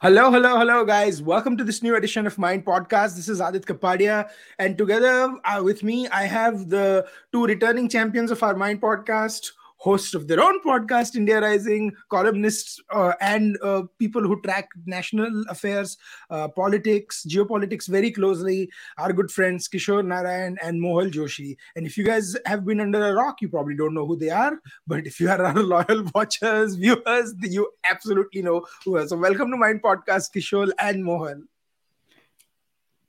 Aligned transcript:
Hello, 0.00 0.30
hello, 0.30 0.56
hello, 0.56 0.84
guys. 0.84 1.20
Welcome 1.20 1.56
to 1.56 1.64
this 1.64 1.82
new 1.82 1.96
edition 1.96 2.24
of 2.24 2.38
Mind 2.38 2.64
Podcast. 2.64 3.16
This 3.16 3.28
is 3.28 3.40
Aadit 3.40 3.64
Kapadia, 3.64 4.30
and 4.60 4.78
together 4.78 5.34
uh, 5.44 5.60
with 5.60 5.82
me, 5.82 6.06
I 6.10 6.22
have 6.22 6.68
the 6.68 7.04
two 7.32 7.44
returning 7.44 7.88
champions 7.88 8.30
of 8.30 8.40
our 8.44 8.54
Mind 8.54 8.80
Podcast, 8.80 9.50
hosts 9.78 10.14
of 10.14 10.28
their 10.28 10.40
own 10.40 10.60
podcast, 10.62 11.16
India 11.16 11.40
Rising, 11.40 11.92
columnists, 12.10 12.80
uh, 12.92 13.12
and 13.20 13.56
uh, 13.62 13.82
people 13.98 14.22
who 14.22 14.40
track 14.42 14.68
national 14.86 15.44
affairs, 15.48 15.96
uh, 16.30 16.48
politics, 16.48 17.24
geopolitics 17.28 17.88
very 17.88 18.10
closely. 18.10 18.70
Our 18.98 19.12
good 19.12 19.30
friends 19.30 19.68
Kishore 19.68 20.04
Narayan 20.04 20.58
and 20.62 20.80
Mohal 20.80 21.10
Joshi. 21.10 21.56
And 21.76 21.86
if 21.86 21.96
you 21.96 22.04
guys 22.04 22.36
have 22.44 22.64
been 22.64 22.80
under 22.80 23.08
a 23.08 23.14
rock, 23.14 23.40
you 23.40 23.48
probably 23.48 23.76
don't 23.76 23.94
know 23.94 24.06
who 24.06 24.16
they 24.16 24.30
are. 24.30 24.58
But 24.86 25.06
if 25.06 25.20
you 25.20 25.30
are 25.30 25.42
our 25.42 25.54
loyal 25.62 26.04
watchers, 26.14 26.74
viewers, 26.74 27.34
you 27.40 27.70
absolutely 27.88 28.42
know 28.42 28.66
who 28.84 28.96
are. 28.96 29.06
So, 29.06 29.16
welcome 29.16 29.50
to 29.50 29.56
Mind 29.56 29.82
Podcast, 29.82 30.30
Kishore 30.34 30.72
and 30.78 31.04
Mohal. 31.04 31.42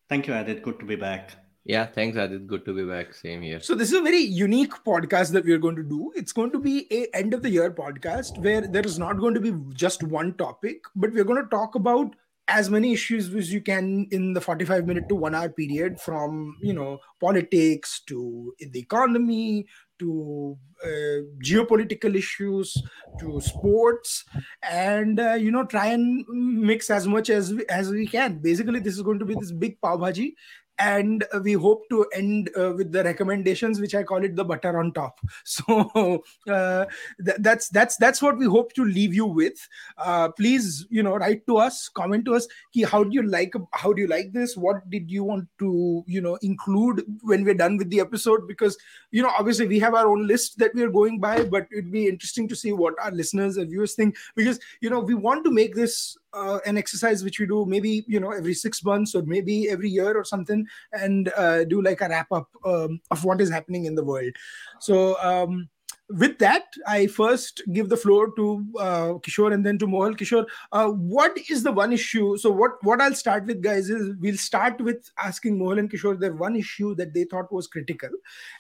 Thank 0.08 0.28
you, 0.28 0.34
Aadit. 0.34 0.64
Good 0.64 0.80
to 0.80 0.86
be 0.86 0.96
back. 0.96 1.49
Yeah, 1.70 1.86
thanks, 1.86 2.18
Aadit. 2.18 2.48
Good 2.48 2.66
to 2.66 2.74
be 2.74 2.84
back. 2.84 3.14
Same 3.14 3.44
here. 3.44 3.60
So 3.60 3.76
this 3.76 3.92
is 3.92 4.00
a 4.00 4.02
very 4.02 4.18
unique 4.18 4.74
podcast 4.84 5.32
that 5.34 5.46
we 5.46 5.54
are 5.54 5.60
going 5.60 5.76
to 5.76 5.84
do. 5.84 6.12
It's 6.16 6.32
going 6.32 6.52
to 6.54 6.58
be 6.58 6.88
a 6.90 7.16
end 7.16 7.36
of 7.36 7.44
the 7.44 7.50
year 7.52 7.70
podcast 7.70 8.40
where 8.40 8.62
there 8.62 8.82
is 8.82 8.98
not 8.98 9.20
going 9.20 9.36
to 9.36 9.40
be 9.40 9.54
just 9.76 10.02
one 10.02 10.34
topic, 10.34 10.82
but 10.96 11.14
we're 11.14 11.24
going 11.24 11.44
to 11.44 11.50
talk 11.52 11.76
about 11.76 12.16
as 12.48 12.72
many 12.72 12.92
issues 12.92 13.32
as 13.36 13.54
you 13.54 13.62
can 13.62 14.08
in 14.10 14.34
the 14.34 14.42
45 14.42 14.88
minute 14.88 15.08
to 15.10 15.14
1 15.14 15.36
hour 15.36 15.50
period 15.50 16.02
from, 16.02 16.58
you 16.60 16.74
know, 16.74 16.98
politics 17.22 18.02
to 18.08 18.52
the 18.60 18.80
economy 18.80 19.68
to 20.00 20.58
uh, 20.84 21.22
geopolitical 21.44 22.16
issues 22.16 22.82
to 23.20 23.40
sports 23.42 24.24
and 24.64 25.20
uh, 25.20 25.34
you 25.34 25.52
know 25.52 25.66
try 25.66 25.88
and 25.88 26.26
mix 26.30 26.90
as 26.90 27.06
much 27.06 27.30
as 27.30 27.54
we, 27.54 27.66
as 27.68 27.90
we 27.90 28.08
can 28.08 28.38
basically 28.38 28.80
this 28.80 28.96
is 28.96 29.02
going 29.02 29.20
to 29.20 29.26
be 29.26 29.36
this 29.36 29.52
big 29.52 29.80
pav 29.82 30.00
bhaji 30.00 30.32
and 30.80 31.26
we 31.44 31.54
hope 31.54 31.88
to 31.90 32.06
end 32.14 32.50
uh, 32.58 32.72
with 32.72 32.92
the 32.92 33.04
recommendations 33.04 33.82
which 33.82 33.94
i 33.94 34.02
call 34.02 34.24
it 34.24 34.36
the 34.36 34.44
butter 34.44 34.80
on 34.80 34.92
top. 34.94 35.20
So 35.44 36.24
uh, 36.48 36.86
th- 37.26 37.38
that's 37.40 37.70
that's 37.70 37.98
that's 37.98 38.22
what 38.22 38.38
we 38.38 38.46
hope 38.46 38.74
to 38.74 38.86
leave 38.86 39.14
you 39.14 39.26
with. 39.26 39.68
Uh, 39.98 40.30
please 40.30 40.86
you 40.90 41.04
know 41.04 41.16
write 41.18 41.46
to 41.48 41.58
us 41.58 41.90
comment 41.90 42.26
to 42.26 42.36
us 42.36 42.48
ki, 42.74 42.84
how 42.84 43.04
do 43.04 43.14
you 43.14 43.24
like 43.24 43.54
how 43.74 43.92
do 43.94 44.02
you 44.02 44.08
like 44.08 44.32
this? 44.32 44.56
What 44.56 44.90
did 44.90 45.12
you 45.12 45.24
want 45.24 45.48
to 45.60 46.04
you 46.08 46.22
know 46.22 46.38
include 46.42 47.04
when 47.22 47.44
we're 47.44 47.56
done 47.56 47.78
with 47.78 47.90
the 47.90 48.00
episode? 48.00 48.48
Because 48.48 48.78
you 49.12 49.22
know 49.24 49.32
obviously 49.38 49.68
we 49.68 49.80
have 49.80 49.96
our 49.96 50.08
own 50.08 50.28
list 50.28 50.58
that 50.60 50.74
we 50.74 50.84
are 50.84 50.90
going 50.90 51.20
by 51.20 51.44
but 51.44 51.68
it'd 51.72 51.92
be 51.92 52.08
interesting 52.08 52.48
to 52.48 52.56
see 52.56 52.72
what 52.72 52.94
our 53.04 53.12
listeners 53.12 53.58
and 53.58 53.70
viewers 53.70 53.96
think. 53.96 54.16
Because 54.36 54.60
you 54.82 54.90
know 54.90 55.00
we 55.00 55.14
want 55.14 55.44
to 55.46 55.52
make 55.52 55.76
this 55.76 56.18
uh, 56.34 56.60
an 56.66 56.78
exercise 56.78 57.24
which 57.24 57.40
we 57.40 57.48
do 57.48 57.66
maybe 57.66 58.06
you 58.08 58.20
know 58.20 58.32
every 58.32 58.54
six 58.54 58.84
months 58.84 59.16
or 59.16 59.24
maybe 59.24 59.70
every 59.70 59.90
year 59.90 60.16
or 60.16 60.24
something 60.24 60.68
and 60.94 61.32
uh, 61.36 61.64
do 61.64 61.82
like 61.82 62.02
a 62.02 62.10
wrap 62.10 62.32
up 62.32 62.48
um, 62.66 63.00
of 63.12 63.24
what 63.24 63.42
is 63.42 63.50
happening 63.50 63.86
in 63.86 63.96
the 63.96 64.04
world 64.04 64.34
so 64.80 65.20
um, 65.22 65.70
with 66.10 66.40
that, 66.40 66.66
I 66.88 67.08
first 67.08 67.62
give 67.72 67.90
the 67.90 67.98
floor 67.98 68.34
to 68.36 68.66
uh, 68.80 69.08
Kishore 69.20 69.54
and 69.54 69.64
then 69.64 69.78
to 69.78 69.88
Mohal. 69.88 70.18
Kishore, 70.18 70.46
uh, 70.72 70.88
what 70.88 71.38
is 71.50 71.62
the 71.62 71.72
one 71.72 71.94
issue? 71.94 72.36
So, 72.38 72.50
what 72.50 72.84
what 72.84 73.00
I'll 73.00 73.14
start 73.14 73.46
with, 73.46 73.62
guys, 73.62 73.90
is 73.90 74.16
we'll 74.20 74.38
start 74.38 74.82
with 74.82 75.10
asking 75.20 75.60
Mohal 75.60 75.80
and 75.80 75.92
Kishore 75.92 76.20
their 76.20 76.34
one 76.34 76.56
issue 76.56 76.96
that 76.96 77.14
they 77.14 77.26
thought 77.26 77.52
was 77.54 77.68
critical, 77.68 78.10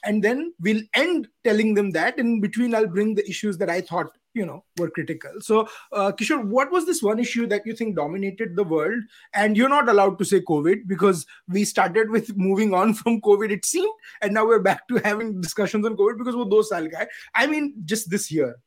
and 0.03 0.23
then 0.23 0.53
we'll 0.59 0.81
end 0.93 1.27
telling 1.43 1.73
them 1.73 1.89
that. 1.91 2.19
In 2.19 2.39
between, 2.39 2.75
I'll 2.75 2.87
bring 2.87 3.15
the 3.15 3.27
issues 3.27 3.57
that 3.57 3.69
I 3.69 3.81
thought 3.81 4.11
you 4.33 4.45
know 4.45 4.63
were 4.77 4.89
critical. 4.89 5.31
So 5.41 5.67
uh, 5.91 6.11
kishore 6.11 6.43
what 6.45 6.71
was 6.71 6.85
this 6.85 7.01
one 7.01 7.19
issue 7.19 7.47
that 7.47 7.65
you 7.65 7.73
think 7.73 7.95
dominated 7.95 8.55
the 8.55 8.63
world? 8.63 9.01
And 9.33 9.57
you're 9.57 9.69
not 9.69 9.89
allowed 9.89 10.17
to 10.19 10.25
say 10.25 10.41
covid 10.41 10.87
because 10.87 11.25
we 11.47 11.65
started 11.65 12.09
with 12.09 12.35
moving 12.37 12.73
on 12.73 12.93
from 12.93 13.21
covid 13.21 13.51
it 13.51 13.65
seemed 13.65 13.93
and 14.21 14.33
now 14.33 14.45
we're 14.45 14.61
back 14.61 14.87
to 14.87 14.97
having 15.03 15.41
discussions 15.41 15.85
on 15.85 15.97
covid 15.97 16.17
because 16.17 16.35
we're 16.35 16.49
those 16.49 16.69
guy 16.69 17.07
i 17.35 17.47
mean 17.47 17.73
just 17.85 18.09
this 18.09 18.31
year. 18.31 18.57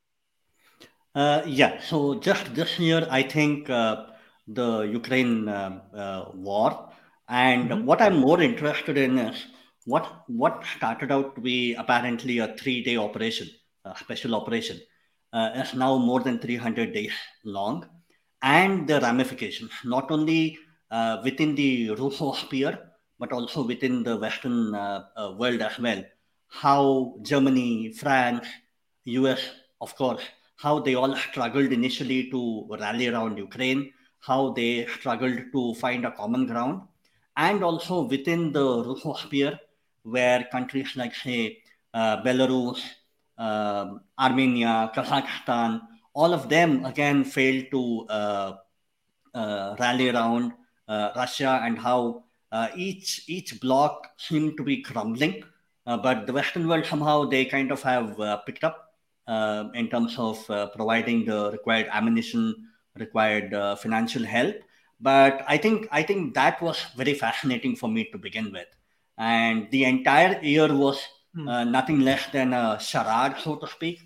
Uh, 1.14 1.42
yeah. 1.46 1.80
So 1.80 2.14
just 2.14 2.54
this 2.54 2.78
year 2.78 3.06
i 3.10 3.22
think 3.22 3.70
uh, 3.70 4.06
the 4.48 4.82
ukraine 4.82 5.48
uh, 5.48 5.80
uh, 5.94 6.30
war. 6.34 6.90
And 7.28 7.70
mm-hmm. 7.70 7.84
what 7.86 8.02
i'm 8.02 8.16
more 8.16 8.40
interested 8.40 8.98
in 8.98 9.18
is 9.18 9.46
what 9.84 10.24
what 10.26 10.64
started 10.76 11.10
out 11.10 11.34
to 11.34 11.40
be 11.40 11.74
apparently 11.74 12.38
a 12.38 12.54
three 12.56 12.82
day 12.82 12.96
operation 12.96 13.48
a 13.84 13.96
special 13.96 14.34
operation 14.34 14.80
is 15.32 15.74
now 15.74 15.96
more 15.96 16.20
than 16.20 16.38
300 16.38 16.92
days 16.92 17.12
long, 17.44 17.86
and 18.42 18.88
the 18.88 19.00
ramifications, 19.00 19.70
not 19.84 20.10
only 20.10 20.58
uh, 20.90 21.20
within 21.24 21.54
the 21.54 21.90
Russo 21.90 22.32
sphere, 22.32 22.78
but 23.18 23.32
also 23.32 23.64
within 23.64 24.02
the 24.02 24.16
Western 24.16 24.74
uh, 24.74 25.04
uh, 25.16 25.34
world 25.38 25.62
as 25.62 25.78
well. 25.78 26.04
How 26.48 27.14
Germany, 27.22 27.92
France, 27.92 28.46
US, 29.04 29.40
of 29.80 29.94
course, 29.96 30.22
how 30.56 30.80
they 30.80 30.94
all 30.94 31.16
struggled 31.16 31.72
initially 31.72 32.30
to 32.30 32.66
rally 32.78 33.08
around 33.08 33.38
Ukraine, 33.38 33.92
how 34.20 34.50
they 34.50 34.86
struggled 34.86 35.38
to 35.52 35.74
find 35.74 36.04
a 36.04 36.12
common 36.12 36.46
ground, 36.46 36.82
and 37.36 37.64
also 37.64 38.02
within 38.02 38.52
the 38.52 38.84
Russo 38.84 39.14
sphere, 39.14 39.58
where 40.02 40.48
countries 40.52 40.96
like, 40.96 41.14
say, 41.14 41.58
uh, 41.94 42.22
Belarus, 42.22 42.80
uh, 43.38 43.94
Armenia, 44.18 44.90
Kazakhstan, 44.94 45.80
all 46.14 46.34
of 46.34 46.48
them 46.48 46.84
again 46.84 47.24
failed 47.24 47.66
to 47.70 48.06
uh, 48.08 48.52
uh, 49.34 49.76
rally 49.78 50.10
around 50.10 50.52
uh, 50.88 51.10
Russia 51.16 51.60
and 51.62 51.78
how 51.78 52.24
uh, 52.50 52.68
each 52.76 53.24
each 53.28 53.60
bloc 53.60 54.08
seemed 54.18 54.56
to 54.56 54.62
be 54.62 54.82
crumbling. 54.82 55.42
Uh, 55.86 55.96
but 55.96 56.26
the 56.26 56.32
Western 56.32 56.68
world 56.68 56.84
somehow 56.84 57.24
they 57.24 57.44
kind 57.44 57.72
of 57.72 57.82
have 57.82 58.16
picked 58.46 58.62
up 58.62 58.88
in 59.74 59.88
terms 59.88 60.18
of 60.18 60.44
providing 60.76 61.24
the 61.24 61.50
required 61.50 61.88
ammunition, 61.90 62.54
required 62.98 63.50
financial 63.78 64.22
help. 64.22 64.54
But 65.00 65.42
I 65.48 65.56
think 65.56 65.88
I 65.90 66.02
think 66.02 66.34
that 66.34 66.60
was 66.62 66.84
very 66.96 67.14
fascinating 67.14 67.74
for 67.74 67.88
me 67.88 68.04
to 68.12 68.18
begin 68.18 68.52
with, 68.52 68.68
and 69.18 69.68
the 69.70 69.84
entire 69.84 70.40
year 70.42 70.72
was 70.72 71.02
hmm. 71.34 71.48
uh, 71.48 71.64
nothing 71.64 72.00
less 72.00 72.26
than 72.32 72.52
a 72.52 72.78
charade, 72.80 73.36
so 73.42 73.56
to 73.56 73.66
speak. 73.66 74.00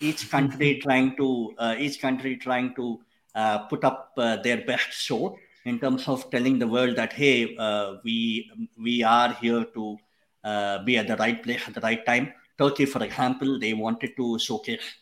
Each 0.00 0.30
country 0.34 0.80
trying 0.82 1.16
to 1.16 1.54
uh, 1.58 1.74
each 1.78 2.00
country 2.00 2.36
trying 2.36 2.74
to 2.76 3.00
uh, 3.34 3.58
put 3.68 3.84
up 3.84 4.12
uh, 4.16 4.36
their 4.36 4.64
best 4.64 4.92
show 4.92 5.36
in 5.64 5.78
terms 5.78 6.08
of 6.08 6.28
telling 6.30 6.58
the 6.58 6.66
world 6.66 6.96
that 6.96 7.12
hey, 7.12 7.56
uh, 7.56 7.94
we 8.04 8.50
we 8.78 9.02
are 9.02 9.32
here 9.34 9.64
to 9.64 9.96
uh, 10.44 10.82
be 10.84 10.98
at 10.98 11.06
the 11.06 11.16
right 11.16 11.42
place 11.42 11.62
at 11.68 11.74
the 11.74 11.80
right 11.80 12.04
time. 12.06 12.32
Turkey, 12.58 12.86
for 12.86 13.02
example, 13.04 13.58
they 13.58 13.72
wanted 13.72 14.16
to 14.16 14.38
showcase 14.38 14.96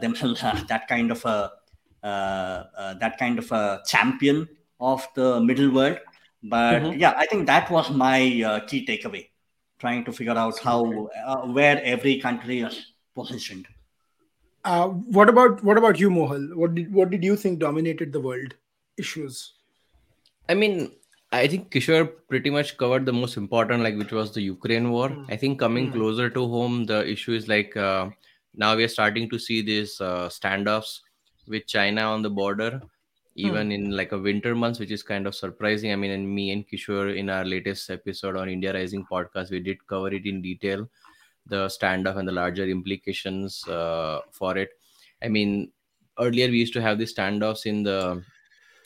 themselves 0.00 0.42
as 0.42 0.64
that 0.64 0.88
kind 0.88 1.12
of 1.12 1.24
a 1.24 1.52
that 2.02 3.16
kind 3.18 3.38
of 3.38 3.52
a 3.52 3.80
champion 3.86 4.48
of 4.80 5.06
the 5.14 5.40
middle 5.40 5.70
world. 5.70 5.98
But 6.42 6.82
mm-hmm. 6.82 6.98
yeah, 6.98 7.14
I 7.16 7.26
think 7.26 7.46
that 7.46 7.70
was 7.70 7.90
my 7.90 8.20
key 8.66 8.84
takeaway 8.84 9.28
trying 9.86 10.04
to 10.10 10.12
figure 10.18 10.38
out 10.44 10.58
how 10.68 11.08
uh, 11.24 11.40
where 11.58 11.80
every 11.94 12.18
country 12.26 12.60
is 12.68 12.78
positioned. 13.14 13.66
Uh, 14.64 14.88
what 15.16 15.28
about 15.28 15.62
what 15.62 15.78
about 15.82 16.00
you, 16.04 16.10
Mohal? 16.18 16.46
What 16.62 16.74
did 16.78 16.94
what 17.00 17.10
did 17.16 17.26
you 17.30 17.36
think 17.42 17.60
dominated 17.66 18.12
the 18.12 18.22
world 18.28 18.54
issues? 19.04 19.42
I 20.48 20.54
mean, 20.54 20.90
I 21.32 21.46
think 21.52 21.70
Kishore 21.76 22.10
pretty 22.28 22.50
much 22.56 22.76
covered 22.82 23.06
the 23.06 23.12
most 23.12 23.36
important, 23.36 23.82
like 23.88 23.96
which 24.02 24.12
was 24.18 24.34
the 24.34 24.42
Ukraine 24.42 24.90
war. 24.96 25.08
Mm. 25.08 25.24
I 25.36 25.36
think 25.36 25.58
coming 25.64 25.88
mm. 25.88 25.92
closer 25.98 26.28
to 26.38 26.48
home, 26.56 26.84
the 26.92 27.00
issue 27.14 27.34
is 27.40 27.48
like 27.54 27.76
uh, 27.76 28.08
now 28.64 28.74
we 28.76 28.84
are 28.88 28.94
starting 28.96 29.30
to 29.30 29.38
see 29.46 29.62
these 29.70 30.00
uh, 30.00 30.28
standoffs 30.40 31.00
with 31.54 31.66
China 31.76 32.02
on 32.16 32.22
the 32.22 32.34
border. 32.42 32.72
Even 33.36 33.66
hmm. 33.66 33.72
in 33.72 33.90
like 33.90 34.12
a 34.12 34.18
winter 34.18 34.54
months 34.54 34.78
which 34.78 34.90
is 34.90 35.02
kind 35.02 35.26
of 35.26 35.34
surprising. 35.34 35.92
I 35.92 35.96
mean 35.96 36.10
and 36.10 36.28
me 36.28 36.50
and 36.52 36.66
kishore 36.66 37.16
in 37.16 37.30
our 37.30 37.44
latest 37.44 37.90
episode 37.90 38.36
on 38.36 38.48
india 38.48 38.72
rising 38.72 39.06
podcast 39.10 39.50
we 39.50 39.60
did 39.60 39.86
cover 39.86 40.08
it 40.08 40.26
in 40.26 40.42
detail 40.42 40.88
the 41.46 41.66
standoff 41.66 42.16
and 42.16 42.26
the 42.26 42.32
larger 42.32 42.66
implications 42.66 43.66
uh, 43.68 44.20
for 44.32 44.56
it. 44.56 44.70
I 45.22 45.28
mean 45.28 45.70
earlier 46.18 46.48
we 46.48 46.58
used 46.58 46.72
to 46.72 46.82
have 46.82 46.98
the 46.98 47.04
standoffs 47.04 47.66
in 47.66 47.82
the 47.82 48.22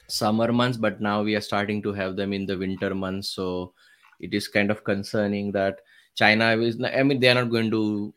summer 0.09 0.53
months 0.53 0.77
but 0.77 1.01
now 1.01 1.23
we 1.23 1.37
are 1.37 1.41
starting 1.41 1.81
to 1.83 1.93
have 1.93 2.17
them 2.17 2.33
in 2.33 2.45
the 2.45 2.59
winter 2.59 2.95
months. 2.95 3.31
So 3.31 3.73
it 4.19 4.35
is 4.35 4.49
kind 4.49 4.71
of 4.71 4.85
concerning 4.85 5.53
that 5.53 5.81
china 6.17 6.57
is 6.57 6.83
i 6.83 7.03
mean 7.03 7.21
they 7.21 7.29
are 7.29 7.35
not 7.35 7.51
going 7.51 7.71
to 7.71 8.13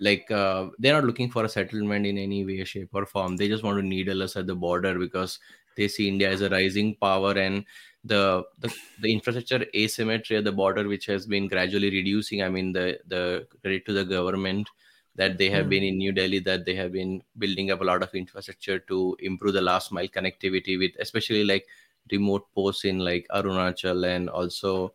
like 0.00 0.30
uh, 0.30 0.68
they're 0.78 0.94
not 0.94 1.04
looking 1.04 1.30
for 1.30 1.44
a 1.44 1.48
settlement 1.48 2.06
in 2.06 2.18
any 2.18 2.44
way 2.44 2.62
shape 2.64 2.90
or 2.92 3.06
form 3.06 3.36
they 3.36 3.48
just 3.48 3.62
want 3.62 3.78
to 3.78 3.86
needle 3.86 4.22
us 4.22 4.36
at 4.36 4.46
the 4.46 4.54
border 4.54 4.98
because 4.98 5.38
they 5.76 5.88
see 5.88 6.08
india 6.08 6.30
as 6.30 6.40
a 6.40 6.50
rising 6.50 6.94
power 6.96 7.32
and 7.32 7.64
the 8.04 8.42
the, 8.58 8.74
the 9.00 9.12
infrastructure 9.12 9.64
asymmetry 9.74 10.36
at 10.36 10.44
the 10.44 10.52
border 10.52 10.88
which 10.88 11.06
has 11.06 11.26
been 11.26 11.46
gradually 11.46 11.90
reducing 11.90 12.42
i 12.42 12.48
mean 12.48 12.72
the 12.72 12.98
the 13.06 13.46
credit 13.62 13.86
to 13.86 13.92
the 13.92 14.04
government 14.04 14.68
that 15.14 15.38
they 15.38 15.50
have 15.50 15.66
mm. 15.66 15.70
been 15.70 15.82
in 15.82 15.98
New 15.98 16.12
Delhi, 16.12 16.38
that 16.40 16.64
they 16.64 16.74
have 16.74 16.92
been 16.92 17.22
building 17.38 17.70
up 17.70 17.80
a 17.80 17.84
lot 17.84 18.02
of 18.02 18.14
infrastructure 18.14 18.78
to 18.78 19.16
improve 19.20 19.54
the 19.54 19.60
last 19.60 19.92
mile 19.92 20.08
connectivity 20.08 20.78
with 20.78 20.92
especially 21.00 21.44
like 21.44 21.66
remote 22.10 22.46
posts 22.54 22.84
in 22.84 22.98
like 22.98 23.26
Arunachal 23.30 24.06
and 24.06 24.28
also 24.28 24.94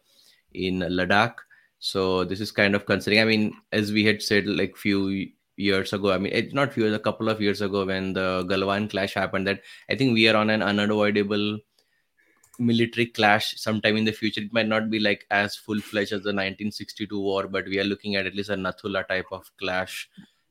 in 0.54 0.80
Ladakh. 0.80 1.36
So 1.80 2.24
this 2.24 2.40
is 2.40 2.52
kind 2.52 2.76
of 2.76 2.86
concerning. 2.86 3.22
I 3.22 3.26
mean, 3.26 3.54
as 3.72 3.92
we 3.92 4.04
had 4.04 4.22
said 4.22 4.48
like 4.48 4.76
few 4.78 5.28
years 5.56 5.94
ago, 5.94 6.12
I 6.12 6.18
mean, 6.18 6.34
it's 6.34 6.54
not 6.54 6.74
few, 6.74 6.94
a 6.94 7.00
couple 7.00 7.30
of 7.30 7.42
years 7.42 7.62
ago 7.62 7.86
when 7.86 8.14
the 8.14 8.46
Galwan 8.50 8.90
clash 8.90 9.14
happened, 9.14 9.48
that 9.48 9.62
I 9.90 9.96
think 9.96 10.14
we 10.14 10.28
are 10.28 10.36
on 10.36 10.50
an 10.50 10.62
unavoidable 10.62 11.60
military 12.60 13.06
clash 13.06 13.60
sometime 13.60 13.98
in 13.98 14.06
the 14.06 14.12
future. 14.12 14.42
It 14.42 14.54
might 14.54 14.68
not 14.68 14.90
be 14.90 15.00
like 15.00 15.26
as 15.30 15.56
full 15.56 15.80
fledged 15.80 16.14
as 16.14 16.22
the 16.22 16.34
1962 16.34 17.20
war, 17.20 17.48
but 17.48 17.66
we 17.66 17.80
are 17.80 17.84
looking 17.84 18.16
at 18.16 18.26
at 18.26 18.36
least 18.36 18.50
a 18.50 18.56
Nathula 18.56 19.08
type 19.08 19.28
of 19.32 19.50
clash, 19.58 20.10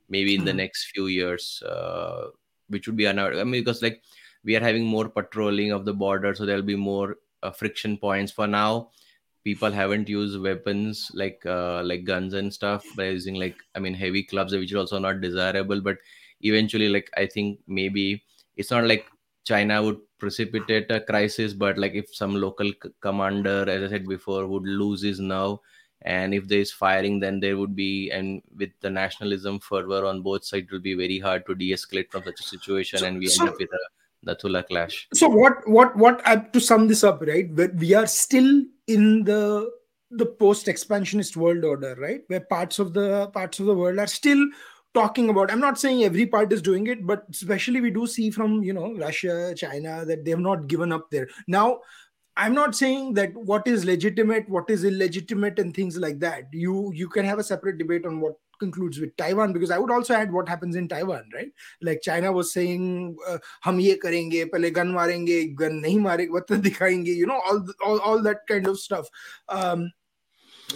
maybe 0.08 0.34
in 0.34 0.40
mm-hmm. 0.40 0.46
the 0.46 0.52
hmm. 0.52 0.58
next 0.58 0.84
few 0.86 1.06
years, 1.06 1.62
uh, 1.62 2.26
which 2.68 2.86
would 2.86 2.96
be 2.96 3.06
unavoidable. 3.06 3.40
I 3.40 3.44
mean, 3.44 3.62
because 3.62 3.82
like 3.82 4.02
we 4.44 4.56
are 4.56 4.60
having 4.60 4.84
more 4.84 5.08
patrolling 5.08 5.72
of 5.72 5.84
the 5.84 5.94
border, 5.94 6.34
so 6.34 6.46
there'll 6.46 6.62
be 6.62 6.76
more 6.76 7.18
uh, 7.42 7.50
friction 7.50 7.96
points. 7.96 8.32
For 8.32 8.46
now, 8.46 8.90
people 9.46 9.70
haven't 9.70 10.08
used 10.08 10.40
weapons 10.40 11.10
like 11.14 11.44
uh, 11.46 11.82
like 11.90 12.04
guns 12.04 12.34
and 12.34 12.52
stuff 12.52 12.84
by 12.96 13.04
using 13.16 13.36
like 13.42 13.56
I 13.74 13.78
mean 13.78 13.94
heavy 13.94 14.22
clubs, 14.24 14.52
which 14.52 14.72
is 14.72 14.76
also 14.76 14.98
not 14.98 15.20
desirable. 15.20 15.80
But 15.80 15.98
eventually, 16.40 16.88
like 16.88 17.10
I 17.16 17.26
think 17.26 17.60
maybe 17.66 18.24
it's 18.56 18.70
not 18.70 18.84
like 18.92 19.06
China 19.44 19.82
would 19.82 20.00
precipitate 20.18 20.90
a 20.90 21.00
crisis, 21.00 21.52
but 21.52 21.78
like 21.78 21.94
if 21.94 22.14
some 22.14 22.34
local 22.34 22.72
c- 22.82 22.90
commander, 23.00 23.58
as 23.68 23.84
I 23.84 23.88
said 23.94 24.08
before, 24.08 24.46
would 24.46 24.64
lose 24.64 25.02
his 25.02 25.20
nerve, 25.20 25.58
and 26.02 26.34
if 26.34 26.48
there 26.48 26.60
is 26.60 26.72
firing, 26.72 27.20
then 27.20 27.38
there 27.40 27.56
would 27.56 27.76
be, 27.76 28.10
and 28.10 28.42
with 28.56 28.70
the 28.80 28.90
nationalism 28.90 29.60
fervor 29.60 30.04
on 30.06 30.22
both 30.22 30.44
sides, 30.44 30.66
it 30.66 30.72
will 30.72 30.80
be 30.80 30.94
very 30.94 31.18
hard 31.18 31.46
to 31.46 31.54
de-escalate 31.54 32.10
from 32.10 32.24
such 32.24 32.40
a 32.40 32.48
situation, 32.50 32.98
so, 33.00 33.06
and 33.06 33.18
we 33.18 33.28
so, 33.28 33.44
end 33.44 33.50
up 33.52 33.60
with 33.60 33.70
a 33.72 33.84
Nathula 34.26 34.66
clash. 34.66 35.08
So 35.14 35.28
what, 35.28 35.66
what, 35.68 35.96
what? 35.96 36.20
Uh, 36.26 36.36
to 36.36 36.60
sum 36.60 36.88
this 36.88 37.04
up, 37.04 37.22
right? 37.22 37.48
We 37.74 37.94
are 37.94 38.06
still 38.06 38.64
in 38.86 39.24
the 39.24 39.70
the 40.12 40.26
post-expansionist 40.26 41.36
world 41.36 41.64
order, 41.64 41.96
right? 41.96 42.20
Where 42.28 42.40
parts 42.40 42.78
of 42.78 42.92
the 42.92 43.28
parts 43.28 43.58
of 43.58 43.66
the 43.66 43.74
world 43.74 43.98
are 43.98 44.06
still 44.06 44.46
talking 44.96 45.28
about 45.28 45.50
i'm 45.52 45.60
not 45.60 45.78
saying 45.78 46.04
every 46.04 46.24
part 46.34 46.52
is 46.56 46.62
doing 46.62 46.86
it 46.86 47.06
but 47.06 47.24
especially 47.30 47.82
we 47.86 47.90
do 47.90 48.06
see 48.06 48.30
from 48.30 48.62
you 48.62 48.72
know 48.72 48.94
russia 48.94 49.54
china 49.54 50.04
that 50.06 50.24
they 50.24 50.30
have 50.30 50.46
not 50.46 50.66
given 50.68 50.90
up 50.90 51.10
there 51.10 51.28
now 51.46 51.80
i'm 52.44 52.54
not 52.54 52.74
saying 52.74 53.12
that 53.12 53.36
what 53.50 53.68
is 53.72 53.84
legitimate 53.84 54.48
what 54.48 54.70
is 54.70 54.84
illegitimate 54.84 55.58
and 55.58 55.74
things 55.74 55.98
like 55.98 56.18
that 56.18 56.44
you 56.50 56.90
you 56.94 57.08
can 57.08 57.26
have 57.26 57.38
a 57.38 57.48
separate 57.50 57.76
debate 57.76 58.06
on 58.06 58.20
what 58.20 58.36
concludes 58.58 58.98
with 59.00 59.16
taiwan 59.16 59.52
because 59.52 59.70
i 59.70 59.78
would 59.78 59.90
also 59.90 60.14
add 60.14 60.32
what 60.32 60.48
happens 60.48 60.76
in 60.76 60.88
taiwan 60.88 61.28
right? 61.34 61.52
Like 61.82 62.00
china 62.02 62.32
was 62.32 62.52
saying 62.52 63.16
uh, 63.28 63.38
ye 63.78 63.98
karenge 63.98 64.50
pehle 64.50 64.72
gun 64.72 64.92
marenge 64.92 65.54
gun 65.54 65.82
nahi 65.82 66.28
dikhayenge 66.68 67.06
you 67.06 67.26
know 67.26 67.40
all, 67.46 67.64
all 67.84 68.00
all 68.00 68.22
that 68.22 68.46
kind 68.46 68.66
of 68.66 68.78
stuff. 68.78 69.08
Um 69.48 69.92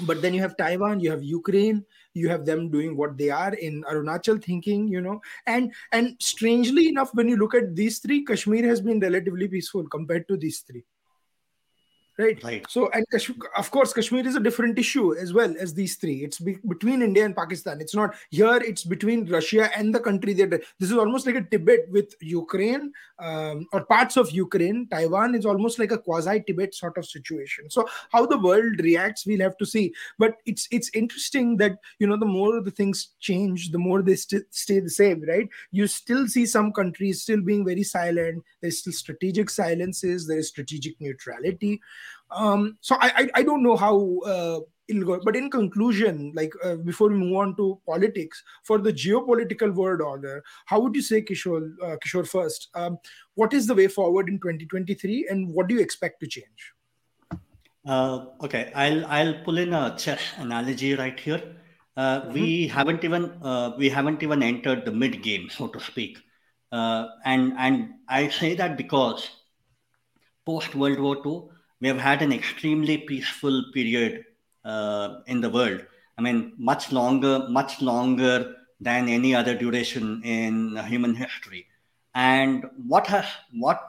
but 0.07 0.23
then 0.23 0.35
you 0.35 0.41
have 0.41 0.57
taiwan 0.57 1.01
you 1.01 1.11
have 1.11 1.23
ukraine 1.23 1.85
you 2.15 2.29
have 2.29 2.45
them 2.45 2.71
doing 2.71 2.97
what 2.97 3.17
they 3.19 3.31
are 3.31 3.55
in 3.55 3.83
arunachal 3.85 4.43
thinking 4.43 4.87
you 4.89 5.01
know? 5.01 5.21
And 5.47 5.73
and 5.93 6.17
strangely 6.21 6.89
enough 6.89 7.15
when 7.15 7.29
you 7.29 7.37
look 7.37 7.55
at 7.55 7.75
these 7.75 7.99
three 7.99 8.25
kashmir 8.25 8.67
has 8.67 8.81
been 8.81 9.01
relatively 9.01 9.49
peaceful 9.49 9.89
compared 9.89 10.29
to 10.29 10.37
these 10.37 10.61
three 10.61 10.85
right. 12.21 12.43
Right. 12.43 12.67
So 12.69 12.91
and 12.91 13.07
of 13.57 13.71
course 13.71 13.93
kashmir 13.93 14.27
is 14.27 14.37
a 14.37 14.41
different 14.41 14.79
issue 14.79 15.15
as 15.17 15.33
well 15.33 15.55
as 15.59 15.75
these 15.75 15.97
three. 15.97 16.25
It's 16.25 16.39
be, 16.39 16.59
between 16.69 17.03
india 17.03 17.25
and 17.25 17.35
pakistan. 17.35 17.81
It's 17.81 17.95
not 17.95 18.15
here 18.31 18.57
it's 18.71 18.85
between 18.85 19.27
russia 19.31 19.71
and 19.77 19.95
the 19.95 20.01
country 20.01 20.35
that 20.35 20.51
this 20.51 20.91
is 20.91 20.97
almost 20.97 21.27
like 21.27 21.37
a 21.37 21.43
tibet 21.43 21.87
with 21.91 22.15
ukraine 22.21 22.93
um, 23.19 23.67
or 23.73 23.85
parts 23.85 24.17
of 24.17 24.31
ukraine. 24.31 24.87
Taiwan 24.91 25.35
is 25.35 25.47
almost 25.47 25.79
like 25.79 25.93
a 25.93 25.99
quasi 25.99 26.41
tibet 26.47 26.75
sort 26.75 26.99
of 26.99 27.07
situation. 27.07 27.71
So 27.71 27.87
how 28.13 28.27
the 28.27 28.39
world 28.39 28.81
reacts 28.81 29.27
we'll 29.27 29.41
have 29.41 29.57
to 29.59 29.67
see. 29.67 29.93
But 30.19 30.37
it's 30.47 30.69
it's 30.71 30.91
interesting 30.95 31.57
that 31.59 31.79
you 31.99 32.07
know 32.07 32.17
the 32.17 32.27
more 32.27 32.61
the 32.61 32.71
things 32.71 33.09
change 33.21 33.71
the 33.71 33.79
more 33.79 34.03
they 34.03 34.17
st- 34.17 34.53
stay 34.55 34.81
the 34.81 34.91
same 34.91 35.25
right? 35.29 35.49
You 35.71 35.87
still 35.87 36.27
see 36.29 36.47
some 36.47 36.73
countries 36.73 37.23
still 37.23 37.41
being 37.41 37.65
very 37.65 37.83
silent. 37.83 38.45
There's 38.61 38.79
still 38.79 38.93
strategic 38.93 39.51
silences. 39.51 40.27
There 40.27 40.39
is 40.39 40.49
strategic 40.49 41.01
neutrality 41.01 41.81
um, 42.31 42.77
so 42.81 42.97
I, 43.01 43.13
I, 43.17 43.29
I 43.37 43.43
don't 43.43 43.63
know 43.63 43.77
how 43.77 44.19
uh, 44.21 44.61
it'll 44.91 45.05
go, 45.05 45.21
but 45.25 45.37
in 45.37 45.51
conclusion, 45.51 46.33
like 46.35 46.53
uh, 46.65 46.77
before 46.77 47.09
we 47.09 47.17
move 47.17 47.37
on 47.37 47.57
to 47.57 47.81
politics, 47.87 48.43
for 48.65 48.79
the 48.79 48.93
geopolitical 48.93 49.75
world 49.75 50.01
order, 50.01 50.43
how 50.67 50.81
would 50.81 50.95
you 50.95 51.03
say, 51.03 51.23
Kishore, 51.23 51.71
uh, 51.83 51.97
Kishore 52.05 52.27
first? 52.27 52.69
Um, 52.75 52.99
what 53.35 53.55
is 53.55 53.67
the 53.67 53.75
way 53.75 53.89
forward 53.89 54.29
in 54.29 54.39
2023, 54.39 55.29
and 55.31 55.53
what 55.53 55.69
do 55.69 55.75
you 55.75 55.81
expect 55.81 56.21
to 56.21 56.27
change? 56.27 56.73
Uh, 57.87 58.27
okay, 58.43 58.71
I'll 58.75 59.07
I'll 59.07 59.35
pull 59.45 59.59
in 59.59 59.73
a 59.73 59.97
chess 59.97 60.21
analogy 60.37 60.95
right 60.95 61.19
here. 61.19 61.43
Uh, 61.97 62.21
mm-hmm. 62.21 62.33
We 62.33 62.69
haven't 62.69 63.05
even 63.05 63.33
uh, 63.43 63.73
we 63.79 63.89
haven't 63.89 64.23
even 64.23 64.43
entered 64.43 64.85
the 64.85 64.93
mid 64.93 65.23
game, 65.23 65.49
so 65.49 65.69
to 65.69 65.81
speak, 65.81 66.19
uh, 66.73 67.07
and 67.25 67.55
and 67.59 67.95
I 68.09 68.29
say 68.29 68.55
that 68.57 68.77
because 68.77 69.31
post 70.45 70.75
World 70.75 71.01
War 71.01 71.17
II, 71.25 71.49
we 71.81 71.89
have 71.89 71.99
had 71.99 72.23
an 72.23 72.33
extremely 72.33 72.99
peaceful 72.99 73.65
period 73.73 74.25
uh, 74.65 75.21
in 75.27 75.41
the 75.41 75.51
world. 75.51 75.85
I 76.19 76.23
mean, 76.23 76.53
much 76.59 76.93
longer, 76.93 77.47
much 77.49 77.81
longer 77.81 78.55
than 78.81 79.09
any 79.09 79.35
other 79.35 79.55
duration 79.55 80.23
in 80.25 80.77
human 80.87 81.15
history. 81.15 81.67
And 82.15 82.65
what 82.87 83.07
has 83.07 83.27
what 83.53 83.81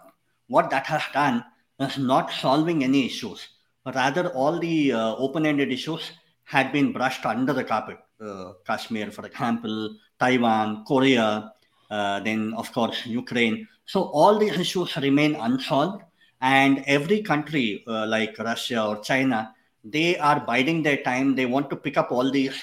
what 0.48 0.70
that 0.70 0.86
has 0.86 1.04
done 1.14 1.44
is 1.80 1.98
not 1.98 2.32
solving 2.32 2.84
any 2.84 3.06
issues, 3.06 3.48
but 3.84 3.96
rather 3.96 4.30
all 4.30 4.60
the 4.60 4.94
uh, 4.94 5.16
open-ended 5.16 5.72
issues 5.72 6.12
had 6.44 6.72
been 6.72 6.92
brushed 6.92 7.26
under 7.26 7.54
the 7.54 7.64
carpet. 7.64 7.98
Uh, 8.20 8.54
Kashmir, 8.68 9.12
for 9.12 9.26
example, 9.26 9.96
Taiwan, 10.20 10.84
Korea, 10.86 11.52
uh, 11.90 12.20
then 12.20 12.54
of 12.56 12.72
course 12.72 13.06
Ukraine. 13.06 13.68
So 13.86 14.04
all 14.04 14.38
these 14.38 14.58
issues 14.60 14.96
remain 14.98 15.36
unsolved 15.36 16.04
and 16.42 16.84
every 16.88 17.22
country 17.22 17.84
uh, 17.88 18.06
like 18.08 18.38
russia 18.40 18.86
or 18.86 19.00
china 19.02 19.54
they 19.84 20.18
are 20.18 20.40
biding 20.40 20.84
their 20.84 20.98
time. 20.98 21.36
They 21.36 21.46
want 21.46 21.70
to 21.72 21.76
pick 21.76 21.98
up 21.98 22.12
all 22.12 22.30
these 22.32 22.56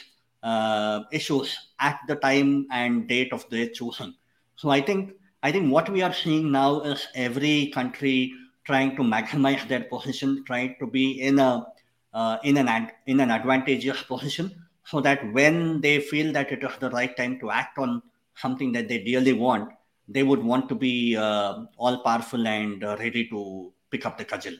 uh, 0.43 1.01
issues 1.13 1.57
at 1.81 1.99
the 2.07 2.17
time 2.17 2.67
and 2.71 3.09
date 3.09 3.33
of 3.33 3.49
their 3.51 3.69
choosing. 3.69 4.15
So 4.57 4.71
i 4.71 4.81
think 4.81 5.13
i 5.43 5.53
think 5.53 5.73
what 5.73 5.89
we 5.89 6.03
are 6.03 6.13
seeing 6.13 6.51
now 6.51 6.81
is 6.81 7.07
every 7.15 7.71
country 7.75 8.33
trying 8.65 8.97
to 8.97 9.03
maximize 9.03 9.67
their 9.69 9.85
position 9.85 10.45
trying 10.45 10.75
to 10.81 10.87
be 10.87 11.23
in 11.23 11.39
a 11.39 11.65
uh, 12.13 12.39
in 12.43 12.57
an 12.57 12.67
ad, 12.69 12.93
in 13.07 13.21
an 13.21 13.31
advantageous 13.31 14.03
position 14.03 14.51
so 14.85 15.01
that 15.01 15.33
when 15.33 15.81
they 15.81 16.01
feel 16.01 16.33
that 16.33 16.51
it 16.51 16.65
is 16.65 16.77
the 16.81 16.91
right 16.91 17.17
time 17.17 17.39
to 17.39 17.51
act 17.51 17.79
on 17.79 18.03
something 18.35 18.73
that 18.73 18.89
they 18.89 18.99
really 19.05 19.33
want 19.33 19.71
they 20.09 20.23
would 20.23 20.43
want 20.43 20.69
to 20.69 20.75
be 20.75 21.17
uh, 21.17 21.65
all 21.77 21.99
powerful 21.99 22.47
and 22.47 22.83
uh, 22.83 22.97
ready 22.99 23.29
to 23.29 23.73
pick 23.91 24.07
up 24.07 24.17
the 24.17 24.25
cudgel. 24.25 24.57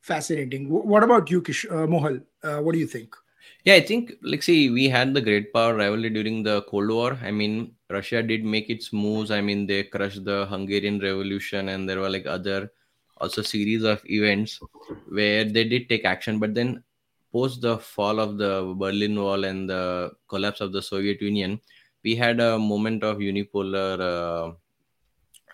Fascinating. 0.00 0.68
What 0.68 1.02
about 1.02 1.30
you, 1.30 1.40
Kish, 1.42 1.64
uh, 1.64 1.86
Mohal? 1.86 2.22
Uh, 2.42 2.58
what 2.58 2.72
do 2.72 2.78
you 2.78 2.86
think? 2.86 3.16
Yeah, 3.64 3.74
I 3.74 3.80
think, 3.80 4.12
like, 4.22 4.42
see, 4.42 4.70
we 4.70 4.88
had 4.88 5.14
the 5.14 5.20
great 5.20 5.52
power 5.52 5.74
rivalry 5.74 6.10
during 6.10 6.42
the 6.42 6.62
Cold 6.62 6.90
War. 6.90 7.18
I 7.22 7.30
mean, 7.30 7.74
Russia 7.90 8.22
did 8.22 8.44
make 8.44 8.68
its 8.68 8.92
moves. 8.92 9.30
I 9.30 9.40
mean, 9.40 9.66
they 9.66 9.84
crushed 9.84 10.24
the 10.24 10.46
Hungarian 10.46 11.00
Revolution, 11.00 11.70
and 11.70 11.88
there 11.88 12.00
were 12.00 12.10
like 12.10 12.26
other 12.26 12.70
also 13.18 13.40
series 13.40 13.82
of 13.82 14.02
events 14.04 14.60
where 15.08 15.44
they 15.44 15.64
did 15.64 15.88
take 15.88 16.04
action. 16.04 16.38
But 16.38 16.54
then, 16.54 16.84
post 17.32 17.62
the 17.62 17.78
fall 17.78 18.20
of 18.20 18.36
the 18.36 18.74
Berlin 18.76 19.18
Wall 19.18 19.44
and 19.44 19.68
the 19.68 20.12
collapse 20.28 20.60
of 20.60 20.72
the 20.72 20.82
Soviet 20.82 21.20
Union, 21.22 21.60
we 22.04 22.14
had 22.14 22.40
a 22.40 22.58
moment 22.58 23.02
of 23.02 23.18
unipolar 23.18 24.00
uh, 24.00 24.52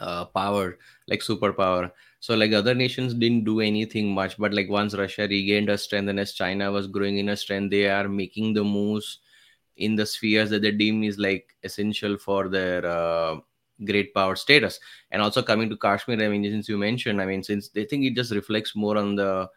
uh, 0.01 0.25
power, 0.27 0.79
like 1.09 1.21
superpower. 1.21 1.91
So 2.21 2.35
like 2.35 2.53
other 2.53 2.75
nations 2.75 3.15
didn't 3.15 3.45
do 3.45 3.61
anything 3.61 4.13
much, 4.13 4.37
but 4.39 4.53
like 4.53 4.69
once 4.69 4.95
Russia 4.95 5.23
regained 5.23 5.71
a 5.71 5.79
strength 5.79 6.09
and 6.09 6.21
as 6.21 6.33
China 6.33 6.71
was 6.73 6.87
growing 6.87 7.19
in 7.19 7.29
a 7.31 7.37
strength, 7.37 7.71
they 7.71 7.89
are 7.89 8.09
making 8.09 8.55
the 8.55 8.65
moves 8.65 9.21
in 9.77 9.97
the 9.97 10.05
spheres 10.05 10.51
that 10.51 10.63
they 10.63 10.73
deem 10.73 11.03
is 11.05 11.19
like 11.19 11.57
essential 11.63 12.19
for 12.19 12.49
their 12.49 12.85
uh, 12.85 13.37
great 13.85 14.13
power 14.15 14.37
status. 14.37 14.79
And 15.11 15.23
also 15.23 15.43
coming 15.43 15.71
to 15.71 15.77
Kashmir, 15.77 16.23
I 16.23 16.29
mean, 16.29 16.45
since 16.45 16.69
you 16.69 16.77
mentioned, 16.77 17.21
I 17.23 17.27
mean, 17.27 17.43
since 17.43 17.69
they 17.69 17.85
think 17.85 18.05
it 18.05 18.15
just 18.15 18.33
reflects 18.33 18.77
more 18.77 18.99
on 18.99 19.15
the 19.15 19.49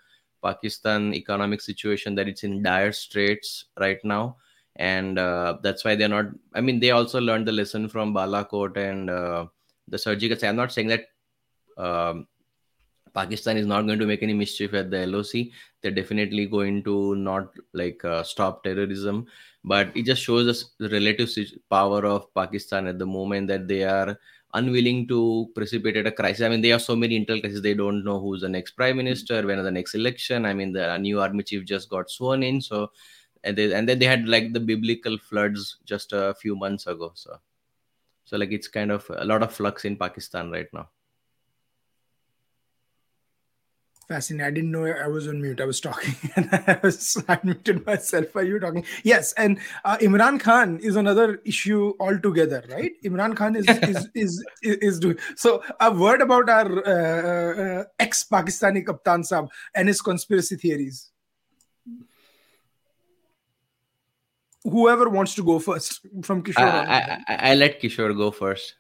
Pakistan 0.41 1.13
economic 1.13 1.61
situation 1.61 2.15
that 2.15 2.27
it's 2.27 2.43
in 2.43 2.61
dire 2.63 2.91
straits 2.91 3.65
right 3.79 3.99
now 4.03 4.37
and 4.77 5.19
uh, 5.19 5.57
that's 5.61 5.85
why 5.85 5.95
they're 5.95 6.09
not 6.09 6.25
i 6.53 6.61
mean 6.61 6.79
they 6.79 6.91
also 6.91 7.21
learned 7.21 7.47
the 7.47 7.51
lesson 7.51 7.87
from 7.87 8.13
balakot 8.13 8.75
and 8.77 9.09
uh, 9.09 9.45
the 9.87 9.97
surgical 9.97 10.37
i'm 10.47 10.55
not 10.55 10.71
saying 10.71 10.87
that 10.87 11.05
um, 11.77 12.27
pakistan 13.13 13.57
is 13.57 13.67
not 13.67 13.85
going 13.85 13.99
to 13.99 14.07
make 14.07 14.23
any 14.23 14.33
mischief 14.33 14.73
at 14.73 14.89
the 14.89 15.05
loc 15.05 15.27
they're 15.81 15.91
definitely 15.91 16.45
going 16.47 16.83
to 16.83 17.15
not 17.15 17.49
like 17.73 18.03
uh, 18.03 18.23
stop 18.23 18.63
terrorism 18.63 19.27
but 19.63 19.95
it 19.95 20.05
just 20.05 20.21
shows 20.21 20.47
us 20.47 20.71
the 20.79 20.89
relative 20.89 21.29
power 21.69 22.05
of 22.05 22.33
Pakistan 22.33 22.87
at 22.87 22.99
the 22.99 23.05
moment 23.05 23.47
that 23.47 23.67
they 23.67 23.83
are 23.83 24.17
unwilling 24.53 25.07
to 25.07 25.49
precipitate 25.55 26.05
a 26.05 26.11
crisis. 26.11 26.41
I 26.41 26.49
mean, 26.49 26.61
they 26.61 26.69
have 26.69 26.81
so 26.81 26.95
many 26.95 27.15
internal 27.15 27.41
crises. 27.41 27.61
They 27.61 27.73
don't 27.73 28.03
know 28.03 28.19
who's 28.19 28.41
the 28.41 28.49
next 28.49 28.71
prime 28.71 28.97
minister, 28.97 29.45
when 29.45 29.63
the 29.63 29.71
next 29.71 29.95
election. 29.95 30.45
I 30.45 30.53
mean, 30.53 30.73
the 30.73 30.97
new 30.97 31.21
army 31.21 31.43
chief 31.43 31.65
just 31.65 31.89
got 31.89 32.11
sworn 32.11 32.43
in, 32.43 32.61
so 32.61 32.91
and, 33.43 33.57
they, 33.57 33.73
and 33.73 33.87
then 33.87 33.99
they 33.99 34.05
had 34.05 34.27
like 34.27 34.53
the 34.53 34.59
biblical 34.59 35.17
floods 35.17 35.77
just 35.85 36.13
a 36.13 36.33
few 36.33 36.55
months 36.55 36.87
ago. 36.87 37.11
So, 37.15 37.37
so 38.25 38.37
like 38.37 38.51
it's 38.51 38.67
kind 38.67 38.91
of 38.91 39.09
a 39.15 39.25
lot 39.25 39.43
of 39.43 39.53
flux 39.53 39.85
in 39.85 39.97
Pakistan 39.97 40.49
right 40.51 40.67
now. 40.73 40.89
Fascinating. 44.07 44.45
I 44.45 44.51
didn't 44.51 44.71
know 44.71 44.85
I 44.85 45.07
was 45.07 45.29
on 45.29 45.41
mute. 45.41 45.61
I 45.61 45.65
was 45.65 45.79
talking 45.79 46.13
and 46.35 46.49
I 46.51 46.77
was 46.83 47.15
unmuted 47.29 47.85
myself 47.85 48.35
while 48.35 48.45
you 48.45 48.53
were 48.53 48.59
talking. 48.59 48.85
Yes, 49.03 49.31
and 49.33 49.59
uh, 49.85 49.97
Imran 49.97 50.41
Khan 50.41 50.77
is 50.79 50.97
another 50.97 51.41
issue 51.45 51.93
altogether, 52.01 52.63
right? 52.69 52.91
Imran 53.05 53.35
Khan 53.35 53.55
is 53.55 53.65
is, 53.67 54.09
is, 54.13 54.45
is 54.61 54.77
is 54.81 54.99
doing 54.99 55.17
so. 55.37 55.63
A 55.79 55.89
word 55.89 56.21
about 56.21 56.49
our 56.49 56.85
uh, 56.85 57.61
uh, 57.61 57.83
ex-Pakistani 57.97 58.83
Kaptan 58.83 59.23
Saab 59.23 59.47
and 59.73 59.87
his 59.87 60.01
conspiracy 60.01 60.57
theories. 60.57 61.12
Whoever 64.63 65.09
wants 65.09 65.35
to 65.35 65.43
go 65.43 65.59
first 65.59 66.05
from 66.23 66.43
Kishore. 66.43 66.87
I, 66.87 67.23
I, 67.27 67.51
I 67.51 67.55
let 67.55 67.81
Kishore 67.81 68.15
go 68.15 68.31
first. 68.31 68.75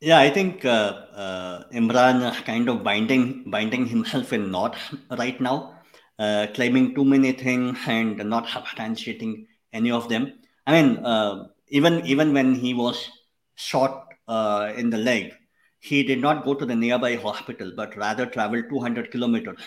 Yeah, 0.00 0.18
I 0.18 0.30
think 0.30 0.64
uh, 0.64 1.06
uh, 1.14 1.64
Imran 1.72 2.34
kind 2.44 2.68
of 2.68 2.82
binding 2.82 3.48
binding 3.48 3.86
himself 3.86 4.32
in 4.32 4.50
knots 4.50 4.78
right 5.16 5.40
now, 5.40 5.78
uh, 6.18 6.48
claiming 6.54 6.92
too 6.94 7.04
many 7.04 7.30
things 7.30 7.78
and 7.86 8.16
not 8.16 8.48
substantiating 8.48 9.46
any 9.72 9.92
of 9.92 10.08
them. 10.08 10.32
I 10.66 10.82
mean, 10.82 10.98
uh, 11.04 11.44
even 11.68 12.04
even 12.04 12.32
when 12.32 12.54
he 12.54 12.74
was 12.74 13.08
shot 13.54 14.08
uh, 14.26 14.72
in 14.76 14.90
the 14.90 14.98
leg, 14.98 15.34
he 15.78 16.02
did 16.02 16.20
not 16.20 16.44
go 16.44 16.54
to 16.54 16.66
the 16.66 16.74
nearby 16.74 17.14
hospital, 17.14 17.72
but 17.76 17.96
rather 17.96 18.26
traveled 18.26 18.64
200 18.70 19.10
kilometers 19.10 19.60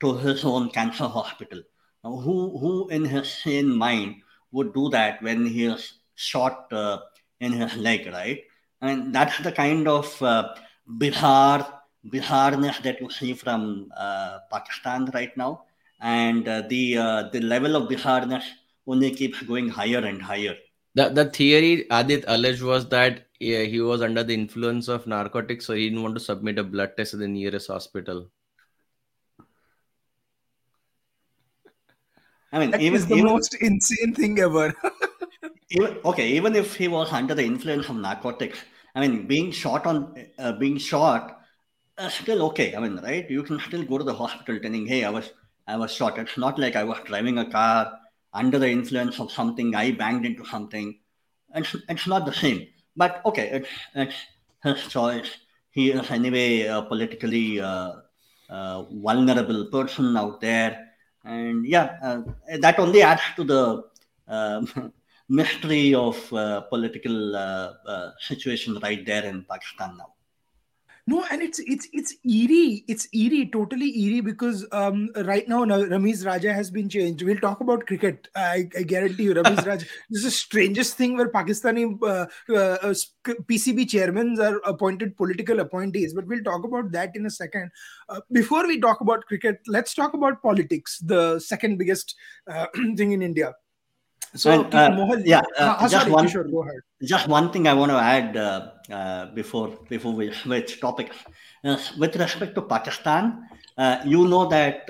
to 0.00 0.16
his 0.16 0.44
own 0.44 0.70
cancer 0.70 1.04
hospital. 1.04 1.62
Who 2.04 2.58
who 2.58 2.88
in 2.88 3.04
his 3.04 3.32
sane 3.32 3.74
mind 3.74 4.16
would 4.52 4.74
do 4.74 4.88
that 4.90 5.22
when 5.22 5.46
he 5.46 5.64
is 5.64 5.94
shot 6.14 6.72
uh, 6.72 6.98
in 7.40 7.52
his 7.52 7.74
leg, 7.76 8.06
right? 8.12 8.40
and 8.84 9.14
that's 9.14 9.38
the 9.38 9.52
kind 9.52 9.88
of 9.88 10.22
uh, 10.22 10.54
Bihar 10.98 11.66
Biharness 12.06 12.82
that 12.82 13.00
you 13.00 13.08
see 13.10 13.32
from 13.32 13.90
uh, 13.96 14.40
Pakistan 14.52 15.10
right 15.14 15.34
now, 15.36 15.62
and 16.00 16.46
uh, 16.46 16.62
the 16.68 16.98
uh, 16.98 17.22
the 17.32 17.40
level 17.40 17.76
of 17.76 17.88
Biharness 17.88 18.44
only 18.86 19.10
keeps 19.10 19.40
going 19.42 19.70
higher 19.70 20.04
and 20.04 20.20
higher. 20.20 20.54
The 20.94 21.08
the 21.08 21.24
theory 21.24 21.86
Aadit 21.90 22.24
alleged 22.26 22.62
was 22.62 22.86
that 22.90 23.26
he 23.38 23.80
was 23.80 24.02
under 24.02 24.22
the 24.22 24.34
influence 24.34 24.88
of 24.88 25.06
narcotics, 25.06 25.66
so 25.66 25.74
he 25.74 25.88
didn't 25.88 26.02
want 26.02 26.14
to 26.14 26.20
submit 26.20 26.58
a 26.58 26.64
blood 26.64 26.96
test 26.96 27.12
to 27.12 27.16
the 27.16 27.28
nearest 27.28 27.68
hospital. 27.68 28.28
I 32.54 32.60
mean, 32.60 32.70
that 32.70 32.80
even, 32.80 32.96
is 32.96 33.06
the 33.08 33.16
even, 33.16 33.32
most 33.32 33.54
insane 33.54 34.14
thing 34.14 34.38
ever. 34.38 34.72
even, 35.70 35.98
okay, 36.04 36.28
even 36.28 36.54
if 36.54 36.76
he 36.76 36.86
was 36.86 37.12
under 37.12 37.34
the 37.34 37.44
influence 37.44 37.88
of 37.88 37.96
narcotics, 37.96 38.60
I 38.94 39.00
mean, 39.00 39.26
being 39.26 39.50
shot 39.50 39.86
on 39.86 40.14
uh, 40.38 40.52
being 40.52 40.78
shot, 40.78 41.40
uh, 41.98 42.08
still 42.08 42.42
okay. 42.50 42.76
I 42.76 42.78
mean, 42.78 42.96
right? 43.02 43.28
You 43.28 43.42
can 43.42 43.58
still 43.58 43.82
go 43.82 43.98
to 43.98 44.04
the 44.04 44.14
hospital 44.14 44.60
telling, 44.60 44.86
"Hey, 44.86 45.02
I 45.02 45.10
was 45.10 45.32
I 45.66 45.76
was 45.76 45.92
shot." 45.92 46.16
It's 46.16 46.38
not 46.38 46.60
like 46.60 46.76
I 46.76 46.84
was 46.84 46.98
driving 47.04 47.38
a 47.38 47.50
car 47.50 47.92
under 48.32 48.60
the 48.60 48.70
influence 48.70 49.18
of 49.18 49.32
something. 49.32 49.74
I 49.74 49.90
banged 49.90 50.24
into 50.24 50.44
something. 50.44 50.96
It's 51.56 51.74
it's 51.88 52.06
not 52.06 52.24
the 52.24 52.32
same. 52.32 52.68
But 52.96 53.20
okay, 53.26 53.48
it's 53.58 53.68
it's 53.96 54.16
his 54.62 54.86
choice. 54.86 55.38
He 55.72 55.90
is 55.90 56.08
anyway 56.08 56.60
a 56.62 56.82
politically 56.82 57.60
uh, 57.60 57.94
uh 58.48 58.82
vulnerable 58.92 59.66
person 59.72 60.16
out 60.16 60.40
there, 60.40 60.83
and 61.24 61.66
yeah, 61.66 61.96
uh, 62.02 62.22
that 62.58 62.78
only 62.78 63.02
adds 63.02 63.22
to 63.36 63.44
the 63.44 63.82
um, 64.28 64.92
mystery 65.28 65.94
of 65.94 66.32
uh, 66.32 66.60
political 66.62 67.34
uh, 67.34 68.10
situation 68.18 68.78
right 68.82 69.04
there 69.04 69.24
in 69.24 69.44
Pakistan 69.50 69.96
now. 69.96 70.12
No, 71.06 71.22
and 71.30 71.42
it's 71.42 71.58
it's 71.58 71.86
it's 71.92 72.14
eerie. 72.24 72.82
It's 72.88 73.06
eerie, 73.12 73.50
totally 73.52 73.90
eerie 74.00 74.22
because 74.22 74.66
um, 74.72 75.10
right 75.26 75.46
now 75.46 75.62
Ramiz 75.66 76.24
Raja 76.24 76.50
has 76.50 76.70
been 76.70 76.88
changed. 76.88 77.22
We'll 77.22 77.40
talk 77.40 77.60
about 77.60 77.86
cricket. 77.86 78.28
I, 78.34 78.70
I 78.74 78.84
guarantee 78.84 79.24
you, 79.24 79.34
Ramiz 79.34 79.66
Raja. 79.66 79.84
This 80.08 80.20
is 80.20 80.24
the 80.24 80.30
strangest 80.30 80.96
thing 80.96 81.14
where 81.18 81.28
Pakistani 81.30 81.98
uh, 82.02 82.24
uh, 82.54 82.94
PCB 83.26 83.86
chairmen 83.90 84.40
are 84.40 84.60
appointed 84.64 85.14
political 85.14 85.60
appointees. 85.60 86.14
But 86.14 86.26
we'll 86.26 86.42
talk 86.42 86.64
about 86.64 86.90
that 86.92 87.14
in 87.14 87.26
a 87.26 87.30
second. 87.30 87.70
Uh, 88.08 88.20
before 88.32 88.66
we 88.66 88.80
talk 88.80 89.02
about 89.02 89.26
cricket, 89.26 89.58
let's 89.66 89.92
talk 89.92 90.14
about 90.14 90.40
politics, 90.42 91.00
the 91.00 91.38
second 91.38 91.76
biggest 91.76 92.14
uh, 92.50 92.66
thing 92.96 93.12
in 93.12 93.20
India. 93.20 93.52
So, 94.34 94.50
uh, 94.50 94.90
Mohal, 94.90 95.22
yeah, 95.24 95.42
uh, 95.56 95.78
uh, 95.78 95.88
just 95.88 96.10
one, 96.10 96.26
ahead. 96.26 96.82
Just 97.04 97.28
one 97.28 97.52
thing 97.52 97.68
I 97.68 97.74
want 97.74 97.92
to 97.92 97.98
add 97.98 98.36
uh, 98.36 98.70
uh, 98.90 99.26
before 99.26 99.78
before 99.88 100.12
we 100.12 100.32
switch 100.42 100.80
topics. 100.80 101.16
with 101.96 102.16
respect 102.16 102.56
to 102.56 102.62
Pakistan, 102.62 103.46
uh, 103.78 104.02
you 104.04 104.26
know 104.26 104.46
that 104.46 104.88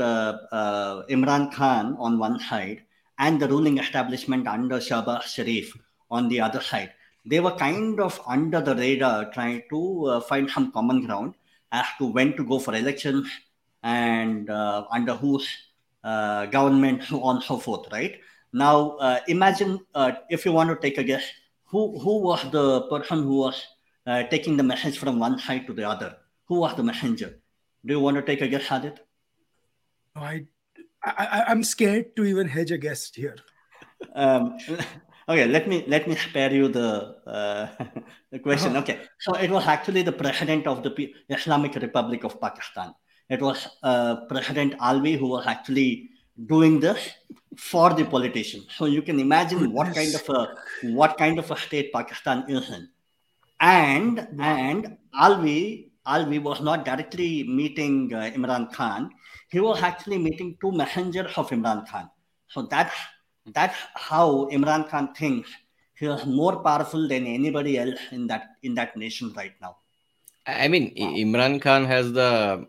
Imran 1.10 1.52
Khan 1.52 1.94
on 1.98 2.18
one 2.18 2.40
side 2.40 2.84
and 3.18 3.38
the 3.38 3.46
ruling 3.46 3.76
establishment 3.78 4.48
under 4.48 4.78
Shahbaz 4.80 5.24
Sharif 5.24 5.76
on 6.10 6.28
the 6.28 6.40
other 6.40 6.62
side, 6.62 6.92
they 7.26 7.40
were 7.40 7.54
kind 7.54 8.00
of 8.00 8.18
under 8.26 8.62
the 8.62 8.74
radar 8.74 9.30
trying 9.30 9.62
to 9.68 10.22
find 10.26 10.48
some 10.48 10.72
common 10.72 11.04
ground 11.04 11.34
as 11.70 11.84
to 11.98 12.06
when 12.06 12.34
to 12.38 12.44
go 12.44 12.58
for 12.58 12.74
elections 12.74 13.28
and 13.82 14.48
under 14.48 15.14
whose 15.14 15.46
government, 16.02 17.04
so 17.04 17.22
on 17.22 17.36
and 17.36 17.44
so 17.44 17.58
forth, 17.58 17.92
right? 17.92 18.16
Now, 18.54 18.96
uh, 19.02 19.18
imagine 19.26 19.80
uh, 19.96 20.12
if 20.30 20.46
you 20.46 20.52
want 20.52 20.70
to 20.70 20.76
take 20.76 20.96
a 20.96 21.02
guess, 21.02 21.24
who, 21.64 21.98
who 21.98 22.22
was 22.22 22.40
the 22.52 22.82
person 22.82 23.24
who 23.24 23.38
was 23.38 23.66
uh, 24.06 24.22
taking 24.30 24.56
the 24.56 24.62
message 24.62 24.96
from 24.96 25.18
one 25.18 25.40
side 25.40 25.66
to 25.66 25.72
the 25.72 25.82
other? 25.82 26.14
Who 26.46 26.60
was 26.60 26.76
the 26.76 26.84
messenger? 26.84 27.40
Do 27.84 27.94
you 27.94 27.98
want 27.98 28.16
to 28.16 28.22
take 28.22 28.42
a 28.42 28.46
guess, 28.46 28.66
Aadit? 28.68 28.98
I, 30.14 30.46
I, 31.02 31.44
I'm 31.48 31.64
scared 31.64 32.14
to 32.14 32.24
even 32.24 32.46
hedge 32.46 32.70
a 32.70 32.78
guess 32.78 33.10
here. 33.12 33.34
Um, 34.14 34.56
okay, 35.28 35.46
let 35.46 35.66
me 35.66 35.84
let 35.88 36.06
me 36.06 36.14
spare 36.14 36.52
you 36.52 36.68
the, 36.68 37.16
uh, 37.26 37.66
the 38.30 38.38
question. 38.38 38.76
Uh-huh. 38.76 38.82
Okay, 38.82 39.00
so 39.18 39.34
it 39.34 39.50
was 39.50 39.66
actually 39.66 40.02
the 40.02 40.12
president 40.12 40.68
of 40.68 40.84
the 40.84 41.12
Islamic 41.28 41.74
Republic 41.74 42.22
of 42.22 42.40
Pakistan. 42.40 42.94
It 43.28 43.42
was 43.42 43.66
uh, 43.82 44.26
President 44.26 44.78
Alvi 44.78 45.18
who 45.18 45.26
was 45.26 45.44
actually 45.48 46.10
doing 46.46 46.80
this 46.80 47.10
for 47.56 47.94
the 47.94 48.04
politician. 48.04 48.64
So 48.76 48.86
you 48.86 49.02
can 49.02 49.20
imagine 49.20 49.72
what 49.72 49.94
kind 49.94 50.14
of 50.14 50.28
a 50.28 50.54
what 50.92 51.16
kind 51.16 51.38
of 51.38 51.50
a 51.50 51.56
state 51.56 51.92
Pakistan 51.92 52.44
is 52.48 52.70
in. 52.70 52.88
And 53.60 54.26
and 54.40 54.96
Alvi 55.14 55.90
Alvi 56.06 56.42
was 56.42 56.60
not 56.60 56.84
directly 56.84 57.44
meeting 57.44 58.12
uh, 58.12 58.30
Imran 58.34 58.72
Khan. 58.72 59.10
He 59.50 59.60
was 59.60 59.82
actually 59.82 60.18
meeting 60.18 60.56
two 60.60 60.72
messengers 60.72 61.32
of 61.36 61.50
Imran 61.50 61.88
Khan. 61.88 62.10
So 62.48 62.62
that's 62.62 62.94
that's 63.52 63.76
how 63.94 64.48
Imran 64.50 64.88
Khan 64.88 65.14
thinks 65.14 65.50
he 65.94 66.06
is 66.06 66.26
more 66.26 66.62
powerful 66.62 67.08
than 67.08 67.26
anybody 67.26 67.78
else 67.78 68.00
in 68.10 68.26
that 68.26 68.56
in 68.62 68.74
that 68.74 68.96
nation 68.96 69.32
right 69.36 69.54
now. 69.60 69.76
I 70.46 70.68
mean, 70.68 70.92
wow. 70.96 71.08
Imran 71.08 71.62
Khan 71.62 71.84
has 71.86 72.12
the 72.12 72.66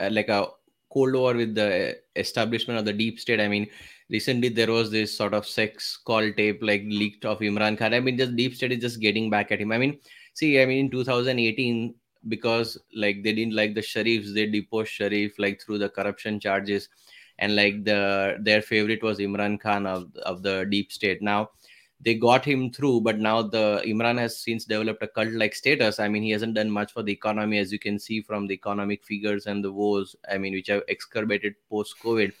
uh, 0.00 0.08
like 0.10 0.28
a 0.28 0.48
cold 0.92 1.14
war 1.14 1.34
with 1.34 1.54
the 1.54 1.96
establishment 2.16 2.78
of 2.78 2.84
the 2.84 2.92
deep 2.92 3.18
state. 3.18 3.40
I 3.40 3.48
mean, 3.48 3.66
recently 4.10 4.48
there 4.48 4.70
was 4.70 4.90
this 4.90 5.16
sort 5.16 5.34
of 5.34 5.46
sex 5.46 5.96
call 5.96 6.32
tape 6.32 6.60
like 6.62 6.82
leaked 6.86 7.24
of 7.24 7.40
Imran 7.40 7.78
Khan. 7.78 7.94
I 7.94 8.00
mean, 8.00 8.16
just 8.16 8.36
deep 8.36 8.54
state 8.54 8.72
is 8.72 8.80
just 8.80 9.00
getting 9.00 9.30
back 9.30 9.52
at 9.52 9.60
him. 9.60 9.72
I 9.72 9.78
mean, 9.78 9.98
see, 10.34 10.60
I 10.60 10.66
mean, 10.66 10.86
in 10.86 10.90
2018, 10.90 11.94
because 12.28 12.78
like 12.94 13.22
they 13.22 13.32
didn't 13.32 13.54
like 13.54 13.74
the 13.74 13.80
Sharifs, 13.80 14.34
they 14.34 14.46
deposed 14.46 14.90
Sharif 14.90 15.38
like 15.38 15.60
through 15.60 15.78
the 15.78 15.88
corruption 15.88 16.40
charges, 16.40 16.88
and 17.38 17.54
like 17.54 17.84
the 17.84 18.36
their 18.40 18.62
favorite 18.62 19.02
was 19.02 19.18
Imran 19.18 19.60
Khan 19.60 19.86
of 19.86 20.14
of 20.24 20.42
the 20.42 20.66
deep 20.70 20.92
state. 20.92 21.22
Now 21.22 21.50
they 22.00 22.14
got 22.14 22.44
him 22.44 22.70
through, 22.70 23.00
but 23.00 23.18
now 23.18 23.42
the 23.42 23.82
Imran 23.86 24.18
has 24.18 24.38
since 24.38 24.64
developed 24.64 25.02
a 25.02 25.08
cult-like 25.08 25.54
status. 25.54 25.98
I 25.98 26.08
mean, 26.08 26.22
he 26.22 26.30
hasn't 26.30 26.54
done 26.54 26.70
much 26.70 26.92
for 26.92 27.02
the 27.02 27.12
economy, 27.12 27.58
as 27.58 27.72
you 27.72 27.78
can 27.78 27.98
see 27.98 28.20
from 28.20 28.46
the 28.46 28.54
economic 28.54 29.04
figures 29.04 29.46
and 29.46 29.64
the 29.64 29.72
woes. 29.72 30.14
I 30.30 30.38
mean, 30.38 30.52
which 30.52 30.68
have 30.68 30.82
excurbated 30.88 31.54
post-COVID. 31.70 32.32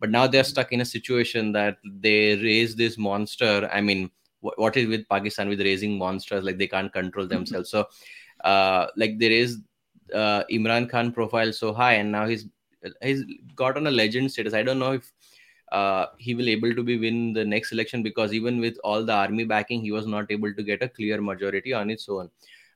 But 0.00 0.10
now 0.10 0.26
they're 0.26 0.44
stuck 0.44 0.72
in 0.72 0.80
a 0.80 0.84
situation 0.84 1.52
that 1.52 1.78
they 1.84 2.36
raise 2.36 2.76
this 2.76 2.98
monster. 2.98 3.68
I 3.72 3.80
mean, 3.80 4.10
what, 4.40 4.58
what 4.58 4.76
is 4.76 4.86
with 4.86 5.08
Pakistan 5.08 5.48
with 5.48 5.60
raising 5.60 5.98
monsters? 5.98 6.44
Like 6.44 6.58
they 6.58 6.68
can't 6.68 6.92
control 6.92 7.26
mm-hmm. 7.26 7.34
themselves. 7.34 7.70
so, 7.70 7.88
uh, 8.44 8.86
like 8.96 9.18
there 9.18 9.32
is 9.32 9.58
uh, 10.14 10.44
Imran 10.50 10.88
Khan 10.88 11.12
profile 11.12 11.52
so 11.52 11.72
high, 11.72 11.94
and 11.94 12.12
now 12.12 12.26
he's 12.26 12.46
he's 13.02 13.24
got 13.56 13.76
on 13.76 13.86
a 13.86 13.90
legend 13.90 14.30
status. 14.30 14.54
I 14.54 14.62
don't 14.62 14.78
know 14.78 14.92
if 14.92 15.12
uh, 15.72 16.06
he 16.18 16.34
will 16.34 16.48
able 16.48 16.74
to 16.74 16.82
be 16.82 16.98
win 16.98 17.32
the 17.32 17.44
next 17.44 17.72
election 17.72 18.02
because 18.02 18.32
even 18.32 18.60
with 18.60 18.78
all 18.84 19.04
the 19.04 19.12
army 19.12 19.44
backing, 19.44 19.80
he 19.80 19.92
was 19.92 20.06
not 20.06 20.30
able 20.30 20.52
to 20.54 20.62
get 20.62 20.82
a 20.82 20.88
clear 20.88 21.20
majority 21.20 21.72
on 21.72 21.90
its 21.90 22.08
own. 22.08 22.30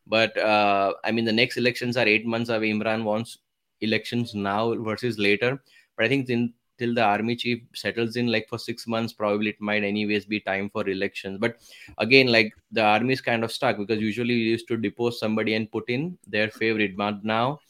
But 0.06 0.36
uh, 0.36 0.94
I 1.04 1.12
mean, 1.12 1.24
the 1.24 1.32
next 1.32 1.56
elections 1.56 1.96
are 1.96 2.06
eight 2.06 2.26
months 2.26 2.50
away. 2.50 2.72
Imran 2.72 3.04
wants 3.04 3.38
elections 3.80 4.34
now 4.34 4.74
versus 4.74 5.18
later. 5.18 5.62
But 5.96 6.06
I 6.06 6.08
think 6.08 6.28
in, 6.28 6.52
till 6.78 6.94
the 6.94 7.02
army 7.02 7.36
chief 7.36 7.62
settles 7.74 8.16
in, 8.16 8.26
like 8.26 8.48
for 8.48 8.58
six 8.58 8.86
months, 8.86 9.12
probably 9.12 9.50
it 9.50 9.60
might 9.60 9.84
anyways 9.84 10.24
be 10.24 10.40
time 10.40 10.70
for 10.70 10.88
elections. 10.88 11.38
But 11.38 11.56
again, 11.98 12.26
like 12.26 12.52
the 12.72 12.82
army 12.82 13.12
is 13.12 13.20
kind 13.20 13.44
of 13.44 13.52
stuck 13.52 13.78
because 13.78 14.00
usually 14.00 14.34
you 14.34 14.50
used 14.50 14.68
to 14.68 14.76
depose 14.76 15.18
somebody 15.18 15.54
and 15.54 15.70
put 15.70 15.88
in 15.88 16.18
their 16.26 16.50
favorite. 16.50 16.96
But 16.96 17.24
now, 17.24 17.60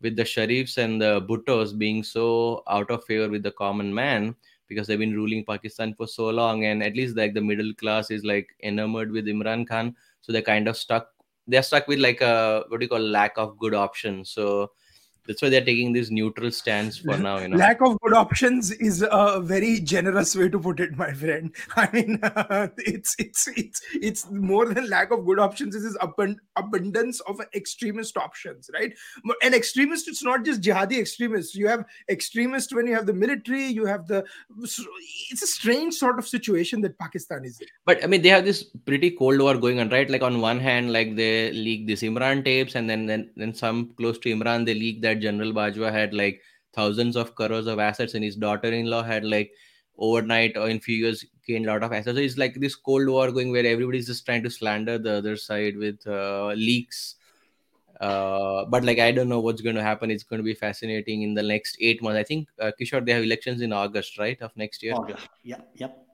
with 0.00 0.16
the 0.16 0.22
Sharifs 0.22 0.78
and 0.78 1.00
the 1.00 1.22
Bhuttos 1.22 1.76
being 1.76 2.02
so 2.02 2.62
out 2.68 2.90
of 2.90 3.04
favor 3.04 3.28
with 3.28 3.42
the 3.42 3.52
common 3.52 3.92
man, 3.92 4.34
because 4.70 4.86
they've 4.86 4.98
been 4.98 5.14
ruling 5.14 5.44
Pakistan 5.44 5.92
for 5.94 6.06
so 6.06 6.30
long, 6.30 6.64
and 6.64 6.82
at 6.82 6.96
least 6.96 7.16
like 7.16 7.34
the 7.34 7.42
middle 7.42 7.74
class 7.74 8.10
is 8.10 8.24
like 8.24 8.48
enamored 8.62 9.12
with 9.12 9.26
Imran 9.26 9.68
Khan, 9.68 9.94
so 10.22 10.32
they're 10.32 10.50
kind 10.50 10.68
of 10.68 10.78
stuck. 10.78 11.08
They're 11.46 11.62
stuck 11.62 11.88
with 11.88 11.98
like 11.98 12.22
a 12.22 12.64
what 12.68 12.80
do 12.80 12.84
you 12.84 12.88
call 12.88 13.00
lack 13.00 13.36
of 13.36 13.58
good 13.58 13.74
options. 13.74 14.30
So 14.30 14.70
that's 15.26 15.42
why 15.42 15.48
they're 15.48 15.64
taking 15.64 15.92
this 15.92 16.10
neutral 16.10 16.50
stance 16.50 16.98
for 16.98 17.16
now 17.16 17.38
you 17.38 17.48
know. 17.48 17.56
Lack 17.56 17.80
of 17.82 18.00
good 18.00 18.14
options 18.14 18.70
is 18.72 19.04
a 19.10 19.40
very 19.40 19.80
generous 19.80 20.34
way 20.34 20.48
to 20.48 20.58
put 20.58 20.80
it 20.80 20.96
my 20.96 21.12
friend. 21.12 21.54
I 21.76 21.88
mean 21.92 22.18
uh, 22.22 22.68
it's 22.78 23.14
it's 23.18 23.48
it's 23.56 23.80
it's 23.92 24.30
more 24.30 24.66
than 24.66 24.88
lack 24.88 25.10
of 25.10 25.24
good 25.24 25.38
options. 25.38 25.74
It 25.74 25.84
is 25.84 25.96
abund- 25.98 26.38
abundance 26.56 27.20
of 27.20 27.40
extremist 27.54 28.16
options 28.16 28.70
right? 28.72 28.92
An 29.42 29.54
extremist 29.54 30.08
it's 30.08 30.22
not 30.22 30.44
just 30.44 30.62
jihadi 30.62 30.98
extremists. 30.98 31.54
You 31.54 31.68
have 31.68 31.84
extremists 32.08 32.74
when 32.74 32.86
you 32.86 32.94
have 32.94 33.06
the 33.06 33.12
military 33.12 33.66
you 33.66 33.84
have 33.86 34.06
the 34.06 34.24
it's 35.30 35.42
a 35.42 35.46
strange 35.46 35.94
sort 35.94 36.18
of 36.18 36.26
situation 36.26 36.80
that 36.80 36.98
pakistan 36.98 37.44
is 37.44 37.60
in. 37.60 37.66
But 37.84 38.02
i 38.02 38.06
mean 38.06 38.22
they 38.22 38.30
have 38.30 38.44
this 38.44 38.64
pretty 38.84 39.10
cold 39.10 39.40
war 39.40 39.56
going 39.56 39.80
on 39.80 39.90
right? 39.90 40.08
Like 40.08 40.22
on 40.22 40.40
one 40.40 40.58
hand 40.58 40.92
like 40.92 41.14
they 41.16 41.52
leak 41.52 41.86
this 41.86 42.02
imran 42.02 42.44
tapes 42.44 42.74
and 42.74 42.88
then 42.88 43.06
then, 43.06 43.30
then 43.36 43.54
some 43.54 43.90
close 43.96 44.18
to 44.18 44.34
imran 44.34 44.64
they 44.64 44.74
leak 44.74 45.02
that 45.02 45.09
that 45.10 45.20
General 45.20 45.52
Bajwa 45.52 45.92
had 45.92 46.14
like 46.14 46.40
thousands 46.72 47.16
of 47.16 47.34
crores 47.34 47.66
of 47.66 47.78
assets, 47.78 48.14
and 48.14 48.24
his 48.24 48.36
daughter-in-law 48.36 49.02
had 49.02 49.24
like 49.24 49.52
overnight 49.98 50.56
or 50.56 50.68
in 50.68 50.80
few 50.80 50.96
years 50.96 51.24
gained 51.46 51.66
a 51.66 51.72
lot 51.72 51.82
of 51.82 51.92
assets. 51.92 52.16
So 52.16 52.22
it's 52.22 52.38
like 52.38 52.54
this 52.54 52.74
cold 52.74 53.08
war 53.08 53.30
going 53.30 53.50
where 53.52 53.66
everybody's 53.66 54.06
just 54.06 54.24
trying 54.24 54.42
to 54.44 54.50
slander 54.50 54.98
the 54.98 55.14
other 55.18 55.36
side 55.36 55.76
with 55.76 56.06
uh, 56.06 56.52
leaks. 56.52 57.16
Uh, 58.00 58.64
but 58.64 58.82
like 58.82 58.98
I 58.98 59.12
don't 59.12 59.28
know 59.28 59.40
what's 59.40 59.60
going 59.60 59.76
to 59.76 59.82
happen. 59.82 60.10
It's 60.10 60.22
going 60.22 60.38
to 60.38 60.44
be 60.44 60.54
fascinating 60.54 61.22
in 61.22 61.34
the 61.34 61.42
next 61.42 61.76
eight 61.80 62.02
months. 62.02 62.18
I 62.18 62.24
think 62.24 62.48
uh, 62.58 62.72
Kishore 62.80 63.04
they 63.04 63.12
have 63.12 63.24
elections 63.24 63.60
in 63.60 63.74
August, 63.74 64.18
right, 64.18 64.40
of 64.40 64.56
next 64.56 64.82
year. 64.82 64.94
August. 64.94 65.28
Yep. 65.44 65.70
Yep 65.74 66.06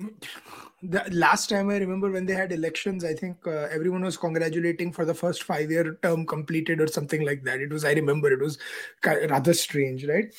the 0.82 1.04
last 1.10 1.48
time 1.48 1.70
I 1.70 1.76
remember 1.76 2.10
when 2.10 2.26
they 2.26 2.34
had 2.34 2.52
elections, 2.52 3.04
I 3.04 3.14
think 3.14 3.36
uh, 3.46 3.68
everyone 3.70 4.04
was 4.04 4.16
congratulating 4.16 4.92
for 4.92 5.04
the 5.04 5.14
first 5.14 5.42
five 5.42 5.70
year 5.70 5.98
term 6.02 6.24
completed 6.26 6.80
or 6.80 6.86
something 6.86 7.24
like 7.24 7.42
that. 7.44 7.60
It 7.60 7.72
was, 7.72 7.84
I 7.84 7.92
remember, 7.92 8.30
it 8.30 8.40
was 8.40 8.58
rather 9.04 9.54
strange, 9.54 10.06
right? 10.06 10.32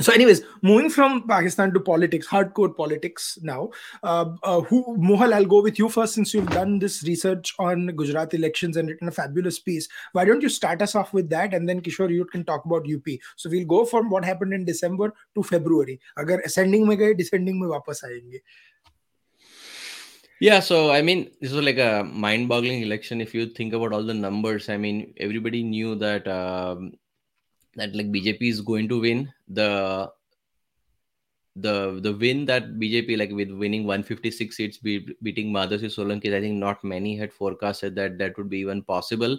so 0.00 0.12
anyways 0.12 0.42
moving 0.62 0.88
from 0.88 1.26
pakistan 1.26 1.72
to 1.72 1.80
politics 1.80 2.26
hardcore 2.26 2.74
politics 2.76 3.36
now 3.42 3.68
uh, 4.04 4.26
uh, 4.44 4.60
who 4.60 4.96
mohal 4.96 5.34
i'll 5.34 5.50
go 5.52 5.60
with 5.60 5.78
you 5.78 5.88
first 5.88 6.14
since 6.14 6.32
you've 6.32 6.50
done 6.50 6.78
this 6.78 7.02
research 7.02 7.52
on 7.58 7.88
gujarat 8.02 8.32
elections 8.34 8.76
and 8.76 8.88
written 8.88 9.08
a 9.08 9.10
fabulous 9.10 9.58
piece. 9.58 9.88
Why 10.12 10.24
don't 10.24 10.42
you 10.42 10.48
start 10.48 10.82
us 10.82 10.94
off 10.94 11.12
with 11.12 11.28
that? 11.30 11.52
And 11.52 11.68
then 11.68 11.80
kishore 11.80 12.10
you 12.10 12.24
can 12.26 12.44
talk 12.44 12.64
about 12.64 12.86
up 12.88 13.08
so 13.36 13.50
we'll 13.50 13.66
go 13.66 13.84
from 13.84 14.08
what 14.10 14.24
happened 14.24 14.54
in 14.54 14.64
december 14.64 15.12
to 15.34 15.42
february. 15.42 16.00
Agar 16.18 16.40
ascending 16.44 16.86
mein 16.86 16.98
gaye 16.98 17.14
descending 17.14 17.58
mein 17.60 17.70
wapas 17.70 18.04
aayenge 18.04 18.40
yeah, 20.40 20.60
so 20.60 20.90
I 20.90 21.02
mean, 21.02 21.30
this 21.40 21.52
was 21.52 21.64
like 21.64 21.78
a 21.78 22.04
mind-boggling 22.04 22.82
election. 22.82 23.20
If 23.20 23.34
you 23.34 23.46
think 23.46 23.72
about 23.72 23.92
all 23.92 24.02
the 24.02 24.14
numbers, 24.14 24.68
I 24.68 24.76
mean, 24.76 25.14
everybody 25.18 25.62
knew 25.62 25.94
that 25.96 26.26
um, 26.28 26.92
that 27.76 27.94
like 27.94 28.12
BJP 28.12 28.42
is 28.42 28.60
going 28.60 28.88
to 28.88 29.00
win. 29.00 29.32
The 29.48 30.10
the 31.56 31.98
the 32.00 32.12
win 32.12 32.44
that 32.46 32.78
BJP 32.78 33.18
like 33.18 33.30
with 33.30 33.50
winning 33.50 33.84
156 33.84 34.56
seats, 34.56 34.78
be, 34.78 35.08
beating 35.22 35.52
Madhavsinh 35.52 35.92
Solanki, 35.94 36.32
I 36.32 36.40
think 36.40 36.56
not 36.56 36.84
many 36.84 37.16
had 37.16 37.32
forecasted 37.32 37.96
that 37.96 38.18
that 38.18 38.38
would 38.38 38.48
be 38.48 38.58
even 38.58 38.82
possible 38.82 39.38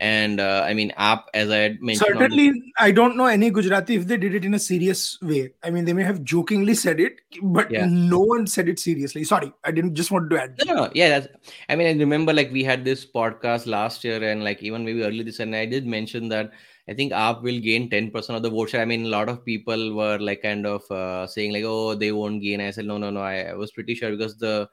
and 0.00 0.40
uh, 0.40 0.64
i 0.66 0.72
mean 0.72 0.92
AAP 0.98 1.24
as 1.34 1.50
i 1.50 1.56
had 1.56 1.82
mentioned 1.82 2.06
certainly 2.06 2.50
the... 2.50 2.72
i 2.78 2.90
don't 2.90 3.16
know 3.16 3.26
any 3.26 3.50
gujarati 3.50 3.96
if 3.96 4.06
they 4.06 4.16
did 4.16 4.34
it 4.34 4.44
in 4.44 4.54
a 4.54 4.58
serious 4.58 5.20
way 5.22 5.50
i 5.62 5.70
mean 5.70 5.84
they 5.84 5.92
may 5.92 6.02
have 6.02 6.22
jokingly 6.22 6.74
said 6.74 7.00
it 7.00 7.20
but 7.42 7.70
yeah. 7.70 7.86
no 7.88 8.20
one 8.20 8.46
said 8.46 8.68
it 8.68 8.78
seriously 8.78 9.24
sorry 9.24 9.52
i 9.64 9.70
didn't 9.70 9.94
just 9.94 10.10
want 10.10 10.30
to 10.30 10.40
add 10.40 10.54
no, 10.66 10.74
no 10.74 10.90
yeah 10.94 11.08
that's 11.08 11.28
i 11.68 11.76
mean 11.76 11.86
i 11.86 11.98
remember 11.98 12.32
like 12.32 12.52
we 12.52 12.62
had 12.62 12.84
this 12.84 13.04
podcast 13.04 13.66
last 13.66 14.04
year 14.04 14.22
and 14.22 14.44
like 14.44 14.62
even 14.62 14.84
maybe 14.84 15.02
early 15.02 15.22
this 15.22 15.40
and 15.40 15.54
i 15.54 15.66
did 15.66 15.86
mention 15.86 16.28
that 16.28 16.52
I 16.88 16.94
think 16.94 17.12
AAP 17.12 17.42
will 17.42 17.60
gain 17.60 17.90
10% 17.90 18.34
of 18.34 18.42
the 18.42 18.48
vote 18.48 18.70
share. 18.70 18.80
I 18.80 18.86
mean, 18.86 19.04
a 19.04 19.08
lot 19.10 19.28
of 19.28 19.44
people 19.44 19.94
were 19.94 20.18
like 20.18 20.40
kind 20.40 20.66
of 20.66 20.90
uh, 20.90 21.26
saying 21.26 21.52
like, 21.52 21.64
oh, 21.66 21.94
they 21.94 22.12
won't 22.12 22.42
gain. 22.42 22.62
I 22.62 22.70
said, 22.70 22.86
no, 22.86 22.96
no, 22.96 23.10
no. 23.10 23.20
I, 23.20 23.42
I 23.42 23.54
was 23.54 23.72
pretty 23.72 23.94
sure 23.94 24.10
because 24.10 24.38
the, 24.38 24.70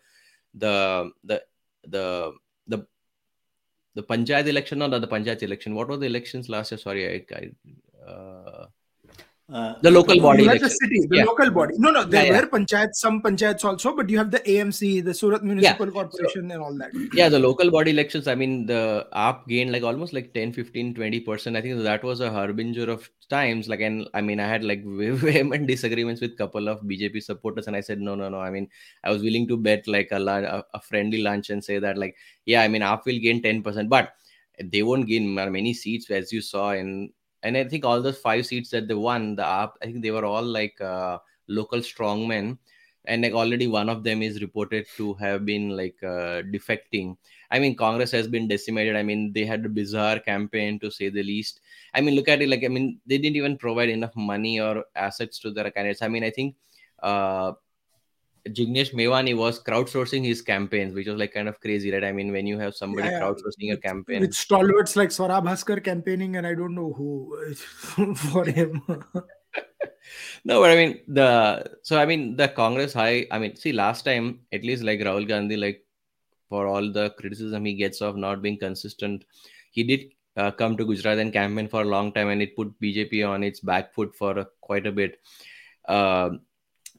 the, 0.53 1.11
the, 1.25 1.43
the, 1.85 2.33
the 3.95 4.03
Panchayat 4.03 4.47
election 4.47 4.81
or 4.81 4.99
the 4.99 5.07
Panchayat 5.07 5.43
election? 5.43 5.75
What 5.75 5.87
were 5.87 5.97
the 5.97 6.05
elections 6.05 6.49
last 6.49 6.71
year? 6.71 6.77
Sorry, 6.77 7.25
I, 7.31 7.35
I 7.35 8.09
uh, 8.09 8.67
uh, 9.53 9.75
the 9.83 9.91
local 9.91 10.19
body. 10.19 10.43
You 10.43 10.57
the 10.57 10.69
city, 10.69 11.05
the 11.07 11.17
yeah. 11.17 11.23
local 11.23 11.51
body. 11.51 11.75
No, 11.77 11.91
no, 11.91 12.03
there 12.03 12.25
yeah, 12.25 12.41
were 12.41 12.47
panchayats, 12.47 12.95
some 12.95 13.21
panchayats 13.21 13.63
also, 13.63 13.95
but 13.95 14.09
you 14.09 14.17
have 14.17 14.31
the 14.31 14.39
AMC, 14.39 15.05
the 15.05 15.13
Surat 15.13 15.43
Municipal 15.43 15.91
Corporation, 15.91 16.49
so, 16.49 16.55
and 16.55 16.63
all 16.63 16.75
that. 16.79 16.89
Yeah, 17.13 17.29
the 17.29 17.37
local 17.37 17.69
body 17.69 17.91
elections. 17.91 18.27
I 18.27 18.33
mean, 18.33 18.65
the 18.65 19.07
AAP 19.13 19.47
gained 19.47 19.71
like 19.71 19.83
almost 19.83 20.13
like 20.13 20.33
10, 20.33 20.53
15, 20.53 20.95
20 20.95 21.19
percent. 21.19 21.55
I 21.55 21.61
think 21.61 21.83
that 21.83 22.03
was 22.03 22.21
a 22.21 22.31
harbinger 22.31 22.89
of 22.89 23.07
times. 23.29 23.69
Like, 23.69 23.81
and 23.81 24.09
I 24.15 24.21
mean, 24.21 24.39
I 24.39 24.47
had 24.47 24.63
like 24.63 24.83
vehement 24.85 25.67
disagreements 25.67 26.21
with 26.21 26.39
couple 26.39 26.67
of 26.67 26.81
BJP 26.81 27.21
supporters, 27.21 27.67
and 27.67 27.75
I 27.75 27.81
said, 27.81 28.01
no, 28.01 28.15
no, 28.15 28.29
no. 28.29 28.39
I 28.39 28.49
mean, 28.49 28.67
I 29.03 29.11
was 29.11 29.21
willing 29.21 29.47
to 29.49 29.57
bet 29.57 29.87
like 29.87 30.09
a, 30.11 30.65
a 30.73 30.81
friendly 30.81 31.21
lunch 31.21 31.51
and 31.51 31.63
say 31.63 31.77
that, 31.77 31.99
like, 31.99 32.15
yeah, 32.45 32.63
I 32.63 32.67
mean, 32.67 32.81
AAP 32.81 33.05
will 33.05 33.19
gain 33.19 33.43
10 33.43 33.61
percent, 33.61 33.89
but 33.89 34.13
they 34.63 34.81
won't 34.81 35.05
gain 35.07 35.35
many 35.35 35.73
seats 35.75 36.09
as 36.09 36.31
you 36.31 36.41
saw 36.41 36.71
in 36.71 37.11
and 37.45 37.55
I 37.55 37.63
think 37.63 37.85
all 37.85 38.01
those 38.01 38.17
five 38.17 38.45
seats 38.45 38.71
that 38.71 38.87
they 38.87 38.95
won, 38.95 39.35
the 39.35 39.43
AAP, 39.43 39.73
I 39.81 39.85
think 39.85 40.01
they 40.01 40.09
were 40.11 40.25
all 40.25 40.43
like 40.43 40.81
uh, 40.81 41.19
local 41.47 41.79
strongmen, 41.79 42.57
and 43.05 43.21
like 43.21 43.33
already 43.33 43.67
one 43.67 43.87
of 43.87 44.03
them 44.03 44.23
is 44.23 44.41
reported 44.41 44.87
to 44.97 45.13
have 45.15 45.45
been 45.45 45.69
like 45.69 46.01
uh, 46.03 46.41
defecting. 46.55 47.15
I 47.51 47.59
mean, 47.59 47.75
Congress 47.75 48.11
has 48.11 48.27
been 48.27 48.47
decimated. 48.47 48.95
I 48.95 49.03
mean, 49.03 49.31
they 49.31 49.45
had 49.45 49.63
a 49.63 49.69
bizarre 49.69 50.19
campaign 50.19 50.79
to 50.79 50.89
say 50.89 51.09
the 51.09 51.21
least. 51.21 51.61
I 51.93 52.01
mean, 52.01 52.15
look 52.15 52.27
at 52.27 52.41
it 52.41 52.49
like 52.49 52.63
I 52.63 52.67
mean, 52.67 52.99
they 53.05 53.19
didn't 53.19 53.37
even 53.37 53.57
provide 53.57 53.89
enough 53.89 54.15
money 54.15 54.59
or 54.59 54.83
assets 54.95 55.37
to 55.39 55.51
their 55.51 55.69
candidates. 55.69 56.01
I 56.01 56.07
mean, 56.07 56.23
I 56.23 56.31
think 56.31 56.55
uh, 57.03 57.51
Jignesh 58.49 58.93
Mevani 58.93 59.35
was 59.35 59.61
crowdsourcing 59.63 60.23
his 60.23 60.41
campaigns, 60.41 60.93
which 60.93 61.07
was 61.07 61.17
like 61.17 61.33
kind 61.33 61.47
of 61.47 61.59
crazy, 61.59 61.91
right? 61.91 62.03
I 62.03 62.11
mean, 62.11 62.31
when 62.31 62.45
you 62.45 62.59
have 62.59 62.75
somebody 62.75 63.07
yeah, 63.07 63.19
crowdsourcing 63.19 63.73
a 63.73 63.77
campaign, 63.77 64.21
with 64.21 64.35
stalwarts 64.35 64.95
like 64.95 65.09
Swara 65.09 65.43
Bhaskar 65.43 65.83
campaigning, 65.83 66.35
and 66.35 66.45
I 66.45 66.53
don't 66.53 66.75
know 66.75 66.93
who 66.93 67.55
for 68.15 68.45
him. 68.45 68.81
no, 70.45 70.61
but 70.61 70.69
I 70.69 70.75
mean 70.75 70.99
the 71.07 71.77
so 71.81 71.97
I 71.99 72.05
mean 72.05 72.35
the 72.35 72.47
Congress 72.49 72.93
high. 72.93 73.25
I 73.31 73.39
mean, 73.39 73.55
see, 73.55 73.71
last 73.71 74.05
time 74.05 74.41
at 74.53 74.63
least 74.63 74.83
like 74.83 74.99
Rahul 74.99 75.27
Gandhi, 75.27 75.57
like 75.57 75.83
for 76.47 76.67
all 76.67 76.91
the 76.91 77.09
criticism 77.11 77.65
he 77.65 77.73
gets 77.73 78.01
of 78.01 78.15
not 78.15 78.43
being 78.43 78.59
consistent, 78.59 79.25
he 79.71 79.83
did 79.83 80.11
uh, 80.37 80.51
come 80.51 80.77
to 80.77 80.85
Gujarat 80.85 81.17
and 81.17 81.33
campaign 81.33 81.67
for 81.67 81.81
a 81.81 81.85
long 81.85 82.13
time, 82.13 82.29
and 82.29 82.41
it 82.41 82.55
put 82.55 82.79
BJP 82.79 83.27
on 83.27 83.43
its 83.43 83.59
back 83.59 83.93
foot 83.93 84.15
for 84.15 84.37
uh, 84.37 84.45
quite 84.61 84.85
a 84.85 84.91
bit. 84.91 85.19
Uh, 85.87 86.31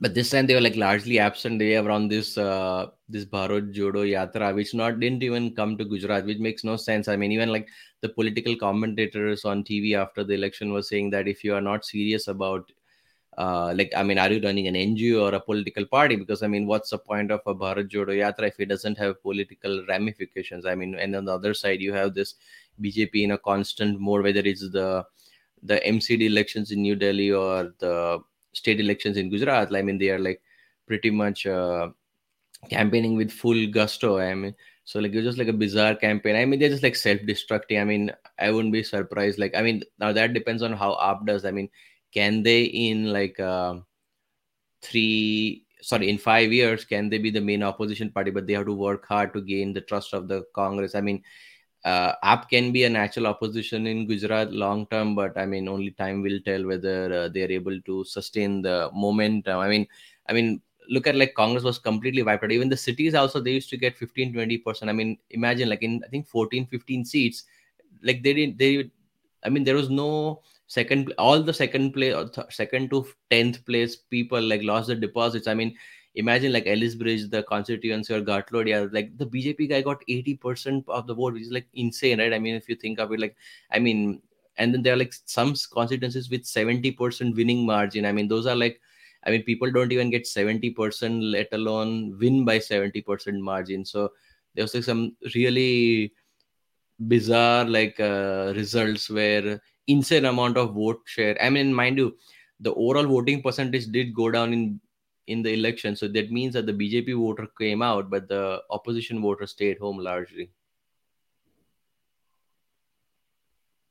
but 0.01 0.15
this 0.15 0.31
time 0.31 0.47
they 0.47 0.55
were 0.55 0.61
like 0.61 0.77
largely 0.77 1.19
absent. 1.19 1.59
They 1.59 1.81
were 1.81 1.91
on 1.91 2.09
this 2.09 2.37
uh, 2.37 2.89
this 3.09 3.25
Bharat 3.25 3.75
Jodo 3.75 4.05
Yatra, 4.05 4.55
which 4.55 4.75
not 4.75 5.01
didn't 5.01 5.23
even 5.23 5.55
come 5.55 5.79
to 5.79 5.85
Gujarat, 5.85 6.27
which 6.27 6.39
makes 6.39 6.65
no 6.65 6.77
sense. 6.77 7.09
I 7.09 7.17
mean, 7.17 7.33
even 7.33 7.51
like 7.51 7.69
the 8.03 8.11
political 8.11 8.57
commentators 8.57 9.45
on 9.45 9.65
TV 9.65 9.95
after 9.95 10.23
the 10.23 10.35
election 10.35 10.73
were 10.73 10.83
saying 10.83 11.11
that 11.11 11.27
if 11.27 11.43
you 11.43 11.55
are 11.55 11.63
not 11.63 11.85
serious 11.85 12.29
about 12.29 12.71
uh, 13.39 13.73
like 13.77 13.93
I 13.97 14.03
mean, 14.03 14.19
are 14.19 14.31
you 14.31 14.41
running 14.43 14.67
an 14.67 14.75
NGO 14.75 15.23
or 15.23 15.35
a 15.35 15.41
political 15.41 15.87
party? 15.87 16.17
Because 16.17 16.43
I 16.43 16.47
mean, 16.47 16.67
what's 16.67 16.91
the 16.91 16.99
point 16.99 17.31
of 17.31 17.41
a 17.47 17.55
Bharat 17.55 17.89
Jodo 17.91 18.09
Yatra 18.09 18.49
if 18.49 18.61
it 18.61 18.67
doesn't 18.67 18.99
have 18.99 19.23
political 19.23 19.85
ramifications? 19.89 20.67
I 20.67 20.75
mean, 20.75 20.95
and 20.95 21.17
on 21.17 21.25
the 21.25 21.35
other 21.35 21.55
side, 21.55 21.81
you 21.81 21.95
have 21.95 22.15
this 22.15 22.35
BJP 22.83 23.25
in 23.25 23.31
a 23.33 23.39
constant 23.39 23.99
mode, 24.01 24.25
whether 24.25 24.41
it's 24.41 24.71
the 24.71 25.05
the 25.63 25.81
MCD 25.87 26.27
elections 26.27 26.71
in 26.71 26.83
New 26.83 26.97
Delhi 26.97 27.33
or 27.33 27.75
the 27.79 28.21
state 28.57 28.81
elections 28.81 29.17
in 29.17 29.31
Gujarat, 29.31 29.75
I 29.75 29.83
mean, 29.83 29.99
they 29.99 30.11
are 30.11 30.19
like 30.19 30.41
pretty 30.87 31.11
much 31.11 31.47
uh, 31.47 31.89
campaigning 32.71 33.17
with 33.17 33.31
full 33.31 33.67
gusto. 33.67 34.19
I 34.19 34.35
mean, 34.35 34.55
so 34.85 35.01
like 35.01 35.13
it's 35.13 35.25
just 35.25 35.39
like 35.39 35.49
a 35.49 35.53
bizarre 35.53 35.95
campaign. 35.95 36.37
I 36.37 36.45
mean, 36.45 36.59
they're 36.59 36.71
just 36.71 36.83
like 36.83 36.97
self-destructing. 36.97 37.81
I 37.81 37.85
mean, 37.85 38.13
I 38.39 38.51
wouldn't 38.51 38.73
be 38.73 38.83
surprised. 38.83 39.39
Like, 39.39 39.55
I 39.55 39.63
mean, 39.63 39.83
now 39.99 40.13
that 40.13 40.33
depends 40.33 40.63
on 40.63 40.73
how 40.73 40.95
AAP 40.95 41.27
does. 41.27 41.45
I 41.45 41.51
mean, 41.51 41.69
can 42.13 42.43
they 42.43 42.65
in 42.65 43.13
like 43.13 43.39
uh, 43.39 43.77
three 44.83 45.67
sorry 45.83 46.09
in 46.09 46.19
five 46.19 46.53
years 46.53 46.85
can 46.85 47.09
they 47.11 47.19
be 47.19 47.31
the 47.31 47.41
main 47.41 47.63
opposition 47.63 48.11
party 48.11 48.31
but 48.31 48.47
they 48.47 48.55
have 48.55 48.65
to 48.67 48.73
work 48.73 49.07
hard 49.07 49.33
to 49.33 49.41
gain 49.41 49.73
the 49.73 49.81
trust 49.81 50.15
of 50.15 50.27
the 50.27 50.43
congress 50.55 50.95
i 50.95 51.01
mean 51.01 51.23
uh, 51.87 52.13
aap 52.25 52.49
can 52.49 52.73
be 52.73 52.83
a 52.85 52.91
natural 52.91 53.27
opposition 53.33 53.87
in 53.91 54.07
gujarat 54.11 54.53
long 54.63 54.81
term 54.93 55.15
but 55.19 55.37
i 55.43 55.47
mean 55.53 55.69
only 55.75 55.93
time 56.03 56.21
will 56.27 56.41
tell 56.49 56.65
whether 56.71 56.99
uh, 57.21 57.29
they 57.29 57.43
are 57.47 57.53
able 57.61 57.81
to 57.83 58.05
sustain 58.05 58.61
the 58.63 58.91
momentum. 58.93 59.59
I 59.61 59.69
mean 59.69 59.87
i 60.29 60.33
mean 60.33 60.61
look 60.89 61.07
at 61.07 61.17
like 61.17 61.35
congress 61.35 61.65
was 61.65 61.79
completely 61.79 62.23
wiped 62.23 62.45
out. 62.45 62.53
Even 62.53 62.69
the 62.69 62.77
cities 62.77 63.15
also 63.15 63.41
they 63.41 63.53
used 63.53 63.71
to 63.71 63.77
get 63.77 63.97
15 63.97 64.33
20 64.33 64.59
percent. 64.59 64.91
I 64.91 64.93
mean 64.93 65.17
imagine 65.31 65.69
like 65.69 65.83
in 65.83 66.03
i 66.05 66.09
think 66.09 66.27
14 66.27 66.67
15 66.67 67.05
seats 67.05 67.45
like 68.03 68.23
they 68.23 68.35
didn't 68.35 68.59
they 68.59 68.91
i 69.45 69.49
mean 69.49 69.65
there 69.65 69.75
was 69.77 69.91
no 69.91 70.41
second 70.67 71.13
all 71.19 71.43
the 71.43 71.55
second 71.55 71.93
place 71.93 72.15
th- 72.35 72.47
second 72.51 72.91
to 72.91 73.07
10th 73.31 73.65
place 73.65 73.97
people 73.97 74.41
like 74.41 74.63
lost 74.63 74.89
their 74.89 74.97
deposits. 74.97 75.47
I 75.47 75.55
mean 75.55 75.77
imagine 76.17 76.53
like 76.53 76.67
Ellis 76.67 76.95
Bridge, 76.95 77.29
the 77.29 77.43
constituency 77.43 78.15
or 78.15 78.23
Ghatlodiya, 78.23 78.93
like 78.93 79.17
the 79.19 79.27
BJP 79.27 79.69
guy 79.69 79.83
got 79.83 80.03
80% 80.09 80.85
of 80.89 81.07
the 81.07 81.15
vote, 81.15 81.35
which 81.35 81.43
is 81.43 81.53
like 81.53 81.67
insane, 81.75 82.19
right? 82.19 82.33
I 82.33 82.39
mean, 82.39 82.55
if 82.55 82.69
you 82.69 82.75
think 82.75 82.99
of 82.99 83.13
it, 83.13 83.21
like, 83.21 83.37
I 83.71 83.79
mean, 83.79 84.23
and 84.57 84.73
then 84.73 84.83
there 84.83 84.95
are 84.95 84.99
like 84.99 85.13
some 85.27 85.55
constituencies 85.73 86.31
with 86.31 86.45
70% 86.45 87.37
winning 87.37 87.67
margin. 87.67 88.07
I 88.07 88.13
mean, 88.13 88.29
those 88.29 88.47
are 88.47 88.57
like, 88.57 88.81
I 89.25 89.31
mean, 89.31 89.43
people 89.43 89.71
don't 89.71 89.93
even 89.93 90.11
get 90.11 90.25
70%, 90.25 91.33
let 91.33 91.49
alone 91.53 92.19
win 92.19 92.45
by 92.45 92.59
70% 92.59 93.39
margin. 93.41 93.85
So 93.85 94.13
there's 94.55 94.75
like 94.75 94.85
some 94.85 95.17
really 95.35 96.15
bizarre 97.07 97.67
like 97.67 98.01
uh, 98.01 98.55
results 98.57 99.11
where 99.11 99.61
insane 99.87 100.25
amount 100.25 100.57
of 100.57 100.73
vote 100.73 101.03
share. 101.05 101.37
I 101.43 101.51
mean, 101.51 101.75
mind 101.75 101.99
you, 101.99 102.17
the 102.61 102.73
overall 102.73 103.07
voting 103.07 103.43
percentage 103.43 103.87
did 103.89 104.15
go 104.15 104.31
down 104.31 104.55
in 104.55 104.81
in 105.27 105.43
the 105.43 105.53
election. 105.53 105.97
So 105.97 106.09
that 106.09 106.31
means 106.31 106.55
that 106.55 106.67
the 106.67 106.73
BJP 106.73 107.17
voter 107.19 107.49
came 107.59 107.83
out, 107.83 108.11
but 108.11 108.29
the 108.29 108.63
opposition 108.71 109.21
voter 109.21 109.47
stayed 109.47 109.79
home 109.79 109.99
largely. 109.99 110.51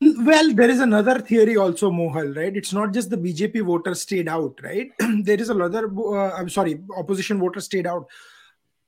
Well, 0.01 0.53
there 0.53 0.69
is 0.69 0.81
another 0.81 1.19
theory 1.19 1.57
also, 1.57 1.89
Mohal, 1.89 2.35
right? 2.35 2.55
It's 2.55 2.73
not 2.73 2.93
just 2.93 3.09
the 3.09 3.17
BJP 3.17 3.65
voter 3.65 3.95
stayed 3.95 4.27
out, 4.27 4.59
right? 4.61 4.91
there 5.23 5.39
is 5.39 5.49
another, 5.49 5.89
uh, 5.97 6.33
I'm 6.33 6.49
sorry, 6.49 6.81
opposition 6.95 7.39
voter 7.39 7.61
stayed 7.61 7.87
out. 7.87 8.07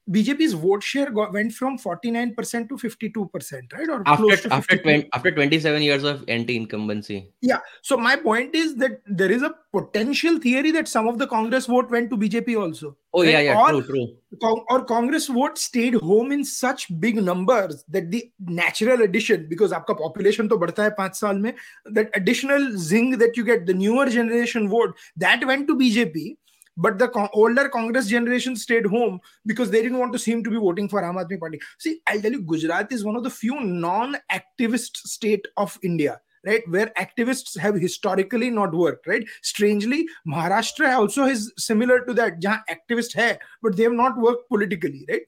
BJP's 0.09 0.53
vote 0.53 0.81
share 0.81 1.09
got, 1.09 1.33
went 1.33 1.51
from 1.51 1.77
49% 1.77 2.69
to 2.69 2.75
52%, 2.75 3.73
right? 3.73 3.89
Or 3.89 4.03
after, 4.05 4.53
after, 4.53 4.77
20, 4.77 5.09
after 5.13 5.31
27 5.31 5.81
years 5.81 6.03
of 6.03 6.23
anti 6.27 6.55
incumbency. 6.55 7.29
Yeah. 7.41 7.59
So, 7.81 7.97
my 7.97 8.15
point 8.15 8.55
is 8.55 8.75
that 8.75 9.01
there 9.05 9.31
is 9.31 9.43
a 9.43 9.53
potential 9.73 10.39
theory 10.39 10.71
that 10.71 10.87
some 10.87 11.07
of 11.07 11.17
the 11.17 11.27
Congress 11.27 11.65
vote 11.65 11.89
went 11.89 12.09
to 12.11 12.17
BJP 12.17 12.57
also. 12.57 12.95
Oh, 13.13 13.23
right? 13.23 13.31
yeah, 13.31 13.39
yeah. 13.39 13.61
Or, 13.61 13.81
true, 13.81 14.17
true. 14.41 14.63
or 14.69 14.85
Congress 14.85 15.27
vote 15.27 15.57
stayed 15.57 15.95
home 15.95 16.31
in 16.31 16.45
such 16.45 16.87
big 16.99 17.21
numbers 17.21 17.83
that 17.89 18.09
the 18.09 18.31
natural 18.39 19.01
addition, 19.01 19.47
because 19.49 19.71
your 19.71 19.81
population 19.81 20.47
to 20.49 20.57
badhta 20.57 20.89
hai 20.97 21.09
five 21.09 21.43
years, 21.43 21.55
that 21.85 22.09
additional 22.13 22.77
zing 22.77 23.17
that 23.17 23.35
you 23.35 23.43
get, 23.43 23.65
the 23.65 23.73
newer 23.73 24.05
generation 24.09 24.69
vote, 24.69 24.95
that 25.17 25.45
went 25.45 25.67
to 25.67 25.75
BJP 25.75 26.37
but 26.77 26.99
the 26.99 27.07
co- 27.07 27.29
older 27.33 27.67
Congress 27.69 28.07
generation 28.07 28.55
stayed 28.55 28.85
home 28.85 29.19
because 29.45 29.71
they 29.71 29.81
didn't 29.81 29.97
want 29.97 30.13
to 30.13 30.19
seem 30.19 30.43
to 30.43 30.49
be 30.49 30.57
voting 30.57 30.87
for 30.87 31.01
Aam 31.01 31.15
Aadmi 31.23 31.39
Party. 31.39 31.59
See, 31.79 31.99
I'll 32.07 32.21
tell 32.21 32.31
you, 32.31 32.41
Gujarat 32.41 32.91
is 32.91 33.03
one 33.03 33.15
of 33.15 33.23
the 33.23 33.29
few 33.29 33.59
non-activist 33.59 34.97
state 34.97 35.45
of 35.57 35.77
India 35.83 36.21
right 36.45 36.67
where 36.69 36.91
activists 37.03 37.57
have 37.57 37.75
historically 37.75 38.49
not 38.49 38.73
worked 38.73 39.07
right? 39.07 39.27
Strangely 39.41 40.07
maharashtra 40.27 40.95
also 40.97 41.25
is 41.25 41.51
similar 41.57 42.05
to 42.05 42.13
that 42.13 42.39
jahan 42.39 42.61
activists 42.69 43.15
hai 43.15 43.39
but 43.61 43.75
they 43.75 43.83
have 43.83 43.93
not 43.93 44.17
worked 44.17 44.47
politically 44.49 45.05
right? 45.09 45.21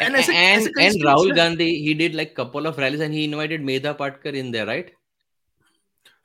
And 0.00 0.16
and, 0.16 0.28
a, 0.28 0.32
and, 0.32 0.66
and 0.86 1.04
rahul 1.08 1.34
gandhi 1.34 1.70
he 1.86 1.94
did 1.94 2.14
like 2.14 2.34
couple 2.34 2.66
of 2.66 2.78
rallies 2.78 3.00
and 3.00 3.14
he 3.14 3.24
invited 3.24 3.62
medha 3.62 3.96
patkar 3.96 4.34
in 4.34 4.50
there 4.50 4.66
right 4.66 4.90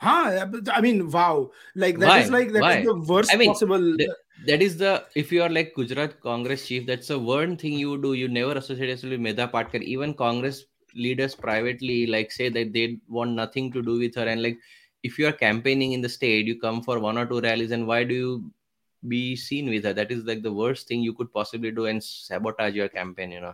Huh, 0.01 0.47
I 0.73 0.81
mean, 0.81 1.11
wow! 1.11 1.51
Like 1.75 1.99
that 1.99 2.07
Why? 2.09 2.19
is 2.21 2.31
like 2.31 2.51
that 2.53 2.79
is 2.79 2.85
the 2.87 2.95
worst 3.07 3.31
I 3.31 3.37
mean, 3.37 3.51
possible. 3.51 3.97
that 4.47 4.61
is 4.63 4.77
the 4.77 5.05
if 5.15 5.31
you 5.31 5.43
are 5.43 5.49
like 5.49 5.75
Gujarat 5.75 6.19
Congress 6.21 6.67
chief, 6.67 6.87
that's 6.87 7.09
the 7.09 7.19
one 7.19 7.55
thing 7.55 7.73
you 7.73 8.01
do. 8.01 8.13
You 8.13 8.27
never 8.27 8.53
associate 8.53 8.89
yourself 8.89 9.11
with 9.11 9.19
Medha 9.19 9.51
Patkar. 9.51 9.83
Even 9.83 10.15
Congress 10.15 10.63
leaders 10.95 11.35
privately 11.35 12.07
like 12.07 12.31
say 12.31 12.49
that 12.49 12.73
they 12.73 12.97
want 13.07 13.31
nothing 13.33 13.71
to 13.73 13.83
do 13.83 13.99
with 13.99 14.15
her. 14.15 14.25
And 14.25 14.41
like 14.41 14.57
if 15.03 15.19
you 15.19 15.27
are 15.27 15.31
campaigning 15.43 15.93
in 15.93 16.01
the 16.01 16.09
state, 16.09 16.47
you 16.47 16.59
come 16.59 16.81
for 16.81 16.97
one 16.97 17.19
or 17.19 17.27
two 17.27 17.39
rallies, 17.39 17.69
and 17.69 17.85
why 17.85 18.03
do 18.03 18.15
you 18.15 18.51
be 19.07 19.35
seen 19.35 19.69
with 19.69 19.83
her? 19.83 19.93
That 19.93 20.11
is 20.11 20.23
like 20.23 20.41
the 20.41 20.51
worst 20.51 20.87
thing 20.87 21.01
you 21.01 21.13
could 21.13 21.31
possibly 21.31 21.69
do 21.69 21.85
and 21.85 22.03
sabotage 22.03 22.73
your 22.73 22.89
campaign. 22.89 23.31
You 23.31 23.41
know. 23.41 23.53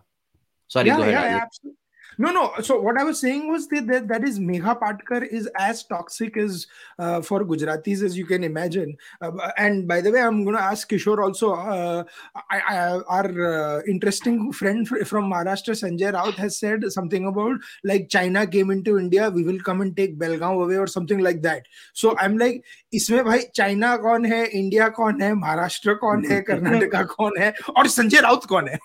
Sorry, 0.70 0.88
yeah, 0.88 0.96
go 0.96 1.02
ahead. 1.02 1.14
Yeah, 1.14 1.42
absolutely. 1.44 1.78
No, 2.18 2.32
no. 2.32 2.54
So 2.62 2.80
what 2.80 2.98
I 2.98 3.04
was 3.04 3.20
saying 3.20 3.52
was 3.52 3.68
that 3.68 3.88
that, 3.88 4.08
that 4.08 4.24
is 4.24 4.40
Medha 4.40 4.80
Patkar 4.80 5.28
is 5.28 5.48
as 5.58 5.84
toxic 5.84 6.38
as 6.38 6.68
uh, 6.98 7.22
for 7.22 7.46
Gujaratis 7.46 8.04
as 8.04 8.18
you 8.18 8.26
can 8.26 8.44
imagine. 8.44 8.98
Uh, 9.22 9.32
and 9.58 9.88
by 9.88 10.02
the 10.02 10.12
way, 10.12 10.22
I'm 10.22 10.44
going 10.44 10.56
to 10.56 10.62
ask 10.62 10.90
Kishore 10.90 11.24
also. 11.24 11.54
Uh, 11.54 12.04
I, 12.50 12.60
I, 12.60 12.78
our 13.08 13.78
uh, 13.78 13.82
interesting 13.88 14.52
friend 14.52 14.88
from 14.88 15.32
Maharashtra, 15.32 15.76
Sanjay 15.76 16.14
Raut, 16.14 16.36
has 16.36 16.58
said 16.58 16.84
something 16.92 17.28
about 17.28 17.58
like 17.84 18.10
China 18.10 18.48
came 18.48 18.72
into 18.72 18.98
India, 18.98 19.30
we 19.30 19.44
will 19.44 19.60
come 19.60 19.82
and 19.82 19.96
take 19.96 20.18
Belgaum 20.18 20.64
away 20.64 20.78
or 20.78 20.88
something 20.88 21.20
like 21.20 21.42
that. 21.44 21.64
So 21.94 22.18
I'm 22.18 22.38
like, 22.38 22.64
is 22.92 23.10
भाई 23.10 23.40
China 23.56 23.96
कौन 23.98 24.26
है 24.26 24.46
India 24.46 24.88
कौन 24.90 25.22
है 25.22 25.34
महाराष्ट्र 25.34 25.94
कौन 25.94 26.26
है 26.26 26.44
Sanjay 26.48 26.92
Raut? 26.92 27.32
है 27.38 27.54
और 27.78 27.88
संजय 27.88 28.20
राउत 28.22 28.46
कौन 28.46 28.68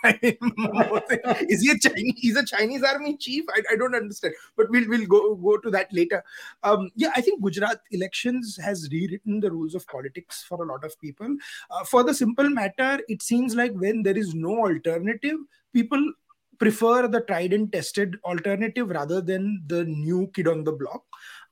Chief. 3.19 3.45
I, 3.51 3.63
I 3.73 3.77
don't 3.77 3.95
understand, 3.95 4.35
but 4.57 4.71
we'll 4.71 4.89
we'll 4.89 5.07
go 5.07 5.35
go 5.35 5.57
to 5.59 5.71
that 5.71 5.93
later. 5.93 6.23
Um, 6.63 6.91
yeah, 6.97 7.11
I 7.17 7.21
think 7.21 7.43
Gujarat 7.43 7.81
elections 7.91 8.59
has 8.63 8.89
rewritten 8.93 9.41
the 9.41 9.51
rules 9.51 9.75
of 9.75 9.87
politics 9.87 10.45
for 10.49 10.63
a 10.63 10.67
lot 10.67 10.85
of 10.85 10.99
people. 11.01 11.37
Uh, 11.71 11.85
for 11.85 12.03
the 12.03 12.15
simple 12.15 12.49
matter, 12.49 13.01
it 13.09 13.23
seems 13.23 13.55
like 13.55 13.73
when 13.73 14.03
there 14.03 14.17
is 14.17 14.35
no 14.35 14.67
alternative, 14.67 15.39
people 15.73 16.13
prefer 16.59 17.09
the 17.09 17.21
tried 17.21 17.53
and 17.53 17.73
tested 17.73 18.17
alternative 18.25 18.89
rather 18.89 19.21
than 19.21 19.63
the 19.67 19.85
new 19.85 20.31
kid 20.33 20.47
on 20.47 20.63
the 20.63 20.73
block. 20.73 21.03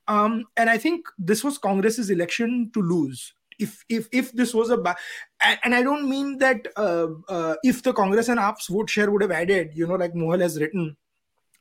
Um, 0.07 0.44
and 0.57 0.70
I 0.70 0.79
think 0.79 1.07
this 1.18 1.44
was 1.44 1.59
Congress's 1.59 2.11
election 2.11 2.70
to 2.75 2.81
lose. 2.83 3.33
If 3.59 3.85
if 3.88 4.09
if 4.12 4.33
this 4.33 4.55
was 4.55 4.70
a 4.70 4.77
ba- 4.79 4.96
and 5.64 5.75
I 5.75 5.83
don't 5.83 6.09
mean 6.09 6.38
that 6.38 6.66
uh, 6.77 7.09
uh, 7.29 7.57
if 7.62 7.83
the 7.83 7.92
Congress 7.92 8.29
and 8.29 8.40
AAP's 8.40 8.68
vote 8.68 8.88
share 8.88 9.11
would 9.11 9.23
have 9.23 9.31
added, 9.31 9.73
you 9.75 9.87
know, 9.87 9.96
like 9.96 10.14
Mohal 10.14 10.40
has 10.40 10.59
written, 10.61 10.96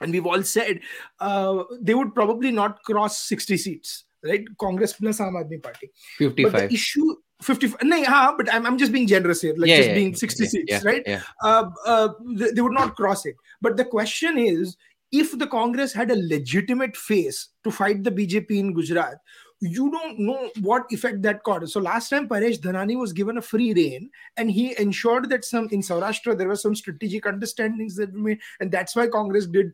and 0.02 0.12
we've 0.12 0.26
all 0.26 0.44
said 0.44 0.80
uh, 1.20 1.64
they 1.80 1.94
would 1.94 2.14
probably 2.14 2.52
not 2.52 2.84
cross 2.84 3.24
60 3.24 3.58
seats, 3.58 4.06
right? 4.24 4.46
Congress 4.58 4.94
plus 4.94 5.20
Aam 5.20 5.34
Aadmi 5.34 5.62
Party. 5.62 5.90
55. 6.18 6.52
But 6.52 6.60
the 6.70 6.74
issue 6.74 7.16
55 7.42 7.84
no, 7.84 7.96
yeah, 7.96 8.34
but 8.36 8.54
I'm, 8.54 8.66
I'm 8.66 8.78
just 8.78 8.92
being 8.92 9.08
generous 9.08 9.42
here 9.42 9.54
like 9.58 9.70
yeah, 9.70 9.78
just 9.78 9.90
yeah, 9.90 9.96
being 9.96 10.14
60 10.14 10.44
yeah, 10.44 10.50
seats 10.50 10.84
right 10.84 11.08
uh, 11.42 11.70
uh, 11.86 12.10
they, 12.36 12.52
they, 12.52 12.62
would 12.62 12.74
not 12.74 12.98
cross 12.98 13.26
it 13.26 13.38
but 13.62 13.78
the 13.78 13.86
question 13.86 14.38
is 14.38 14.76
if 15.12 15.38
the 15.38 15.48
Congress 15.48 15.94
had 15.94 16.12
a 16.12 16.28
legitimate 16.28 16.96
face 16.96 17.50
to 17.64 17.72
fight 17.72 18.04
the 18.04 18.12
BJP 18.12 18.52
in 18.52 18.74
Gujarat, 18.74 19.18
you 19.62 19.92
don't 19.92 20.20
know 20.20 20.50
what 20.62 20.86
effect 20.90 21.22
that 21.24 21.44
caused. 21.44 21.72
So 21.72 21.80
last 21.80 22.10
time 22.10 22.30
Paresh 22.30 22.60
Dhanani 22.60 22.98
was 22.98 23.12
given 23.12 23.38
a 23.38 23.42
free 23.42 23.74
reign, 23.74 24.10
and 24.38 24.50
he 24.50 24.80
ensured 24.80 25.30
that 25.30 25.44
some 25.44 25.68
in 25.72 25.82
Saurashtra 25.82 26.38
there 26.38 26.48
were 26.48 26.56
some 26.56 26.76
strategic 26.76 27.26
understandings 27.26 27.96
that 27.96 28.14
were 28.14 28.20
made, 28.20 28.40
and 28.60 28.72
that's 28.72 28.96
why 28.96 29.08
Congress 29.08 29.48
did 29.48 29.74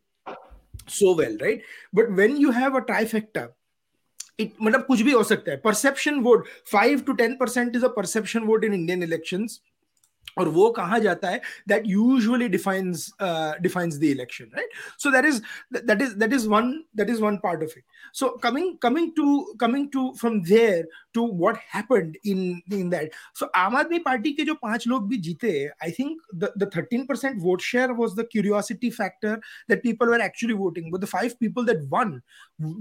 so 0.87 1.15
well, 1.15 1.37
right? 1.41 1.63
But 1.93 2.11
when 2.11 2.37
you 2.37 2.51
have 2.51 2.75
a 2.75 2.81
trifecta, 2.81 3.49
it 4.39 4.53
मतलब 4.63 4.85
कुछ 4.87 5.01
भी 5.03 5.13
हो 5.13 5.23
सकता 5.25 5.53
है 5.53 5.63
perception 5.63 6.23
vote 6.23 6.47
5 6.73 7.05
to 7.09 7.15
10 7.17 7.37
percent 7.39 7.77
is 7.77 7.83
a 7.83 7.93
perception 7.99 8.47
vote 8.51 8.65
in 8.65 8.75
Indian 8.75 9.03
elections 9.03 9.61
और 10.39 10.49
वो 10.49 10.71
कहा 10.71 10.99
जाता 10.99 11.29
है 11.29 11.41
that 11.67 11.87
usually 11.87 12.49
defines 12.49 13.13
uh, 13.21 13.55
defines 13.67 13.99
the 13.99 14.11
election 14.13 14.51
right 14.59 14.77
so 14.97 15.11
that 15.11 15.25
is 15.31 15.41
that 15.71 16.03
is 16.07 16.15
that 16.23 16.33
is 16.33 16.47
one 16.53 16.71
that 17.01 17.11
is 17.15 17.21
one 17.21 17.39
part 17.39 17.65
of 17.67 17.75
it 17.81 17.85
so 18.21 18.31
coming 18.45 18.71
coming 18.79 19.09
to 19.15 19.27
coming 19.65 19.91
to 19.97 20.05
from 20.23 20.43
there 20.53 20.85
to 21.19 21.23
what 21.23 21.57
happened 21.75 22.17
in 22.25 22.63
in 22.79 22.91
that 22.95 23.19
so 23.43 23.51
aam 23.63 23.79
aadmi 23.81 24.03
party 24.07 24.35
ke 24.39 24.47
jo 24.51 24.57
पांच 24.67 24.87
log 24.95 25.11
bhi 25.13 25.21
jeete 25.29 25.51
i 25.89 25.91
think 25.99 26.39
the 26.45 26.53
the 26.65 26.71
13% 26.79 27.43
vote 27.49 27.67
share 27.71 27.99
was 28.03 28.17
the 28.21 28.29
curiosity 28.37 28.93
factor 29.01 29.35
that 29.73 29.85
people 29.89 30.15
were 30.15 30.23
actually 30.29 30.59
voting 30.63 30.91
but 30.95 31.07
the 31.07 31.13
five 31.15 31.37
people 31.45 31.69
that 31.73 31.85
won 31.97 32.17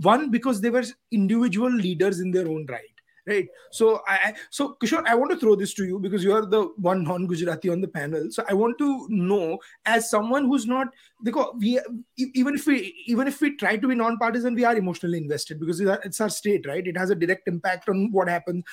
won 0.09 0.29
because 0.37 0.63
they 0.67 0.73
were 0.77 0.85
individual 1.21 1.83
leaders 1.87 2.25
in 2.27 2.31
their 2.37 2.47
own 2.55 2.65
right 2.77 2.92
right. 3.26 3.48
So 3.70 4.02
i 4.06 4.34
so 4.50 4.76
kishore 4.80 5.06
i 5.06 5.14
want 5.14 5.30
to 5.32 5.38
throw 5.38 5.54
this 5.54 5.74
to 5.74 5.84
you 5.84 5.98
because 5.98 6.24
you 6.24 6.32
are 6.32 6.44
the 6.46 6.62
one 6.76 7.04
non-gujarati 7.04 7.70
on 7.70 7.80
the 7.80 7.88
panel. 7.88 8.30
So 8.30 8.44
i 8.48 8.54
want 8.54 8.78
to 8.78 9.06
know 9.08 9.58
as 9.86 10.10
someone 10.10 10.46
who's 10.46 10.66
not 10.66 10.88
because 11.22 11.54
we 11.58 11.80
even 12.16 12.54
if 12.54 12.66
we 12.66 12.94
even 13.06 13.28
if 13.28 13.40
we 13.40 13.56
try 13.56 13.76
to 13.76 13.88
be 13.88 13.94
non-partisan 13.94 14.54
we 14.54 14.64
are 14.64 14.76
emotionally 14.76 15.18
invested 15.18 15.60
because 15.60 15.80
it's 15.80 16.20
our 16.20 16.30
state 16.30 16.66
right? 16.66 16.86
It 16.86 16.96
has 16.96 17.10
a 17.10 17.14
direct 17.14 17.48
impact 17.48 17.88
on 17.88 18.10
what 18.12 18.28
happens. 18.28 18.64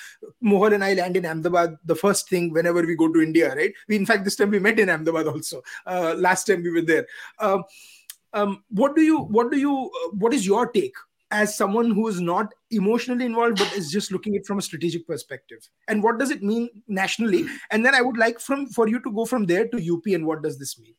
Mohal 0.44 0.76
and 0.76 0.84
i 0.84 0.94
land 0.94 1.18
in 1.18 1.26
ahmedabad 1.26 1.78
the 1.86 1.96
first 1.96 2.30
thing 2.30 2.52
whenever 2.52 2.82
we 2.82 2.96
go 2.96 3.12
to 3.12 3.22
india 3.22 3.56
right? 3.56 3.74
We 3.88 3.96
in 3.96 4.06
fact 4.06 4.24
this 4.26 4.36
time 4.36 4.52
we 4.52 4.60
met 4.60 4.80
in 4.80 4.90
ahmedabad 4.90 5.28
also. 5.28 5.62
Uh, 5.86 6.16
last 6.18 6.46
time 6.46 6.64
we 6.64 6.72
were 6.72 6.82
there. 6.82 7.08
Um, 7.40 7.64
um, 8.34 8.64
what 8.70 8.96
do 8.96 9.02
you 9.02 9.20
what 9.20 9.52
do 9.52 9.58
you 9.58 9.92
uh, 10.04 10.10
what 10.18 10.34
is 10.34 10.46
your 10.46 10.68
take 10.68 10.96
as 11.32 11.58
someone 11.58 11.92
who 11.92 12.08
is 12.08 12.22
not 12.22 12.54
emotionally 12.70 13.26
involved 13.26 13.58
but 13.58 13.74
is 13.74 13.92
just 13.92 14.12
looking 14.12 14.36
at 14.36 14.42
it 14.42 14.46
from 14.46 14.60
a 14.60 14.62
strategic 14.62 15.06
perspective 15.08 15.60
and 15.88 16.04
what 16.04 16.20
does 16.20 16.32
it 16.32 16.44
mean 16.44 16.70
nationally 16.88 17.46
and 17.72 17.86
then 17.86 17.96
i 17.96 18.02
would 18.02 18.18
like 18.18 18.40
from 18.40 18.66
for 18.68 18.88
you 18.88 19.00
to 19.00 19.12
go 19.12 19.26
from 19.26 19.46
there 19.46 19.68
to 19.68 19.78
up 19.94 20.06
and 20.06 20.26
what 20.26 20.44
does 20.44 20.60
this 20.60 20.80
mean 20.80 20.96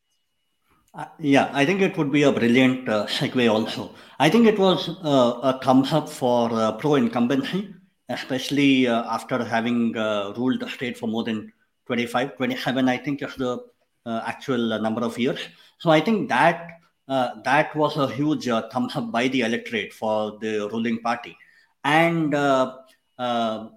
uh, 0.94 1.06
yeah, 1.18 1.48
I 1.54 1.64
think 1.64 1.80
it 1.80 1.96
would 1.96 2.12
be 2.12 2.22
a 2.24 2.30
brilliant 2.30 2.86
uh, 2.86 3.06
segue 3.06 3.50
also. 3.50 3.94
I 4.18 4.28
think 4.28 4.46
it 4.46 4.58
was 4.58 4.90
uh, 4.90 5.40
a 5.42 5.58
thumbs 5.64 5.90
up 5.90 6.06
for 6.06 6.52
uh, 6.52 6.72
pro 6.72 6.96
incumbency, 6.96 7.74
especially 8.10 8.86
uh, 8.86 9.02
after 9.10 9.42
having 9.42 9.96
uh, 9.96 10.34
ruled 10.36 10.60
the 10.60 10.68
state 10.68 10.98
for 10.98 11.06
more 11.06 11.24
than 11.24 11.50
25, 11.86 12.36
27, 12.36 12.90
I 12.90 12.98
think 12.98 13.22
is 13.22 13.34
the 13.36 13.64
actual 14.06 14.78
number 14.80 15.02
of 15.02 15.18
years. 15.18 15.40
So 15.78 15.88
I 15.88 16.00
think 16.00 16.28
that 16.28 16.81
uh, 17.12 17.42
that 17.44 17.74
was 17.76 17.96
a 17.98 18.08
huge 18.08 18.48
uh, 18.48 18.68
thumbs 18.70 18.96
up 18.96 19.10
by 19.12 19.28
the 19.28 19.42
electorate 19.42 19.92
for 19.92 20.38
the 20.40 20.52
ruling 20.72 20.98
party. 20.98 21.36
And 21.84 22.34
uh, 22.34 22.78
uh 23.18 23.68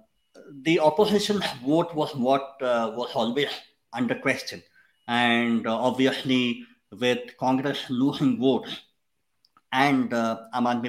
the 0.62 0.78
opposition's 0.78 1.44
vote 1.64 1.94
was 1.94 2.14
what 2.14 2.46
uh, 2.62 2.92
was 2.98 3.10
always 3.14 3.52
under 3.92 4.14
question. 4.14 4.62
And 5.06 5.66
obviously, 5.66 6.64
with 7.00 7.36
Congress 7.36 7.80
losing 7.90 8.38
votes 8.38 8.72
and 9.72 10.14
uh, 10.14 10.36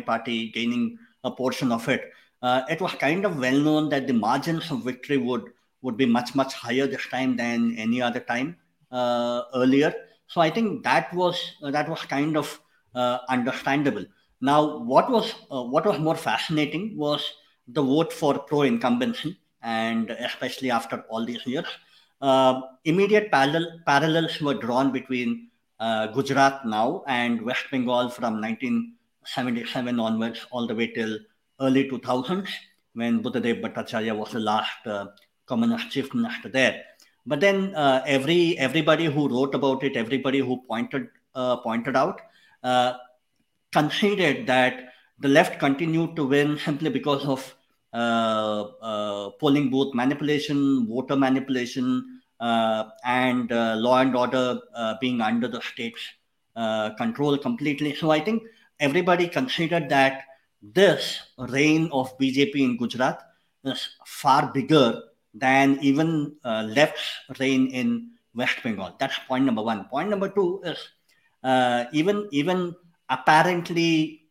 Party 0.06 0.52
gaining 0.52 0.98
a 1.24 1.32
portion 1.32 1.72
of 1.72 1.90
it, 1.90 2.12
it 2.74 2.80
was 2.80 2.94
kind 2.94 3.26
of 3.26 3.40
well 3.40 3.60
known 3.68 3.90
that 3.90 4.08
the 4.08 4.14
margins 4.14 4.72
of 4.72 4.84
victory 4.84 5.18
would, 5.18 5.46
would 5.82 5.98
be 5.98 6.06
much, 6.06 6.36
much 6.36 6.54
higher 6.54 6.88
this 6.88 7.08
time 7.08 7.36
than 7.36 7.76
any 7.78 8.02
other 8.02 8.22
time 8.22 8.56
earlier. 8.92 9.94
So 10.28 10.42
I 10.42 10.50
think 10.50 10.84
that 10.84 11.14
was 11.14 11.40
uh, 11.64 11.72
that 11.72 11.90
was 11.90 12.02
kind 12.02 12.38
of 12.38 12.60
uh, 12.94 13.20
understandable. 13.30 14.06
Now, 14.42 14.80
what 14.80 15.10
was 15.10 15.34
uh, 15.50 15.64
what 15.64 15.86
was 15.86 16.00
more 16.00 16.16
fascinating 16.16 16.98
was 16.98 17.24
the 17.68 17.82
vote 17.82 18.14
for 18.14 18.40
pro 18.40 18.62
incumbency, 18.64 19.38
and 19.62 20.10
especially 20.12 20.72
after 20.72 21.04
all 21.10 21.26
these 21.26 21.46
years, 21.46 21.68
immediate 22.86 23.32
parallel, 23.32 23.80
parallels 23.86 24.40
were 24.42 24.54
drawn 24.54 24.92
between 24.92 25.50
Gujarat 25.80 26.66
now 26.66 27.04
and 27.08 27.42
West 27.42 27.66
Bengal 27.72 28.10
from 28.10 28.42
1977 28.42 30.00
onwards, 30.00 30.46
all 30.52 30.68
the 30.68 30.76
way 30.76 30.88
till 30.88 31.20
early 31.60 31.90
2000s, 31.90 32.48
when 32.94 33.22
Buddhadev 33.22 33.62
Bhattacharya 33.62 34.16
was 34.16 34.32
the 34.32 34.40
last 34.40 34.86
uh, 34.86 35.08
communist 35.46 35.90
chief 35.92 36.14
minister 36.14 36.50
there. 36.50 36.84
But 37.28 37.42
then 37.42 37.76
uh, 37.76 38.04
every 38.08 38.58
everybody 38.58 39.06
who 39.06 39.28
wrote 39.28 39.54
about 39.54 39.84
it, 39.84 39.98
everybody 39.98 40.40
who 40.40 40.62
pointed 40.66 41.10
uh, 41.36 41.58
pointed 41.58 41.98
out, 41.98 42.22
uh, 42.64 42.94
considered 43.74 44.48
that 44.48 44.94
the 45.20 45.28
left 45.28 45.60
continued 45.60 46.16
to 46.16 46.26
win 46.26 46.58
simply 46.66 46.90
because 46.90 47.26
of 47.26 47.54
uh, 47.94 48.64
uh, 48.82 49.30
polling 49.42 49.70
booth 49.70 49.94
manipulation, 49.94 50.88
voter 50.88 51.18
manipulation, 51.18 52.22
uh, 52.40 52.86
and 53.04 53.50
law 53.52 54.00
and 54.00 54.16
order 54.16 54.60
being 55.02 55.20
under 55.20 55.50
the 55.50 55.62
state's 55.62 56.02
control 56.98 57.38
completely. 57.38 57.94
So 57.94 58.10
I 58.12 58.22
think 58.22 58.44
everybody 58.80 59.28
considered 59.28 59.90
that 59.90 60.24
this 60.62 61.20
reign 61.38 61.90
of 61.92 62.18
BJP 62.18 62.56
in 62.56 62.78
Gujarat 62.78 63.22
is 63.64 63.90
far 64.06 64.52
bigger 64.54 65.02
than 65.40 65.78
even 65.82 66.36
uh, 66.44 66.64
left 66.68 67.00
reign 67.40 67.68
in 67.68 68.12
West 68.34 68.58
Bengal. 68.64 68.96
That's 69.00 69.18
point 69.28 69.46
number 69.46 69.62
one. 69.62 69.86
Point 69.86 70.10
number 70.10 70.30
two 70.30 70.62
is 70.64 70.78
uh, 71.44 71.86
even 71.92 72.28
even 72.32 72.76
apparently 73.10 74.24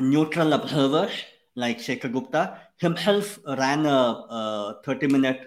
neutral 0.00 0.52
observers 0.52 1.12
like 1.54 1.78
Shekhar 1.78 2.12
Gupta 2.12 2.58
himself 2.78 3.38
ran 3.46 3.86
a, 3.86 3.98
a 4.38 4.80
30 4.84 5.08
minute 5.08 5.40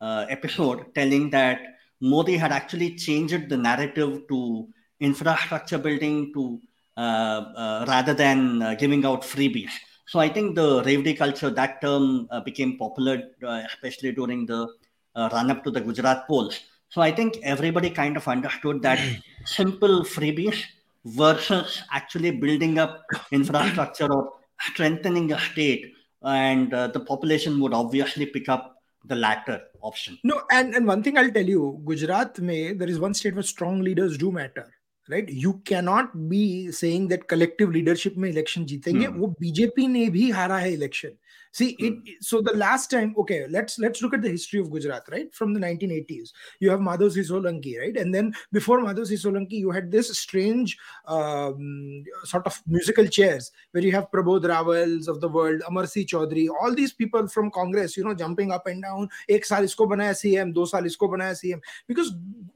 uh, 0.00 0.26
episode 0.28 0.94
telling 0.94 1.30
that 1.30 1.60
Modi 2.00 2.36
had 2.36 2.52
actually 2.52 2.96
changed 2.96 3.48
the 3.48 3.56
narrative 3.56 4.26
to 4.28 4.68
infrastructure 5.00 5.78
building 5.78 6.32
to 6.34 6.60
uh, 6.96 7.00
uh, 7.00 7.84
rather 7.88 8.14
than 8.14 8.60
uh, 8.62 8.74
giving 8.74 9.04
out 9.04 9.22
freebies. 9.22 9.70
So 10.12 10.20
I 10.20 10.28
think 10.28 10.56
the 10.56 10.82
Revdi 10.82 11.16
culture, 11.16 11.48
that 11.48 11.80
term 11.80 12.28
uh, 12.30 12.40
became 12.40 12.76
popular, 12.76 13.30
uh, 13.42 13.62
especially 13.66 14.12
during 14.12 14.44
the 14.44 14.68
uh, 15.16 15.30
run 15.32 15.50
up 15.50 15.64
to 15.64 15.70
the 15.70 15.80
Gujarat 15.80 16.26
polls. 16.26 16.60
So 16.90 17.00
I 17.00 17.10
think 17.10 17.38
everybody 17.42 17.88
kind 17.88 18.18
of 18.18 18.28
understood 18.28 18.82
that 18.82 19.00
simple 19.46 20.02
freebies 20.02 20.64
versus 21.06 21.82
actually 21.90 22.32
building 22.32 22.78
up 22.78 23.06
infrastructure 23.32 24.12
or 24.12 24.34
strengthening 24.60 25.32
a 25.32 25.40
state, 25.40 25.94
and 26.20 26.74
uh, 26.74 26.88
the 26.88 27.00
population 27.00 27.58
would 27.60 27.72
obviously 27.72 28.26
pick 28.26 28.50
up 28.50 28.82
the 29.06 29.16
latter 29.16 29.62
option. 29.80 30.18
No, 30.24 30.42
and, 30.50 30.74
and 30.74 30.86
one 30.86 31.02
thing 31.02 31.16
I'll 31.16 31.30
tell 31.30 31.48
you, 31.48 31.80
Gujarat 31.86 32.38
may 32.38 32.74
there 32.74 32.90
is 32.90 33.00
one 33.00 33.14
state 33.14 33.32
where 33.32 33.42
strong 33.42 33.80
leaders 33.80 34.18
do 34.18 34.30
matter 34.30 34.70
right 35.08 35.26
you 35.32 35.52
cannot 35.66 36.16
be 36.28 36.70
saying 36.72 37.08
that 37.08 37.22
collective 37.30 37.70
leadership 37.70 38.14
में 38.16 38.28
election 38.28 38.64
जीतेंगे 38.64 39.06
hmm. 39.06 39.16
वो 39.16 39.26
BJP 39.40 39.86
ने 39.88 40.08
भी 40.10 40.30
हारा 40.30 40.58
है 40.58 40.72
election 40.72 41.16
see 41.54 41.66
it 41.80 42.04
so 42.22 42.40
the 42.42 42.52
last 42.56 42.90
time 42.90 43.12
okay 43.18 43.38
let's 43.48 43.78
let's 43.80 44.02
look 44.02 44.14
at 44.14 44.20
the 44.20 44.26
history 44.26 44.60
of 44.60 44.68
Gujarat 44.68 45.10
right 45.10 45.34
from 45.34 45.54
the 45.54 45.60
1980s 45.64 46.30
you 46.62 46.70
have 46.70 46.80
Madhav 46.80 47.08
Singh 47.10 47.24
Solanki 47.26 47.76
right 47.78 47.96
and 47.96 48.12
then 48.12 48.32
before 48.54 48.80
Madhav 48.82 49.04
Singh 49.04 49.20
Solanki 49.20 49.60
you 49.62 49.70
had 49.70 49.90
this 49.90 50.12
strange 50.20 50.74
sort 51.08 52.46
of 52.46 52.60
musical 52.68 53.06
chairs 53.08 53.52
where 53.74 53.86
you 53.86 53.92
have 53.92 54.06
Prabodh 54.12 54.46
Rawals 54.46 55.08
of 55.08 55.18
the 55.18 55.30
world 55.34 55.62
Amar 55.62 55.86
Singh 55.86 56.06
Chaudhary 56.08 56.46
all 56.62 56.74
these 56.74 56.92
people 56.98 57.26
from 57.26 57.48
Congress 57.50 57.98
you 57.98 58.04
know 58.04 58.14
jumping 58.24 58.52
up 58.52 58.68
and 58.68 58.82
down 58.82 59.08
एक 59.30 59.46
साल 59.46 59.64
इसको 59.64 59.86
बनाया 59.86 60.12
CM 60.22 60.52
दो 60.52 60.66
साल 60.66 60.86
इसको 60.86 61.08
बनाया 61.08 61.34
CM 61.34 61.58
because 61.88 62.12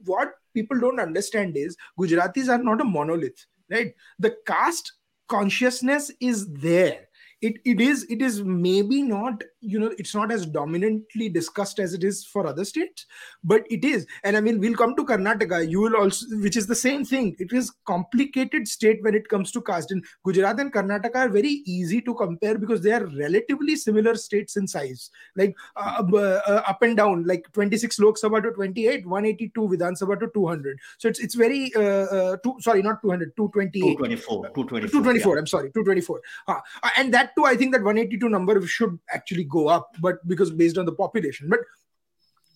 what 0.09 0.35
people 0.57 0.81
don't 0.81 1.01
understand 1.01 1.57
is 1.57 1.77
Gujaratis 1.99 2.49
are 2.49 2.63
not 2.63 2.81
a 2.81 2.85
monolith, 2.85 3.47
right? 3.71 3.95
The 4.19 4.37
caste 4.47 4.93
consciousness 5.29 6.11
is 6.21 6.47
there 6.49 7.06
it 7.43 7.57
it 7.65 7.81
is 7.81 8.07
it 8.09 8.23
is 8.23 8.43
maybe 8.43 9.03
not 9.03 9.43
you 9.61 9.79
know 9.79 9.93
it's 9.99 10.15
not 10.15 10.33
as 10.33 10.47
dominantly 10.47 11.29
discussed 11.29 11.79
as 11.79 11.93
it 11.93 12.03
is 12.03 12.25
for 12.25 12.47
other 12.47 12.65
states 12.65 13.07
but 13.45 13.65
it 13.71 13.85
is. 13.85 14.07
And 14.25 14.37
i 14.37 14.41
mean 14.41 14.61
we'll 14.61 14.75
come 14.75 14.97
to 14.97 15.05
karnataka. 15.05 15.69
You 15.69 15.81
will 15.81 15.97
also 15.97 16.27
which 16.41 16.57
is 16.57 16.67
the 16.67 16.75
same 16.75 17.05
thing. 17.05 17.37
It 17.39 17.53
is 17.53 17.73
complicated 17.87 18.67
state 18.69 19.03
when 19.03 19.15
it 19.15 19.29
comes 19.29 19.51
to 19.53 19.61
caste. 19.61 19.91
And 19.91 20.05
gujarat 20.25 20.61
and 20.61 20.73
karnataka 20.73 21.17
are 21.17 21.29
very 21.29 21.63
easy 21.67 22.01
to 22.03 22.15
compare 22.15 22.59
because 22.59 22.81
they 22.81 22.93
are 22.93 23.07
relatively 23.07 23.77
similar 23.77 24.15
states 24.15 24.57
in 24.57 24.67
size. 24.67 25.11
Like 25.37 25.57
uh, 25.77 26.03
uh, 26.13 26.41
uh 26.47 26.63
up 26.67 26.83
and 26.83 26.97
down 26.97 27.25
like 27.25 27.51
26 27.53 27.99
lok 28.01 28.19
sabha 28.23 28.43
to 28.43 28.51
28 28.53 29.07
182 29.07 29.69
vidhan 29.73 29.99
sabha 30.01 30.19
to 30.21 30.29
200 30.35 30.79
so 30.99 31.09
it's 31.09 31.21
it's 31.21 31.35
very 31.35 31.73
uh, 31.75 32.07
uh 32.17 32.37
two, 32.45 32.55
sorry 32.61 32.83
not 32.83 33.01
200 33.03 33.37
228 33.37 33.99
224 33.99 34.49
224 34.55 34.89
224 34.91 35.35
yeah. 35.35 35.41
i'm 35.41 35.47
sorry 35.47 35.71
224 35.71 36.21
uh, 36.49 36.61
and 36.97 37.15
that 37.15 37.26
that 37.27 37.35
too, 37.37 37.45
I 37.45 37.57
think 37.57 37.73
that 37.73 37.83
182 37.83 38.29
number 38.29 38.67
should 38.67 38.99
actually 39.13 39.45
go 39.45 39.69
up, 39.69 39.95
but 40.01 40.27
because 40.27 40.51
based 40.51 40.79
on 40.79 40.87
the 40.87 40.93
population. 40.93 41.49
But 41.49 41.61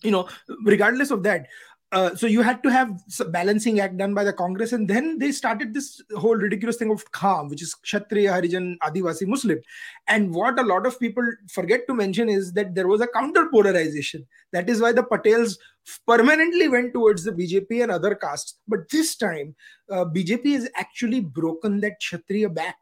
you 0.01 0.11
know, 0.11 0.27
regardless 0.63 1.11
of 1.11 1.23
that, 1.23 1.47
uh, 1.91 2.15
so 2.15 2.25
you 2.25 2.41
had 2.41 2.63
to 2.63 2.71
have 2.71 2.97
balancing 3.31 3.81
act 3.81 3.97
done 3.97 4.13
by 4.13 4.23
the 4.23 4.31
Congress, 4.31 4.71
and 4.71 4.87
then 4.87 5.19
they 5.19 5.29
started 5.29 5.73
this 5.73 6.01
whole 6.15 6.35
ridiculous 6.35 6.77
thing 6.77 6.89
of 6.89 7.03
Kham, 7.11 7.49
which 7.49 7.61
is 7.61 7.73
Kshatriya, 7.75 8.31
Harijan, 8.31 8.77
Adivasi, 8.77 9.27
Muslim. 9.27 9.59
And 10.07 10.33
what 10.33 10.57
a 10.57 10.63
lot 10.63 10.85
of 10.85 10.97
people 10.99 11.29
forget 11.51 11.81
to 11.87 11.93
mention 11.93 12.29
is 12.29 12.53
that 12.53 12.75
there 12.75 12.87
was 12.87 13.01
a 13.01 13.07
counter 13.07 13.49
polarization. 13.51 14.25
That 14.53 14.69
is 14.69 14.81
why 14.81 14.93
the 14.93 15.03
Patels 15.03 15.57
permanently 16.07 16.69
went 16.69 16.93
towards 16.93 17.25
the 17.25 17.33
BJP 17.33 17.83
and 17.83 17.91
other 17.91 18.15
castes. 18.15 18.59
But 18.69 18.89
this 18.89 19.17
time, 19.17 19.53
uh, 19.91 20.05
BJP 20.05 20.53
has 20.53 20.69
actually 20.77 21.19
broken 21.19 21.81
that 21.81 21.99
Kshatriya 21.99 22.49
back 22.49 22.77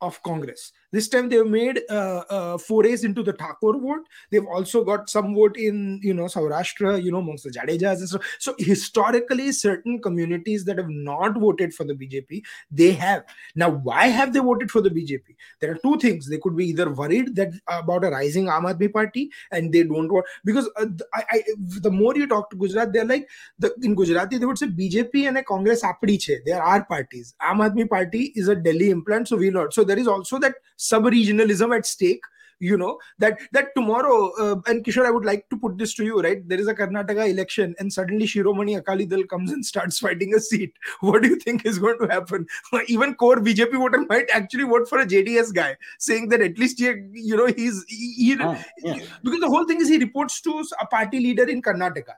of 0.00 0.22
Congress. 0.22 0.72
This 0.90 1.08
time 1.08 1.28
they've 1.28 1.46
made 1.46 1.80
uh, 1.90 2.24
uh, 2.30 2.58
forays 2.58 3.04
into 3.04 3.22
the 3.22 3.32
Thakur 3.32 3.78
vote. 3.78 4.06
They've 4.30 4.46
also 4.46 4.84
got 4.84 5.10
some 5.10 5.34
vote 5.34 5.56
in, 5.56 6.00
you 6.02 6.14
know, 6.14 6.24
Saurashtra, 6.24 7.02
you 7.02 7.12
know, 7.12 7.18
amongst 7.18 7.44
the 7.44 7.50
Jadejas 7.50 7.98
and 7.98 8.08
so. 8.08 8.20
So 8.38 8.54
historically, 8.58 9.52
certain 9.52 10.00
communities 10.00 10.64
that 10.64 10.78
have 10.78 10.88
not 10.88 11.38
voted 11.38 11.74
for 11.74 11.84
the 11.84 11.94
BJP, 11.94 12.42
they 12.70 12.92
have. 12.92 13.24
Now, 13.54 13.70
why 13.70 14.06
have 14.06 14.32
they 14.32 14.40
voted 14.40 14.70
for 14.70 14.80
the 14.80 14.90
BJP? 14.90 15.36
There 15.60 15.72
are 15.72 15.78
two 15.82 15.98
things. 15.98 16.28
They 16.28 16.38
could 16.38 16.56
be 16.56 16.66
either 16.66 16.90
worried 16.90 17.36
that 17.36 17.52
about 17.66 18.04
a 18.04 18.10
rising 18.10 18.46
Aam 18.46 18.92
party 18.92 19.30
and 19.52 19.72
they 19.72 19.82
don't 19.82 20.10
want 20.10 20.26
because 20.44 20.70
uh, 20.76 20.86
I, 21.14 21.24
I, 21.30 21.42
the 21.58 21.90
more 21.90 22.16
you 22.16 22.26
talk 22.26 22.50
to 22.50 22.56
Gujarat, 22.56 22.92
they're 22.92 23.04
like 23.04 23.28
the, 23.58 23.74
in 23.82 23.94
Gujarati 23.94 24.38
they 24.38 24.46
would 24.46 24.58
say 24.58 24.66
BJP 24.66 25.28
and 25.28 25.38
a 25.38 25.42
Congress 25.42 25.82
apdi 25.82 26.20
che. 26.20 26.38
There 26.44 26.62
are 26.62 26.84
parties. 26.84 27.34
Aam 27.42 27.88
party 27.90 28.32
is 28.34 28.48
a 28.48 28.54
Delhi 28.54 28.90
implant, 28.90 29.28
so 29.28 29.36
we 29.36 29.50
not. 29.50 29.74
So 29.74 29.84
there 29.84 29.98
is 29.98 30.08
also 30.08 30.38
that 30.38 30.54
sub-regionalism 30.78 31.76
at 31.76 31.86
stake 31.86 32.22
you 32.60 32.76
know 32.76 32.98
that 33.18 33.38
that 33.52 33.74
tomorrow 33.74 34.32
uh, 34.40 34.56
and 34.66 34.84
kishore 34.84 35.06
i 35.06 35.10
would 35.10 35.24
like 35.24 35.48
to 35.48 35.56
put 35.56 35.76
this 35.78 35.94
to 35.94 36.04
you 36.04 36.20
right? 36.20 36.48
There 36.48 36.58
is 36.58 36.68
a 36.68 36.74
karnataka 36.74 37.30
election 37.30 37.74
and 37.78 37.92
suddenly 37.92 38.26
shiromani 38.26 38.76
akali 38.78 39.06
dal 39.06 39.24
comes 39.24 39.52
and 39.52 39.64
starts 39.64 39.98
fighting 40.04 40.34
a 40.34 40.40
seat. 40.40 40.72
What 41.00 41.22
do 41.22 41.28
you 41.28 41.36
think 41.36 41.64
is 41.66 41.78
going 41.78 41.98
to 42.00 42.06
happen? 42.06 42.46
Even 42.88 43.14
core 43.14 43.36
bjp 43.36 43.72
voter 43.72 44.04
might 44.08 44.30
actually 44.30 44.64
vote 44.64 44.88
for 44.88 45.00
a 45.00 45.06
jds 45.06 45.52
guy 45.54 45.76
saying 45.98 46.28
that 46.30 46.40
at 46.40 46.58
least 46.58 46.78
he, 46.78 46.86
you 47.12 47.36
know 47.36 47.46
he's 47.46 47.84
he, 47.88 48.12
he 48.14 48.36
ah, 48.40 48.62
yeah. 48.82 48.98
because 49.22 49.40
the 49.40 49.48
whole 49.48 49.66
thing 49.66 49.80
is 49.80 49.88
he 49.88 49.98
reports 49.98 50.40
to 50.40 50.64
a 50.80 50.86
party 50.86 51.20
leader 51.20 51.48
in 51.48 51.62
karnataka. 51.62 52.14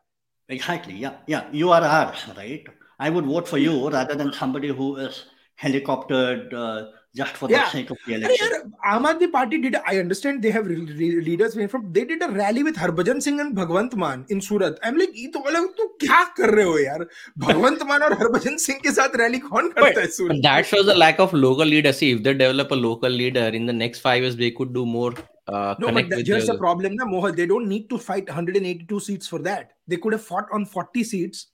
Exactly 0.48 0.94
yeah 0.94 1.16
yeah 1.26 1.44
you 1.52 1.70
are 1.70 1.82
ours 1.82 2.24
right? 2.36 2.66
I 2.98 3.10
would 3.10 3.24
vote 3.24 3.48
for 3.48 3.58
you 3.58 3.90
rather 3.90 4.14
than 4.14 4.32
somebody 4.32 4.68
who 4.68 4.96
is 4.96 5.24
helicoptered 5.60 6.52
uh, 6.52 6.86
just 7.14 7.36
for 7.36 7.50
yeah. 7.50 7.64
the 7.64 7.70
sake 7.70 7.90
of 7.90 7.98
the 8.06 8.14
election. 8.14 8.72
Aam 8.86 9.06
Aadmi 9.06 9.30
Party 9.32 9.60
did. 9.60 9.76
I 9.86 9.98
understand 9.98 10.42
they 10.42 10.50
have 10.50 10.66
leaders 10.66 11.54
from. 11.70 11.92
They 11.92 12.04
did 12.04 12.22
a 12.22 12.28
rally 12.28 12.62
with 12.62 12.76
Harbhajan 12.76 13.22
Singh 13.22 13.40
and 13.40 13.56
Bhagwant 13.56 13.96
Mann 13.96 14.24
in 14.28 14.40
Surat. 14.40 14.78
I'm 14.82 14.96
like, 14.96 15.10
ये 15.14 15.26
तो 15.32 15.40
अलग 15.50 15.68
तो 15.80 15.86
क्या 16.04 16.22
कर 16.36 16.54
रहे 16.54 16.64
हो 16.64 16.78
यार? 16.78 17.06
Bhagwant 17.44 17.84
Mann 17.90 18.02
और 18.02 18.16
Harbhajan 18.22 18.58
Singh 18.66 18.80
के 18.86 18.92
साथ 19.00 19.18
rally 19.22 19.40
कौन 19.48 19.72
करता 19.72 20.00
है 20.00 20.06
Surat? 20.18 20.42
That 20.42 20.66
shows 20.66 20.86
the 20.86 20.94
lack 20.94 21.18
of 21.18 21.32
local 21.32 21.66
leadership. 21.66 22.18
If 22.18 22.22
they 22.22 22.34
develop 22.34 22.70
a 22.70 22.80
local 22.86 23.10
leader 23.10 23.48
in 23.60 23.66
the 23.66 23.72
next 23.72 24.00
five 24.00 24.22
years, 24.22 24.36
they 24.36 24.50
could 24.50 24.72
do 24.72 24.86
more. 24.86 25.12
Uh, 25.48 25.74
no, 25.80 25.90
but 25.92 26.12
here's 26.26 26.46
the 26.46 26.58
problem, 26.58 26.94
na 26.94 27.04
Mohal. 27.04 27.34
They 27.34 27.46
don't 27.46 27.68
need 27.68 27.88
to 27.90 27.98
fight 27.98 28.28
182 28.28 29.00
seats 29.00 29.26
for 29.26 29.40
that. 29.40 29.72
They 29.88 29.96
could 29.96 30.12
have 30.12 30.22
fought 30.22 30.46
on 30.52 30.64
40 30.64 31.02
seats 31.02 31.48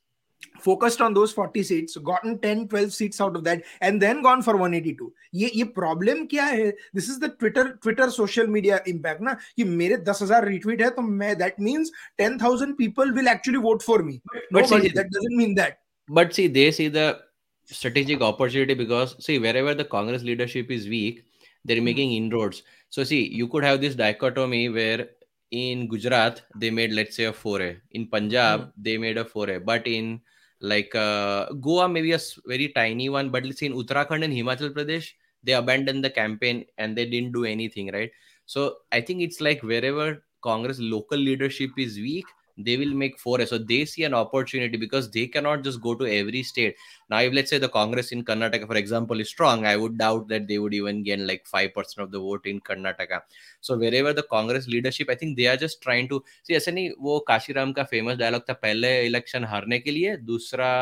focused 0.64 1.02
on 1.02 1.14
those 1.14 1.32
40 1.34 1.64
seats 1.64 1.98
gotten 1.98 2.38
10 2.40 2.68
12 2.68 2.94
seats 2.94 3.22
out 3.22 3.36
of 3.36 3.44
that 3.44 3.64
and 3.82 4.02
then 4.02 4.22
gone 4.22 4.42
for 4.48 4.54
182 4.58 5.08
ये 5.34 5.50
ये 5.56 5.64
problem 5.78 6.26
क्या 6.34 6.46
है 6.46 6.70
this 6.96 7.10
is 7.10 7.18
the 7.20 7.30
Twitter 7.40 7.70
Twitter 7.84 8.10
social 8.18 8.48
media 8.56 8.80
impact 8.88 9.22
ना 9.28 9.34
कि 9.58 9.64
मेरे 9.64 9.98
10000 10.10 10.44
retweet 10.48 10.82
है 10.82 10.90
तो 10.98 11.02
मैं 11.02 11.36
that 11.38 11.60
means 11.68 11.92
10000 12.22 12.74
people 12.78 13.12
will 13.12 13.28
actually 13.28 13.60
vote 13.68 13.82
for 13.84 14.04
me 14.04 14.20
but 14.54 14.70
that 14.70 15.06
doesn't 15.08 15.38
mean 15.38 15.56
that 15.56 15.80
but 16.18 16.34
see 16.34 16.48
they 16.48 16.72
see 16.72 16.90
the 16.94 17.20
strategic 17.66 18.22
opportunity 18.28 18.74
because 18.74 19.12
see 19.26 19.36
wherever 19.44 19.74
the 19.82 19.86
congress 19.92 20.24
leadership 20.30 20.72
is 20.78 20.88
weak 20.94 21.24
they're 21.66 21.78
mm-hmm. 21.78 21.86
making 21.86 22.14
inroads 22.14 22.64
so 22.90 23.06
see 23.12 23.20
you 23.42 23.48
could 23.48 23.64
have 23.64 23.80
this 23.84 23.96
dichotomy 24.02 24.62
where 24.78 25.06
in 25.52 25.86
gujarat 25.94 26.42
they 26.64 26.72
made 26.80 26.98
let's 27.00 27.16
say 27.16 27.28
a 27.30 27.34
foray 27.44 27.72
in 27.92 28.08
punjab 28.16 28.60
mm-hmm. 28.60 28.84
they 28.90 28.98
made 29.06 29.22
a 29.24 29.26
foray 29.36 29.58
but 29.72 29.88
in 29.94 30.12
like 30.61 30.95
uh, 30.95 31.47
Goa, 31.61 31.89
maybe 31.89 32.13
a 32.13 32.21
very 32.47 32.69
tiny 32.69 33.09
one, 33.09 33.31
but 33.31 33.45
let's 33.45 33.61
say 33.61 33.67
in 33.67 33.75
Uttarakhand 33.75 34.25
and 34.25 34.33
Himachal 34.33 34.71
Pradesh, 34.71 35.13
they 35.43 35.53
abandoned 35.53 36.05
the 36.05 36.11
campaign 36.11 36.65
and 36.79 36.97
they 36.97 37.07
didn't 37.07 37.33
do 37.33 37.45
anything, 37.45 37.93
right? 37.93 38.11
So 38.47 38.79
I 38.93 39.01
think 39.01 39.23
it's 39.23 39.41
like 39.41 39.63
wherever 39.63 40.25
Congress 40.43 40.79
local 40.81 41.19
leadership 41.19 41.71
is 41.77 41.97
weak, 41.97 42.36
they 42.59 42.77
will 42.77 42.95
make 42.95 43.19
foray. 43.19 43.45
So 43.45 43.59
they 43.59 43.85
see 43.85 44.05
an 44.05 44.15
opportunity 44.15 44.77
because 44.77 45.11
they 45.11 45.27
cannot 45.27 45.63
just 45.63 45.81
go 45.81 45.95
to 45.95 46.07
every 46.07 46.43
state. 46.43 46.77
Now, 47.11 47.21
if 47.21 47.33
let's 47.33 47.51
say 47.51 47.59
the 47.59 47.69
Congress 47.69 48.13
in 48.13 48.25
Karnataka, 48.25 48.67
for 48.67 48.77
example, 48.77 49.21
is 49.21 49.29
strong, 49.29 49.67
I 49.67 49.77
would 49.77 49.99
doubt 49.99 50.29
that 50.29 50.49
they 50.49 50.59
would 50.59 50.75
even 50.75 51.03
gain 51.03 51.27
like 51.27 51.45
5% 51.47 51.99
of 51.99 52.11
the 52.11 52.19
vote 52.19 52.47
in 52.47 52.61
Karnataka. 52.61 53.21
So 53.61 53.77
wherever 53.77 54.13
the 54.13 54.23
Congress 54.23 54.67
leadership, 54.69 55.11
I 55.11 55.15
think 55.15 55.37
they 55.37 55.47
are 55.47 55.57
just 55.57 55.83
trying 55.83 56.09
to 56.09 56.23
see 56.43 56.55
ऐसे 56.55 56.73
नहीं 56.73 56.91
वो 57.01 57.19
काशीराम 57.29 57.73
का 57.73 57.83
famous 57.85 58.17
dialogue 58.19 58.43
था 58.49 58.53
पहले 58.63 58.91
election 59.07 59.45
हारने 59.45 59.79
के 59.79 59.91
लिए 59.91 60.17
दूसरा 60.17 60.73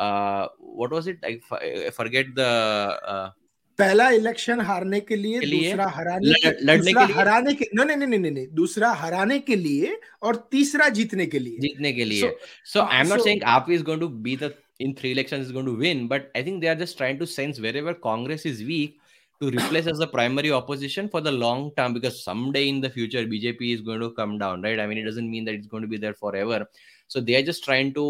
what 0.00 0.92
was 0.92 1.08
it 1.08 1.24
I 1.24 1.90
forget 1.96 2.34
the 2.38 3.32
पहला 3.78 4.08
इलेक्शन 4.10 4.60
हारने 4.60 5.00
के 5.00 5.16
लिए, 5.16 5.38
के 5.40 5.46
दूसरा 5.46 5.86
हराने 5.94 6.26
ल, 6.26 6.52
लड़ने 6.62 6.76
दूसरा 6.76 7.06
के 7.06 7.12
लिए? 7.12 7.20
हराने 7.20 7.54
के 7.54 7.68
नहीं 7.74 7.96
नहीं 7.96 8.18
नहीं 8.18 8.30
नहीं 8.30 8.46
दूसरा 8.54 8.90
हराने 9.02 9.38
के 9.48 9.56
लिए 9.56 9.96
और 10.22 10.36
तीसरा 10.50 10.88
जीतने 10.98 11.26
के 11.26 11.38
लिए। 11.38 11.58
जीतने 11.58 11.92
के 11.92 12.04
लिए। 12.04 12.34
So 12.72 12.80
I 12.80 13.00
am 13.00 13.08
not 13.08 13.20
saying 13.24 13.42
AAP 13.54 13.70
is 13.70 13.82
going 13.82 14.00
to 14.00 14.08
be 14.28 14.36
the 14.42 14.52
in 14.80 14.92
three 15.00 15.10
election 15.10 15.40
is 15.40 15.52
going 15.52 15.68
to 15.68 15.74
win 15.76 16.06
but 16.08 16.30
I 16.36 16.44
think 16.46 16.60
they 16.60 16.68
are 16.68 16.78
just 16.78 16.96
trying 16.96 17.18
to 17.18 17.26
sense 17.26 17.60
wherever 17.76 17.92
Congress 18.04 18.46
is 18.46 18.64
weak 18.64 18.96
to 19.40 19.48
replace 19.50 19.86
as 19.86 20.00
the 20.00 20.08
primary 20.12 20.50
opposition 20.60 21.06
for 21.12 21.22
the 21.22 21.28
long 21.42 21.70
term 21.76 21.94
because 21.94 22.14
someday 22.22 22.62
in 22.68 22.80
the 22.80 22.90
future 22.94 23.24
BJP 23.34 23.72
is 23.72 23.82
going 23.82 24.02
to 24.02 24.08
come 24.22 24.38
down 24.38 24.64
right 24.64 24.80
I 24.80 24.86
mean 24.86 24.98
it 24.98 25.06
doesn't 25.06 25.30
mean 25.30 25.44
that 25.44 25.54
it's 25.54 25.68
going 25.68 25.86
to 25.86 25.90
be 25.90 25.98
there 25.98 26.12
for 26.20 26.36
ever 26.38 26.66
so 27.10 27.20
they 27.20 27.36
are 27.36 27.42
just 27.50 27.64
trying 27.64 27.92
to 27.94 28.04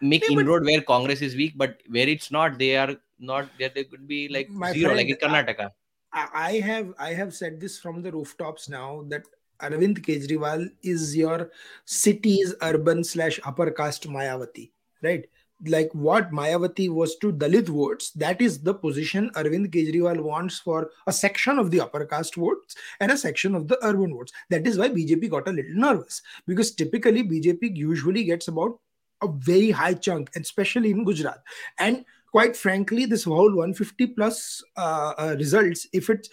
make 0.00 0.28
yeah, 0.28 0.38
inroad 0.38 0.64
where 0.64 0.80
congress 0.80 1.22
is 1.22 1.34
weak 1.34 1.54
but 1.56 1.78
where 1.88 2.08
it's 2.08 2.30
not 2.30 2.58
they 2.58 2.76
are 2.76 2.94
not 3.18 3.48
there 3.58 3.70
they 3.74 3.84
could 3.84 4.06
be 4.06 4.28
like 4.28 4.48
My 4.50 4.72
zero 4.72 4.94
friend, 4.94 4.96
like 4.98 5.08
in 5.08 5.16
karnataka 5.16 5.70
I, 6.12 6.28
I 6.34 6.52
have 6.60 6.92
i 6.98 7.12
have 7.12 7.34
said 7.34 7.60
this 7.60 7.78
from 7.78 8.02
the 8.02 8.12
rooftops 8.12 8.68
now 8.68 9.04
that 9.08 9.24
arvind 9.60 10.00
kejriwal 10.06 10.68
is 10.82 11.16
your 11.16 11.50
city's 11.84 12.54
urban 12.62 13.02
slash 13.04 13.40
upper 13.44 13.70
caste 13.70 14.08
mayawati 14.08 14.70
right 15.02 15.26
like 15.64 15.90
what 15.92 16.30
Mayawati 16.30 16.90
was 16.90 17.16
to 17.16 17.32
Dalit 17.32 17.68
votes, 17.68 18.10
that 18.10 18.40
is 18.40 18.60
the 18.60 18.74
position 18.74 19.30
Arvind 19.34 19.72
Kejriwal 19.72 20.20
wants 20.20 20.58
for 20.58 20.90
a 21.06 21.12
section 21.12 21.58
of 21.58 21.70
the 21.70 21.80
upper 21.80 22.04
caste 22.04 22.34
votes 22.34 22.76
and 23.00 23.10
a 23.10 23.16
section 23.16 23.54
of 23.54 23.68
the 23.68 23.78
urban 23.82 24.12
votes. 24.12 24.32
That 24.50 24.66
is 24.66 24.78
why 24.78 24.90
BJP 24.90 25.30
got 25.30 25.48
a 25.48 25.52
little 25.52 25.74
nervous 25.74 26.22
because 26.46 26.74
typically 26.74 27.24
BJP 27.24 27.76
usually 27.76 28.24
gets 28.24 28.48
about 28.48 28.78
a 29.22 29.28
very 29.28 29.70
high 29.70 29.94
chunk, 29.94 30.30
especially 30.36 30.90
in 30.90 31.04
Gujarat. 31.04 31.42
And 31.78 32.04
quite 32.30 32.56
frankly, 32.56 33.06
this 33.06 33.24
whole 33.24 33.54
150 33.54 34.08
plus 34.08 34.62
uh, 34.76 35.12
uh, 35.18 35.36
results, 35.38 35.86
if 35.92 36.10
it 36.10 36.28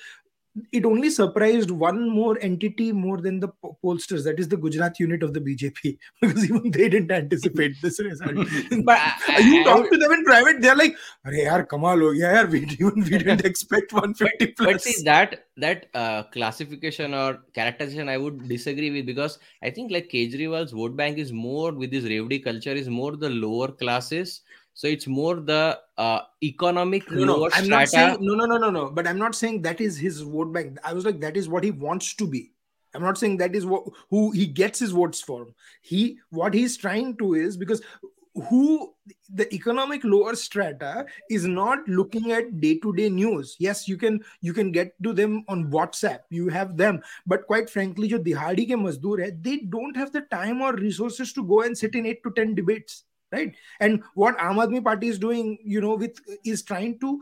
it 0.71 0.85
only 0.85 1.09
surprised 1.09 1.71
one 1.71 2.09
more 2.09 2.37
entity 2.41 2.91
more 2.91 3.19
than 3.19 3.39
the 3.39 3.47
pollsters 3.83 4.23
that 4.23 4.39
is 4.39 4.47
the 4.47 4.57
gujarat 4.57 4.99
unit 4.99 5.23
of 5.23 5.33
the 5.33 5.41
bjp 5.41 5.97
because 6.21 6.43
even 6.45 6.69
they 6.69 6.89
didn't 6.89 7.11
anticipate 7.11 7.75
this 7.81 7.99
result 7.99 8.35
but 8.83 8.99
you 9.39 9.63
talk 9.63 9.89
to 9.89 9.97
them 9.97 10.11
in 10.11 10.23
private 10.23 10.61
they're 10.61 10.75
like 10.75 10.95
yaar, 11.25 11.67
kamal 11.67 11.97
ho 11.97 12.13
gaya 12.13 12.35
yaar. 12.35 12.51
we 12.51 12.61
even 12.79 13.03
we 13.03 13.17
didn't 13.17 13.45
expect 13.45 13.93
150 13.93 14.45
but, 14.45 14.55
plus 14.57 14.71
but 14.73 14.81
see 14.81 15.03
that 15.03 15.45
that 15.57 15.87
uh, 15.95 16.23
classification 16.23 17.13
or 17.13 17.39
characterization 17.53 18.09
i 18.09 18.17
would 18.17 18.47
disagree 18.47 18.91
with 18.91 19.05
because 19.05 19.39
i 19.63 19.69
think 19.69 19.91
like 19.91 20.09
kejriwal's 20.09 20.71
vote 20.71 20.95
bank 20.95 21.17
is 21.17 21.31
more 21.31 21.71
with 21.71 21.89
this 21.91 22.05
revdi 22.05 22.43
culture 22.43 22.77
is 22.83 22.89
more 22.89 23.15
the 23.15 23.29
lower 23.29 23.69
classes 23.69 24.41
so 24.73 24.87
it's 24.87 25.07
more 25.07 25.35
the 25.35 25.79
uh, 25.97 26.21
economic 26.41 27.09
no, 27.11 27.25
no, 27.25 27.49
I'm 27.53 27.69
not 27.69 27.89
saying, 27.89 28.17
no, 28.21 28.33
no, 28.33 28.45
no, 28.45 28.57
no, 28.57 28.69
no. 28.71 28.89
But 28.89 29.07
I'm 29.07 29.19
not 29.19 29.35
saying 29.35 29.61
that 29.61 29.79
is 29.79 29.97
his 29.97 30.21
vote 30.21 30.51
bank. 30.51 30.77
I 30.83 30.93
was 30.93 31.05
like, 31.05 31.19
that 31.21 31.37
is 31.37 31.47
what 31.47 31.63
he 31.63 31.71
wants 31.71 32.15
to 32.15 32.27
be. 32.27 32.51
I'm 32.95 33.01
not 33.01 33.17
saying 33.17 33.37
that 33.37 33.55
is 33.55 33.65
what 33.65 33.83
who 34.09 34.31
he 34.31 34.45
gets 34.45 34.79
his 34.79 34.91
votes 34.91 35.21
from. 35.21 35.53
He 35.81 36.19
what 36.29 36.53
he's 36.53 36.77
trying 36.77 37.17
to 37.17 37.35
is 37.35 37.57
because 37.57 37.81
who 38.49 38.93
the 39.29 39.53
economic 39.53 40.03
lower 40.03 40.35
strata 40.35 41.05
is 41.29 41.45
not 41.45 41.87
looking 41.87 42.31
at 42.31 42.59
day-to-day 42.59 43.07
news 43.07 43.55
yes 43.59 43.87
you 43.87 43.95
can 43.95 44.19
you 44.41 44.53
can 44.53 44.71
get 44.71 44.91
to 45.03 45.13
them 45.13 45.45
on 45.47 45.69
whatsapp 45.69 46.21
you 46.31 46.49
have 46.49 46.75
them 46.75 46.99
but 47.27 47.45
quite 47.45 47.69
frankly 47.69 48.07
jo 48.07 48.17
dihadi 48.17 48.65
ke 48.71 48.79
mazdoor 48.85 49.19
hai 49.23 49.29
they 49.47 49.57
don't 49.75 49.95
have 49.95 50.11
the 50.11 50.21
time 50.33 50.63
or 50.63 50.73
resources 50.73 51.31
to 51.31 51.43
go 51.43 51.61
and 51.61 51.77
sit 51.77 51.93
in 51.93 52.07
8 52.07 52.23
to 52.23 52.31
10 52.41 52.55
debates 52.55 53.03
right? 53.33 53.55
And 53.79 54.03
what 54.13 54.37
Aam 54.37 54.61
Aadmi 54.65 54.83
party 54.83 55.07
is 55.07 55.19
doing 55.19 55.57
you 55.65 55.81
know 55.81 55.95
with 55.95 56.19
is 56.45 56.63
trying 56.63 56.99
to 56.99 57.19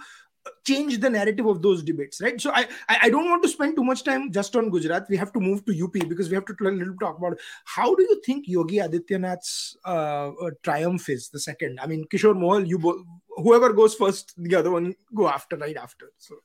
change 0.65 0.99
the 0.99 1.09
narrative 1.09 1.45
of 1.45 1.61
those 1.61 1.83
debates 1.83 2.21
right? 2.21 2.39
So 2.39 2.51
I, 2.51 2.67
I 2.89 3.09
don't 3.09 3.29
want 3.29 3.43
to 3.43 3.49
spend 3.49 3.75
too 3.75 3.83
much 3.83 4.03
time 4.03 4.31
just 4.31 4.55
on 4.55 4.69
gujarat. 4.69 5.07
We 5.09 5.17
have 5.17 5.31
to 5.33 5.39
move 5.39 5.65
to 5.65 5.83
up 5.83 5.93
because 5.93 6.29
we 6.29 6.35
have 6.35 6.45
to 6.45 6.55
little 6.59 6.95
talk 6.99 7.17
about 7.17 7.39
how 7.65 7.93
do 7.95 8.03
you 8.03 8.21
think 8.25 8.47
yogi 8.47 8.77
adityanath's 8.77 9.77
uh, 9.85 10.29
uh, 10.29 10.51
triumph 10.63 11.09
is 11.09 11.29
the 11.29 11.39
second? 11.39 11.79
I 11.81 11.87
mean 11.87 12.05
kishore 12.05 12.35
mohal 12.35 12.67
you 12.67 12.79
bo- 12.79 13.03
whoever 13.29 13.73
goes 13.73 13.95
first 13.95 14.33
the 14.37 14.55
other 14.55 14.71
one 14.71 14.95
go 15.13 15.27
after 15.27 15.57
right 15.57 15.77
after 15.77 16.11
so. 16.17 16.35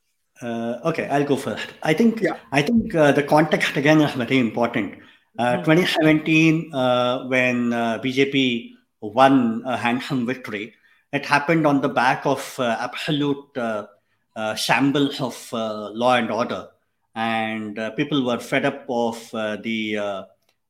Uh, 0.41 0.79
okay 0.85 1.07
i'll 1.07 1.25
go 1.25 1.35
first. 1.35 1.67
I 1.81 1.93
think 1.93 2.21
yeah. 2.21 2.37
I 2.51 2.61
think 2.61 2.93
uh, 2.93 3.11
the 3.11 3.23
context 3.23 3.77
again 3.77 4.01
is 4.01 4.13
very 4.13 4.37
important. 4.37 4.95
Uh, 5.39 5.53
mm-hmm. 5.53 5.71
2017 5.71 6.73
uh, 6.73 7.27
when 7.27 7.71
bjp 7.71 8.76
won 9.13 9.63
a 9.65 9.77
handsome 9.77 10.25
victory. 10.25 10.73
It 11.13 11.25
happened 11.25 11.65
on 11.65 11.81
the 11.81 11.89
back 11.89 12.25
of 12.25 12.55
uh, 12.59 12.77
absolute 12.79 13.57
uh, 13.57 13.87
uh, 14.35 14.55
shambles 14.55 15.21
of 15.21 15.49
uh, 15.53 15.89
law 15.91 16.15
and 16.15 16.29
order, 16.29 16.67
and 17.15 17.79
uh, 17.79 17.91
people 17.91 18.25
were 18.25 18.39
fed 18.39 18.65
up 18.65 18.85
of 18.89 19.31
the 19.31 20.25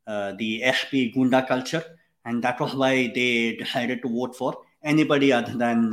the 0.06 0.64
SP 0.64 1.12
Gunda 1.14 1.46
culture, 1.46 1.84
and 2.24 2.44
that 2.44 2.60
was 2.60 2.76
why 2.76 3.12
they 3.14 3.56
decided 3.56 4.02
to 4.04 4.10
vote 4.10 4.36
for 4.36 4.58
anybody 4.84 5.34
other 5.34 5.56
than 5.58 5.92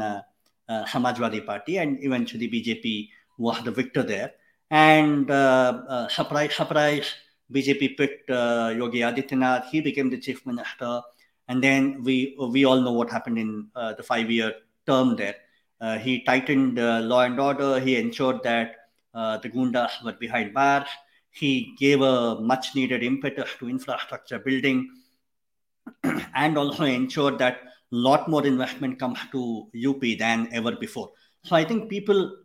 Samajwadi 0.68 1.44
Party, 1.44 1.78
and 1.78 1.98
eventually 2.04 2.48
BJP 2.48 3.08
was 3.38 3.62
the 3.64 3.72
victor 3.72 4.02
there. 4.02 4.32
And 4.70 5.26
surprise, 6.10 6.54
surprise, 6.54 7.14
BJP 7.50 7.96
picked 7.96 8.30
Yogi 8.30 9.00
Adityanath. 9.00 9.70
He 9.70 9.80
became 9.80 10.10
the 10.10 10.18
chief 10.18 10.46
minister 10.46 11.00
and 11.48 11.62
then 11.62 12.02
we 12.02 12.36
we 12.38 12.64
all 12.64 12.80
know 12.80 12.92
what 12.92 13.10
happened 13.10 13.38
in 13.38 13.68
uh, 13.74 13.94
the 13.94 14.02
five 14.02 14.30
year 14.30 14.52
term 14.86 15.16
there. 15.16 15.36
Uh, 15.80 15.98
he 15.98 16.22
tightened 16.24 16.78
uh, 16.78 17.00
law 17.00 17.20
and 17.20 17.38
order. 17.38 17.80
He 17.80 17.96
ensured 17.96 18.42
that 18.42 18.76
the 19.12 19.50
Gundas 19.54 20.02
were 20.04 20.12
behind 20.12 20.54
bars. 20.54 20.88
He 21.30 21.74
gave 21.78 22.00
a 22.00 22.40
much 22.40 22.74
needed 22.74 23.02
impetus 23.02 23.50
to 23.58 23.68
infrastructure 23.68 24.38
building 24.38 24.88
and 26.34 26.56
also 26.56 26.84
ensured 26.84 27.38
that 27.38 27.60
a 27.62 27.96
lot 27.96 28.28
more 28.28 28.46
investment 28.46 28.98
comes 28.98 29.18
to 29.32 29.66
UP 29.88 30.02
than 30.18 30.48
ever 30.52 30.72
before. 30.72 31.10
So 31.42 31.56
I 31.56 31.64
think 31.64 31.90
people 31.90 32.36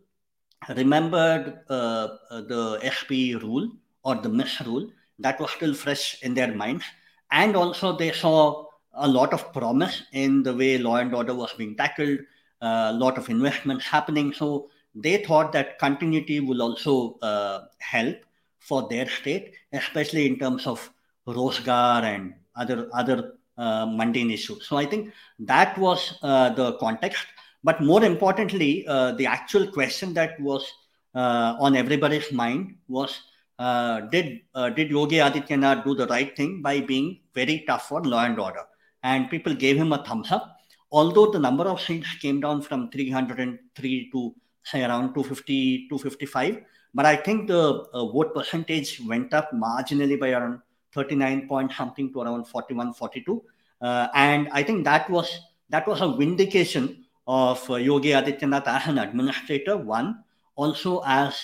remembered 0.68 1.60
uh, 1.68 2.08
the 2.30 2.78
SP 2.84 3.34
rule 3.42 3.70
or 4.02 4.16
the 4.16 4.28
misrule 4.28 4.90
that 5.18 5.40
was 5.40 5.50
still 5.50 5.74
fresh 5.74 6.22
in 6.22 6.34
their 6.34 6.54
minds. 6.54 6.84
And 7.30 7.56
also 7.56 7.96
they 7.96 8.12
saw 8.12 8.66
a 9.00 9.08
lot 9.08 9.32
of 9.32 9.52
promise 9.52 10.02
in 10.12 10.42
the 10.42 10.54
way 10.54 10.78
law 10.78 10.96
and 10.96 11.14
order 11.14 11.34
was 11.34 11.52
being 11.54 11.76
tackled, 11.76 12.18
a 12.60 12.92
lot 12.92 13.18
of 13.18 13.28
investments 13.28 13.84
happening. 13.84 14.32
So 14.32 14.68
they 14.94 15.18
thought 15.24 15.52
that 15.52 15.78
continuity 15.78 16.40
will 16.40 16.62
also 16.62 17.18
uh, 17.22 17.66
help 17.78 18.16
for 18.58 18.88
their 18.88 19.08
state, 19.08 19.54
especially 19.72 20.26
in 20.26 20.38
terms 20.38 20.66
of 20.66 20.90
Rosgar 21.26 22.02
and 22.02 22.34
other 22.56 22.88
other 22.92 23.34
uh, 23.56 23.86
mundane 23.86 24.30
issues. 24.30 24.66
So 24.66 24.76
I 24.76 24.86
think 24.86 25.12
that 25.40 25.76
was 25.78 26.18
uh, 26.22 26.50
the 26.50 26.74
context. 26.74 27.26
But 27.62 27.82
more 27.82 28.04
importantly, 28.04 28.86
uh, 28.86 29.12
the 29.12 29.26
actual 29.26 29.70
question 29.70 30.14
that 30.14 30.40
was 30.40 30.70
uh, 31.14 31.56
on 31.60 31.76
everybody's 31.76 32.32
mind 32.32 32.76
was 32.88 33.20
uh, 33.58 34.00
did 34.00 34.40
did 34.76 34.90
Yogi 34.90 35.16
Adityanath 35.16 35.84
do 35.84 35.94
the 35.94 36.06
right 36.06 36.34
thing 36.36 36.62
by 36.62 36.80
being 36.80 37.20
very 37.34 37.64
tough 37.66 37.92
on 37.92 38.04
law 38.04 38.24
and 38.24 38.38
order? 38.40 38.64
And 39.02 39.30
people 39.30 39.54
gave 39.54 39.76
him 39.76 39.92
a 39.92 40.04
thumbs 40.04 40.30
up. 40.30 40.56
Although 40.92 41.30
the 41.30 41.38
number 41.38 41.64
of 41.64 41.80
seats 41.80 42.14
came 42.20 42.40
down 42.40 42.62
from 42.62 42.90
303 42.90 44.10
to 44.12 44.34
say 44.64 44.82
around 44.82 45.14
250, 45.14 45.88
255, 45.88 46.62
but 46.92 47.06
I 47.06 47.16
think 47.16 47.46
the 47.46 47.86
uh, 47.92 48.06
vote 48.06 48.34
percentage 48.34 49.00
went 49.06 49.32
up 49.32 49.50
marginally 49.52 50.18
by 50.18 50.30
around 50.30 50.60
39 50.92 51.46
point 51.48 51.72
something 51.72 52.12
to 52.12 52.22
around 52.22 52.46
41, 52.46 52.94
42, 52.94 53.42
uh, 53.80 54.08
and 54.14 54.48
I 54.52 54.62
think 54.64 54.84
that 54.84 55.08
was 55.08 55.40
that 55.68 55.86
was 55.86 56.00
a 56.00 56.08
vindication 56.08 57.04
of 57.28 57.70
uh, 57.70 57.76
Yogi 57.76 58.10
Adityanath 58.10 58.66
as 58.66 58.88
an 58.88 58.98
administrator, 58.98 59.76
one, 59.76 60.24
also 60.56 61.00
as 61.06 61.40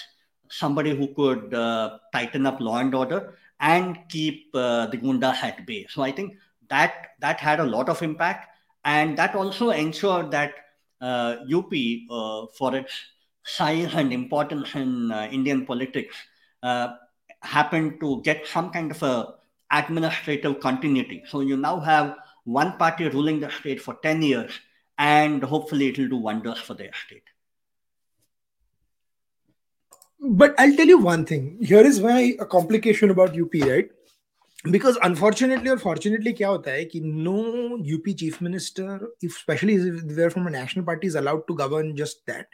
somebody 0.49 0.97
who 0.97 1.15
could 1.15 1.55
uh, 1.55 1.99
tighten 2.13 2.45
up 2.45 2.61
law 2.61 2.79
and 2.79 2.93
order 2.93 3.35
and 3.61 3.99
keep 4.09 4.51
uh, 4.55 4.87
the 4.87 4.97
Gunda 4.97 5.35
at 5.43 5.65
bay. 5.65 5.87
So 5.89 6.03
I 6.03 6.11
think 6.11 6.35
that 6.69 7.09
that 7.21 7.41
had 7.41 7.61
a 7.61 7.65
lot 7.65 7.89
of 7.89 8.03
impact, 8.03 8.49
and 8.85 9.17
that 9.19 9.35
also 9.35 9.71
ensured 9.71 10.31
that 10.31 10.55
uh, 11.01 11.37
UP, 11.53 11.73
uh, 12.11 12.47
for 12.57 12.75
its 12.75 12.93
size 13.45 13.95
and 13.95 14.13
importance 14.13 14.75
in 14.75 15.11
uh, 15.13 15.29
Indian 15.31 15.65
politics, 15.67 16.17
uh, 16.63 16.89
happened 17.43 18.01
to 18.01 18.21
get 18.23 18.47
some 18.47 18.71
kind 18.71 18.91
of 18.91 19.03
a 19.03 19.35
administrative 19.71 20.61
continuity. 20.61 21.23
So 21.27 21.41
you 21.41 21.57
now 21.57 21.81
have 21.81 22.17
one 22.45 22.77
party 22.79 23.09
ruling 23.09 23.41
the 23.41 23.51
state 23.51 23.81
for 23.81 23.95
10 24.03 24.23
years, 24.23 24.53
and 24.99 25.43
hopefully 25.43 25.89
it 25.89 25.99
will 25.99 26.09
do 26.09 26.17
wonders 26.17 26.59
for 26.59 26.75
their 26.75 26.93
state. 27.07 27.25
But 30.21 30.55
I'll 30.59 30.75
tell 30.75 30.87
you 30.87 30.99
one 30.99 31.27
thing. 31.27 31.59
Here 31.61 31.85
is 31.85 32.01
why 32.01 32.35
a 32.41 32.47
complication 32.47 33.11
about 33.11 33.39
UP, 33.39 33.53
right? 33.55 33.91
Because 34.67 34.97
unfortunately 35.05 35.71
और 35.71 35.79
fortunately 35.79 36.33
क्या 36.33 36.49
होता 36.49 36.71
है 36.71 36.85
कि 36.85 37.01
no 37.01 37.79
UP 37.87 38.13
chief 38.15 38.43
minister 38.43 39.07
if 39.25 39.45
they're 39.47 40.29
from 40.29 40.49
national 40.49 40.85
party 40.85 41.07
is 41.07 41.19
allowed 41.19 41.47
to 41.49 41.55
govern 41.55 41.95
just 41.95 42.19
that 42.31 42.47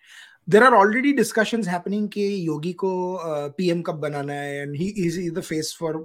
there 0.48 0.62
are 0.62 0.74
already 0.74 1.12
discussion 1.12 1.62
happening 1.64 2.18
Yogi 2.18 2.72
को 2.74 2.92
P 3.56 3.70
M 3.70 3.82
कब 3.82 4.00
बनाना 4.00 4.32
है 4.32 4.62
and 4.62 4.74
he 4.76 4.88
is 5.06 5.18
the 5.34 5.40
face 5.42 5.74
for 5.80 5.96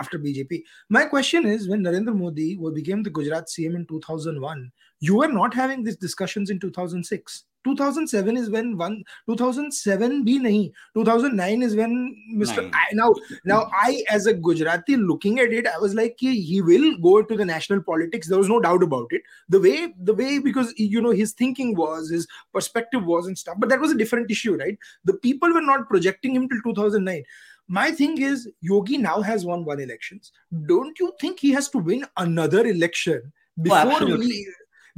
after 0.00 0.18
BJP 0.18 0.62
my 0.92 1.04
question 1.04 1.48
is 1.52 1.70
when 1.70 1.80
Narendra 1.80 2.12
Modi 2.14 2.54
वो 2.56 2.70
became 2.72 3.02
the 3.02 3.12
Gujarat 3.12 3.48
C 3.48 3.64
M 3.66 3.76
in 3.76 3.86
2001 3.92 4.68
you 5.02 5.22
are 5.22 5.32
not 5.32 5.56
having 5.56 5.84
this 5.84 6.00
discussion 6.00 6.46
in 6.50 6.58
2006 6.64 7.42
2007 7.64 8.36
is 8.36 8.50
when 8.50 8.76
one 8.76 9.02
2007 9.26 10.24
be 10.24 10.38
nahi 10.38 10.72
2009 10.94 11.62
is 11.62 11.76
when 11.76 12.16
mr 12.34 12.68
I, 12.74 12.86
now 12.92 13.14
now 13.44 13.70
i 13.72 14.02
as 14.10 14.26
a 14.26 14.34
gujarati 14.34 14.96
looking 14.96 15.38
at 15.40 15.52
it 15.52 15.66
i 15.66 15.78
was 15.78 15.94
like 15.94 16.16
he 16.18 16.60
will 16.62 16.96
go 16.98 17.22
to 17.22 17.36
the 17.36 17.44
national 17.44 17.82
politics. 17.82 18.28
There 18.28 18.38
was 18.38 18.48
no 18.48 18.60
doubt 18.60 18.82
about 18.82 19.08
it. 19.10 19.22
The 19.48 19.60
way 19.60 19.94
the 20.10 20.14
way 20.14 20.38
because 20.38 20.74
you 20.76 21.00
know 21.00 21.10
his 21.10 21.32
thinking 21.32 21.76
was 21.76 22.10
his 22.10 22.26
perspective 22.52 23.04
was 23.04 23.26
and 23.26 23.38
stuff 23.38 23.56
but 23.58 23.68
that 23.68 23.80
was 23.80 23.92
a 23.92 23.98
different 24.02 24.30
issue 24.30 24.56
right? 24.56 24.78
The 25.04 25.14
people 25.14 25.52
were 25.52 25.62
not 25.62 25.88
projecting 25.88 26.34
him 26.36 26.48
till 26.48 26.62
2009 26.62 27.24
my 27.68 27.90
thing 27.90 28.20
is 28.20 28.48
yogi 28.60 28.98
now 28.98 29.20
has 29.22 29.44
won 29.46 29.64
one 29.64 29.80
elections. 29.80 30.32
Don't 30.66 30.98
you 30.98 31.12
think 31.20 31.40
he 31.40 31.52
has 31.52 31.68
to 31.70 31.78
win 31.78 32.04
another 32.16 32.66
election 32.66 33.32
oh, 33.32 33.62
before 33.62 34.02
oh, 34.02 34.16
we 34.16 34.46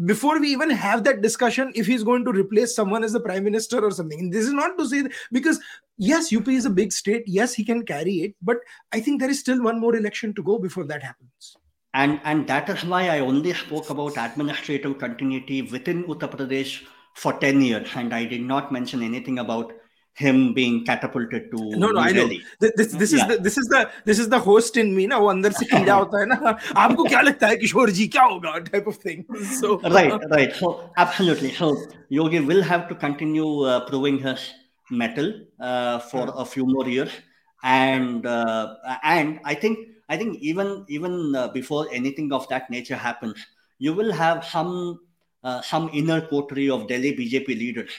before 0.05 0.41
we 0.41 0.49
even 0.49 0.71
have 0.71 1.05
that 1.05 1.23
discussion 1.23 1.73
if 1.75 1.87
he's 1.87 2.03
going 2.03 2.25
to 2.25 2.33
replace 2.33 2.75
someone 2.75 3.05
as 3.05 3.13
the 3.13 3.21
prime 3.21 3.45
minister 3.45 3.81
or 3.85 3.91
something. 3.91 4.31
this 4.31 4.47
is 4.47 4.53
not 4.53 4.77
to 4.79 4.87
say 4.87 5.03
that, 5.03 5.13
because 5.31 5.61
yes, 5.99 6.33
UP 6.33 6.49
is 6.49 6.65
a 6.65 6.71
big 6.71 6.93
state. 6.93 7.23
Yes, 7.27 7.55
he 7.55 7.65
can 7.65 7.85
carry 7.85 8.17
it, 8.23 8.35
but 8.43 8.59
I 8.93 9.01
think 9.01 9.21
there 9.21 9.31
is 9.31 9.41
still 9.41 9.63
one 9.63 9.81
more 9.81 9.95
election 9.97 10.35
to 10.35 10.43
go 10.43 10.59
before 10.59 10.85
that 10.85 11.03
happens. 11.03 11.57
And 11.95 12.21
and 12.25 12.47
that 12.49 12.69
is 12.69 12.85
why 12.85 13.09
I 13.09 13.21
only 13.21 13.55
spoke 13.55 13.91
about 13.91 14.17
administrative 14.17 14.99
continuity 14.99 15.63
within 15.63 16.05
Uttar 16.05 16.31
Pradesh 16.31 16.83
for 17.15 17.35
10 17.35 17.61
years, 17.61 17.89
and 17.95 18.13
I 18.13 18.25
did 18.25 18.43
not 18.43 18.73
mention 18.73 19.03
anything 19.03 19.39
about 19.39 19.73
him 20.20 20.54
being 20.54 20.86
catapulted 20.86 21.50
to 21.52 21.58
no 21.82 21.88
no 21.88 21.92
New 21.92 22.00
I 22.00 22.12
know 22.12 22.28
this 22.60 22.94
this 23.02 23.14
is 23.14 23.20
yeah. 23.20 23.28
the 23.28 23.38
this 23.46 23.58
is 23.58 23.68
the 23.74 23.90
this 24.06 24.20
is 24.20 24.28
the 24.34 24.40
host 24.48 24.78
in 24.82 24.94
me 24.96 25.08
ना 25.08 25.18
वो 25.18 25.30
अंदर 25.34 25.52
से 25.60 25.66
कीड़ा 25.72 25.94
होता 25.94 26.20
है 26.20 26.26
ना 26.32 26.58
आपको 26.86 27.04
क्या 27.04 27.22
लगता 27.22 27.48
है 27.48 27.58
किशोर 27.64 27.90
जी 28.00 28.08
क्या 28.16 28.24
होगा 28.32 28.54
type 28.72 28.90
of 28.94 28.98
thing 29.06 29.24
so 29.60 29.78
right 29.96 30.26
right 30.36 30.56
so 30.62 30.72
absolutely 31.06 31.52
so 31.60 31.70
Yogi 32.18 32.42
will 32.52 32.64
have 32.72 32.88
to 32.90 32.96
continue 33.06 33.48
uh, 33.62 33.80
proving 33.92 34.20
his 34.28 34.50
metal 34.90 35.32
uh, 35.60 36.00
for 36.12 36.26
a 36.36 36.46
few 36.46 36.66
more 36.66 36.88
years 36.90 37.16
and 37.64 38.26
uh, 38.26 38.76
and 39.04 39.40
I 39.46 39.56
think 39.56 39.88
I 40.10 40.18
think 40.18 40.40
even 40.42 40.86
even 40.90 41.36
uh, 41.36 41.48
before 41.50 41.88
anything 42.02 42.34
of 42.34 42.48
that 42.50 42.70
nature 42.70 43.00
happens 43.08 43.48
you 43.78 43.94
will 43.94 44.12
have 44.12 44.46
some 44.46 45.00
uh, 45.44 45.62
some 45.62 45.90
inner 45.94 46.22
coterie 46.22 46.70
of 46.70 46.88
Delhi 46.88 47.16
BJP 47.16 47.48
leaders 47.48 47.92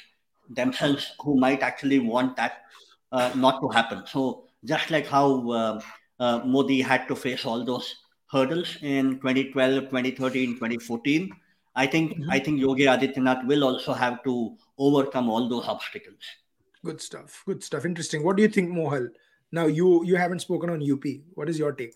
themselves 0.49 1.13
who 1.19 1.39
might 1.39 1.61
actually 1.61 1.99
want 1.99 2.35
that 2.37 2.63
uh, 3.11 3.31
not 3.35 3.61
to 3.61 3.69
happen. 3.69 4.03
So 4.05 4.45
just 4.63 4.91
like 4.91 5.07
how 5.07 5.49
uh, 5.51 5.81
uh, 6.19 6.39
Modi 6.45 6.81
had 6.81 7.07
to 7.07 7.15
face 7.15 7.45
all 7.45 7.63
those 7.63 7.95
hurdles 8.31 8.77
in 8.81 9.19
2012, 9.19 9.83
2013, 9.89 10.55
2014, 10.55 11.31
I 11.75 11.85
think 11.85 12.13
mm-hmm. 12.13 12.31
I 12.31 12.39
think 12.39 12.59
Yogi 12.59 12.85
Adityanath 12.85 13.45
will 13.45 13.63
also 13.63 13.93
have 13.93 14.23
to 14.23 14.55
overcome 14.77 15.29
all 15.29 15.49
those 15.49 15.67
obstacles. 15.67 16.23
Good 16.83 17.01
stuff. 17.01 17.43
Good 17.45 17.63
stuff. 17.63 17.85
Interesting. 17.85 18.23
What 18.23 18.37
do 18.37 18.43
you 18.43 18.49
think, 18.49 18.69
Mohal? 18.69 19.09
Now 19.51 19.65
you 19.65 20.05
you 20.05 20.15
haven't 20.15 20.39
spoken 20.39 20.69
on 20.69 20.91
UP. 20.91 21.03
What 21.33 21.49
is 21.49 21.59
your 21.59 21.73
take? 21.73 21.93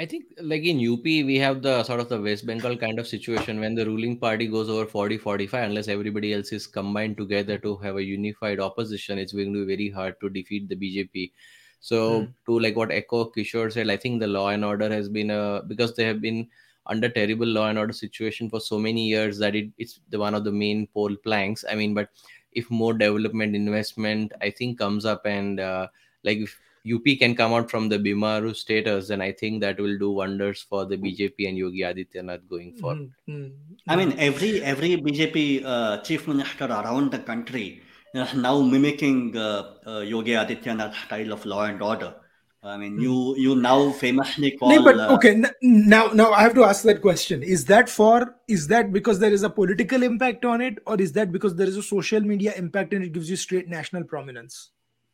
I 0.00 0.06
think 0.06 0.26
like 0.40 0.62
in 0.62 0.78
UP, 0.92 1.02
we 1.02 1.38
have 1.38 1.60
the 1.60 1.82
sort 1.82 1.98
of 1.98 2.08
the 2.08 2.20
West 2.20 2.46
Bengal 2.46 2.76
kind 2.76 3.00
of 3.00 3.08
situation 3.08 3.58
when 3.58 3.74
the 3.74 3.84
ruling 3.84 4.16
party 4.16 4.46
goes 4.46 4.68
over 4.68 4.86
40, 4.86 5.18
45, 5.18 5.64
unless 5.64 5.88
everybody 5.88 6.32
else 6.32 6.52
is 6.52 6.68
combined 6.68 7.16
together 7.16 7.58
to 7.58 7.76
have 7.78 7.96
a 7.96 8.04
unified 8.04 8.60
opposition, 8.60 9.18
it's 9.18 9.32
going 9.32 9.52
to 9.52 9.66
be 9.66 9.76
very 9.76 9.90
hard 9.90 10.14
to 10.20 10.30
defeat 10.30 10.68
the 10.68 10.76
BJP. 10.76 11.32
So 11.80 12.22
mm. 12.22 12.34
to 12.46 12.60
like 12.60 12.76
what 12.76 12.92
Echo 12.92 13.30
Kishore 13.30 13.72
said, 13.72 13.90
I 13.90 13.96
think 13.96 14.20
the 14.20 14.28
law 14.28 14.50
and 14.50 14.64
order 14.64 14.88
has 14.88 15.08
been 15.08 15.30
a 15.30 15.62
because 15.66 15.96
they 15.96 16.04
have 16.04 16.20
been 16.20 16.48
under 16.86 17.08
terrible 17.08 17.46
law 17.46 17.68
and 17.68 17.78
order 17.78 17.92
situation 17.92 18.48
for 18.48 18.60
so 18.60 18.78
many 18.78 19.08
years 19.08 19.38
that 19.38 19.56
it, 19.56 19.70
it's 19.78 20.00
the 20.10 20.18
one 20.18 20.34
of 20.34 20.44
the 20.44 20.52
main 20.52 20.86
pole 20.88 21.14
planks. 21.16 21.64
I 21.68 21.74
mean, 21.74 21.92
but 21.92 22.08
if 22.52 22.70
more 22.70 22.94
development 22.94 23.56
investment, 23.56 24.32
I 24.40 24.50
think 24.50 24.78
comes 24.78 25.04
up 25.04 25.26
and 25.26 25.60
uh, 25.60 25.88
like 26.24 26.38
if 26.38 26.58
UP 26.86 27.04
can 27.18 27.34
come 27.34 27.52
out 27.52 27.70
from 27.70 27.88
the 27.88 27.98
Bimaru 27.98 28.54
status, 28.54 29.08
then 29.08 29.20
I 29.20 29.32
think 29.32 29.60
that 29.60 29.78
will 29.78 29.98
do 29.98 30.10
wonders 30.10 30.62
for 30.62 30.84
the 30.84 30.96
BJP 30.96 31.48
and 31.48 31.56
Yogi 31.56 31.80
Adityanath 31.80 32.48
going 32.48 32.72
forward. 32.74 33.10
Mm-hmm. 33.28 33.48
I 33.88 33.96
mean, 33.96 34.14
every 34.18 34.62
every 34.62 34.96
BJP 34.96 35.64
uh, 35.64 35.98
chief 36.02 36.28
minister 36.28 36.66
around 36.66 37.10
the 37.10 37.18
country 37.18 37.82
is 38.14 38.34
now 38.34 38.60
mimicking 38.60 39.36
uh, 39.36 39.74
uh, 39.86 40.00
Yogi 40.00 40.32
Adityanath's 40.32 40.98
style 40.98 41.32
of 41.32 41.44
law 41.44 41.64
and 41.64 41.82
order. 41.82 42.14
I 42.62 42.76
mean, 42.76 42.98
you 42.98 43.36
you 43.36 43.54
now 43.54 43.90
famously 43.92 44.50
call. 44.52 44.70
No, 44.70 44.82
but 44.82 44.98
uh, 44.98 45.14
okay, 45.14 45.42
now 45.62 46.08
now 46.08 46.32
I 46.32 46.42
have 46.42 46.54
to 46.54 46.64
ask 46.64 46.82
that 46.84 47.00
question: 47.00 47.42
Is 47.42 47.66
that 47.66 47.88
for? 47.88 48.34
Is 48.48 48.66
that 48.68 48.92
because 48.92 49.20
there 49.20 49.32
is 49.32 49.44
a 49.44 49.50
political 49.50 50.02
impact 50.02 50.44
on 50.44 50.60
it, 50.60 50.78
or 50.84 51.00
is 51.00 51.12
that 51.12 51.30
because 51.30 51.54
there 51.54 51.68
is 51.68 51.76
a 51.76 51.82
social 51.82 52.20
media 52.20 52.52
impact 52.56 52.92
and 52.92 53.04
it 53.04 53.12
gives 53.12 53.30
you 53.30 53.36
straight 53.36 53.68
national 53.68 54.04
prominence? 54.04 54.70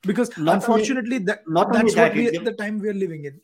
Because 0.06 0.30
unfortunately, 0.36 1.16
only, 1.16 1.26
that 1.26 1.48
not 1.48 1.72
that's 1.72 1.94
that, 1.94 2.08
what 2.08 2.16
we, 2.16 2.30
gives, 2.30 2.44
the 2.44 2.52
time 2.52 2.78
we 2.78 2.88
are 2.88 2.94
living 2.94 3.24
in. 3.24 3.40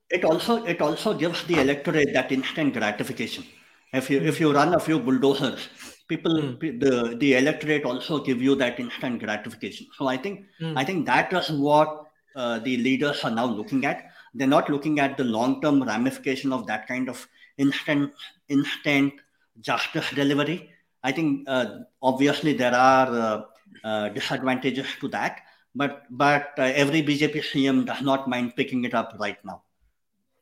it 0.10 0.24
also 0.24 0.64
it 0.64 0.80
also 0.80 1.14
gives 1.14 1.44
the 1.44 1.60
electorate 1.60 2.12
that 2.14 2.32
instant 2.32 2.74
gratification. 2.74 3.44
If 3.92 4.10
you 4.10 4.20
if 4.20 4.40
you 4.40 4.52
run 4.52 4.74
a 4.74 4.80
few 4.80 4.98
bulldozers, 4.98 5.68
people 6.08 6.32
mm. 6.32 6.80
the 6.80 7.16
the 7.16 7.34
electorate 7.34 7.84
also 7.84 8.22
give 8.22 8.42
you 8.42 8.54
that 8.56 8.78
instant 8.80 9.22
gratification. 9.22 9.86
So 9.96 10.08
I 10.08 10.16
think 10.16 10.46
mm. 10.60 10.76
I 10.76 10.84
think 10.84 11.06
that 11.06 11.32
is 11.32 11.50
what 11.50 12.06
uh, 12.36 12.58
the 12.60 12.76
leaders 12.76 13.24
are 13.24 13.30
now 13.30 13.46
looking 13.46 13.84
at. 13.84 14.10
They're 14.34 14.54
not 14.56 14.70
looking 14.70 15.00
at 15.00 15.16
the 15.16 15.24
long-term 15.24 15.82
ramification 15.82 16.52
of 16.52 16.66
that 16.66 16.86
kind 16.86 17.08
of 17.08 17.26
instant 17.58 18.12
instant 18.48 19.14
justice 19.60 20.10
delivery. 20.10 20.70
I 21.02 21.12
think 21.12 21.48
uh, 21.48 21.66
obviously 22.02 22.52
there 22.54 22.74
are 22.74 23.08
uh, 23.08 23.42
uh 23.84 24.08
disadvantages 24.10 24.86
to 25.00 25.08
that, 25.08 25.40
but 25.74 26.04
but 26.10 26.52
uh, 26.58 26.62
every 26.62 27.02
BJP 27.02 27.42
CM 27.52 27.86
does 27.86 28.02
not 28.02 28.28
mind 28.28 28.56
picking 28.56 28.84
it 28.84 28.94
up 28.94 29.16
right 29.18 29.38
now. 29.44 29.62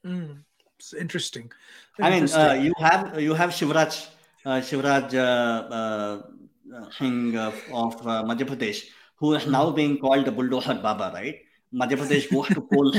Mm, 0.04 0.44
it's 0.76 0.94
interesting. 0.94 1.50
I 2.00 2.10
mean, 2.10 2.28
you 2.62 2.72
have 2.78 3.20
you 3.20 3.34
have 3.34 3.50
Shivraj 3.50 4.06
Shivraj 4.44 5.10
Singh 6.96 7.36
of 7.36 7.54
Madhya 8.28 8.46
Pradesh, 8.46 8.84
who 9.16 9.34
is 9.34 9.46
now 9.46 9.70
hmm. 9.70 9.76
being 9.76 9.98
called 9.98 10.24
the 10.24 10.32
bulldozer 10.32 10.74
Baba, 10.74 11.10
right? 11.14 11.40
Madhya 11.74 11.98
Pradesh 11.98 12.30
goes 12.30 12.48
to 12.48 12.60
polls 12.60 12.96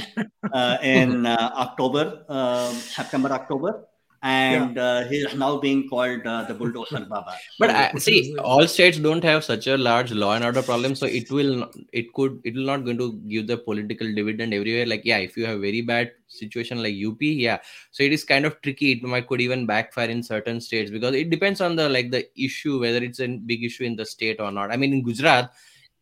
uh, 0.54 0.78
in 0.84 1.26
uh, 1.26 1.52
October, 1.56 2.26
uh, 2.30 2.72
September, 2.72 3.32
October, 3.32 3.86
and 4.22 4.76
yeah. 4.76 4.84
Uh, 4.84 5.08
he 5.08 5.18
is 5.18 5.34
now 5.36 5.58
being 5.58 5.88
called 5.88 6.26
uh, 6.26 6.44
the 6.44 6.54
bulldozer 6.54 7.06
Baba. 7.10 7.36
But 7.58 7.70
uh, 7.70 7.98
see, 7.98 8.36
all 8.44 8.68
states 8.68 8.98
don't 8.98 9.24
have 9.24 9.44
such 9.44 9.68
a 9.68 9.78
large 9.78 10.12
law 10.12 10.34
and 10.34 10.44
order 10.44 10.62
problem, 10.62 10.96
so 10.96 11.06
it 11.06 11.32
will, 11.32 11.70
it 11.94 12.12
could, 12.14 12.42
it 12.44 12.56
will 12.56 12.66
not 12.66 12.84
going 12.84 12.98
to 12.98 13.14
give 13.28 13.48
the 13.48 13.58
political 13.58 14.14
dividend 14.14 14.54
everywhere. 14.54 14.86
Like, 14.86 15.04
yeah, 15.06 15.18
if 15.18 15.38
you 15.38 15.46
have 15.46 15.62
very 15.62 15.82
bad 15.82 16.12
situation 16.28 16.84
like 16.84 16.96
UP, 16.96 17.22
yeah, 17.22 17.60
so 17.92 18.04
it 18.04 18.12
is 18.12 18.26
kind 18.26 18.46
of 18.46 18.62
tricky. 18.62 18.92
It 18.94 19.04
might 19.04 19.28
could 19.28 19.42
even 19.42 19.66
backfire 19.66 20.10
in 20.10 20.22
certain 20.22 20.60
states 20.60 20.92
because 20.92 21.16
it 21.16 21.30
depends 21.30 21.62
on 21.62 21.76
the 21.76 21.88
like 21.88 22.12
the 22.12 22.28
issue 22.38 22.80
whether 22.80 23.04
it's 23.04 23.20
a 23.20 23.28
big 23.28 23.64
issue 23.64 23.84
in 23.84 23.96
the 23.96 24.06
state 24.06 24.42
or 24.42 24.52
not. 24.52 24.72
I 24.72 24.78
mean, 24.78 24.92
in 24.94 25.04
Gujarat, 25.04 25.52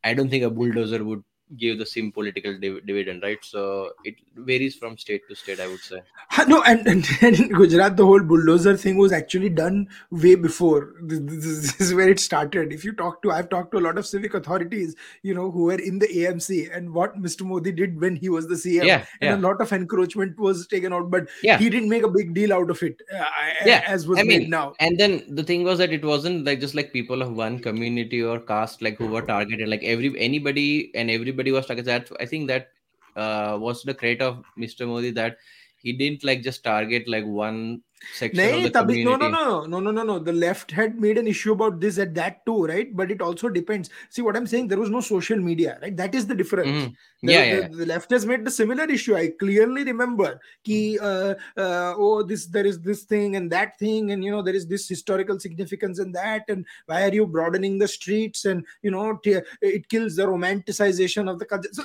I 0.03 0.13
don't 0.13 0.29
think 0.29 0.43
a 0.43 0.49
bulldozer 0.49 1.03
would 1.03 1.23
give 1.55 1.77
the 1.79 1.85
same 1.85 2.11
political 2.11 2.57
div- 2.59 2.85
dividend, 2.85 3.23
right? 3.23 3.39
So 3.41 3.91
it 4.03 4.15
varies 4.35 4.75
from 4.75 4.97
state 4.97 5.21
to 5.29 5.35
state, 5.35 5.59
I 5.59 5.67
would 5.67 5.79
say. 5.79 6.01
No, 6.47 6.61
and, 6.63 6.85
and, 6.87 7.07
and 7.21 7.39
in 7.39 7.49
Gujarat, 7.49 7.97
the 7.97 8.05
whole 8.05 8.21
bulldozer 8.21 8.75
thing 8.75 8.97
was 8.97 9.11
actually 9.11 9.49
done 9.49 9.87
way 10.11 10.35
before. 10.35 10.93
This, 11.01 11.19
this, 11.19 11.61
this, 11.61 11.81
is 11.81 11.93
where 11.93 12.09
it 12.09 12.19
started. 12.19 12.73
If 12.73 12.83
you 12.83 12.91
talk 12.91 13.21
to, 13.23 13.31
I've 13.31 13.49
talked 13.49 13.71
to 13.71 13.77
a 13.77 13.79
lot 13.79 13.97
of 13.97 14.05
civic 14.05 14.33
authorities, 14.33 14.95
you 15.23 15.33
know, 15.33 15.49
who 15.49 15.63
were 15.63 15.79
in 15.79 15.99
the 15.99 16.07
AMC 16.07 16.75
and 16.75 16.93
what 16.93 17.15
Mr. 17.15 17.43
Modi 17.43 17.71
did 17.71 17.99
when 18.01 18.15
he 18.15 18.29
was 18.29 18.47
the 18.47 18.55
CM. 18.55 18.85
Yeah, 18.85 19.05
and 19.21 19.29
yeah. 19.29 19.35
a 19.35 19.41
lot 19.47 19.61
of 19.61 19.71
encroachment 19.71 20.37
was 20.37 20.67
taken 20.67 20.91
out, 20.93 21.09
but 21.09 21.27
yeah. 21.43 21.57
he 21.57 21.69
didn't 21.69 21.89
make 21.89 22.03
a 22.03 22.09
big 22.09 22.33
deal 22.33 22.53
out 22.53 22.69
of 22.69 22.83
it, 22.83 23.01
uh, 23.13 23.25
yeah. 23.65 23.83
as 23.87 24.07
was 24.07 24.19
I 24.19 24.23
made 24.23 24.41
mean, 24.41 24.49
now. 24.49 24.73
And 24.79 24.99
then 24.99 25.23
the 25.29 25.43
thing 25.43 25.63
was 25.63 25.79
that 25.79 25.91
it 25.91 26.03
wasn't 26.03 26.45
like 26.45 26.59
just 26.59 26.75
like 26.75 26.91
people 26.93 27.21
of 27.21 27.35
one 27.35 27.59
community 27.59 28.21
or 28.21 28.39
caste, 28.39 28.81
like 28.81 28.97
who 28.97 29.07
were 29.07 29.21
targeted, 29.21 29.67
like 29.69 29.83
every 29.83 30.13
anybody 30.19 30.91
and 30.93 31.09
everybody 31.09 31.36
everybody 31.37 31.51
was 31.51 31.67
targeted. 31.67 32.09
That 32.09 32.11
I 32.19 32.25
think 32.25 32.47
that 32.47 32.69
uh, 33.15 33.57
was 33.59 33.83
the 33.83 33.93
credit 33.93 34.21
of 34.21 34.43
Mr. 34.57 34.85
Modi 34.87 35.11
that 35.11 35.37
he 35.77 35.93
didn't 35.93 36.23
like 36.23 36.41
just 36.41 36.63
target 36.63 37.07
like 37.07 37.25
one 37.25 37.83
section 38.13 38.65
of 38.75 38.87
the. 38.87 39.03
No, 39.03 39.15
no, 39.15 39.29
no, 39.29 39.65
no, 39.65 39.79
no, 39.79 39.91
no, 39.91 40.03
no. 40.03 40.19
The 40.19 40.33
left 40.33 40.71
had 40.71 40.99
made 40.99 41.17
an 41.17 41.27
issue 41.27 41.53
about 41.53 41.79
this 41.79 41.97
at 41.97 42.13
that 42.15 42.45
too, 42.45 42.65
right? 42.65 42.95
But 42.95 43.11
it 43.11 43.21
also 43.21 43.49
depends. 43.49 43.89
See 44.09 44.21
what 44.21 44.35
I'm 44.35 44.47
saying? 44.47 44.67
There 44.67 44.79
was 44.79 44.89
no 44.89 45.01
social 45.01 45.37
media, 45.37 45.79
right? 45.81 45.95
That 45.95 46.15
is 46.15 46.27
the 46.27 46.35
difference. 46.35 46.69
Mm-hmm. 46.69 46.93
The, 47.23 47.33
yeah, 47.33 47.55
the, 47.55 47.61
yeah. 47.61 47.67
the, 47.71 47.85
left 47.85 48.11
has 48.11 48.25
made 48.25 48.45
the 48.45 48.51
similar 48.51 48.83
issue. 48.83 49.15
I 49.15 49.31
clearly 49.39 49.83
remember 49.83 50.39
ki, 50.63 50.99
uh, 50.99 51.33
uh, 51.57 51.93
oh, 51.97 52.21
this 52.23 52.45
there 52.45 52.65
is 52.65 52.79
this 52.81 53.03
thing 53.03 53.35
and 53.35 53.51
that 53.51 53.77
thing, 53.79 54.11
and 54.11 54.23
you 54.23 54.31
know 54.31 54.41
there 54.41 54.55
is 54.55 54.67
this 54.67 54.87
historical 54.87 55.39
significance 55.39 55.99
in 55.99 56.11
that, 56.11 56.43
and 56.47 56.65
why 56.85 57.03
are 57.03 57.13
you 57.13 57.25
broadening 57.25 57.79
the 57.79 57.87
streets? 57.87 58.45
And 58.45 58.63
you 58.83 58.91
know 58.91 59.19
t- 59.23 59.41
it 59.61 59.89
kills 59.89 60.15
the 60.15 60.27
romanticization 60.27 61.29
of 61.29 61.39
the 61.39 61.45
country. 61.45 61.71
So 61.73 61.83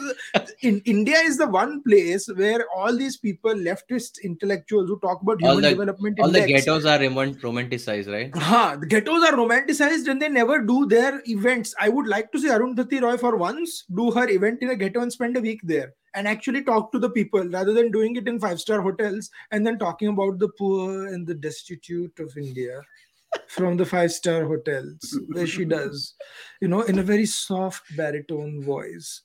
in 0.61 0.83
India 0.85 1.17
is 1.19 1.39
the 1.39 1.49
one 1.49 1.83
place 1.83 2.29
where 2.29 2.67
all 2.77 2.97
these 2.97 3.17
people, 3.17 3.55
leftist 3.55 4.23
intellectuals 4.23 4.89
who 4.89 4.99
talk 4.99 5.23
about 5.23 5.41
human 5.41 5.63
development 5.63 6.02
development 6.03 6.21
all 6.21 6.27
index. 6.27 6.47
the 6.47 6.71
ghettos 6.71 6.85
are 6.85 6.99
romanticized 6.99 8.13
right? 8.13 8.37
Huh, 8.37 8.77
the 8.79 8.87
ghettos 8.87 9.23
are 9.23 9.33
romanticized 9.33 10.09
and 10.09 10.21
they 10.21 10.29
never 10.29 10.61
do 10.61 10.87
their 10.87 11.23
events. 11.27 11.75
I 11.81 11.89
would 11.89 12.07
like 12.07 12.33
to 12.33 12.39
see 12.39 12.49
arundhati 12.49 13.01
roy 13.01 13.17
for 13.17 13.37
once 13.37 13.85
do 13.95 14.11
her 14.11 14.29
event 14.29 14.63
in 14.63 14.71
a 14.71 14.77
ghetto 14.77 15.01
and 15.01 15.13
spend 15.13 15.37
a 15.37 15.41
week 15.41 15.61
there 15.65 15.95
and 16.15 16.29
actually 16.29 16.63
talk 16.63 16.93
to 16.93 16.99
the 16.99 17.11
people 17.11 17.49
rather 17.49 17.73
than 17.73 17.91
doing 17.91 18.17
it 18.17 18.29
in 18.29 18.39
five 18.39 18.61
star 18.61 18.81
hotels 18.81 19.31
and 19.51 19.67
then 19.67 19.79
talking 19.79 20.09
about 20.09 20.39
the 20.39 20.49
poor 20.59 21.07
and 21.09 21.27
the 21.27 21.35
destitute 21.35 22.19
of 22.19 22.37
india 22.37 22.81
from 23.47 23.79
the 23.79 23.87
five 23.87 24.13
star 24.13 24.45
hotels 24.45 25.19
where 25.29 25.47
she 25.47 25.65
does 25.65 26.15
you 26.61 26.69
know 26.69 26.83
in 26.83 26.99
a 26.99 27.03
very 27.03 27.27
soft 27.27 27.85
baritone 27.97 28.63
voice. 28.63 29.23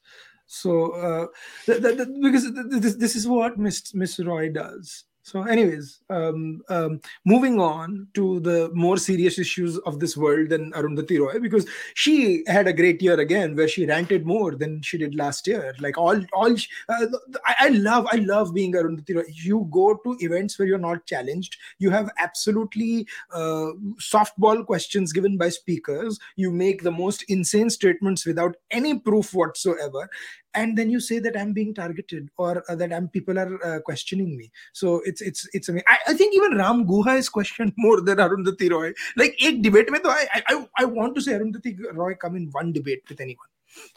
So 0.49 0.91
uh, 0.91 1.27
th- 1.65 1.81
th- 1.81 1.97
th- 1.97 2.07
because 2.21 2.49
this, 2.69 2.95
this 2.95 3.15
is 3.17 3.27
what 3.27 3.57
miss 3.57 3.93
miss 3.93 4.17
roy 4.17 4.49
does 4.49 5.03
so, 5.27 5.43
anyways, 5.43 5.99
um, 6.09 6.61
um, 6.69 7.01
moving 7.25 7.59
on 7.59 8.07
to 8.13 8.39
the 8.39 8.71
more 8.73 8.95
serious 8.95 9.37
issues 9.37 9.77
of 9.79 9.99
this 9.99 10.15
world 10.15 10.51
than 10.51 10.71
Arundhati 10.71 11.19
Roy, 11.19 11.37
because 11.37 11.67
she 11.95 12.45
had 12.47 12.65
a 12.65 12.71
great 12.71 13.01
year 13.01 13.19
again, 13.19 13.53
where 13.53 13.67
she 13.67 13.85
ranted 13.85 14.25
more 14.25 14.55
than 14.55 14.81
she 14.81 14.97
did 14.97 15.15
last 15.15 15.45
year. 15.45 15.75
Like 15.81 15.97
all, 15.97 16.23
all, 16.31 16.53
uh, 16.87 17.05
I, 17.45 17.55
I, 17.59 17.67
love, 17.71 18.07
I 18.09 18.19
love 18.19 18.53
being 18.53 18.71
Arundhati 18.71 19.15
Roy. 19.15 19.23
You 19.27 19.67
go 19.69 19.99
to 20.05 20.15
events 20.21 20.57
where 20.57 20.65
you're 20.65 20.77
not 20.77 21.05
challenged. 21.05 21.57
You 21.77 21.89
have 21.89 22.09
absolutely 22.19 23.05
uh, 23.33 23.71
softball 23.99 24.65
questions 24.65 25.11
given 25.11 25.37
by 25.37 25.49
speakers. 25.49 26.17
You 26.37 26.51
make 26.51 26.83
the 26.83 26.91
most 26.91 27.23
insane 27.23 27.69
statements 27.69 28.25
without 28.25 28.55
any 28.71 28.97
proof 28.97 29.33
whatsoever, 29.33 30.09
and 30.53 30.77
then 30.77 30.89
you 30.89 30.99
say 30.99 31.19
that 31.19 31.37
i'm 31.37 31.53
being 31.53 31.73
targeted 31.73 32.29
or 32.37 32.63
uh, 32.69 32.75
that 32.75 32.93
i'm 32.93 33.07
people 33.09 33.37
are 33.39 33.65
uh, 33.65 33.79
questioning 33.79 34.37
me. 34.37 34.51
So 34.73 35.01
it's 35.05 35.21
it's 35.21 35.47
it's 35.53 35.69
I, 35.69 35.97
I 36.07 36.13
think 36.13 36.35
even 36.35 36.57
ram 36.57 36.85
guha 36.85 37.17
is 37.17 37.29
questioned 37.29 37.73
more 37.77 38.01
than 38.01 38.17
arundhati 38.17 38.71
roy. 38.71 38.93
Like 39.15 39.35
ek 39.41 39.61
debate 39.61 39.91
mein 39.91 40.01
I, 40.05 40.41
I 40.47 40.65
i 40.79 40.85
want 40.85 41.15
to 41.15 41.21
say 41.21 41.33
arundhati 41.33 41.77
roy 41.93 42.15
come 42.15 42.35
in 42.35 42.49
one 42.51 42.73
debate 42.73 43.03
with 43.09 43.21
anyone 43.21 43.47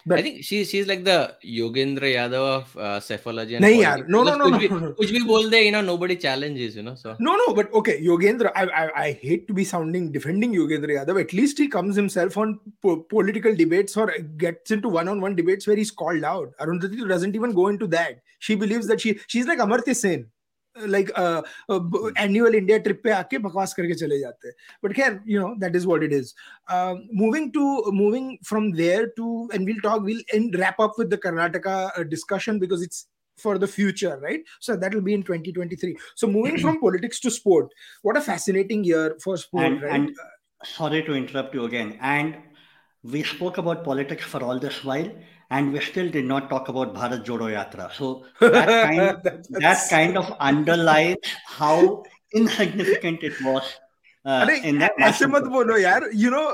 but, 0.07 0.19
I 0.19 0.23
think 0.23 0.45
she 0.45 0.65
she's 0.65 0.87
like 0.87 1.05
the 1.05 1.35
Yogendra 1.45 2.09
Yadav 2.15 2.35
of 2.35 2.77
uh, 2.77 3.01
psephology. 3.01 3.57
And 3.57 3.65
yaar, 3.65 4.09
no, 4.09 4.23
no, 4.23 4.37
no, 4.37 4.49
no, 4.49 4.59
bhi, 4.59 4.71
no, 4.71 5.57
you 5.59 5.71
know, 5.73 5.81
nobody 5.83 6.17
challenges, 6.17 6.77
you 6.77 6.83
know. 6.83 6.95
So 6.95 7.17
no, 7.21 7.37
no, 7.37 7.55
but 7.55 7.73
okay, 7.75 8.03
Yogendra. 8.03 8.51
I, 8.55 8.65
I, 8.65 9.03
I 9.05 9.13
hate 9.13 9.47
to 9.49 9.55
be 9.55 9.65
sounding 9.65 10.11
defending 10.11 10.53
Yogendra 10.55 11.05
Yadav. 11.05 11.21
At 11.21 11.33
least 11.33 11.59
he 11.59 11.69
comes 11.69 11.97
himself 11.97 12.37
on 12.39 12.59
po- 12.83 13.03
political 13.03 13.55
debates 13.55 13.97
or 13.97 14.11
gets 14.37 14.71
into 14.71 14.89
one-on-one 14.89 15.37
debates 15.37 15.67
where 15.67 15.77
he's 15.77 15.91
called 15.91 16.25
out. 16.25 16.53
Arundhati 16.61 17.07
doesn't 17.09 17.35
even 17.35 17.53
go 17.53 17.69
into 17.69 17.87
that. 17.89 18.21
She 18.39 18.55
believes 18.55 18.87
that 18.87 19.01
she 19.01 19.19
she's 19.27 19.47
like 19.47 19.59
Amartya 19.59 19.95
Sen. 19.95 20.31
Like 20.80 21.10
annual 22.20 22.56
India 22.56 22.78
trip 22.86 23.02
पे 23.04 23.12
आके 23.12 23.38
बकवास 23.48 23.74
करके 23.74 23.94
चले 23.96 24.20
जाते 24.20 24.48
हैं 24.48 24.56
but 24.86 24.96
खैर 24.96 25.20
you 25.28 25.42
know 25.42 25.54
that 25.60 25.76
is 25.76 25.86
what 25.86 26.04
it 26.04 26.14
is 26.14 26.34
moving 27.22 27.52
to 27.54 27.92
moving 28.02 28.36
from 28.50 28.72
there 28.78 29.06
to 29.18 29.50
and 29.54 29.66
will 29.68 29.80
talk 29.84 30.04
will 30.06 30.24
and 30.34 30.56
wrap 30.64 30.82
up 30.82 30.96
with 31.00 31.14
the 31.14 31.20
Karnataka 31.24 31.78
discussion 32.16 32.60
because 32.60 32.84
it's 32.84 33.08
for 33.38 33.58
the 33.58 33.68
future, 33.68 34.18
right? 34.20 34.42
So 34.60 34.76
that 34.76 34.94
will 34.94 35.02
be 35.02 35.14
in 35.14 35.24
2023. 35.24 35.98
So 36.16 36.28
moving 36.28 36.58
from 36.58 36.80
politics 36.80 37.20
to 37.22 37.32
sport, 37.32 37.74
what 38.02 38.18
a 38.18 38.22
fascinating 38.22 38.84
year 38.84 39.18
for 39.24 39.38
sport, 39.38 39.66
and, 39.66 39.82
right? 39.82 39.94
And, 39.94 40.10
uh, 40.10 40.66
sorry 40.66 41.04
to 41.04 41.14
interrupt 41.14 41.54
you 41.54 41.66
again. 41.66 41.98
And 42.02 42.38
we 43.04 43.24
spoke 43.24 43.58
about 43.58 43.84
politics 43.84 44.24
for 44.24 44.44
all 44.44 44.60
this 44.60 44.84
while, 44.84 45.12
and 45.51 45.73
we 45.73 45.81
still 45.81 46.09
did 46.09 46.25
not 46.25 46.49
talk 46.49 46.69
about 46.69 46.95
Bharat 46.95 47.25
Jodo 47.25 47.49
Yatra. 47.51 47.93
So 47.93 48.25
that 48.41 48.69
kind, 48.69 49.43
that 49.51 49.91
kind 49.91 50.17
of 50.17 50.33
underlines 50.39 51.19
how 51.47 52.05
insignificant 52.33 53.23
it 53.23 53.41
was 53.43 53.65
Uh, 54.28 54.38
अरे 54.44 54.54
in 54.68 54.80
that 54.82 54.94
ऐसे 55.08 55.26
match- 55.26 55.34
मत 55.34 55.44
बोलो 55.54 55.76
यार 55.80 56.06
you 56.20 56.30
know 56.36 56.46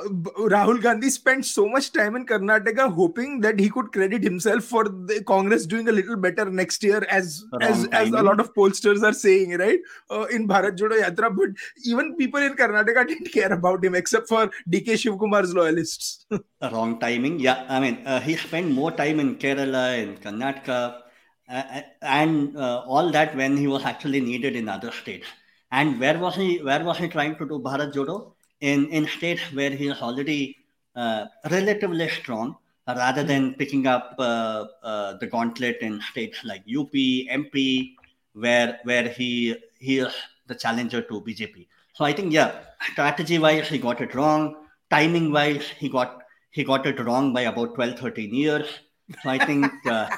Rahul 0.54 0.80
Gandhi 0.86 1.10
spent 1.10 1.46
so 1.50 1.64
much 1.76 1.86
time 1.98 2.18
in 2.20 2.26
Karnataka 2.32 2.88
hoping 2.98 3.38
that 3.46 3.62
he 3.64 3.70
could 3.76 3.94
credit 3.94 4.26
himself 4.28 4.66
for 4.72 4.82
the 5.12 5.20
Congress 5.30 5.66
doing 5.74 5.88
a 5.88 5.94
little 6.00 6.18
better 6.26 6.46
next 6.58 6.84
year 6.88 7.00
as 7.20 7.30
Wrong 7.54 7.64
as 7.70 7.78
as 7.78 7.86
a 7.86 7.88
timing. 7.94 8.26
lot 8.30 8.42
of 8.46 8.54
pollsters 8.58 9.08
are 9.12 9.14
saying 9.22 9.56
right 9.64 9.88
uh, 10.18 10.26
in 10.40 10.50
Bharat 10.52 10.76
Jodo 10.84 11.00
Yatra 11.06 11.32
but 11.40 11.64
even 11.94 12.14
people 12.18 12.42
in 12.50 12.58
Karnataka 12.62 13.08
didn't 13.14 13.32
care 13.38 13.54
about 13.60 13.86
him 13.90 13.96
except 14.04 14.28
for 14.36 14.44
DK 14.78 15.00
Shivkumar's 15.06 15.54
loyalists 15.54 16.26
wrong 16.76 17.00
timing. 17.00 17.40
Yeah, 17.40 17.66
I 17.70 17.80
mean, 17.80 18.02
uh, 18.06 18.20
he 18.20 18.36
spent 18.36 18.70
more 18.72 18.92
time 18.92 19.22
in 19.22 19.36
Kerala, 19.38 19.86
in 20.04 20.18
Karnataka, 20.18 20.80
uh, 21.50 21.82
and 22.02 22.58
uh, 22.58 22.80
all 22.86 23.12
that 23.12 23.34
when 23.44 23.56
he 23.56 23.68
was 23.68 23.86
actually 23.86 24.20
needed 24.20 24.58
in 24.58 24.68
other 24.68 24.92
states. 24.92 25.38
And 25.79 26.01
where 26.01 26.19
was 26.19 26.37
he? 26.37 26.51
Where 26.69 26.83
was 26.89 26.99
he 26.99 27.09
trying 27.15 27.37
to 27.41 27.47
do 27.47 27.59
Bharat 27.67 27.93
Jodo? 27.97 28.17
In 28.61 28.87
in 28.99 29.07
states 29.07 29.43
where 29.53 29.73
he 29.81 29.89
is 29.95 30.01
already 30.01 30.57
uh, 31.03 31.27
relatively 31.51 32.09
strong, 32.09 32.57
rather 32.89 33.23
than 33.31 33.55
picking 33.55 33.87
up 33.87 34.15
uh, 34.19 34.65
uh, 34.83 35.19
the 35.19 35.27
gauntlet 35.27 35.83
in 35.89 36.01
states 36.11 36.45
like 36.45 36.63
UP, 36.81 36.95
MP, 37.41 37.95
where 38.33 38.79
where 38.85 39.09
he 39.09 39.57
he 39.79 39.99
is 39.99 40.15
the 40.47 40.55
challenger 40.55 41.03
to 41.03 41.21
BJP. 41.27 41.67
So 41.93 42.07
I 42.07 42.13
think 42.13 42.33
yeah, 42.33 42.53
strategy 42.93 43.39
wise 43.39 43.69
he 43.69 43.79
got 43.79 44.01
it 44.01 44.15
wrong. 44.15 44.55
Timing 44.89 45.31
wise 45.31 45.69
he 45.83 45.91
got 45.91 46.23
he 46.51 46.65
got 46.65 46.87
it 46.87 46.99
wrong 47.05 47.35
by 47.35 47.43
about 47.43 47.75
12, 47.75 47.99
13 47.99 48.35
years. 48.35 48.67
So 49.23 49.29
I 49.29 49.39
think 49.45 49.71
uh, 49.87 50.09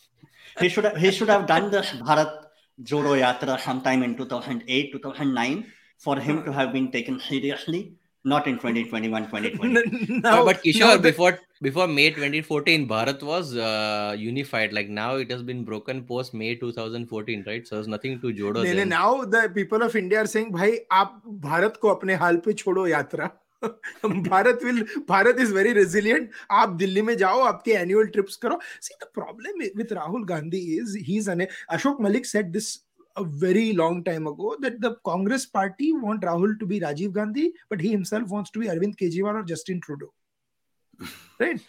he 0.60 0.68
should 0.68 0.84
have, 0.84 0.96
he 0.98 1.10
should 1.10 1.30
have 1.30 1.46
done 1.46 1.70
this 1.70 1.92
Bharat 1.92 2.47
Jodo 2.81 3.17
Yatra 3.19 3.59
sometime 3.59 4.03
in 4.03 4.15
2008, 4.17 4.91
2009 4.93 5.65
for 5.97 6.19
him 6.19 6.43
to 6.43 6.51
have 6.51 6.73
been 6.73 6.91
taken 6.91 7.19
seriously, 7.19 7.93
not 8.25 8.47
in 8.47 8.55
2021, 8.55 9.27
2020. 9.27 10.19
now, 10.21 10.43
but 10.45 10.55
now 10.55 10.61
Kishore, 10.61 10.93
the- 10.93 10.99
before 10.99 11.39
before 11.61 11.87
May 11.87 12.09
2014, 12.11 12.87
Bharat 12.87 13.21
was 13.23 13.55
uh, 13.55 14.15
unified. 14.17 14.73
Like 14.73 14.89
now, 14.89 15.15
it 15.15 15.31
has 15.31 15.43
been 15.43 15.63
broken 15.63 16.03
post 16.03 16.33
May 16.33 16.55
2014, 16.55 17.43
right? 17.47 17.65
So 17.67 17.75
there's 17.75 17.87
nothing 17.87 18.19
to 18.21 18.33
Jodo. 18.33 18.63
नहीं 18.63 18.73
नहीं 18.73 18.75
then. 18.75 18.89
now 18.89 19.23
the 19.23 19.49
people 19.49 19.81
of 19.83 19.95
India 19.95 20.19
are 20.23 20.27
saying 20.27 20.51
भाई 20.51 20.77
आप 20.91 21.21
भारत 21.47 21.77
को 21.81 21.89
अपने 21.89 22.15
हाल 22.23 22.37
पे 22.47 22.53
छोड़ो 22.53 22.87
यात्रा 22.87 23.29
Bharat 24.29 24.63
will 24.63 24.83
Bharat 25.07 25.37
is 25.39 25.51
very 25.57 25.73
resilient 25.73 26.29
आप 26.51 26.69
दिल्ली 26.79 27.01
में 27.01 27.15
जाओ 27.17 27.39
आपके 27.51 27.75
annual 27.81 28.09
trips 28.15 28.35
करो 28.45 28.59
see 28.87 28.97
the 29.03 29.09
problem 29.19 29.61
with 29.75 29.93
Rahul 29.99 30.25
Gandhi 30.25 30.63
is 30.79 30.95
he's 30.95 31.27
an 31.27 31.47
Ashok 31.71 31.99
Malik 31.99 32.25
said 32.25 32.51
this 32.53 32.79
a 33.15 33.23
very 33.23 33.71
long 33.73 34.03
time 34.03 34.27
ago 34.27 34.55
that 34.59 34.81
the 34.81 34.95
Congress 35.05 35.45
party 35.45 35.93
want 35.93 36.23
Rahul 36.23 36.59
to 36.59 36.65
be 36.65 36.79
Rajiv 36.79 37.13
Gandhi 37.13 37.53
but 37.69 37.79
he 37.79 37.91
himself 37.91 38.29
wants 38.29 38.51
to 38.51 38.59
be 38.59 38.67
Arvind 38.67 38.97
Kejriwal 38.97 39.41
or 39.41 39.43
Justin 39.43 39.79
Trudeau 39.81 40.13
right 41.39 41.59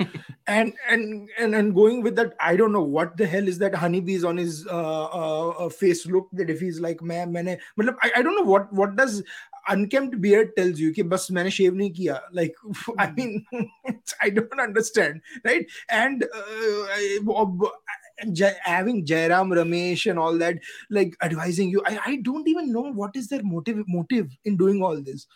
and 0.46 0.72
and 0.88 1.28
and 1.38 1.54
and 1.54 1.74
going 1.74 2.02
with 2.02 2.14
that 2.16 2.34
i 2.40 2.54
don't 2.54 2.72
know 2.72 2.82
what 2.82 3.16
the 3.16 3.26
hell 3.26 3.48
is 3.48 3.58
that 3.58 3.74
honeybees 3.74 4.24
on 4.24 4.36
his 4.36 4.66
uh, 4.66 5.04
uh, 5.04 5.48
uh, 5.48 5.68
face 5.68 6.06
look 6.06 6.28
that 6.32 6.50
if 6.50 6.60
he's 6.60 6.80
like 6.80 7.00
मैं 7.02 7.24
मैंने 7.26 7.56
मतलब 7.78 7.96
I, 8.02 8.12
I 8.16 8.22
don't 8.22 8.36
know 8.36 8.50
what 8.52 8.72
what 8.72 8.96
does 8.96 9.22
unkempt 9.68 10.20
beard 10.20 10.50
tells 10.56 10.80
you 10.80 10.92
कि 10.92 11.02
बस 11.12 11.28
मैंने 11.32 11.50
shave 11.50 11.74
नहीं 11.74 11.90
किया 11.98 12.20
like 12.32 12.54
I 12.98 13.10
mean 13.12 13.44
I 14.22 14.30
don't 14.30 14.60
understand 14.60 15.20
right 15.44 15.66
and 15.88 16.24
uh, 16.24 16.82
I- 16.98 17.18
Jai- 18.32 18.58
having 18.62 19.04
Jairam 19.04 19.52
Ramesh 19.58 20.08
and 20.10 20.18
all 20.18 20.36
that 20.38 20.58
like 20.88 21.16
advising 21.22 21.68
you 21.70 21.82
I, 21.86 21.98
I 22.06 22.16
don't 22.16 22.46
even 22.48 22.70
know 22.72 22.84
what 22.92 23.16
is 23.16 23.26
their 23.28 23.42
motive 23.42 23.82
motive 23.88 24.28
in 24.44 24.56
doing 24.56 24.82
all 24.82 25.00
this 25.10 25.26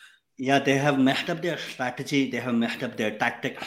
Yeah, 0.47 0.61
they 0.67 0.75
have 0.83 0.99
messed 1.01 1.31
up 1.33 1.43
their 1.43 1.59
strategy. 1.59 2.31
They 2.31 2.41
have 2.43 2.55
messed 2.55 2.83
up 2.87 2.97
their 2.99 3.11
tactics. 3.23 3.65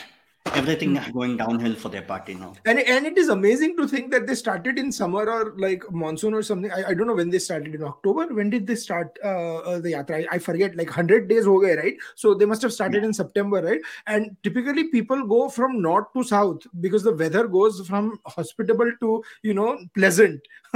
Everything 0.54 0.96
is 0.96 1.08
going 1.12 1.36
downhill 1.36 1.74
for 1.74 1.88
their 1.88 2.02
party 2.02 2.34
now. 2.34 2.52
and 2.64 2.78
and 2.78 3.06
it 3.06 3.18
is 3.18 3.28
amazing 3.28 3.76
to 3.76 3.86
think 3.86 4.10
that 4.10 4.26
they 4.26 4.34
started 4.34 4.78
in 4.78 4.90
summer 4.92 5.28
or 5.28 5.54
like 5.56 5.84
monsoon 5.90 6.34
or 6.34 6.42
something. 6.42 6.70
I, 6.72 6.90
I 6.90 6.94
don't 6.94 7.06
know 7.06 7.14
when 7.14 7.30
they 7.30 7.38
started 7.38 7.74
in 7.74 7.82
october. 7.82 8.26
When 8.38 8.50
did 8.50 8.66
they 8.66 8.74
start 8.76 9.18
uh, 9.24 9.56
uh, 9.58 9.78
the 9.80 9.92
yatra? 9.92 10.18
I, 10.20 10.36
I 10.36 10.38
forget 10.38 10.76
like 10.76 10.88
100 10.88 11.28
days 11.28 11.44
ho 11.44 11.60
right? 11.60 11.96
So 12.14 12.34
they 12.34 12.46
must 12.46 12.62
have 12.62 12.72
started 12.72 13.04
in 13.04 13.12
september 13.12 13.62
right? 13.62 13.80
And 14.06 14.36
typically 14.42 14.84
people 14.88 15.26
go 15.26 15.48
from 15.48 15.80
north 15.82 16.12
to 16.14 16.24
south 16.24 16.66
because 16.80 17.02
the 17.02 17.14
weather 17.14 17.46
goes 17.48 17.86
from 17.86 18.18
hospitable 18.26 18.90
to 19.00 19.22
you 19.42 19.54
know 19.54 19.78
pleasant 19.94 20.40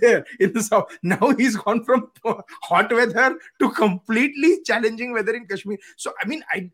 there 0.00 0.24
in 0.40 0.52
the 0.52 0.62
south. 0.62 0.98
Now 1.02 1.34
he's 1.36 1.56
gone 1.56 1.84
from 1.84 2.10
hot 2.62 2.92
weather 2.92 3.38
to 3.60 3.70
completely 3.70 4.58
challenging 4.64 5.12
weather 5.12 5.34
in 5.34 5.46
kashmir. 5.46 5.78
So 5.96 6.12
i 6.22 6.26
mean 6.26 6.42
i 6.50 6.70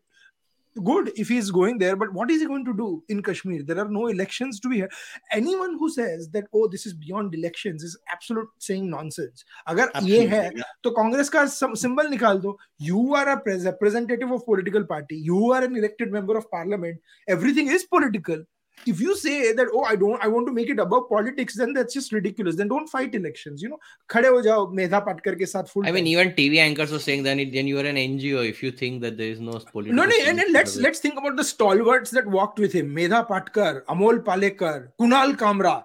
good 0.83 1.11
if 1.15 1.27
he's 1.27 1.51
going 1.51 1.77
there 1.77 1.95
but 1.95 2.13
what 2.13 2.31
is 2.31 2.41
he 2.41 2.47
going 2.47 2.63
to 2.65 2.73
do 2.73 3.03
in 3.09 3.21
kashmir? 3.21 3.63
There 3.63 3.79
are 3.79 3.89
no 3.89 4.07
elections 4.07 4.59
to 4.61 4.69
be 4.69 4.79
had 4.79 4.89
anyone 5.31 5.77
who 5.77 5.89
says 5.89 6.29
that 6.29 6.45
oh 6.53 6.67
this 6.67 6.85
is 6.85 6.93
beyond 6.93 7.35
elections 7.35 7.83
is 7.83 7.97
absolute 8.11 8.47
saying 8.59 8.89
nonsense. 8.89 9.43
Agar 9.67 9.91
ye 10.01 10.25
hai 10.27 10.51
to 10.83 10.91
congress 10.91 11.29
ka 11.29 11.45
symbol 11.45 12.05
nikal 12.05 12.41
do 12.41 12.55
you 12.77 13.15
are 13.15 13.27
a 13.29 13.41
representative 13.63 14.31
of 14.31 14.45
political 14.45 14.85
party 14.85 15.17
you 15.17 15.51
are 15.51 15.63
an 15.63 15.75
elected 15.75 16.11
member 16.11 16.37
of 16.37 16.49
parliament 16.49 16.99
everything 17.27 17.67
is 17.67 17.83
political 17.83 18.43
if 18.87 18.99
you 18.99 19.15
say 19.15 19.53
that 19.53 19.67
oh 19.73 19.83
i 19.83 19.95
don't 19.95 20.23
i 20.23 20.27
want 20.27 20.47
to 20.47 20.53
make 20.53 20.69
it 20.69 20.79
above 20.79 21.07
politics 21.09 21.55
then 21.55 21.73
that's 21.73 21.93
just 21.93 22.11
ridiculous. 22.11 22.55
Then 22.55 22.67
don't 22.67 22.87
fight 22.87 23.15
elections 23.15 23.61
you 23.61 23.69
know. 23.69 23.79
khade 24.09 24.25
ho 24.25 24.41
jao 24.41 24.65
medha 24.79 25.03
patkar 25.07 25.35
ke 25.41 25.47
sath 25.47 25.69
full 25.71 25.85
i 25.85 25.91
mean 25.91 26.07
even 26.07 26.31
tv 26.31 26.57
anchors 26.57 26.91
were 26.91 26.99
saying 26.99 27.23
then 27.23 27.43
then 27.51 27.67
you 27.67 27.79
are 27.79 27.85
an 27.85 27.95
ngo 27.95 28.47
if 28.47 28.63
you 28.63 28.71
think 28.71 29.01
that 29.01 29.17
there 29.17 29.29
is 29.35 29.39
no 29.39 29.59
politics 29.73 29.95
no 29.95 30.05
no 30.05 30.15
and, 30.25 30.39
and 30.39 30.53
let's 30.53 30.75
let's 30.77 30.99
think 30.99 31.17
about 31.17 31.35
the 31.35 31.43
stalwarts 31.43 32.11
that 32.11 32.27
walked 32.27 32.59
with 32.59 32.73
him. 32.73 32.93
Medha 32.95 33.27
patkar 33.27 33.83
amol 33.85 34.19
palekar 34.19 34.89
kunal 34.99 35.35
kamra. 35.45 35.83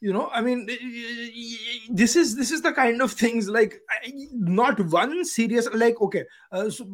You 0.00 0.12
know 0.12 0.28
i 0.34 0.40
mean 0.42 0.66
this 1.88 2.14
is 2.14 2.36
this 2.36 2.50
is 2.50 2.60
the 2.60 2.72
kind 2.72 3.00
of 3.00 3.12
things 3.12 3.48
like 3.48 3.80
not 4.32 4.80
one 4.94 5.24
serious 5.24 5.66
like 5.72 6.02
okay 6.06 6.24
uh, 6.52 6.68
so 6.68 6.84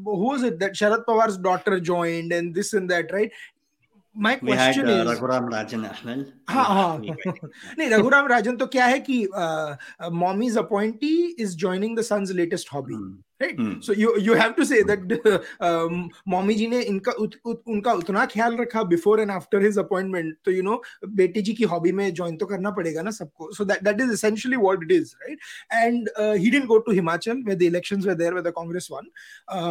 it 0.50 0.60
that 0.60 0.74
sharad 0.74 1.04
pawar's 1.06 1.36
daughter 1.36 1.80
joined 1.80 2.32
and 2.32 2.54
this 2.54 2.72
and 2.72 2.88
that 2.88 3.10
right? 3.12 3.32
My 4.16 4.36
question 4.36 4.88
is 4.90 5.08
Raghuram 5.08 5.48
Rajan 5.48 5.82
Ahmed 5.84 6.32
हाँ 6.50 6.64
हाँ 6.66 6.98
नहीं 6.98 7.88
रघुराम 7.90 8.26
राजन 8.26 8.56
तो 8.56 8.66
क्या 8.66 8.86
है 8.86 8.98
कि 9.00 9.26
mommy's 10.12 10.58
appointee 10.58 11.16
is 11.38 11.56
joining 11.56 11.96
the 11.98 12.02
son's 12.02 12.30
latest 12.32 12.72
hobby 12.72 12.94
right 13.40 13.82
so 13.84 13.92
you 13.94 14.14
you 14.20 14.34
have 14.34 14.52
to 14.52 14.64
say 14.64 14.82
that 14.84 15.12
mommy 16.28 16.54
ji 16.54 16.66
ने 16.66 16.80
इनका 16.82 17.12
उत, 17.12 17.34
उनका 17.46 17.92
उतना 17.94 18.24
ख्याल 18.26 18.56
रखा 18.56 18.82
before 18.84 19.20
and 19.20 19.30
after 19.30 19.62
his 19.62 19.78
appointment 19.78 20.36
तो 20.44 20.50
यू 20.50 20.62
नो 20.62 20.80
बेटी 21.14 21.42
जी 21.42 21.52
की 21.52 21.64
हॉबी 21.64 21.92
में 21.92 22.12
ज्वाइन 22.14 22.36
तो 22.36 22.46
करना 22.46 22.70
पड़ेगा 22.70 23.02
ना 23.02 23.10
सबको 23.12 23.52
so 23.54 23.64
that 23.64 23.82
that 23.84 24.00
is 24.00 24.12
essentially 24.12 24.56
what 24.56 24.82
it 24.82 24.92
is 24.92 25.14
right 25.22 25.38
and 25.74 26.08
he 26.18 26.50
didn't 26.50 26.66
go 26.66 26.78
to 26.80 26.92
Himachal 26.92 27.42
where 27.42 27.58
the 27.58 27.62
elections 27.62 28.04
were 28.04 28.18
there 28.18 28.34
where 28.34 28.48
the 28.48 28.52
Congress 28.56 28.88
won 28.92 29.10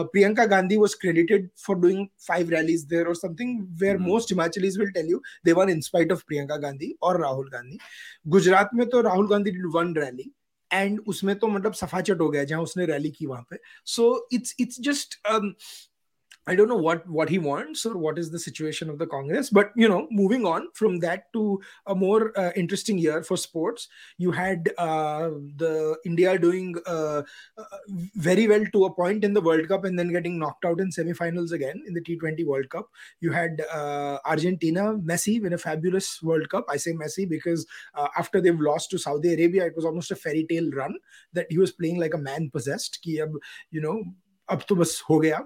Priyanka 0.08 0.46
Gandhi 0.48 0.78
was 0.78 0.94
credited 1.02 1.50
for 1.66 1.80
doing 1.80 2.06
five 2.28 2.50
rallies 2.50 2.84
there 2.86 3.08
और 3.08 3.16
something 3.16 3.62
where 3.82 3.98
most 4.08 4.32
Himachalis 4.32 4.80
will 4.80 4.92
tell 4.92 5.10
you 5.12 5.22
they 5.46 5.52
won 5.54 5.70
in 5.70 5.82
spite 5.82 6.12
of 6.12 6.24
Priyanka 6.28 6.58
Gandhi 6.60 6.96
और 7.04 7.22
राहुल 7.22 7.50
गांधी 7.50 7.78
गुजरात 8.30 8.70
में 8.74 8.88
तो 8.90 9.02
Rahul 9.02 9.28
Gandhi 9.28 9.52
did 9.52 9.66
one 9.74 9.96
rally 9.96 10.32
and 10.74 11.00
उसमें 11.08 11.36
तो 11.40 11.48
मतलब 11.48 11.74
सफाचट 11.74 12.22
हो 12.22 12.30
गया 12.30 12.44
जहाँ 12.44 12.62
उसने 12.62 12.86
रैली 12.86 13.12
की 13.12 13.26
वहाँ 13.26 13.46
पे। 13.50 13.58
So 13.86 14.30
it's 14.32 14.56
it's 14.60 14.82
just 14.82 15.16
I 16.48 16.56
don't 16.56 16.68
know 16.68 16.76
what 16.76 17.08
what 17.08 17.30
he 17.30 17.38
wants 17.38 17.86
or 17.86 17.98
what 17.98 18.18
is 18.18 18.32
the 18.32 18.40
situation 18.40 18.90
of 18.90 18.98
the 18.98 19.06
Congress, 19.06 19.50
but 19.50 19.72
you 19.76 19.88
know, 19.88 20.08
moving 20.10 20.46
on 20.46 20.68
from 20.74 21.00
that 21.00 21.32
to 21.34 21.62
a 21.86 21.94
more 21.94 22.38
uh, 22.38 22.52
interesting 22.56 22.98
year 22.98 23.24
for 23.24 23.38
sports, 23.38 23.88
you 24.18 24.32
had 24.32 24.70
uh, 24.78 25.30
the 25.58 25.98
India 26.06 26.38
doing 26.40 26.76
uh, 26.88 27.22
uh, 27.58 27.64
very 28.16 28.48
well 28.48 28.66
to 28.74 28.86
a 28.86 28.94
point 28.94 29.24
in 29.24 29.34
the 29.34 29.42
World 29.42 29.68
Cup 29.68 29.86
and 29.86 30.00
then 30.00 30.12
getting 30.12 30.40
knocked 30.40 30.66
out 30.66 30.80
in 30.80 30.92
semi-finals 30.92 31.52
again 31.52 31.84
in 31.86 31.94
the 31.94 32.02
T20 32.02 32.46
World 32.46 32.70
Cup. 32.70 32.90
You 33.20 33.32
had 33.32 33.62
uh, 33.72 34.18
Argentina, 34.26 34.94
Messi 34.94 35.42
win 35.42 35.54
a 35.54 35.58
fabulous 35.58 36.22
World 36.24 36.50
Cup. 36.50 36.66
I 36.70 36.78
say 36.78 36.94
Messi 36.94 37.30
because 37.30 37.68
uh, 37.94 38.08
after 38.18 38.42
they've 38.42 38.60
lost 38.60 38.90
to 38.92 38.98
Saudi 38.98 39.34
Arabia, 39.34 39.66
it 39.68 39.76
was 39.76 39.86
almost 39.86 40.12
a 40.12 40.16
fairy 40.16 40.46
tale 40.50 40.72
run 40.72 40.96
that 41.34 41.48
he 41.50 41.58
was 41.58 41.72
playing 41.72 42.00
like 42.00 42.14
a 42.14 42.18
man 42.18 42.50
possessed. 42.50 43.00
Ki 43.04 43.22
ab, 43.22 43.34
you 43.72 43.82
know, 43.82 44.04
ab 44.50 44.66
to 44.68 44.76
bas 44.76 45.00
ho 45.00 45.20
gaya 45.20 45.42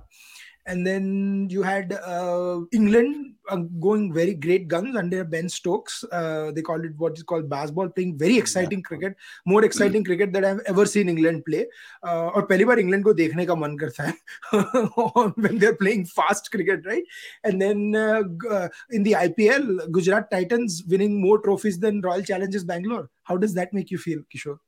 and 0.65 0.85
then 0.87 1.47
you 1.49 1.61
had 1.61 1.93
uh, 1.93 2.61
England 2.71 3.35
uh, 3.49 3.57
going 3.79 4.13
very 4.13 4.33
great 4.33 4.67
guns 4.67 4.95
under 4.95 5.23
Ben 5.23 5.49
Stokes. 5.49 6.03
Uh, 6.11 6.51
they 6.51 6.61
called 6.61 6.85
it 6.85 6.93
what 6.97 7.17
is 7.17 7.23
called 7.23 7.49
Bazball, 7.49 7.93
playing 7.93 8.17
very 8.17 8.37
exciting 8.37 8.79
yeah. 8.79 8.87
cricket, 8.87 9.15
more 9.45 9.63
exciting 9.65 10.03
mm. 10.03 10.05
cricket 10.05 10.31
that 10.33 10.45
I've 10.45 10.61
ever 10.65 10.85
seen 10.85 11.09
England 11.09 11.43
play. 11.45 11.67
Uh, 12.01 12.29
first 12.35 12.49
पहली 12.49 12.79
England 12.79 13.03
go 13.03 13.13
को 13.13 13.17
देखने 13.17 13.45
का 13.45 13.55
मन 13.55 15.33
when 15.35 15.59
they're 15.59 15.75
playing 15.75 16.05
fast 16.05 16.51
cricket, 16.51 16.85
right? 16.85 17.03
And 17.43 17.61
then 17.61 17.95
uh, 17.95 18.69
in 18.89 19.03
the 19.03 19.13
IPL, 19.13 19.91
Gujarat 19.91 20.31
Titans 20.31 20.83
winning 20.87 21.21
more 21.21 21.39
trophies 21.39 21.79
than 21.79 22.01
Royal 22.01 22.21
Challengers 22.21 22.63
Bangalore. 22.63 23.09
How 23.23 23.37
does 23.37 23.53
that 23.55 23.73
make 23.73 23.91
you 23.91 23.97
feel, 23.97 24.19
Kishore? 24.33 24.59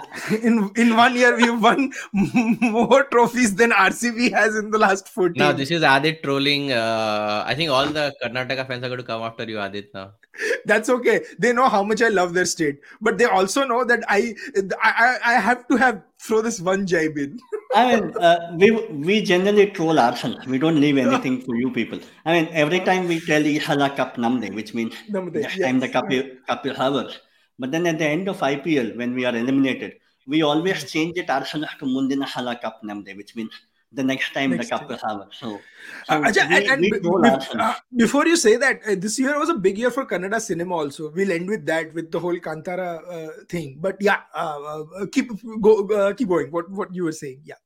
in 0.42 0.70
in 0.76 0.96
one 0.96 1.14
year 1.16 1.36
we've 1.36 1.60
won 1.60 1.92
more 2.60 3.04
trophies 3.04 3.54
than 3.54 3.70
RCB 3.70 4.32
has 4.32 4.56
in 4.56 4.70
the 4.70 4.78
last 4.78 5.08
14. 5.08 5.38
Now 5.38 5.52
this 5.52 5.70
is 5.70 5.82
Aadit 5.82 6.22
trolling. 6.22 6.72
Uh, 6.72 7.44
I 7.46 7.54
think 7.54 7.70
all 7.70 7.86
the 7.86 8.14
Karnataka 8.22 8.66
fans 8.66 8.84
are 8.84 8.88
going 8.88 8.98
to 8.98 9.04
come 9.04 9.22
after 9.22 9.44
you, 9.44 9.56
Aadit. 9.56 9.88
Now 9.94 10.12
that's 10.64 10.88
okay. 10.88 11.20
They 11.38 11.52
know 11.52 11.68
how 11.68 11.82
much 11.82 12.02
I 12.02 12.08
love 12.08 12.34
their 12.34 12.44
state, 12.44 12.80
but 13.00 13.18
they 13.18 13.24
also 13.24 13.64
know 13.64 13.84
that 13.84 14.04
I 14.08 14.34
I, 14.82 15.18
I 15.24 15.32
have 15.34 15.66
to 15.68 15.76
have 15.76 16.02
throw 16.20 16.40
this 16.40 16.60
one 16.60 16.86
jibe 16.86 17.18
in. 17.18 17.38
I 17.74 17.96
mean, 17.96 18.16
uh, 18.18 18.52
we 18.56 18.70
we 19.08 19.22
generally 19.22 19.66
troll 19.70 19.98
ourselves. 19.98 20.46
We 20.46 20.58
don't 20.58 20.80
leave 20.80 20.98
anything 20.98 21.40
for 21.42 21.56
you 21.56 21.70
people. 21.70 22.00
I 22.24 22.32
mean, 22.34 22.48
every 22.52 22.80
time 22.80 23.08
we 23.08 23.20
tell 23.20 23.46
Ee 23.46 23.58
Sala 23.58 23.90
Cup 23.90 24.16
Namde, 24.16 24.54
which 24.54 24.74
means 24.74 24.94
namde, 25.10 25.40
next 25.40 25.56
yes. 25.56 25.66
time 25.66 25.80
the 25.80 25.88
cup, 25.88 26.04
cup 26.46 26.64
will 26.64 26.74
have 26.74 26.94
us. 26.94 27.18
But 27.58 27.70
then 27.70 27.86
at 27.86 27.98
the 27.98 28.06
end 28.06 28.28
of 28.28 28.40
IPL, 28.40 28.96
when 28.96 29.14
we 29.14 29.24
are 29.24 29.34
eliminated, 29.34 29.94
we 30.26 30.42
always 30.42 30.90
change 30.90 31.18
it 31.18 31.30
Arsenal 31.30 31.68
to 31.78 31.84
Mundina 31.84 32.28
Sala 32.28 32.56
Cup 32.56 32.80
Namde, 32.84 33.16
which 33.16 33.34
means 33.36 33.52
the 33.92 34.02
next 34.02 34.32
time 34.32 34.50
next 34.50 34.70
the 34.70 34.78
cup 34.78 34.88
will 34.88 34.98
have 35.06 35.20
it. 35.20 35.28
So, 35.32 35.60
so 36.06 36.14
uh, 36.14 36.20
Ajay, 36.22 36.48
we, 36.48 36.68
and, 36.68 36.80
we 36.80 36.98
be, 36.98 37.08
uh, 37.58 37.74
before 37.94 38.26
you 38.26 38.36
say 38.36 38.56
that, 38.56 38.80
uh, 38.86 38.94
this 38.98 39.18
year 39.18 39.38
was 39.38 39.50
a 39.50 39.54
big 39.54 39.76
year 39.78 39.90
for 39.90 40.06
Kannada 40.06 40.40
cinema. 40.40 40.74
Also, 40.74 41.10
we'll 41.10 41.30
end 41.30 41.48
with 41.48 41.66
that 41.66 41.92
with 41.92 42.10
the 42.10 42.18
whole 42.18 42.36
Kantara 42.36 43.02
uh, 43.08 43.30
thing. 43.48 43.78
But 43.80 43.96
yeah, 44.00 44.20
uh, 44.34 44.82
uh, 44.82 45.06
keep 45.12 45.30
go 45.60 46.14
keep 46.14 46.28
going. 46.28 46.50
What 46.50 46.70
what 46.70 46.94
you 46.94 47.04
were 47.04 47.12
saying? 47.12 47.42
Yeah. 47.44 47.60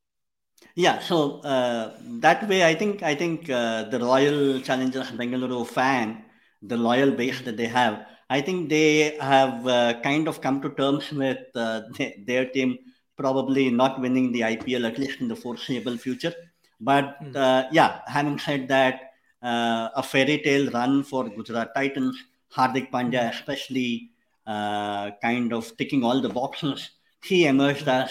Yeah, 0.74 0.98
so 0.98 1.40
that 1.42 2.46
way, 2.48 2.64
I 2.64 2.74
think 2.74 3.02
I 3.02 3.14
think 3.14 3.46
the 3.46 3.98
Royal 4.00 4.60
Challengers 4.60 5.10
Bengaluru 5.12 5.66
fan, 5.66 6.24
the 6.62 6.76
loyal 6.76 7.12
base 7.12 7.40
that 7.42 7.56
they 7.56 7.66
have, 7.66 8.04
I 8.28 8.40
think 8.40 8.68
they 8.68 9.16
have 9.20 9.66
uh, 9.66 10.00
kind 10.02 10.26
of 10.28 10.40
come 10.40 10.60
to 10.62 10.70
terms 10.70 11.12
with 11.12 11.38
uh, 11.54 11.82
their 12.26 12.46
team 12.46 12.78
probably 13.16 13.70
not 13.70 14.00
winning 14.00 14.32
the 14.32 14.40
IPL 14.40 14.86
at 14.86 14.98
least 14.98 15.20
in 15.20 15.28
the 15.28 15.36
foreseeable 15.36 15.96
future. 15.96 16.34
But 16.80 17.22
mm. 17.22 17.36
uh, 17.36 17.68
yeah, 17.72 18.00
having 18.06 18.38
said 18.38 18.68
that, 18.68 19.12
uh, 19.42 19.90
a 19.94 20.02
fairy 20.02 20.38
tale 20.38 20.70
run 20.70 21.02
for 21.02 21.28
Gujarat 21.28 21.74
Titans, 21.74 22.16
Hardik 22.52 22.90
Pandya 22.90 23.22
hmm. 23.22 23.36
especially, 23.36 24.10
uh, 24.46 25.10
kind 25.22 25.52
of 25.52 25.76
ticking 25.76 26.02
all 26.02 26.20
the 26.20 26.28
boxes. 26.28 26.90
He 27.22 27.46
emerged 27.46 27.86
as 27.86 28.10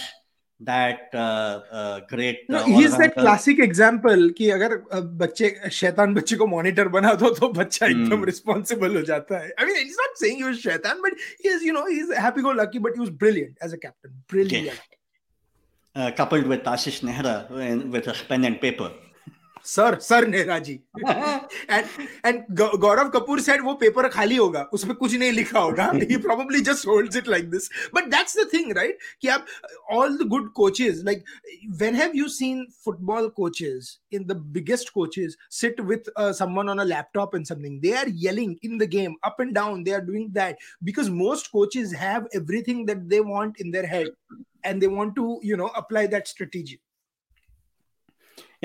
that 0.61 1.09
uh, 1.13 1.59
uh, 1.71 1.99
great 2.09 2.49
no, 2.49 2.59
uh, 2.59 2.65
he's 2.65 2.95
that 2.97 3.13
classic 3.13 3.59
example 3.59 4.29
कि 4.37 4.49
अगर 4.49 4.75
बच्चे 5.21 5.69
शैतान 5.71 6.13
बच्चे 6.13 6.35
को 6.35 6.47
monitor 6.47 6.87
बना 6.87 7.13
दो 7.13 7.29
तो 7.29 7.47
बच्चा 7.53 7.85
hmm. 7.85 7.95
एकदम 7.95 8.23
रिस्पांसिबल 8.23 8.95
हो 8.95 9.01
जाता 9.01 9.37
है। 9.37 9.53
I 9.59 9.65
mean 9.65 9.77
it's 9.77 9.97
not 9.99 10.17
saying 10.19 10.37
he 10.37 10.43
was 10.43 10.55
शैतान 10.55 11.01
but 11.01 11.15
he 11.45 11.53
is 11.55 11.65
you 11.65 11.73
know 11.73 11.85
he 11.87 11.99
is 11.99 12.13
happy 12.13 12.41
go 12.41 12.53
lucky 12.61 12.79
but 12.79 12.97
he 12.97 12.99
was 12.99 13.09
brilliant 13.23 13.57
as 13.65 13.73
a 13.73 13.77
captain 13.77 14.21
brilliant 14.33 14.93
coupled 16.15 16.47
with 16.47 16.65
Ashish 16.69 16.95
Nehra 17.07 17.33
uh, 17.49 17.89
with 17.91 18.07
a 18.07 18.15
pen 18.29 18.47
and 18.47 18.59
paper. 18.63 18.87
Sir 19.65 19.97
sir 20.01 20.27
Nehra 20.27 20.57
ji. 20.59 20.73
And 21.69 21.85
and 22.25 22.43
Gaurav 22.79 23.09
Kapoor 23.09 23.39
said 23.41 23.63
वो 23.65 23.73
paper 23.81 24.07
खाली 24.09 24.35
होगा 24.35 24.61
उसमें 24.73 24.95
कुछ 24.95 25.15
नहीं 25.15 25.31
लिखा 25.31 25.59
होगा। 25.59 25.89
He 25.93 26.17
probably 26.17 26.61
just 26.61 26.87
holds 26.87 27.17
it 27.17 27.27
like 27.29 27.49
this 27.51 27.69
but 27.95 28.09
that's 28.11 28.37
the 28.37 28.47
thing 28.53 28.71
right 28.77 28.99
कि 29.21 29.27
आप 29.27 29.45
all 29.91 30.17
the 30.17 30.27
good 30.29 30.51
coaches 30.55 31.01
like 31.05 31.23
when 31.81 31.95
have 31.95 32.11
you 32.15 32.27
seen 32.29 32.65
football 32.85 33.27
coaches 33.37 33.97
in 34.13 34.25
the 34.27 34.37
biggest 34.53 34.89
coaches 34.93 35.37
sit 35.59 35.81
with 35.81 36.11
someone 36.19 36.69
on 36.69 36.79
a 36.79 36.83
laptop 36.85 37.35
and 37.35 37.45
something 37.45 37.79
they 37.81 37.91
are 37.97 38.09
yelling 38.23 38.55
in 38.63 38.77
the 38.77 38.89
game 38.91 39.15
up 39.23 39.41
and 39.41 39.53
down 39.53 39.83
they 39.83 39.91
are 39.91 40.01
doing 40.01 40.29
that 40.33 40.57
because 40.83 41.11
most 41.11 41.51
coaches 41.51 41.93
have 41.97 42.27
everything 42.35 42.85
that 42.87 42.97
they 43.13 43.19
want 43.33 43.61
in 43.61 43.71
their 43.71 43.93
head 43.95 44.09
and 44.65 44.79
they 44.81 44.87
want 44.87 45.15
to 45.15 45.39
you 45.45 45.57
know 45.57 45.65
apply 45.77 46.07
that 46.07 46.27
strategy 46.27 46.77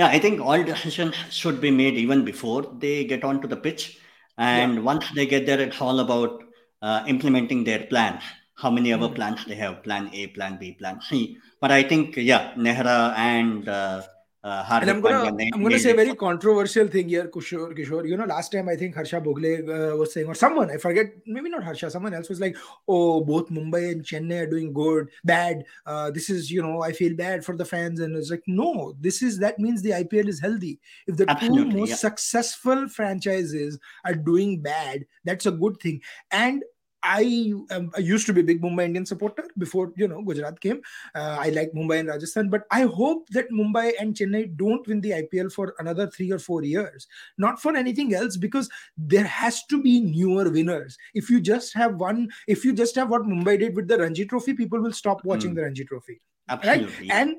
yeah, 0.01 0.07
I 0.07 0.18
think 0.18 0.40
all 0.40 0.62
decisions 0.62 1.14
should 1.28 1.61
be 1.61 1.70
made 1.70 1.94
even 2.03 2.24
before 2.24 2.62
they 2.78 3.05
get 3.05 3.22
onto 3.22 3.46
the 3.46 3.57
pitch. 3.57 3.98
And 4.38 4.76
yeah. 4.76 4.80
once 4.80 5.05
they 5.14 5.26
get 5.26 5.44
there, 5.44 5.61
it's 5.61 5.80
all 5.86 6.01
about 6.01 6.42
uh, 6.80 7.05
implementing 7.07 7.64
their 7.64 7.80
plans. 7.80 8.22
How 8.55 8.70
many 8.70 8.94
other 8.94 9.09
mm-hmm. 9.09 9.16
plans 9.16 9.44
they 9.44 9.57
have? 9.57 9.82
Plan 9.82 10.09
A, 10.14 10.28
Plan 10.28 10.57
B, 10.59 10.72
Plan 10.72 11.03
C. 11.03 11.36
But 11.61 11.70
I 11.70 11.82
think, 11.82 12.16
yeah, 12.16 12.55
Nehra 12.55 13.14
and 13.14 13.68
uh, 13.68 14.03
uh, 14.43 14.64
and 14.80 14.88
I'm 14.88 15.01
gonna 15.03 15.36
I'm 15.53 15.62
gonna 15.62 15.78
say 15.78 15.91
a 15.91 15.95
very 15.95 16.14
controversial 16.14 16.88
thing 16.88 17.11
here, 17.11 17.28
Kishore. 17.28 17.76
Kishore, 17.76 18.09
you 18.09 18.16
know, 18.16 18.24
last 18.24 18.51
time 18.51 18.70
I 18.70 18.76
think 18.76 18.95
Harsha 18.95 19.20
Bhogle 19.20 19.93
uh, 19.93 19.97
was 19.97 20.14
saying, 20.14 20.28
or 20.28 20.34
someone 20.34 20.70
I 20.70 20.78
forget, 20.78 21.12
maybe 21.26 21.51
not 21.51 21.62
Harsha, 21.62 21.91
someone 21.91 22.14
else 22.14 22.30
was 22.30 22.41
like, 22.41 22.57
"Oh, 22.88 23.22
both 23.22 23.51
Mumbai 23.51 23.93
and 23.93 24.03
Chennai 24.03 24.45
are 24.45 24.51
doing 24.51 24.72
good, 24.72 25.11
bad. 25.24 25.64
Uh, 25.84 26.11
this 26.11 26.30
is, 26.30 26.51
you 26.51 26.62
know, 26.62 26.82
I 26.82 26.93
feel 26.93 27.14
bad 27.14 27.45
for 27.45 27.55
the 27.55 27.66
fans." 27.66 28.01
And 28.01 28.16
it's 28.16 28.30
like, 28.30 28.45
no, 28.47 28.95
this 28.99 29.20
is 29.20 29.38
that 29.41 29.59
means 29.59 29.82
the 29.82 29.91
IPL 29.91 30.28
is 30.28 30.41
healthy. 30.41 30.80
If 31.07 31.18
the 31.18 31.30
Absolutely, 31.30 31.72
two 31.72 31.78
most 31.80 31.91
yeah. 31.91 31.97
successful 31.97 32.88
franchises 32.88 33.78
are 34.07 34.14
doing 34.14 34.62
bad, 34.62 35.05
that's 35.22 35.45
a 35.45 35.53
good 35.53 35.78
thing. 35.80 36.01
And 36.30 36.64
I, 37.03 37.53
um, 37.70 37.90
I 37.96 38.01
used 38.01 38.26
to 38.26 38.32
be 38.32 38.40
a 38.40 38.44
big 38.44 38.61
Mumbai 38.62 38.84
Indian 38.84 39.07
supporter 39.07 39.44
before 39.59 39.92
you 39.96 40.09
know 40.09 40.22
Gujarat 40.22 40.61
came. 40.61 40.80
Uh, 41.14 41.38
I 41.40 41.51
like 41.51 41.72
Mumbai 41.72 42.01
and 42.01 42.09
Rajasthan, 42.09 42.51
but 42.51 42.62
I 42.70 42.82
hope 42.82 43.28
that 43.30 43.51
Mumbai 43.51 43.92
and 44.01 44.14
Chennai 44.14 44.57
don't 44.57 44.86
win 44.86 45.01
the 45.01 45.11
IPL 45.11 45.53
for 45.53 45.74
another 45.78 46.07
three 46.09 46.30
or 46.30 46.38
four 46.38 46.62
years. 46.62 47.07
Not 47.38 47.61
for 47.61 47.76
anything 47.76 48.14
else, 48.14 48.36
because 48.36 48.68
there 48.96 49.24
has 49.24 49.64
to 49.66 49.82
be 49.82 50.01
newer 50.01 50.51
winners. 50.51 50.96
If 51.14 51.30
you 51.30 51.40
just 51.40 51.74
have 51.74 51.94
one, 51.96 52.28
if 52.46 52.64
you 52.64 52.72
just 52.72 52.94
have 52.96 53.11
what 53.11 53.22
Mumbai 53.22 53.59
did 53.61 53.76
with 53.76 53.88
the 53.88 53.98
Ranji 53.98 54.26
Trophy, 54.26 54.55
people 54.55 54.80
will 54.80 54.92
stop 54.92 55.24
watching 55.24 55.53
mm. 55.53 55.57
the 55.57 55.62
Ranji 55.62 55.84
Trophy. 55.84 56.20
Absolutely. 56.48 57.09
Right? 57.09 57.16
And 57.16 57.36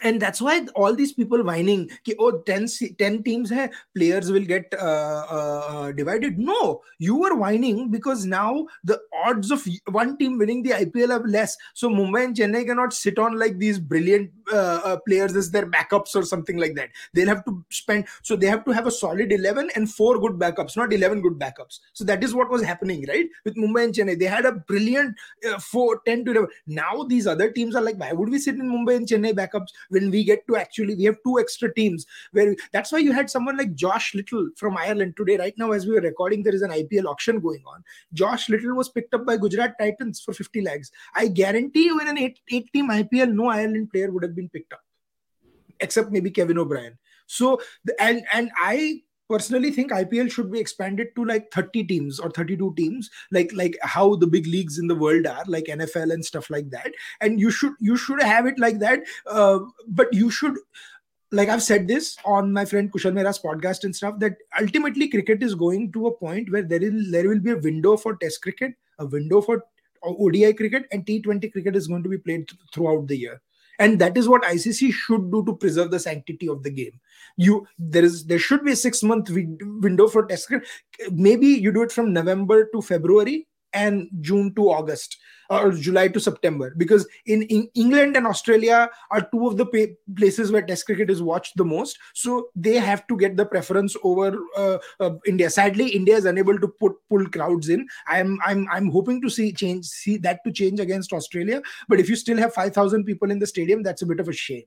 and 0.00 0.20
that's 0.20 0.40
why 0.40 0.66
all 0.74 0.94
these 0.94 1.12
people 1.12 1.42
whining 1.44 1.90
ki, 2.04 2.14
oh 2.18 2.38
10, 2.38 2.66
10 2.98 3.22
teams 3.22 3.50
hai, 3.50 3.68
players 3.94 4.32
will 4.32 4.44
get 4.44 4.72
uh, 4.80 5.26
uh, 5.28 5.92
divided. 5.92 6.38
No 6.38 6.80
you 6.98 7.16
were 7.16 7.34
whining 7.34 7.90
because 7.90 8.24
now 8.24 8.66
the 8.84 8.98
odds 9.24 9.50
of 9.50 9.66
one 9.90 10.16
team 10.16 10.38
winning 10.38 10.62
the 10.62 10.70
ipl 10.70 11.10
are 11.10 11.26
less. 11.28 11.56
So 11.74 11.90
mumbai 11.90 12.24
and 12.24 12.36
chennai 12.36 12.66
cannot 12.66 12.94
sit 12.94 13.18
on 13.18 13.38
like 13.38 13.58
these 13.58 13.78
brilliant 13.78 14.30
uh, 14.52 14.80
uh, 14.84 14.96
players 15.06 15.36
as 15.36 15.50
their 15.50 15.66
backups 15.66 16.14
or 16.14 16.22
something 16.22 16.56
like 16.56 16.74
that. 16.76 16.88
They'll 17.12 17.28
have 17.28 17.44
to 17.44 17.62
spend 17.70 18.06
so 18.22 18.34
they 18.34 18.46
have 18.46 18.64
to 18.64 18.70
have 18.70 18.86
a 18.86 18.90
solid 18.90 19.30
11 19.30 19.70
and 19.76 19.90
four 19.90 20.18
good 20.18 20.38
backups 20.38 20.76
not 20.76 20.92
11 20.92 21.20
good 21.20 21.38
backups. 21.38 21.80
So 21.92 22.04
that 22.04 22.24
is 22.24 22.34
what 22.34 22.50
was 22.50 22.62
happening 22.62 23.04
right? 23.08 23.26
With 23.44 23.56
mumbai 23.56 23.84
and 23.84 23.94
chennai 23.94 24.18
they 24.18 24.26
had 24.26 24.46
a 24.46 24.52
brilliant 24.52 25.14
uh, 25.50 25.58
4 25.58 26.00
10 26.06 26.24
to 26.24 26.30
11 26.30 26.48
now 26.66 27.04
these 27.08 27.26
other 27.26 27.50
teams 27.50 27.74
are 27.74 27.82
like 27.82 27.98
why 27.98 28.12
would 28.12 28.30
we 28.30 28.38
sit 28.38 28.54
in 28.54 28.70
mumbai 28.70 28.96
and 28.96 29.06
chennai 29.06 29.34
backups 29.34 29.72
when 29.90 30.10
we 30.10 30.24
get 30.24 30.46
to 30.46 30.56
actually 30.56 30.94
we 30.94 31.04
have 31.04 31.16
two 31.24 31.38
extra 31.38 31.72
teams 31.74 32.06
where 32.32 32.54
that's 32.72 32.92
why 32.92 32.98
you 32.98 33.12
had 33.12 33.30
someone 33.30 33.56
like 33.56 33.74
Josh 33.74 34.14
Little 34.14 34.48
from 34.56 34.76
Ireland 34.76 35.14
today. 35.16 35.36
Right 35.36 35.54
now, 35.56 35.72
as 35.72 35.86
we 35.86 35.94
were 35.94 36.00
recording, 36.00 36.42
there 36.42 36.54
is 36.54 36.62
an 36.62 36.70
IPL 36.70 37.06
auction 37.06 37.40
going 37.40 37.62
on. 37.66 37.82
Josh 38.12 38.48
Little 38.48 38.74
was 38.74 38.88
picked 38.88 39.14
up 39.14 39.26
by 39.26 39.36
Gujarat 39.36 39.74
Titans 39.78 40.20
for 40.20 40.32
50 40.32 40.62
lakhs. 40.62 40.90
I 41.14 41.28
guarantee 41.28 41.84
you, 41.84 42.00
in 42.00 42.08
an 42.08 42.18
eight, 42.18 42.40
eight 42.50 42.72
team 42.72 42.90
IPL, 42.90 43.32
no 43.32 43.48
Ireland 43.48 43.90
player 43.90 44.10
would 44.10 44.22
have 44.22 44.34
been 44.34 44.48
picked 44.48 44.72
up, 44.72 44.82
except 45.80 46.10
maybe 46.10 46.30
Kevin 46.30 46.58
O'Brien. 46.58 46.98
So 47.26 47.60
and 47.98 48.24
and 48.32 48.50
I 48.58 49.02
personally 49.32 49.70
think 49.70 49.92
IPL 49.92 50.30
should 50.30 50.50
be 50.52 50.60
expanded 50.60 51.14
to 51.16 51.24
like 51.24 51.50
30 51.52 51.84
teams 51.84 52.18
or 52.20 52.30
32 52.30 52.74
teams, 52.76 53.10
like 53.30 53.52
like 53.60 53.78
how 53.82 54.14
the 54.16 54.26
big 54.26 54.46
leagues 54.46 54.78
in 54.78 54.86
the 54.92 54.94
world 54.94 55.26
are, 55.26 55.44
like 55.46 55.70
NFL 55.76 56.12
and 56.12 56.24
stuff 56.24 56.50
like 56.50 56.70
that. 56.70 56.92
And 57.20 57.40
you 57.40 57.50
should 57.50 57.72
you 57.80 57.96
should 57.96 58.22
have 58.22 58.46
it 58.46 58.58
like 58.58 58.78
that. 58.80 59.00
Uh, 59.26 59.60
but 59.88 60.12
you 60.12 60.30
should 60.30 60.58
like 61.40 61.48
I've 61.48 61.62
said 61.62 61.88
this 61.88 62.16
on 62.24 62.52
my 62.52 62.64
friend 62.66 62.92
Kushal 62.92 63.14
Mehra's 63.18 63.38
podcast 63.38 63.84
and 63.84 63.96
stuff 63.96 64.18
that 64.18 64.36
ultimately 64.60 65.08
cricket 65.08 65.42
is 65.42 65.54
going 65.54 65.92
to 65.92 66.08
a 66.08 66.16
point 66.24 66.52
where 66.52 66.62
there 66.62 66.82
is 66.90 67.10
there 67.10 67.28
will 67.28 67.40
be 67.40 67.52
a 67.52 67.62
window 67.68 67.96
for 67.96 68.16
Test 68.16 68.42
cricket, 68.42 68.74
a 68.98 69.06
window 69.06 69.40
for 69.40 69.64
ODI 70.04 70.52
cricket, 70.52 70.86
and 70.92 71.06
T20 71.06 71.52
cricket 71.52 71.76
is 71.76 71.86
going 71.86 72.02
to 72.02 72.08
be 72.08 72.18
played 72.18 72.48
th- 72.48 72.60
throughout 72.74 73.06
the 73.06 73.16
year 73.16 73.40
and 73.78 73.98
that 73.98 74.16
is 74.16 74.28
what 74.28 74.42
icc 74.42 74.92
should 74.92 75.30
do 75.30 75.44
to 75.44 75.54
preserve 75.56 75.90
the 75.90 76.00
sanctity 76.00 76.48
of 76.48 76.62
the 76.62 76.70
game. 76.70 77.00
You 77.36 77.66
there 77.78 78.04
is 78.04 78.26
there 78.26 78.38
should 78.38 78.64
be 78.64 78.72
a 78.72 78.76
six 78.76 79.02
month 79.02 79.30
window 79.30 80.08
for 80.08 80.26
test 80.26 80.48
cricket. 80.48 80.68
Maybe 81.10 81.46
you 81.46 81.72
do 81.72 81.82
it 81.82 81.92
from 81.92 82.12
november 82.12 82.68
to 82.72 82.82
february 82.82 83.46
and 83.72 84.08
June 84.20 84.54
to 84.54 84.70
August 84.70 85.16
or 85.50 85.72
July 85.72 86.08
to 86.08 86.20
September 86.20 86.74
because 86.76 87.06
in, 87.26 87.42
in 87.42 87.68
England 87.74 88.16
and 88.16 88.26
Australia 88.26 88.88
are 89.10 89.28
two 89.32 89.46
of 89.46 89.56
the 89.56 89.94
places 90.16 90.52
where 90.52 90.62
Test 90.62 90.86
cricket 90.86 91.10
is 91.10 91.22
watched 91.22 91.56
the 91.56 91.64
most. 91.64 91.98
So 92.14 92.48
they 92.54 92.74
have 92.74 93.06
to 93.08 93.16
get 93.16 93.36
the 93.36 93.46
preference 93.46 93.96
over 94.02 94.38
uh, 94.56 94.78
uh, 95.00 95.10
India. 95.26 95.50
Sadly, 95.50 95.88
India 95.88 96.16
is 96.16 96.24
unable 96.24 96.58
to 96.58 96.68
put 96.68 96.92
pull 97.08 97.26
crowds 97.26 97.68
in. 97.68 97.86
I'm 98.06 98.38
I'm 98.44 98.68
I'm 98.70 98.90
hoping 98.90 99.20
to 99.22 99.30
see 99.30 99.52
change 99.52 99.86
see 99.86 100.16
that 100.18 100.40
to 100.44 100.52
change 100.52 100.80
against 100.80 101.12
Australia. 101.12 101.62
But 101.88 102.00
if 102.00 102.08
you 102.08 102.16
still 102.16 102.38
have 102.38 102.54
five 102.54 102.74
thousand 102.74 103.04
people 103.04 103.30
in 103.30 103.38
the 103.38 103.46
stadium, 103.46 103.82
that's 103.82 104.02
a 104.02 104.06
bit 104.06 104.20
of 104.20 104.28
a 104.28 104.32
shame 104.32 104.64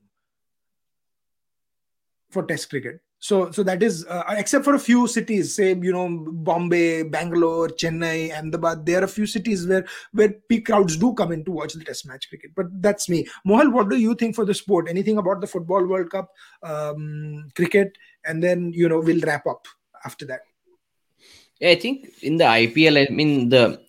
for 2.29 2.43
Test 2.43 2.69
cricket. 2.69 3.01
So, 3.19 3.49
so 3.49 3.63
that 3.63 3.81
is 3.81 4.05
uh, 4.05 4.23
except 4.29 4.65
for 4.65 4.75
a 4.75 4.79
few 4.79 5.07
cities, 5.07 5.55
say 5.55 5.69
you 5.69 5.91
know 5.91 6.07
Bombay, 6.09 7.03
Bangalore, 7.03 7.69
Chennai, 7.69 8.37
Ahmedabad. 8.37 8.85
There 8.85 9.01
are 9.01 9.05
a 9.05 9.07
few 9.07 9.25
cities 9.25 9.65
where 9.65 9.85
where 10.11 10.33
peak 10.47 10.67
crowds 10.67 10.97
do 10.97 11.13
come 11.13 11.31
in 11.31 11.43
to 11.45 11.51
watch 11.51 11.73
the 11.73 11.83
Test 11.83 12.05
match 12.07 12.29
cricket. 12.29 12.51
But 12.55 12.67
that's 12.81 13.09
me. 13.09 13.25
Mohal, 13.47 13.71
what 13.71 13.89
do 13.89 13.97
you 13.97 14.15
think 14.15 14.35
for 14.35 14.45
the 14.45 14.53
sport? 14.53 14.87
Anything 14.89 15.17
about 15.17 15.41
the 15.41 15.47
Football 15.47 15.87
World 15.87 16.11
Cup, 16.11 16.29
um, 16.61 17.47
cricket, 17.55 17.97
and 18.25 18.43
then 18.43 18.71
you 18.73 18.87
know 18.89 18.99
we'll 18.99 19.21
wrap 19.21 19.47
up 19.47 19.65
after 20.03 20.25
that. 20.25 20.41
Yeah, 21.59 21.69
I 21.69 21.75
think 21.75 22.09
in 22.21 22.37
the 22.37 22.43
IPL, 22.43 23.07
I 23.09 23.11
mean 23.11 23.49
the 23.49 23.85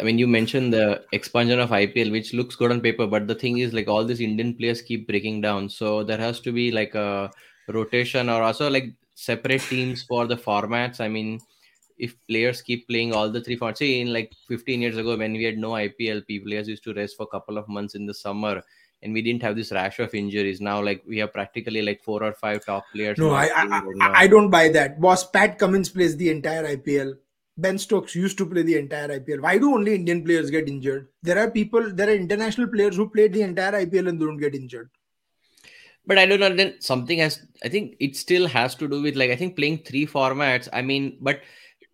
I 0.00 0.02
mean, 0.02 0.18
you 0.18 0.26
mentioned 0.26 0.72
the 0.72 1.04
expansion 1.12 1.60
of 1.60 1.70
IPL, 1.70 2.10
which 2.10 2.32
looks 2.32 2.56
good 2.56 2.72
on 2.72 2.80
paper, 2.80 3.06
but 3.06 3.26
the 3.26 3.34
thing 3.34 3.58
is, 3.58 3.72
like, 3.72 3.88
all 3.88 4.04
these 4.04 4.20
Indian 4.20 4.54
players 4.54 4.82
keep 4.82 5.06
breaking 5.06 5.40
down. 5.40 5.68
So 5.68 6.02
there 6.02 6.18
has 6.18 6.40
to 6.40 6.52
be 6.52 6.72
like 6.72 6.94
a 6.94 7.30
rotation 7.68 8.28
or 8.28 8.42
also 8.42 8.70
like 8.70 8.92
separate 9.14 9.62
teams 9.62 10.02
for 10.02 10.26
the 10.26 10.36
formats. 10.36 11.00
I 11.00 11.08
mean, 11.08 11.40
if 11.98 12.14
players 12.28 12.62
keep 12.62 12.86
playing 12.88 13.12
all 13.12 13.30
the 13.30 13.40
three 13.40 13.58
formats, 13.58 13.78
say 13.78 14.00
in 14.00 14.12
like 14.12 14.32
15 14.46 14.80
years 14.80 14.96
ago 14.96 15.16
when 15.16 15.32
we 15.32 15.44
had 15.44 15.58
no 15.58 15.70
IPL, 15.70 16.24
players 16.44 16.68
used 16.68 16.84
to 16.84 16.94
rest 16.94 17.16
for 17.16 17.24
a 17.24 17.26
couple 17.26 17.58
of 17.58 17.68
months 17.68 17.94
in 17.94 18.06
the 18.06 18.14
summer 18.14 18.62
and 19.02 19.12
we 19.12 19.22
didn't 19.22 19.42
have 19.42 19.56
this 19.56 19.72
rash 19.72 19.98
of 19.98 20.14
injuries. 20.14 20.60
Now, 20.60 20.82
like 20.82 21.02
we 21.06 21.18
have 21.18 21.32
practically 21.32 21.82
like 21.82 22.02
four 22.02 22.22
or 22.22 22.32
five 22.32 22.64
top 22.64 22.84
players. 22.92 23.18
No, 23.18 23.30
I 23.30 23.46
I, 23.46 23.82
I, 24.00 24.12
I, 24.22 24.26
don't 24.26 24.50
buy 24.50 24.68
that. 24.70 25.00
Boss 25.00 25.28
Pat 25.28 25.58
Cummins 25.58 25.88
plays 25.88 26.16
the 26.16 26.30
entire 26.30 26.76
IPL. 26.76 27.14
Ben 27.56 27.78
Stokes 27.78 28.14
used 28.14 28.38
to 28.38 28.46
play 28.46 28.62
the 28.62 28.76
entire 28.76 29.20
IPL. 29.20 29.40
Why 29.40 29.58
do 29.58 29.74
only 29.74 29.94
Indian 29.94 30.24
players 30.24 30.50
get 30.50 30.68
injured? 30.68 31.08
There 31.22 31.38
are 31.38 31.50
people, 31.50 31.92
there 31.92 32.08
are 32.08 32.14
international 32.14 32.68
players 32.68 32.96
who 32.96 33.08
played 33.08 33.32
the 33.32 33.42
entire 33.42 33.84
IPL 33.84 34.08
and 34.08 34.20
don't 34.20 34.36
get 34.36 34.54
injured 34.54 34.90
but 36.08 36.18
I 36.18 36.26
don't 36.26 36.40
know. 36.40 36.52
Then 36.52 36.80
something 36.80 37.18
has. 37.18 37.40
I 37.62 37.68
think 37.68 37.94
it 38.00 38.16
still 38.16 38.48
has 38.48 38.74
to 38.76 38.88
do 38.88 39.02
with 39.02 39.14
like 39.14 39.30
I 39.30 39.36
think 39.36 39.56
playing 39.56 39.84
three 39.84 40.06
formats. 40.06 40.68
I 40.72 40.80
mean, 40.80 41.18
but 41.20 41.42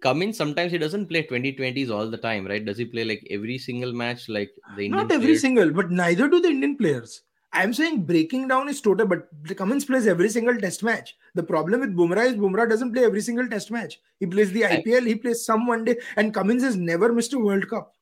Cummins 0.01 0.37
sometimes 0.37 0.71
he 0.71 0.79
doesn't 0.79 1.07
play 1.07 1.27
2020s 1.27 1.91
all 1.91 2.09
the 2.09 2.17
time, 2.17 2.47
right? 2.47 2.65
Does 2.65 2.79
he 2.79 2.85
play 2.85 3.05
like 3.05 3.27
every 3.29 3.59
single 3.59 3.93
match 3.93 4.29
like 4.29 4.53
the 4.77 4.85
Indian? 4.87 5.03
Not 5.03 5.13
every 5.13 5.27
players? 5.27 5.41
single, 5.41 5.73
but 5.73 5.91
neither 5.91 6.29
do 6.29 6.41
the 6.41 6.49
Indian 6.49 6.77
players. 6.77 7.23
I'm 7.53 7.73
saying 7.73 8.05
breaking 8.05 8.49
down 8.49 8.69
is 8.69 8.81
total, 8.81 9.07
but 9.07 9.29
the 9.43 9.55
Cummins 9.55 9.85
plays 9.85 10.07
every 10.07 10.29
single 10.29 10.57
test 10.57 10.83
match. 10.83 11.17
The 11.35 11.43
problem 11.43 11.81
with 11.81 11.97
Bumrah 11.97 12.27
is 12.27 12.35
Bumrah 12.35 12.69
doesn't 12.69 12.93
play 12.93 13.05
every 13.05 13.21
single 13.21 13.49
test 13.49 13.71
match. 13.71 14.01
He 14.21 14.27
plays 14.27 14.53
the 14.53 14.63
IPL, 14.63 15.07
he 15.07 15.17
plays 15.17 15.45
some 15.45 15.67
one 15.67 15.85
day, 15.85 15.97
and 16.17 16.35
Cummins 16.35 16.63
has 16.63 16.77
never 16.77 17.13
missed 17.13 17.33
a 17.33 17.39
World 17.39 17.69
Cup. 17.69 17.95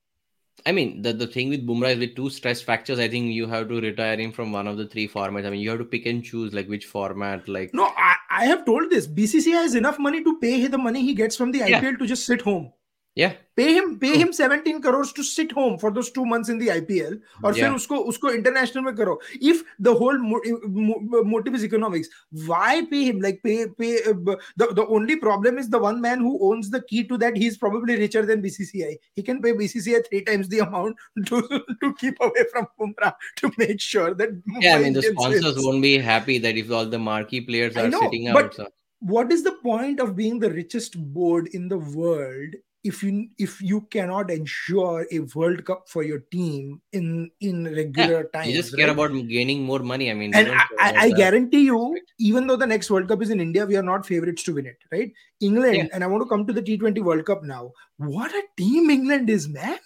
I 0.64 0.72
mean, 0.72 1.02
the, 1.02 1.12
the 1.12 1.26
thing 1.26 1.48
with 1.48 1.66
Bumrah 1.66 1.94
is 1.94 1.98
with 1.98 2.14
two 2.14 2.30
stress 2.30 2.60
fractures, 2.60 2.98
I 2.98 3.08
think 3.08 3.32
you 3.32 3.46
have 3.48 3.68
to 3.68 3.80
retire 3.80 4.16
him 4.16 4.32
from 4.32 4.52
one 4.52 4.68
of 4.68 4.76
the 4.76 4.86
three 4.86 5.08
formats. 5.08 5.46
I 5.46 5.50
mean, 5.50 5.60
you 5.60 5.70
have 5.70 5.78
to 5.78 5.84
pick 5.84 6.06
and 6.06 6.22
choose 6.22 6.52
like 6.52 6.68
which 6.68 6.86
format. 6.86 7.48
Like, 7.48 7.74
no, 7.74 7.86
I, 7.96 8.14
I 8.30 8.44
have 8.44 8.64
told 8.64 8.90
this. 8.90 9.06
BCCI 9.06 9.52
has 9.52 9.74
enough 9.74 9.98
money 9.98 10.22
to 10.22 10.38
pay 10.38 10.66
the 10.66 10.78
money 10.78 11.02
he 11.02 11.14
gets 11.14 11.36
from 11.36 11.50
the 11.50 11.58
yeah. 11.58 11.80
IPL 11.80 11.98
to 11.98 12.06
just 12.06 12.26
sit 12.26 12.42
home 12.42 12.72
yeah. 13.14 13.34
Pay 13.54 13.74
him 13.74 13.98
pay 13.98 14.16
him 14.16 14.32
17 14.32 14.80
crores 14.80 15.12
to 15.12 15.22
sit 15.22 15.52
home 15.52 15.78
for 15.78 15.90
those 15.90 16.10
two 16.10 16.24
months 16.24 16.48
in 16.48 16.56
the 16.56 16.68
ipl 16.68 17.20
or 17.44 17.52
yeah. 17.52 17.68
usko, 17.68 18.08
usko 18.08 18.34
international 18.34 18.84
mein 18.84 18.96
karo. 18.96 19.18
if 19.42 19.62
the 19.78 19.94
whole 19.94 20.16
motive 20.18 21.54
is 21.54 21.62
economics 21.62 22.08
why 22.46 22.86
pay 22.90 23.04
him? 23.04 23.20
Like 23.20 23.42
pay 23.44 23.66
pay 23.78 23.96
uh, 24.04 24.14
the, 24.56 24.68
the 24.72 24.86
only 24.86 25.16
problem 25.16 25.58
is 25.58 25.68
the 25.68 25.78
one 25.78 26.00
man 26.00 26.20
who 26.20 26.50
owns 26.50 26.70
the 26.70 26.82
key 26.84 27.04
to 27.04 27.18
that 27.18 27.36
he's 27.36 27.58
probably 27.58 27.96
richer 27.96 28.24
than 28.24 28.40
bcci 28.40 28.96
he 29.14 29.22
can 29.22 29.42
pay 29.42 29.52
bcci 29.52 30.02
three 30.08 30.24
times 30.24 30.48
the 30.48 30.60
amount 30.60 30.96
to, 31.26 31.42
to 31.82 31.94
keep 31.96 32.16
away 32.22 32.44
from 32.50 32.66
Bumrah 32.80 33.14
to 33.36 33.52
make 33.58 33.80
sure 33.80 34.14
that 34.14 34.30
yeah 34.60 34.76
i 34.76 34.78
mean 34.78 34.94
the 34.94 35.02
sponsors 35.02 35.62
won't 35.62 35.82
be 35.82 35.98
happy 35.98 36.38
that 36.38 36.56
if 36.56 36.70
all 36.70 36.86
the 36.86 36.98
marquee 36.98 37.42
players 37.42 37.76
are 37.76 37.90
sitting 37.92 38.28
out 38.28 38.56
but- 38.56 38.72
What 39.10 39.32
is 39.32 39.42
the 39.42 39.52
point 39.62 39.98
of 39.98 40.14
being 40.14 40.38
the 40.38 40.48
richest 40.50 40.96
board 41.14 41.48
in 41.58 41.66
the 41.70 41.78
world 41.78 42.52
if 42.84 43.02
you 43.02 43.28
if 43.38 43.60
you 43.62 43.82
cannot 43.82 44.30
ensure 44.30 45.06
a 45.10 45.20
World 45.34 45.64
Cup 45.64 45.88
for 45.88 46.02
your 46.02 46.18
team 46.18 46.80
in 46.92 47.30
in 47.40 47.64
regular 47.64 48.22
yeah, 48.22 48.30
times, 48.32 48.48
you 48.48 48.54
just 48.54 48.76
care 48.76 48.90
about 48.90 49.12
gaining 49.28 49.62
more 49.62 49.78
money. 49.78 50.10
I 50.10 50.14
mean, 50.14 50.34
and 50.34 50.50
I, 50.50 50.64
I, 50.78 50.92
I 51.04 51.10
guarantee 51.10 51.64
you, 51.66 51.98
even 52.18 52.46
though 52.46 52.56
the 52.56 52.66
next 52.66 52.90
World 52.90 53.08
Cup 53.08 53.22
is 53.22 53.30
in 53.30 53.40
India, 53.40 53.64
we 53.66 53.76
are 53.76 53.82
not 53.82 54.04
favorites 54.04 54.42
to 54.44 54.54
win 54.54 54.66
it, 54.66 54.78
right? 54.90 55.12
England, 55.40 55.76
yeah. 55.76 55.86
and 55.92 56.02
I 56.02 56.08
want 56.08 56.22
to 56.24 56.28
come 56.28 56.46
to 56.46 56.52
the 56.52 56.62
T20 56.62 57.02
World 57.02 57.24
Cup 57.24 57.44
now. 57.44 57.72
What 57.98 58.32
a 58.32 58.42
team 58.56 58.90
England 58.90 59.30
is, 59.30 59.48
man! 59.48 59.78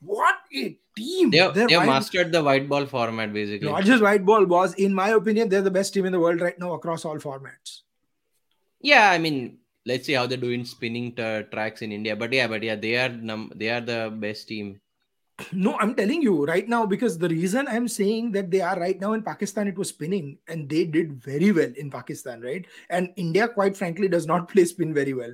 What 0.00 0.36
a 0.54 0.78
team! 0.96 1.30
They 1.30 1.38
have, 1.38 1.54
they 1.54 1.72
have 1.72 1.86
mastered 1.86 2.32
the 2.32 2.42
white 2.42 2.68
ball 2.68 2.86
format, 2.86 3.32
basically. 3.32 3.68
Not 3.68 3.84
just 3.84 4.02
white 4.02 4.24
ball, 4.24 4.46
boss. 4.46 4.72
In 4.74 4.94
my 4.94 5.10
opinion, 5.10 5.50
they're 5.50 5.60
the 5.60 5.70
best 5.70 5.92
team 5.92 6.06
in 6.06 6.12
the 6.12 6.20
world 6.20 6.40
right 6.40 6.58
now 6.58 6.72
across 6.72 7.04
all 7.04 7.18
formats. 7.18 7.82
Yeah, 8.80 9.10
I 9.10 9.18
mean, 9.18 9.58
let's 9.86 10.06
see 10.06 10.12
how 10.12 10.26
they're 10.26 10.38
doing 10.38 10.64
spinning 10.64 11.14
t- 11.14 11.42
tracks 11.50 11.82
in 11.82 11.92
India. 11.92 12.16
But 12.16 12.32
yeah, 12.32 12.46
but 12.46 12.62
yeah, 12.62 12.76
they 12.76 12.96
are 12.96 13.08
num- 13.08 13.52
they 13.54 13.70
are 13.70 13.80
the 13.80 14.12
best 14.14 14.48
team. 14.48 14.80
No, 15.52 15.76
I'm 15.78 15.94
telling 15.94 16.22
you 16.22 16.44
right 16.44 16.68
now 16.68 16.86
because 16.86 17.18
the 17.18 17.28
reason 17.28 17.66
I'm 17.66 17.88
saying 17.88 18.32
that 18.32 18.50
they 18.50 18.60
are 18.60 18.78
right 18.78 19.00
now 19.00 19.14
in 19.14 19.22
Pakistan, 19.22 19.66
it 19.66 19.76
was 19.76 19.88
spinning 19.88 20.38
and 20.46 20.68
they 20.68 20.84
did 20.84 21.14
very 21.22 21.50
well 21.52 21.72
in 21.76 21.90
Pakistan, 21.90 22.42
right? 22.42 22.66
And 22.90 23.08
India, 23.16 23.48
quite 23.48 23.76
frankly, 23.76 24.08
does 24.08 24.26
not 24.26 24.48
play 24.52 24.64
spin 24.64 24.94
very 24.94 25.14
well. 25.14 25.32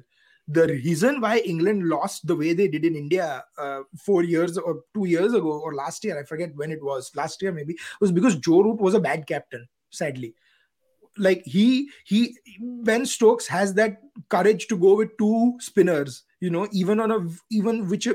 The 0.50 0.68
reason 0.68 1.20
why 1.20 1.38
England 1.38 1.88
lost 1.88 2.26
the 2.26 2.34
way 2.34 2.54
they 2.54 2.68
did 2.68 2.86
in 2.86 2.96
India 2.96 3.44
uh, 3.58 3.80
four 3.98 4.22
years 4.22 4.56
or 4.56 4.80
two 4.94 5.04
years 5.04 5.34
ago 5.34 5.50
or 5.50 5.74
last 5.74 6.02
year, 6.04 6.18
I 6.18 6.24
forget 6.24 6.54
when 6.54 6.70
it 6.70 6.82
was, 6.82 7.10
last 7.14 7.42
year 7.42 7.52
maybe, 7.52 7.76
was 8.00 8.12
because 8.12 8.36
Joe 8.36 8.62
Root 8.62 8.80
was 8.80 8.94
a 8.94 9.00
bad 9.00 9.26
captain, 9.26 9.68
sadly 9.90 10.34
like 11.18 11.42
he 11.44 11.90
he 12.04 12.36
Ben 12.60 13.04
Stokes 13.06 13.46
has 13.46 13.74
that 13.74 13.98
courage 14.28 14.66
to 14.68 14.76
go 14.76 14.96
with 14.96 15.16
two 15.18 15.56
spinners 15.60 16.24
you 16.40 16.50
know 16.50 16.68
even 16.72 17.00
on 17.00 17.10
a 17.10 17.18
even 17.50 17.88
which 17.88 18.08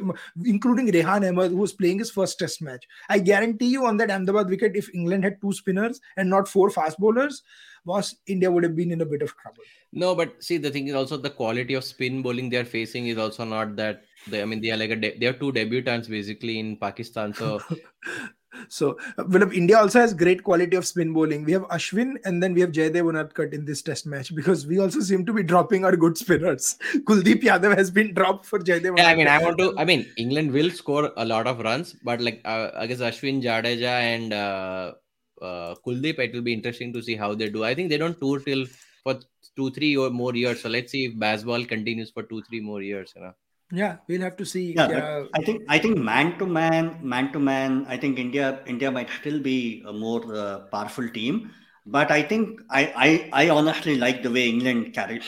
including 0.45 0.87
Rehan 0.91 1.27
Ahmed 1.27 1.51
who 1.51 1.57
was 1.57 1.73
playing 1.73 1.99
his 1.99 2.11
first 2.11 2.39
test 2.39 2.61
match 2.61 2.87
I 3.09 3.19
guarantee 3.19 3.67
you 3.67 3.85
on 3.85 3.97
that 3.97 4.11
Ahmedabad 4.11 4.49
wicket 4.49 4.75
if 4.75 4.93
England 4.93 5.23
had 5.23 5.41
two 5.41 5.53
spinners 5.53 5.99
and 6.17 6.29
not 6.29 6.47
four 6.47 6.69
fast 6.69 6.99
bowlers 6.99 7.43
was 7.85 8.15
India 8.27 8.49
would 8.49 8.63
have 8.63 8.75
been 8.75 8.91
in 8.91 9.01
a 9.01 9.05
bit 9.05 9.21
of 9.21 9.35
trouble. 9.37 9.63
No 9.91 10.15
but 10.15 10.41
see 10.41 10.57
the 10.57 10.71
thing 10.71 10.87
is 10.87 10.95
also 10.95 11.17
the 11.17 11.29
quality 11.29 11.73
of 11.73 11.83
spin 11.83 12.21
bowling 12.21 12.49
they 12.49 12.57
are 12.57 12.65
facing 12.65 13.07
is 13.07 13.17
also 13.17 13.43
not 13.43 13.75
that 13.75 14.03
they, 14.27 14.41
I 14.41 14.45
mean 14.45 14.61
they 14.61 14.71
are 14.71 14.77
like 14.77 14.91
a 14.91 14.95
de- 14.95 15.17
they 15.17 15.25
are 15.25 15.33
two 15.33 15.51
debutants 15.51 16.09
basically 16.09 16.59
in 16.59 16.77
Pakistan 16.77 17.33
so 17.33 17.61
So, 18.69 18.97
well, 19.17 19.51
India 19.51 19.77
also 19.77 19.99
has 19.99 20.13
great 20.13 20.43
quality 20.43 20.75
of 20.75 20.85
spin 20.85 21.13
bowling. 21.13 21.43
We 21.43 21.51
have 21.53 21.63
Ashwin 21.63 22.15
and 22.25 22.41
then 22.41 22.53
we 22.53 22.61
have 22.61 22.71
Jaydev 22.71 23.03
Unadkat 23.03 23.53
in 23.53 23.65
this 23.65 23.81
test 23.81 24.05
match 24.05 24.33
because 24.35 24.65
we 24.65 24.79
also 24.79 24.99
seem 25.01 25.25
to 25.25 25.33
be 25.33 25.43
dropping 25.43 25.85
our 25.85 25.95
good 25.95 26.17
spinners. 26.17 26.77
Kuldeep 27.07 27.43
Yadav 27.43 27.77
has 27.77 27.91
been 27.91 28.13
dropped 28.13 28.45
for 28.45 28.59
Jaydev. 28.59 28.97
Yeah, 28.97 29.07
I 29.07 29.15
mean, 29.15 29.27
I 29.27 29.37
want 29.39 29.57
to. 29.59 29.73
I 29.77 29.85
mean, 29.85 30.05
England 30.17 30.51
will 30.51 30.69
score 30.69 31.11
a 31.17 31.25
lot 31.25 31.47
of 31.47 31.59
runs, 31.59 31.95
but 32.03 32.21
like 32.21 32.41
uh, 32.45 32.71
I 32.75 32.87
guess 32.87 32.99
Ashwin, 32.99 33.41
Jadeja, 33.41 33.99
and 34.13 34.33
uh, 34.33 34.93
uh, 35.41 35.75
Kuldeep, 35.85 36.19
it 36.19 36.33
will 36.33 36.41
be 36.41 36.53
interesting 36.53 36.93
to 36.93 37.01
see 37.01 37.15
how 37.15 37.33
they 37.35 37.49
do. 37.49 37.63
I 37.63 37.75
think 37.75 37.89
they 37.89 37.97
don't 37.97 38.19
tour 38.19 38.39
till 38.39 38.65
for 39.03 39.19
two, 39.55 39.71
three 39.71 39.95
or 39.97 40.09
more 40.09 40.35
years. 40.35 40.61
So 40.61 40.69
let's 40.69 40.91
see 40.91 41.05
if 41.05 41.15
Bazball 41.15 41.67
continues 41.67 42.11
for 42.11 42.23
two, 42.23 42.41
three 42.43 42.61
more 42.61 42.81
years. 42.81 43.13
You 43.15 43.23
know. 43.23 43.33
Yeah, 43.71 43.97
we'll 44.07 44.21
have 44.21 44.37
to 44.37 44.45
see. 44.45 44.73
Yeah, 44.73 44.89
yeah. 44.89 45.23
I 45.33 45.41
think 45.41 45.63
I 45.67 45.79
think 45.79 45.97
man 45.97 46.37
to 46.37 46.45
man, 46.45 46.99
man 47.01 47.31
to 47.33 47.39
man. 47.39 47.85
I 47.87 47.97
think 47.97 48.19
India 48.19 48.61
India 48.67 48.91
might 48.91 49.09
still 49.09 49.39
be 49.39 49.83
a 49.87 49.93
more 49.93 50.21
uh, 50.35 50.59
powerful 50.71 51.09
team, 51.09 51.51
but 51.85 52.11
I 52.11 52.21
think 52.21 52.61
I, 52.69 53.29
I 53.33 53.45
I 53.45 53.49
honestly 53.49 53.97
like 53.97 54.21
the 54.21 54.29
way 54.29 54.47
England 54.47 54.93
carries 54.93 55.25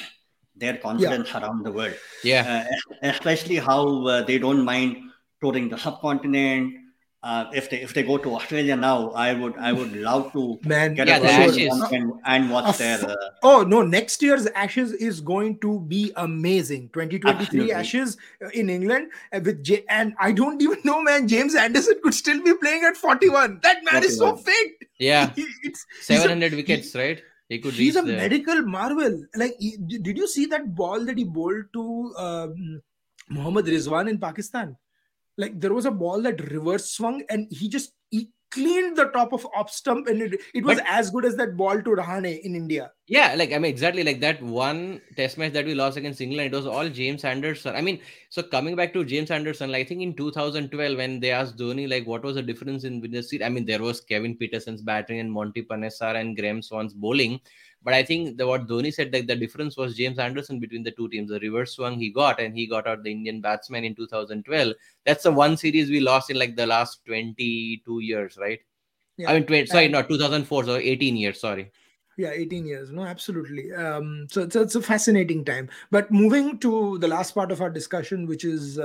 their 0.55 0.77
confidence 0.77 1.29
yeah. 1.31 1.41
around 1.41 1.65
the 1.65 1.71
world. 1.71 1.95
Yeah, 2.23 2.67
uh, 2.69 3.07
especially 3.09 3.57
how 3.57 4.05
uh, 4.05 4.21
they 4.23 4.37
don't 4.37 4.63
mind 4.63 4.97
touring 5.41 5.69
the 5.69 5.77
subcontinent 5.77 6.84
uh, 7.25 7.49
if 7.53 7.71
they 7.71 7.81
if 7.81 7.91
they 7.95 8.03
go 8.03 8.17
to 8.19 8.35
Australia 8.35 8.75
now, 8.75 9.09
I 9.11 9.33
would 9.33 9.57
I 9.57 9.73
would 9.73 9.95
love 9.95 10.31
to 10.33 10.59
Man, 10.63 10.93
get 10.93 11.07
yeah, 11.07 11.17
a 11.17 11.95
and, 11.95 12.13
and 12.23 12.51
watch 12.51 12.77
their. 12.77 13.03
Uh, 13.03 13.15
oh 13.41 13.63
no! 13.63 13.81
Next 13.81 14.21
year's 14.21 14.45
Ashes 14.63 14.91
is 14.93 15.21
going 15.21 15.57
to 15.61 15.79
be 15.79 16.11
amazing. 16.17 16.89
2023 16.89 17.45
absolutely. 17.45 17.73
Ashes 17.73 18.17
uh, 18.43 18.49
in 18.49 18.69
England 18.69 19.09
uh, 19.33 19.39
with 19.43 19.63
J- 19.63 19.85
and 19.89 20.13
I 20.19 20.33
don't 20.33 20.61
even 20.61 20.77
know, 20.83 21.01
man. 21.01 21.27
James 21.27 21.55
Anderson 21.55 21.99
could 22.03 22.13
still 22.13 22.43
be 22.43 22.53
playing 22.53 22.83
at 22.83 22.95
41. 22.95 23.59
That 23.63 23.83
man 23.83 24.03
41. 24.03 24.05
is 24.05 24.17
so 24.19 24.35
fit. 24.35 24.73
Yeah, 24.99 25.33
it's 25.63 25.83
700 26.01 26.53
a, 26.53 26.55
wickets, 26.55 26.93
he, 26.93 26.99
right? 26.99 27.23
He 27.49 27.57
could. 27.57 27.73
He's 27.73 27.95
a 27.95 28.03
the... 28.03 28.13
medical 28.13 28.61
marvel. 28.61 29.25
Like, 29.35 29.55
he, 29.59 29.77
did 29.77 30.15
you 30.15 30.27
see 30.27 30.45
that 30.45 30.75
ball 30.75 31.03
that 31.05 31.17
he 31.17 31.23
bowled 31.23 31.73
to 31.73 32.13
um, 32.19 32.81
Mohammad 33.29 33.65
Rizwan 33.65 34.11
in 34.11 34.19
Pakistan? 34.19 34.77
Like 35.37 35.59
there 35.59 35.73
was 35.73 35.85
a 35.85 35.91
ball 35.91 36.21
that 36.21 36.51
reverse 36.51 36.91
swung 36.91 37.23
and 37.29 37.47
he 37.49 37.67
just 37.67 37.91
he 38.09 38.31
cleaned 38.51 38.95
the 38.95 39.05
top 39.05 39.33
of 39.33 39.45
off 39.53 39.69
stump 39.69 40.07
and 40.07 40.21
it, 40.21 40.39
it 40.53 40.63
was 40.63 40.77
but, 40.77 40.87
as 40.87 41.09
good 41.11 41.25
as 41.25 41.35
that 41.35 41.57
ball 41.57 41.81
to 41.81 41.89
Rahane 41.89 42.39
in 42.39 42.55
India. 42.55 42.91
Yeah, 43.07 43.35
like 43.35 43.51
I 43.51 43.57
mean 43.57 43.69
exactly 43.69 44.03
like 44.03 44.21
that 44.21 44.41
one 44.41 45.01
test 45.17 45.37
match 45.37 45.51
that 45.53 45.65
we 45.65 45.75
lost 45.75 45.97
against 45.97 46.21
England, 46.21 46.53
it 46.53 46.55
was 46.55 46.65
all 46.65 46.87
James 46.87 47.25
Anderson. 47.25 47.75
I 47.75 47.81
mean, 47.81 47.99
so 48.29 48.41
coming 48.41 48.75
back 48.75 48.93
to 48.93 49.03
James 49.03 49.29
Anderson, 49.29 49.71
like 49.71 49.85
I 49.85 49.89
think 49.89 50.01
in 50.01 50.13
2012 50.15 50.97
when 50.97 51.19
they 51.19 51.31
asked 51.31 51.57
Dhoni 51.57 51.89
like 51.89 52.07
what 52.07 52.23
was 52.23 52.35
the 52.35 52.41
difference 52.41 52.85
in 52.85 53.01
the 53.01 53.21
seat, 53.21 53.43
I 53.43 53.49
mean 53.49 53.65
there 53.65 53.81
was 53.81 53.99
Kevin 53.99 54.37
Pietersen's 54.37 54.81
batting 54.81 55.19
and 55.19 55.31
Monty 55.31 55.63
Panesar 55.63 56.15
and 56.15 56.37
Graeme 56.37 56.61
Swann's 56.61 56.93
bowling, 56.93 57.41
But 57.85 57.93
I 57.93 58.03
think 58.03 58.37
the, 58.37 58.47
what 58.47 58.67
Dhoni 58.67 58.91
said, 58.91 59.13
like 59.13 59.27
the 59.27 59.35
difference 59.35 59.77
was 59.77 59.95
James 59.95 60.17
Anderson 60.17 60.59
between 60.59 60.81
the 60.81 60.91
two 60.91 61.07
teams. 61.07 61.29
The 61.29 61.39
reverse 61.39 61.75
swung 61.75 61.99
he 61.99 62.09
got, 62.09 62.41
and 62.41 62.57
he 62.57 62.65
got 62.65 62.87
out 62.87 63.03
the 63.03 63.11
Indian 63.11 63.41
batsman 63.41 63.85
in 63.85 63.93
2012. 63.93 64.73
That's 65.05 65.23
the 65.23 65.31
one 65.31 65.55
series 65.55 65.91
we 65.91 65.99
lost 65.99 66.31
in 66.31 66.39
like 66.39 66.55
the 66.55 66.65
last 66.65 67.05
22 67.05 67.99
years, 67.99 68.37
right? 68.41 68.59
Yeah. 69.17 69.29
I 69.29 69.35
mean, 69.35 69.45
20, 69.45 69.67
sorry, 69.67 69.87
not 69.87 70.09
2004, 70.09 70.65
so 70.65 70.75
18 70.75 71.15
years. 71.15 71.39
Sorry 71.39 71.71
yeah 72.17 72.31
18 72.31 72.65
years 72.65 72.91
no 72.91 73.03
absolutely 73.03 73.73
um, 73.73 74.27
so 74.31 74.41
it's, 74.41 74.55
it's 74.55 74.75
a 74.75 74.81
fascinating 74.81 75.43
time 75.43 75.69
but 75.91 76.09
moving 76.11 76.57
to 76.59 76.97
the 76.99 77.07
last 77.07 77.33
part 77.35 77.51
of 77.51 77.61
our 77.61 77.69
discussion 77.69 78.25
which 78.25 78.45
is 78.45 78.79
uh, 78.79 78.83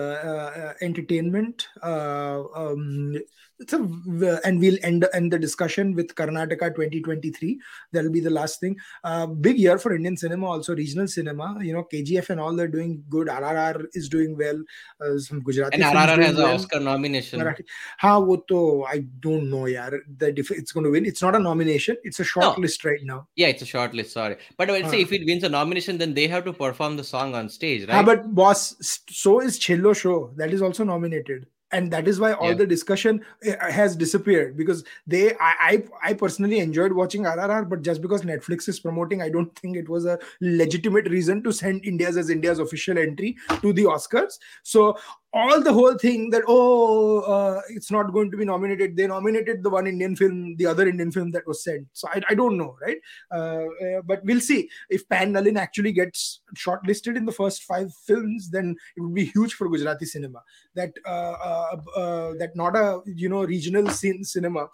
uh, 0.56 0.72
entertainment 0.84 1.68
uh, 1.82 2.42
um, 2.54 3.16
it's 3.60 3.74
a 3.74 4.40
and 4.44 4.58
we'll 4.58 4.78
end 4.82 5.06
end 5.12 5.32
the 5.32 5.38
discussion 5.38 5.94
with 5.94 6.14
Karnataka 6.14 6.74
2023. 6.74 7.60
That'll 7.92 8.10
be 8.10 8.20
the 8.20 8.30
last 8.30 8.58
thing. 8.58 8.76
Uh, 9.04 9.26
big 9.26 9.58
year 9.58 9.78
for 9.78 9.94
Indian 9.94 10.16
cinema, 10.16 10.46
also 10.46 10.74
regional 10.74 11.06
cinema. 11.06 11.58
You 11.62 11.74
know, 11.74 11.84
KGF 11.92 12.30
and 12.30 12.40
all 12.40 12.56
they're 12.56 12.68
doing 12.68 13.04
good. 13.10 13.28
RRR 13.28 13.86
is 13.92 14.08
doing 14.08 14.36
well. 14.36 14.62
Uh, 15.00 15.18
some 15.18 15.40
Gujarati 15.42 15.74
and 15.74 15.84
RRR 15.84 16.22
has 16.22 16.38
an 16.38 16.42
well. 16.42 16.54
Oscar 16.54 16.80
nomination. 16.80 17.54
How 17.98 18.20
wo 18.22 18.86
I 18.88 19.04
don't 19.20 19.50
know, 19.50 19.66
yeah. 19.66 19.90
That 20.16 20.38
if 20.38 20.50
it's 20.50 20.72
going 20.72 20.84
to 20.84 20.90
win, 20.90 21.04
it's 21.04 21.22
not 21.22 21.36
a 21.36 21.38
nomination. 21.38 21.96
It's 22.02 22.20
a 22.20 22.24
short 22.24 22.56
no. 22.56 22.62
list 22.62 22.84
right 22.84 23.02
now. 23.02 23.28
Yeah, 23.36 23.48
it's 23.48 23.62
a 23.62 23.66
short 23.66 23.92
list. 23.92 24.12
Sorry, 24.12 24.36
but 24.56 24.68
let's 24.68 24.88
uh, 24.88 24.90
say 24.90 25.02
if 25.02 25.12
it 25.12 25.26
wins 25.26 25.44
a 25.44 25.48
nomination, 25.50 25.98
then 25.98 26.14
they 26.14 26.26
have 26.28 26.44
to 26.44 26.52
perform 26.52 26.96
the 26.96 27.04
song 27.04 27.34
on 27.34 27.48
stage, 27.50 27.86
right? 27.86 27.96
Ha, 27.96 28.02
but 28.02 28.34
boss, 28.34 28.74
so 29.10 29.40
is 29.40 29.58
Chhello 29.58 29.94
Show. 29.94 30.32
That 30.36 30.52
is 30.54 30.62
also 30.62 30.84
nominated 30.84 31.46
and 31.72 31.90
that 31.90 32.08
is 32.08 32.18
why 32.18 32.32
all 32.32 32.48
yeah. 32.48 32.54
the 32.54 32.66
discussion 32.66 33.24
eh, 33.44 33.70
has 33.70 33.96
disappeared 33.96 34.56
because 34.56 34.84
they 35.06 35.32
I, 35.34 35.54
I, 35.60 35.84
I 36.02 36.12
personally 36.14 36.58
enjoyed 36.58 36.92
watching 36.92 37.22
rrr 37.22 37.68
but 37.68 37.82
just 37.82 38.02
because 38.02 38.22
netflix 38.22 38.68
is 38.68 38.80
promoting 38.80 39.22
i 39.22 39.28
don't 39.28 39.54
think 39.58 39.76
it 39.76 39.88
was 39.88 40.04
a 40.06 40.18
legitimate 40.40 41.08
reason 41.08 41.42
to 41.42 41.52
send 41.52 41.84
india's 41.84 42.16
as 42.16 42.30
india's 42.30 42.58
official 42.58 42.98
entry 42.98 43.36
to 43.62 43.72
the 43.72 43.84
oscars 43.84 44.38
so 44.62 44.96
all 45.32 45.60
the 45.62 45.72
whole 45.72 45.96
thing 45.96 46.30
that 46.30 46.42
oh 46.48 47.20
uh, 47.20 47.60
it's 47.68 47.90
not 47.90 48.12
going 48.12 48.30
to 48.30 48.36
be 48.36 48.44
nominated. 48.44 48.96
They 48.96 49.06
nominated 49.06 49.62
the 49.62 49.70
one 49.70 49.86
indian 49.86 50.16
film 50.16 50.56
the 50.56 50.66
other 50.66 50.88
indian 50.88 51.12
film 51.12 51.30
that 51.32 51.46
was 51.46 51.62
sent. 51.62 51.86
So 51.92 52.08
i, 52.12 52.20
I 52.28 52.34
don't 52.34 52.56
know 52.56 52.76
right? 52.82 52.98
Uh, 53.30 53.64
uh, 53.84 54.02
but 54.04 54.24
we'll 54.24 54.40
see. 54.40 54.68
If 54.88 55.08
pan 55.08 55.32
nalin 55.32 55.56
actually 55.56 55.92
gets 55.92 56.40
shortlisted 56.56 57.16
in 57.16 57.26
the 57.26 57.32
first 57.32 57.62
five 57.64 57.92
films 58.06 58.50
then 58.50 58.76
it 58.96 59.00
would 59.00 59.14
be 59.14 59.26
huge 59.26 59.54
for 59.54 59.68
gujarati 59.68 60.06
cinema. 60.06 60.42
That 60.74 60.92
uh, 61.06 61.36
uh, 61.50 61.76
uh, 61.96 62.32
that 62.38 62.56
not 62.56 62.76
a 62.76 63.00
you 63.06 63.28
know 63.28 63.44
regional 63.44 63.88
cinema 63.90 64.68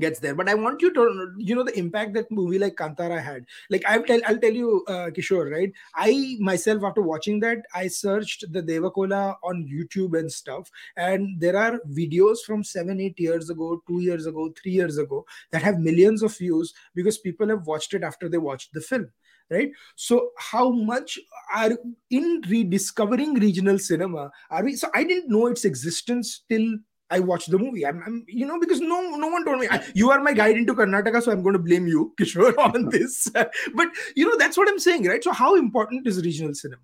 gets 0.00 0.18
there. 0.18 0.34
But 0.34 0.48
i 0.48 0.54
want 0.54 0.82
you 0.82 0.92
to 0.94 1.34
you 1.38 1.54
know 1.54 1.62
the 1.62 1.78
impact 1.78 2.14
that 2.14 2.30
movie 2.30 2.58
like 2.58 2.76
kantara 2.76 3.22
had. 3.22 3.46
Like 3.70 3.84
i'll 3.86 4.02
tell 4.02 4.20
i'll 4.26 4.38
tell 4.38 4.52
you 4.52 4.84
uh, 4.88 5.10
kishore 5.10 5.50
right? 5.50 5.72
I 5.94 6.36
myself 6.40 6.84
after 6.84 7.02
watching 7.02 7.40
that 7.40 7.58
i 7.74 7.86
searched 7.86 8.44
the 8.52 8.62
devakola 8.62 9.36
on 9.42 9.66
youtube 9.66 10.18
and 10.18 10.30
stuff. 10.30 10.70
And 10.96 11.40
there 11.40 11.56
are 11.56 11.80
videos 11.90 12.38
from 12.46 12.64
7 12.64 13.00
8 13.00 13.18
years 13.18 13.50
ago 13.50 13.82
2 13.86 14.00
years 14.00 14.26
ago 14.26 14.52
3 14.62 14.72
years 14.72 14.98
ago 14.98 15.24
that 15.50 15.62
have 15.62 15.78
millions 15.78 16.22
of 16.22 16.36
views 16.36 16.74
because 16.94 17.18
people 17.18 17.48
have 17.48 17.66
watched 17.66 17.94
it 17.94 18.02
after 18.02 18.28
they 18.28 18.38
watched 18.38 18.72
the 18.72 18.80
film 18.80 19.10
right? 19.50 19.70
So 19.96 20.30
how 20.36 20.70
much 20.70 21.18
are 21.54 21.70
in 22.10 22.42
rediscovering 22.48 23.34
regional 23.34 23.78
cinema 23.78 24.30
are 24.50 24.64
we 24.64 24.76
so 24.76 24.88
i 24.94 25.02
didn't 25.04 25.30
know 25.30 25.46
its 25.46 25.64
existence 25.64 26.44
till 26.48 26.76
I 27.10 27.20
watched 27.20 27.50
the 27.50 27.58
movie. 27.58 27.86
I'm, 27.86 28.02
I'm, 28.04 28.24
you 28.28 28.46
know, 28.46 28.58
because 28.60 28.80
no, 28.80 29.00
no 29.16 29.28
one 29.28 29.44
told 29.44 29.60
me. 29.60 29.68
I, 29.70 29.82
you 29.94 30.10
are 30.10 30.20
my 30.20 30.32
guide 30.32 30.56
into 30.56 30.74
Karnataka, 30.74 31.22
so 31.22 31.32
I'm 31.32 31.42
going 31.42 31.54
to 31.54 31.58
blame 31.58 31.86
you, 31.86 32.12
Kishore, 32.20 32.56
on 32.58 32.88
this. 32.90 33.28
but 33.74 33.88
you 34.14 34.26
know, 34.26 34.36
that's 34.36 34.56
what 34.56 34.68
I'm 34.68 34.78
saying, 34.78 35.06
right? 35.06 35.22
So, 35.24 35.32
how 35.32 35.56
important 35.56 36.06
is 36.06 36.22
regional 36.22 36.54
cinema? 36.54 36.82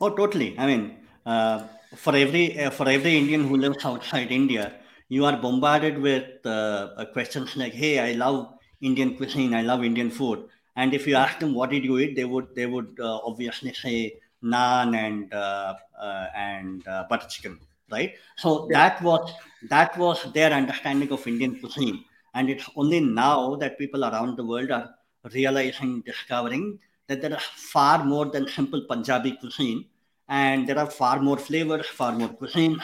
Oh, 0.00 0.10
totally. 0.10 0.58
I 0.58 0.66
mean, 0.66 0.96
uh, 1.24 1.64
for 1.94 2.14
every 2.14 2.58
uh, 2.58 2.70
for 2.70 2.88
every 2.88 3.16
Indian 3.16 3.46
who 3.46 3.56
lives 3.56 3.84
outside 3.84 4.32
India, 4.32 4.74
you 5.08 5.24
are 5.24 5.36
bombarded 5.36 5.98
with 5.98 6.44
uh, 6.44 7.04
questions 7.12 7.56
like, 7.56 7.72
"Hey, 7.72 7.98
I 8.00 8.12
love 8.12 8.54
Indian 8.80 9.16
cuisine. 9.16 9.54
I 9.54 9.62
love 9.62 9.84
Indian 9.84 10.10
food." 10.10 10.48
And 10.76 10.94
if 10.94 11.06
you 11.06 11.16
ask 11.16 11.38
them 11.40 11.54
what 11.54 11.70
did 11.70 11.84
you 11.84 11.98
eat, 11.98 12.16
they 12.16 12.24
would 12.24 12.54
they 12.54 12.66
would 12.66 12.98
uh, 13.00 13.18
obviously 13.24 13.72
say 13.72 14.18
naan 14.42 14.96
and 14.96 15.32
uh, 15.32 15.74
uh, 16.00 16.26
and 16.36 16.84
butter 16.84 17.26
chicken 17.28 17.58
right? 17.90 18.14
So 18.36 18.68
yeah. 18.70 18.78
that 18.78 19.02
was 19.02 19.32
that 19.70 19.96
was 19.98 20.32
their 20.32 20.52
understanding 20.52 21.10
of 21.12 21.26
Indian 21.26 21.58
cuisine, 21.58 22.04
and 22.34 22.50
it's 22.50 22.68
only 22.76 23.00
now 23.00 23.56
that 23.56 23.78
people 23.78 24.04
around 24.04 24.36
the 24.36 24.44
world 24.44 24.70
are 24.70 24.94
realizing, 25.32 26.02
discovering 26.02 26.78
that 27.08 27.20
there 27.22 27.32
is 27.32 27.42
far 27.42 28.04
more 28.04 28.26
than 28.26 28.46
simple 28.48 28.82
Punjabi 28.88 29.32
cuisine, 29.40 29.84
and 30.28 30.68
there 30.68 30.78
are 30.78 30.90
far 30.90 31.20
more 31.20 31.38
flavors, 31.38 31.86
far 31.86 32.12
more 32.12 32.28
cuisines, 32.28 32.82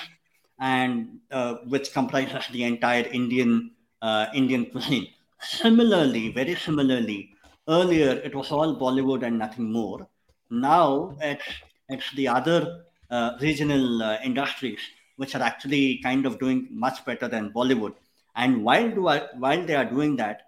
and 0.58 1.18
uh, 1.30 1.54
which 1.68 1.92
comprises 1.92 2.46
the 2.52 2.64
entire 2.64 3.04
Indian 3.04 3.70
uh, 4.02 4.26
Indian 4.34 4.66
cuisine. 4.66 5.08
Similarly, 5.40 6.32
very 6.32 6.54
similarly, 6.54 7.30
earlier 7.68 8.12
it 8.24 8.34
was 8.34 8.50
all 8.50 8.78
Bollywood 8.78 9.22
and 9.22 9.38
nothing 9.38 9.70
more. 9.70 10.08
Now 10.50 11.16
it's 11.20 11.44
it's 11.88 12.10
the 12.14 12.28
other 12.28 12.84
uh, 13.10 13.32
regional 13.40 14.02
uh, 14.02 14.18
industries 14.24 14.80
which 15.16 15.34
are 15.34 15.42
actually 15.42 15.98
kind 15.98 16.26
of 16.26 16.38
doing 16.38 16.68
much 16.70 17.04
better 17.04 17.28
than 17.28 17.52
Bollywood. 17.52 17.94
And 18.36 18.64
while 18.64 18.90
do 18.90 19.08
I, 19.08 19.28
while 19.38 19.64
they 19.64 19.74
are 19.74 19.84
doing 19.84 20.16
that, 20.16 20.42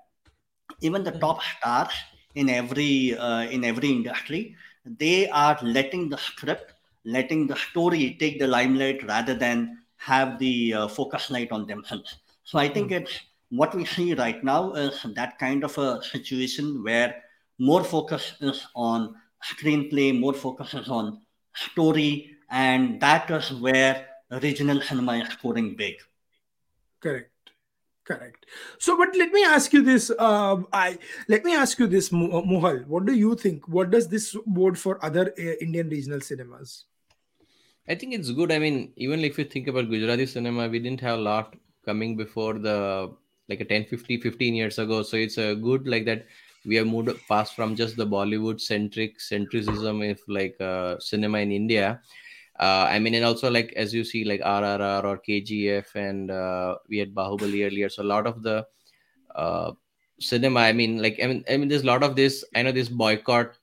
even 0.80 1.04
the 1.04 1.12
top 1.12 1.40
stars 1.42 1.92
in 2.34 2.50
every 2.50 3.16
uh, 3.16 3.42
in 3.42 3.64
every 3.64 3.90
industry, 3.90 4.56
they 4.84 5.28
are 5.28 5.58
letting 5.62 6.08
the 6.08 6.18
script, 6.18 6.72
letting 7.04 7.46
the 7.46 7.56
story 7.56 8.16
take 8.18 8.38
the 8.38 8.46
limelight 8.46 9.06
rather 9.06 9.34
than 9.34 9.78
have 9.96 10.38
the 10.38 10.74
uh, 10.74 10.88
focus 10.88 11.30
light 11.30 11.52
on 11.52 11.66
themselves. 11.66 12.16
So 12.44 12.58
I 12.58 12.68
think 12.68 12.90
mm. 12.90 13.00
it's 13.00 13.20
what 13.50 13.74
we 13.74 13.84
see 13.84 14.14
right 14.14 14.42
now 14.42 14.72
is 14.72 15.06
that 15.14 15.38
kind 15.38 15.64
of 15.64 15.76
a 15.78 16.02
situation 16.02 16.82
where 16.82 17.22
more 17.58 17.84
focus 17.84 18.34
is 18.40 18.66
on 18.74 19.14
screenplay, 19.44 20.18
more 20.18 20.34
focus 20.34 20.74
is 20.74 20.88
on 20.88 21.20
story, 21.54 22.30
and 22.50 23.00
that 23.00 23.30
is 23.30 23.52
where 23.52 24.06
regional 24.30 24.80
cinema 24.80 25.18
is 25.18 25.28
scoring 25.28 25.74
big. 25.76 25.96
Correct. 27.00 27.30
Correct. 28.04 28.46
So, 28.78 28.96
but 28.96 29.16
let 29.16 29.32
me 29.32 29.42
ask 29.44 29.72
you 29.72 29.82
this. 29.82 30.12
Uh, 30.16 30.62
I 30.72 30.98
let 31.28 31.44
me 31.44 31.54
ask 31.54 31.78
you 31.78 31.88
this, 31.88 32.10
Mohal. 32.10 32.86
What 32.86 33.04
do 33.04 33.12
you 33.12 33.34
think? 33.34 33.66
What 33.66 33.90
does 33.90 34.08
this 34.08 34.36
board 34.46 34.78
for 34.78 35.04
other 35.04 35.34
uh, 35.36 35.52
Indian 35.60 35.88
regional 35.88 36.20
cinemas? 36.20 36.84
I 37.88 37.96
think 37.96 38.14
it's 38.14 38.30
good. 38.30 38.52
I 38.52 38.60
mean, 38.60 38.92
even 38.96 39.20
if 39.20 39.38
you 39.38 39.44
think 39.44 39.66
about 39.66 39.90
Gujarati 39.90 40.26
cinema, 40.26 40.68
we 40.68 40.78
didn't 40.78 41.00
have 41.00 41.18
a 41.18 41.22
lot 41.22 41.56
coming 41.84 42.16
before 42.16 42.54
the 42.54 43.12
like 43.48 43.60
a 43.60 43.64
10, 43.64 43.86
50, 43.86 44.20
15 44.20 44.54
years 44.54 44.78
ago. 44.78 45.02
So 45.02 45.16
it's 45.16 45.38
a 45.38 45.54
good 45.54 45.88
like 45.88 46.04
that 46.04 46.26
we 46.64 46.76
have 46.76 46.86
moved 46.86 47.10
past 47.28 47.54
from 47.54 47.74
just 47.76 47.96
the 47.96 48.06
Bollywood 48.06 48.60
centric 48.60 49.18
centricism 49.18 50.10
of 50.10 50.20
like 50.28 50.60
uh, 50.60 50.98
cinema 50.98 51.38
in 51.38 51.52
India 51.52 52.00
uh, 52.58 52.86
I 52.88 52.98
mean, 52.98 53.14
and 53.14 53.24
also 53.24 53.50
like 53.50 53.72
as 53.76 53.92
you 53.92 54.04
see, 54.04 54.24
like 54.24 54.40
RRR 54.40 55.04
or 55.04 55.18
KGF, 55.18 55.94
and 55.94 56.30
uh, 56.30 56.76
we 56.88 56.98
had 56.98 57.14
Bahubali 57.14 57.66
earlier. 57.66 57.88
So 57.88 58.02
a 58.02 58.04
lot 58.04 58.26
of 58.26 58.42
the 58.42 58.66
uh, 59.34 59.72
cinema. 60.20 60.60
I 60.60 60.72
mean, 60.72 61.02
like 61.02 61.18
I 61.22 61.26
mean, 61.26 61.44
I 61.50 61.56
mean, 61.56 61.68
there's 61.68 61.82
a 61.82 61.86
lot 61.86 62.02
of 62.02 62.16
this. 62.16 62.44
I 62.54 62.62
know 62.62 62.72
this 62.72 62.88
boycott 62.88 63.56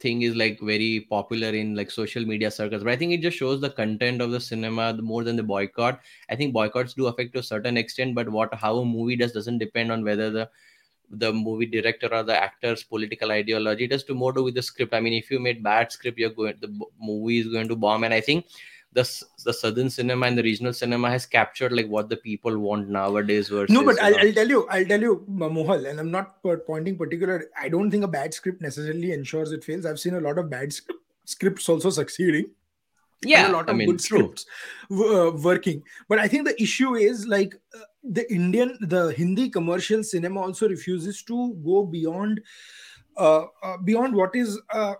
thing 0.00 0.22
is 0.22 0.36
like 0.36 0.60
very 0.60 1.06
popular 1.08 1.48
in 1.48 1.74
like 1.74 1.90
social 1.90 2.24
media 2.26 2.50
circles, 2.50 2.84
but 2.84 2.92
I 2.92 2.96
think 2.96 3.12
it 3.12 3.22
just 3.22 3.38
shows 3.38 3.60
the 3.62 3.70
content 3.70 4.20
of 4.20 4.30
the 4.30 4.40
cinema 4.40 4.92
more 5.00 5.24
than 5.24 5.36
the 5.36 5.42
boycott. 5.42 6.00
I 6.28 6.36
think 6.36 6.52
boycotts 6.52 6.92
do 6.92 7.06
affect 7.06 7.32
to 7.34 7.38
a 7.38 7.42
certain 7.42 7.78
extent, 7.78 8.14
but 8.14 8.28
what 8.28 8.52
how 8.52 8.76
a 8.78 8.84
movie 8.84 9.16
does 9.16 9.32
doesn't 9.32 9.58
depend 9.58 9.90
on 9.90 10.04
whether 10.04 10.30
the 10.30 10.50
the 11.18 11.32
movie 11.32 11.66
director 11.66 12.08
or 12.12 12.22
the 12.22 12.36
actor's 12.36 12.82
political 12.82 13.30
ideology. 13.30 13.84
It 13.84 13.92
has 13.92 14.04
to 14.04 14.14
more 14.14 14.32
do 14.32 14.42
with 14.42 14.54
the 14.54 14.62
script. 14.62 14.94
I 14.94 15.00
mean, 15.00 15.12
if 15.14 15.30
you 15.30 15.40
made 15.40 15.62
bad 15.62 15.92
script, 15.92 16.18
you're 16.18 16.30
going 16.30 16.54
the 16.60 16.78
movie 17.00 17.38
is 17.38 17.48
going 17.48 17.68
to 17.68 17.76
bomb. 17.76 18.04
And 18.04 18.14
I 18.14 18.20
think 18.20 18.46
the 18.92 19.04
the 19.44 19.52
southern 19.52 19.90
cinema 19.90 20.26
and 20.26 20.38
the 20.38 20.42
regional 20.42 20.72
cinema 20.72 21.10
has 21.10 21.26
captured 21.26 21.72
like 21.72 21.88
what 21.88 22.08
the 22.08 22.16
people 22.16 22.58
want 22.58 22.88
nowadays. 22.88 23.48
Versus, 23.48 23.74
no, 23.74 23.84
but 23.84 24.00
I'll, 24.02 24.18
I'll, 24.18 24.32
tell 24.32 24.48
you, 24.48 24.66
I'll 24.68 24.84
tell 24.84 25.00
you, 25.00 25.24
Mohal, 25.28 25.88
and 25.90 25.98
I'm 25.98 26.10
not 26.10 26.42
pointing 26.66 26.96
particular. 26.96 27.46
I 27.60 27.68
don't 27.68 27.90
think 27.90 28.04
a 28.04 28.08
bad 28.08 28.34
script 28.34 28.62
necessarily 28.62 29.12
ensures 29.12 29.52
it 29.52 29.64
fails. 29.64 29.86
I've 29.86 30.00
seen 30.00 30.14
a 30.14 30.20
lot 30.20 30.38
of 30.38 30.48
bad 30.50 30.72
scripts 31.24 31.68
also 31.68 31.90
succeeding 31.90 32.50
yeah 33.24 33.48
a 33.48 33.52
lot 33.52 33.68
of 33.68 33.74
I 33.74 33.78
mean, 33.78 33.90
good 33.90 34.00
scripts 34.00 34.46
uh, 34.90 35.30
working 35.32 35.82
but 36.08 36.18
i 36.18 36.28
think 36.28 36.46
the 36.46 36.60
issue 36.62 36.94
is 36.94 37.26
like 37.26 37.54
uh, 37.74 37.84
the 38.04 38.30
indian 38.32 38.76
the 38.80 39.12
hindi 39.16 39.48
commercial 39.48 40.02
cinema 40.02 40.40
also 40.40 40.68
refuses 40.68 41.22
to 41.22 41.54
go 41.64 41.84
beyond 41.84 42.40
uh, 43.16 43.44
uh 43.62 43.76
beyond 43.78 44.14
what 44.14 44.34
is 44.34 44.60
uh, 44.72 44.94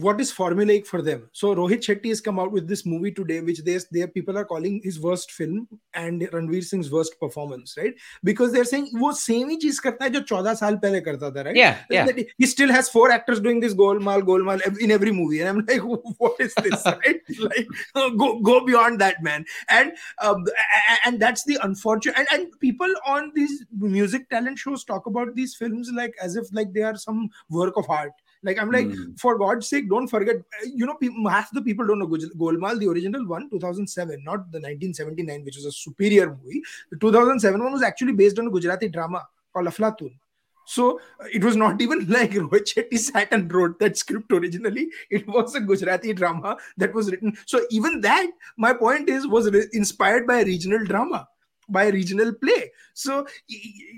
what 0.00 0.20
is 0.20 0.32
formulaic 0.32 0.86
for 0.86 1.02
them? 1.02 1.28
So 1.32 1.54
rohit 1.54 1.80
shetty 1.80 2.08
has 2.08 2.20
come 2.20 2.38
out 2.38 2.52
with 2.52 2.68
this 2.68 2.84
movie 2.86 3.12
today 3.12 3.40
which 3.40 3.62
they, 3.64 3.78
they 3.92 4.06
people 4.06 4.38
are 4.38 4.44
calling 4.44 4.80
his 4.82 5.00
worst 5.00 5.32
film 5.32 5.68
and 5.94 6.22
ranveer 6.22 6.64
singh's 6.64 6.90
worst 6.90 7.18
performance 7.20 7.76
right? 7.76 7.94
Because 8.24 8.52
they're 8.52 8.64
saying 8.64 8.90
wo 8.94 9.12
same 9.12 9.50
hi 9.50 9.58
karta 9.82 10.04
hai 10.04 10.10
jo 10.10 10.22
14 10.32 10.56
saal 10.62 10.78
pehle 10.84 11.04
karta 11.04 11.30
tha 11.30 11.44
right? 11.44 11.56
Yeah, 11.56 11.78
yeah. 11.90 12.06
He, 12.38 12.46
still 12.46 12.72
has 12.76 12.88
four 12.88 13.10
actors 13.10 13.40
doing 13.40 13.60
this 13.60 13.74
golmal 13.74 14.22
golmal 14.22 14.64
in 14.78 14.90
every 14.90 15.12
movie. 15.12 15.40
And 15.40 15.48
i'm 15.48 15.66
like 15.66 15.80
what 16.24 16.40
is 16.40 16.54
this 16.54 16.86
right? 16.86 17.20
Like 17.38 17.68
go 18.16 18.40
go 18.40 18.64
beyond 18.64 19.00
that 19.00 19.22
man. 19.22 19.44
And 19.68 19.92
um, 20.20 20.44
and 21.04 21.20
that's 21.20 21.44
the 21.44 21.58
unfortunate 21.62 22.18
and, 22.18 22.28
and 22.32 22.60
people 22.60 22.92
on 23.06 23.32
these 23.34 23.64
music 23.72 24.28
talent 24.30 24.58
shows 24.58 24.84
talk 24.84 25.06
about 25.06 25.34
these 25.34 25.54
films 25.54 25.90
like 25.94 26.14
as 26.22 26.36
if 26.36 26.52
like 26.52 26.72
they 26.72 26.82
are 26.82 26.96
some 26.96 27.30
work 27.48 27.76
of 27.76 27.88
art 27.88 28.12
like 28.42 28.58
I'm 28.58 28.70
like, 28.70 28.86
mm. 28.86 29.18
for 29.18 29.36
God's 29.38 29.68
sake, 29.68 29.88
don't 29.88 30.08
forget. 30.08 30.36
You 30.64 30.86
know, 30.86 30.94
people, 30.94 31.28
half 31.28 31.50
the 31.52 31.60
people 31.60 31.86
don't 31.86 31.98
know 31.98 32.06
Golmaal, 32.06 32.78
the 32.78 32.88
original 32.88 33.26
one, 33.26 33.50
2007, 33.50 34.24
not 34.24 34.50
the 34.50 34.58
1979, 34.58 35.44
which 35.44 35.56
was 35.56 35.66
a 35.66 35.72
superior 35.72 36.30
movie. 36.30 36.62
The 36.90 36.98
2007 36.98 37.62
one 37.62 37.72
was 37.72 37.82
actually 37.82 38.12
based 38.12 38.38
on 38.38 38.46
a 38.46 38.50
Gujarati 38.50 38.88
drama 38.88 39.26
called 39.52 39.66
Aflatun. 39.66 40.12
So 40.66 41.00
it 41.32 41.44
was 41.44 41.56
not 41.56 41.82
even 41.84 42.06
like 42.08 42.30
Rohit 42.30 42.72
Shetty 42.72 42.98
sat 42.98 43.28
and 43.32 43.52
wrote 43.52 43.78
that 43.80 43.98
script 43.98 44.32
originally. 44.32 44.88
It 45.10 45.26
was 45.28 45.54
a 45.54 45.60
Gujarati 45.60 46.14
drama 46.14 46.56
that 46.78 46.94
was 46.94 47.10
written. 47.10 47.36
So 47.44 47.60
even 47.70 48.00
that, 48.02 48.30
my 48.56 48.72
point 48.72 49.08
is, 49.10 49.26
was 49.26 49.48
inspired 49.72 50.26
by 50.26 50.40
a 50.40 50.44
regional 50.44 50.84
drama, 50.84 51.28
by 51.68 51.84
a 51.84 51.92
regional 51.92 52.32
play. 52.32 52.70
So 52.94 53.26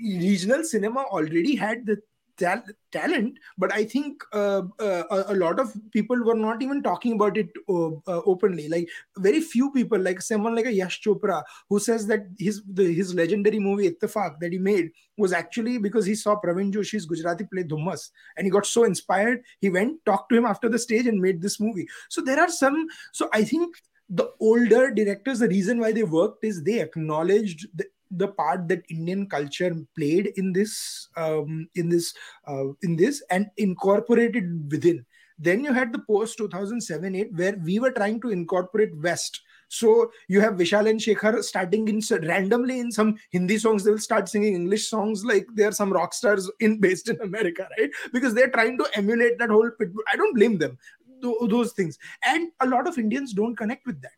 regional 0.03 0.63
cinema 0.63 1.03
already 1.03 1.55
had 1.55 1.85
the 1.85 2.01
tal- 2.37 2.63
talent 2.91 3.37
but 3.57 3.73
i 3.73 3.83
think 3.83 4.23
uh, 4.33 4.61
uh, 4.79 5.03
a, 5.09 5.35
lot 5.35 5.59
of 5.59 5.73
people 5.91 6.23
were 6.23 6.35
not 6.35 6.61
even 6.61 6.81
talking 6.81 7.13
about 7.13 7.37
it 7.37 7.49
uh, 7.69 7.89
uh, 8.07 8.21
openly. 8.25 8.67
Like 8.69 8.89
very 9.17 9.41
few 9.41 9.71
people 9.71 9.99
like 9.99 10.21
someone 10.21 10.55
like 10.55 10.65
a 10.65 10.73
yash 10.73 11.01
chopra 11.01 11.43
who 11.69 11.79
says 11.79 12.07
that 12.07 12.27
his 12.39 12.61
the, 12.73 12.93
his 12.93 13.13
legendary 13.13 13.59
movie 13.59 13.89
Ittifaq 13.89 14.39
that 14.39 14.51
he 14.51 14.57
made 14.57 14.91
was 15.17 15.33
actually 15.33 15.77
because 15.77 16.05
he 16.05 16.15
saw 16.15 16.39
praveen 16.39 16.71
joshi's 16.73 17.05
gujarati 17.05 17.45
play 17.45 17.63
dhummas 17.63 18.09
and 18.37 18.45
he 18.45 18.51
got 18.51 18.65
so 18.65 18.83
inspired 18.83 19.41
he 19.59 19.69
went 19.69 20.03
talked 20.05 20.29
to 20.29 20.37
him 20.37 20.45
after 20.45 20.69
the 20.69 20.79
stage 20.79 21.07
and 21.07 21.21
made 21.21 21.41
this 21.41 21.59
movie. 21.59 21.87
So 22.09 22.21
there 22.21 22.39
are 22.39 22.49
some 22.49 22.87
so 23.11 23.29
i 23.33 23.43
think 23.43 23.75
the 24.09 24.29
older 24.39 24.91
directors 24.91 25.39
the 25.39 25.47
reason 25.47 25.79
why 25.79 25.91
they 25.91 26.03
worked 26.03 26.43
is 26.43 26.63
they 26.63 26.79
acknowledged 26.79 27.67
the 27.75 27.85
the 28.17 28.27
part 28.27 28.67
that 28.67 28.83
Indian 28.89 29.27
culture 29.27 29.75
played 29.95 30.31
in 30.35 30.53
this 30.53 31.07
um, 31.17 31.67
in 31.75 31.89
this 31.89 32.13
uh, 32.47 32.65
in 32.81 32.95
this 32.95 33.23
and 33.29 33.49
incorporated 33.57 34.71
within. 34.71 35.05
Then 35.39 35.63
you 35.63 35.73
had 35.73 35.91
the 35.91 35.99
post 35.99 36.37
2007 36.37 37.15
8 37.15 37.33
where 37.33 37.57
we 37.63 37.79
were 37.79 37.91
trying 37.91 38.21
to 38.21 38.29
incorporate 38.29 38.95
West. 38.97 39.41
So 39.67 40.11
you 40.27 40.39
have 40.39 40.53
Vishal 40.53 40.87
and 40.87 40.99
Shekhar 40.99 41.43
starting 41.43 41.87
in 41.87 41.99
randomly 42.27 42.79
in 42.79 42.91
some 42.91 43.17
Hindi 43.31 43.57
songs. 43.57 43.83
They 43.83 43.91
will 43.91 43.97
start 43.97 44.29
singing 44.29 44.53
English 44.53 44.87
songs 44.87 45.25
like 45.25 45.47
they 45.55 45.63
are 45.63 45.71
some 45.71 45.91
rock 45.91 46.13
stars 46.13 46.49
in 46.59 46.79
based 46.87 47.09
in 47.09 47.19
America, 47.21 47.67
right? 47.79 47.89
Because 48.13 48.33
they're 48.33 48.51
trying 48.51 48.77
to 48.77 48.87
emulate 48.93 49.39
that 49.39 49.49
whole. 49.49 49.69
I 50.11 50.15
don't 50.15 50.35
blame 50.35 50.57
them. 50.57 50.77
Those 51.21 51.71
things, 51.71 51.97
and 52.25 52.49
a 52.59 52.67
lot 52.67 52.85
of 52.85 52.97
Indians 52.97 53.31
don't 53.31 53.55
connect 53.55 53.85
with 53.85 54.01
that 54.01 54.11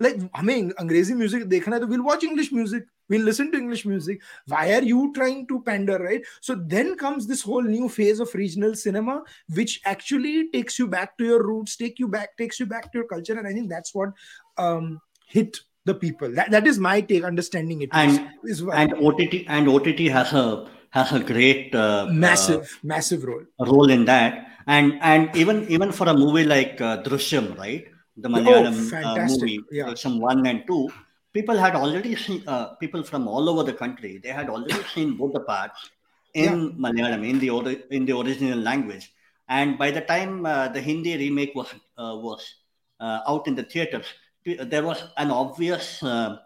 like 0.00 0.18
हमें 0.36 0.70
अंग्रेजी 0.80 1.14
music 1.14 1.44
देखना 1.48 1.76
है 1.76 1.80
तो 1.82 1.86
we'll 1.92 2.04
watch 2.08 2.24
English 2.28 2.50
music 2.58 2.86
we'll 3.12 3.26
listen 3.28 3.50
to 3.52 3.58
English 3.58 3.84
music 3.92 4.22
why 4.54 4.64
are 4.76 4.82
you 4.90 5.00
trying 5.18 5.42
to 5.52 5.60
pander 5.68 5.98
right 6.04 6.30
so 6.48 6.56
then 6.74 6.94
comes 7.02 7.26
this 7.32 7.42
whole 7.48 7.68
new 7.74 7.88
phase 7.96 8.22
of 8.26 8.34
regional 8.34 8.74
cinema 8.82 9.16
which 9.60 9.80
actually 9.94 10.34
takes 10.56 10.78
you 10.82 10.86
back 10.96 11.16
to 11.18 11.28
your 11.32 11.42
roots 11.46 11.76
take 11.82 11.98
you 12.04 12.08
back 12.16 12.36
takes 12.42 12.60
you 12.60 12.66
back 12.74 12.90
to 12.92 12.98
your 13.02 13.08
culture 13.14 13.38
and 13.38 13.46
I 13.46 13.52
think 13.52 13.70
that's 13.70 13.94
what 13.94 14.10
um, 14.58 15.00
hit 15.26 15.60
the 15.84 15.94
people 15.94 16.32
that, 16.34 16.50
that 16.50 16.66
is 16.66 16.78
my 16.78 17.00
take 17.00 17.24
understanding 17.24 17.82
it 17.82 17.90
and 17.92 18.28
is, 18.44 18.60
is 18.60 18.68
and 18.72 18.94
OTT 18.94 19.44
and 19.48 19.68
OTT 19.68 20.00
has 20.18 20.32
a 20.32 20.68
has 20.90 21.12
a 21.12 21.20
great 21.20 21.74
uh, 21.74 22.06
massive 22.10 22.60
uh, 22.60 22.86
massive 22.94 23.24
role 23.24 23.44
role 23.60 23.90
in 23.90 24.04
that 24.04 24.46
and 24.66 24.98
and 25.00 25.34
even 25.34 25.66
even 25.68 25.90
for 25.90 26.08
a 26.08 26.14
movie 26.14 26.44
like 26.44 26.80
uh, 26.80 27.02
Drishyam 27.02 27.58
right 27.58 27.88
The 28.17 28.29
Malayalam 28.29 28.75
oh, 28.93 29.21
uh, 29.21 29.27
movie, 29.27 29.59
yeah. 29.71 29.93
some 29.93 30.19
one 30.19 30.45
and 30.45 30.65
two, 30.67 30.89
people 31.33 31.57
had 31.57 31.75
already 31.75 32.15
seen, 32.15 32.43
uh, 32.47 32.75
people 32.75 33.03
from 33.03 33.27
all 33.27 33.49
over 33.49 33.63
the 33.63 33.73
country, 33.73 34.19
they 34.23 34.29
had 34.29 34.49
already 34.49 34.81
seen 34.93 35.15
both 35.17 35.33
the 35.33 35.41
parts 35.41 35.89
in 36.33 36.53
yeah. 36.61 36.69
Malayalam, 36.83 37.27
in 37.29 37.39
the, 37.39 37.83
in 37.91 38.05
the 38.05 38.17
original 38.17 38.59
language. 38.59 39.13
And 39.47 39.77
by 39.77 39.91
the 39.91 40.01
time 40.01 40.45
uh, 40.45 40.67
the 40.69 40.81
Hindi 40.81 41.15
remake 41.17 41.53
was, 41.55 41.73
uh, 41.97 42.17
was 42.17 42.55
uh, 42.99 43.21
out 43.27 43.47
in 43.47 43.55
the 43.55 43.63
theaters, 43.63 44.05
there 44.45 44.83
was 44.83 45.03
an 45.17 45.29
obvious 45.29 46.01
uh, 46.03 46.37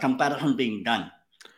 comparison 0.00 0.56
being 0.56 0.82
done. 0.82 1.10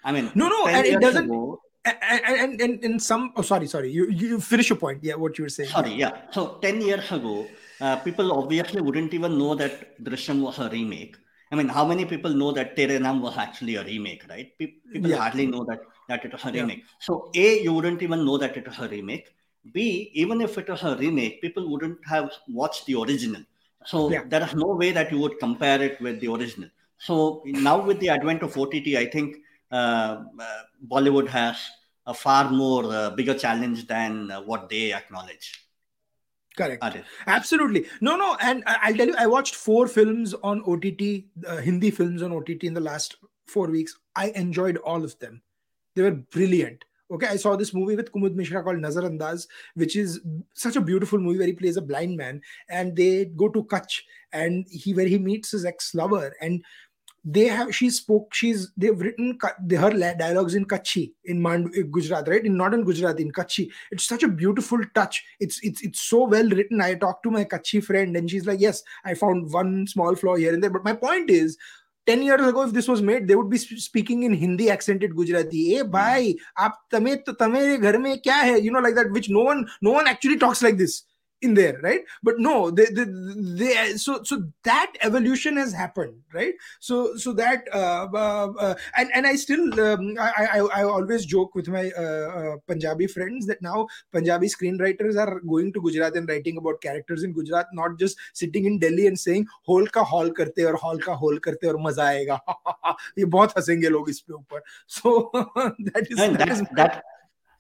I 0.02 0.12
mean, 0.12 0.30
no, 0.34 0.48
no, 0.48 0.66
and 0.66 0.86
it 0.86 1.00
doesn't. 1.00 1.24
Ago, 1.24 1.60
and, 1.84 2.24
and, 2.24 2.60
and, 2.60 2.84
in 2.84 2.98
some, 2.98 3.32
oh, 3.36 3.42
sorry, 3.42 3.66
sorry, 3.66 3.90
you, 3.90 4.08
you 4.10 4.40
finish 4.40 4.70
your 4.70 4.78
point. 4.78 5.00
Yeah, 5.02 5.14
what 5.14 5.36
you 5.38 5.44
were 5.44 5.50
saying. 5.50 5.68
Sorry, 5.68 5.92
yeah. 5.92 6.30
So 6.30 6.58
10 6.62 6.80
years 6.80 7.10
ago, 7.12 7.46
uh, 7.84 7.96
people 8.06 8.32
obviously 8.40 8.80
wouldn't 8.80 9.12
even 9.18 9.38
know 9.38 9.54
that 9.54 10.02
Drishyam 10.02 10.40
was 10.40 10.58
a 10.58 10.68
remake. 10.70 11.16
I 11.52 11.56
mean, 11.56 11.68
how 11.68 11.84
many 11.86 12.04
people 12.04 12.32
know 12.42 12.50
that 12.52 12.74
Tere 12.76 12.98
Naam 12.98 13.20
was 13.20 13.36
actually 13.36 13.74
a 13.76 13.84
remake, 13.84 14.22
right? 14.28 14.56
People 14.58 15.10
yeah. 15.10 15.18
hardly 15.18 15.46
know 15.46 15.64
that, 15.64 15.80
that 16.08 16.24
it 16.24 16.32
was 16.32 16.44
a 16.44 16.52
remake. 16.52 16.78
Yeah. 16.78 16.84
So, 17.00 17.30
A, 17.34 17.62
you 17.62 17.72
wouldn't 17.74 18.02
even 18.02 18.24
know 18.24 18.38
that 18.38 18.56
it 18.56 18.66
was 18.66 18.78
a 18.78 18.88
remake. 18.88 19.26
B, 19.72 20.10
even 20.14 20.40
if 20.40 20.56
it 20.56 20.68
was 20.68 20.82
a 20.82 20.96
remake, 20.96 21.42
people 21.42 21.70
wouldn't 21.70 21.98
have 22.06 22.30
watched 22.48 22.86
the 22.86 22.94
original. 23.02 23.42
So, 23.84 24.10
yeah. 24.10 24.22
there 24.26 24.42
is 24.42 24.54
no 24.54 24.68
way 24.68 24.90
that 24.92 25.12
you 25.12 25.18
would 25.18 25.38
compare 25.38 25.82
it 25.82 26.00
with 26.00 26.20
the 26.20 26.28
original. 26.28 26.70
So, 26.98 27.42
now 27.44 27.80
with 27.80 28.00
the 28.00 28.08
advent 28.08 28.42
of 28.42 28.56
OTT, 28.56 28.96
I 28.96 29.06
think 29.06 29.36
uh, 29.70 30.22
uh, 30.40 30.62
Bollywood 30.88 31.28
has 31.28 31.56
a 32.06 32.14
far 32.14 32.50
more 32.50 32.84
uh, 32.92 33.10
bigger 33.10 33.34
challenge 33.34 33.86
than 33.86 34.30
uh, 34.30 34.40
what 34.40 34.68
they 34.70 34.92
acknowledge. 34.92 35.63
Correct. 36.56 36.82
Absolutely. 37.26 37.86
No, 38.00 38.16
no. 38.16 38.36
And 38.40 38.62
I'll 38.66 38.94
tell 38.94 39.08
you, 39.08 39.14
I 39.18 39.26
watched 39.26 39.54
four 39.54 39.88
films 39.88 40.34
on 40.34 40.62
OTT, 40.66 41.24
uh, 41.46 41.56
Hindi 41.56 41.90
films 41.90 42.22
on 42.22 42.32
OTT 42.32 42.64
in 42.64 42.74
the 42.74 42.80
last 42.80 43.16
four 43.46 43.66
weeks. 43.68 43.98
I 44.14 44.30
enjoyed 44.30 44.76
all 44.78 45.02
of 45.04 45.18
them. 45.18 45.42
They 45.96 46.02
were 46.02 46.12
brilliant. 46.12 46.84
Okay, 47.10 47.26
I 47.26 47.36
saw 47.36 47.54
this 47.54 47.74
movie 47.74 47.96
with 47.96 48.10
Kumud 48.12 48.34
Mishra 48.34 48.62
called 48.62 48.78
Nazar 48.78 49.02
Andaz, 49.02 49.46
which 49.74 49.94
is 49.94 50.20
such 50.54 50.74
a 50.76 50.80
beautiful 50.80 51.18
movie 51.18 51.38
where 51.38 51.46
he 51.46 51.52
plays 51.52 51.76
a 51.76 51.82
blind 51.82 52.16
man, 52.16 52.40
and 52.68 52.96
they 52.96 53.26
go 53.26 53.48
to 53.48 53.62
Kutch, 53.64 54.00
and 54.32 54.66
he 54.70 54.94
where 54.94 55.06
he 55.06 55.18
meets 55.18 55.50
his 55.50 55.66
ex 55.66 55.94
lover, 55.94 56.34
and 56.40 56.64
they 57.24 57.46
have 57.46 57.74
she 57.74 57.88
spoke 57.88 58.34
she's 58.34 58.70
they've 58.76 59.00
written 59.00 59.38
her 59.70 60.14
dialogues 60.14 60.54
in 60.54 60.66
Kutchi 60.66 61.12
in 61.24 61.40
Mand, 61.40 61.72
Gujarat 61.90 62.28
right? 62.28 62.44
In 62.44 62.56
not 62.56 62.74
in 62.74 62.84
Gujarat 62.84 63.18
in 63.18 63.32
Kutchi. 63.32 63.70
It's 63.90 64.04
such 64.04 64.22
a 64.22 64.28
beautiful 64.28 64.78
touch. 64.94 65.24
It's 65.40 65.58
it's 65.62 65.82
it's 65.82 66.02
so 66.02 66.24
well 66.24 66.48
written. 66.48 66.82
I 66.82 66.94
talked 66.94 67.22
to 67.22 67.30
my 67.30 67.44
Kutchi 67.44 67.82
friend 67.82 68.16
and 68.16 68.30
she's 68.30 68.46
like 68.46 68.60
yes 68.60 68.82
I 69.04 69.14
found 69.14 69.50
one 69.52 69.86
small 69.86 70.14
flaw 70.14 70.36
here 70.36 70.52
and 70.52 70.62
there. 70.62 70.70
But 70.70 70.84
my 70.84 70.92
point 70.92 71.30
is 71.30 71.56
10 72.06 72.22
years 72.22 72.46
ago 72.46 72.64
if 72.64 72.72
this 72.72 72.86
was 72.86 73.00
made 73.00 73.26
they 73.26 73.34
would 73.34 73.48
be 73.48 73.56
speaking 73.56 74.24
in 74.24 74.34
Hindi 74.34 74.68
accented 74.68 75.16
Gujarati. 75.16 75.76
Hey 75.76 75.82
bhai 75.82 76.36
aap 76.58 76.72
tame 76.90 77.22
to 77.24 77.32
tamere 77.32 77.80
ghar 77.80 77.98
mein 77.98 78.18
kya 78.18 78.32
hai? 78.32 78.56
You 78.56 78.70
know 78.70 78.80
like 78.80 78.96
that 78.96 79.10
which 79.10 79.30
no 79.30 79.44
one 79.44 79.66
no 79.80 79.92
one 79.92 80.06
actually 80.06 80.36
talks 80.36 80.62
like 80.62 80.76
this 80.76 81.04
in 81.44 81.54
there 81.54 81.78
right? 81.82 82.00
But 82.22 82.38
no 82.38 82.70
they, 82.70 82.86
they, 82.86 83.04
they 83.60 83.96
so 83.96 84.22
so 84.22 84.42
that 84.64 84.92
evolution 85.02 85.56
has 85.56 85.72
happened 85.72 86.14
right? 86.32 86.54
So 86.80 87.16
so 87.16 87.32
that 87.34 87.68
uh, 87.72 88.08
uh, 88.12 88.52
uh, 88.58 88.74
and 88.96 89.10
and 89.14 89.26
i 89.26 89.34
still 89.36 89.64
um, 89.80 90.16
I, 90.18 90.46
I 90.56 90.58
i 90.80 90.84
always 90.84 91.26
joke 91.26 91.54
with 91.54 91.68
my 91.68 91.84
uh, 92.04 92.28
uh, 92.38 92.56
punjabi 92.68 93.06
friends 93.06 93.46
that 93.46 93.62
now 93.62 93.86
punjabi 94.12 94.48
screenwriters 94.54 95.16
are 95.24 95.40
going 95.40 95.72
to 95.74 95.82
gujarat 95.86 96.16
and 96.16 96.28
writing 96.28 96.56
about 96.62 96.80
characters 96.80 97.24
in 97.28 97.32
gujarat 97.32 97.66
not 97.72 97.98
just 97.98 98.18
sitting 98.32 98.66
in 98.70 98.78
delhi 98.78 99.06
and 99.06 99.18
saying 99.18 99.46
hole 99.62 99.86
ka 99.86 100.04
hall 100.04 100.30
karte 100.40 100.62
or 100.70 100.76
hall 100.76 100.98
ka 100.98 101.14
hole 101.14 101.38
karte 101.38 101.66
or 101.72 101.78
maza 101.78 102.02
aayega. 102.02 102.38
Ye 103.16 103.24
bahut 103.24 103.54
hasenge 103.58 103.90
log 103.96 104.08
is 104.14 104.20
pe 104.20 104.34
upar. 104.34 104.60
So 104.86 105.30
that 105.34 106.06
is 106.10 106.18
that, 106.18 106.38
that 106.38 106.48
is 106.48 106.62
that 106.76 107.02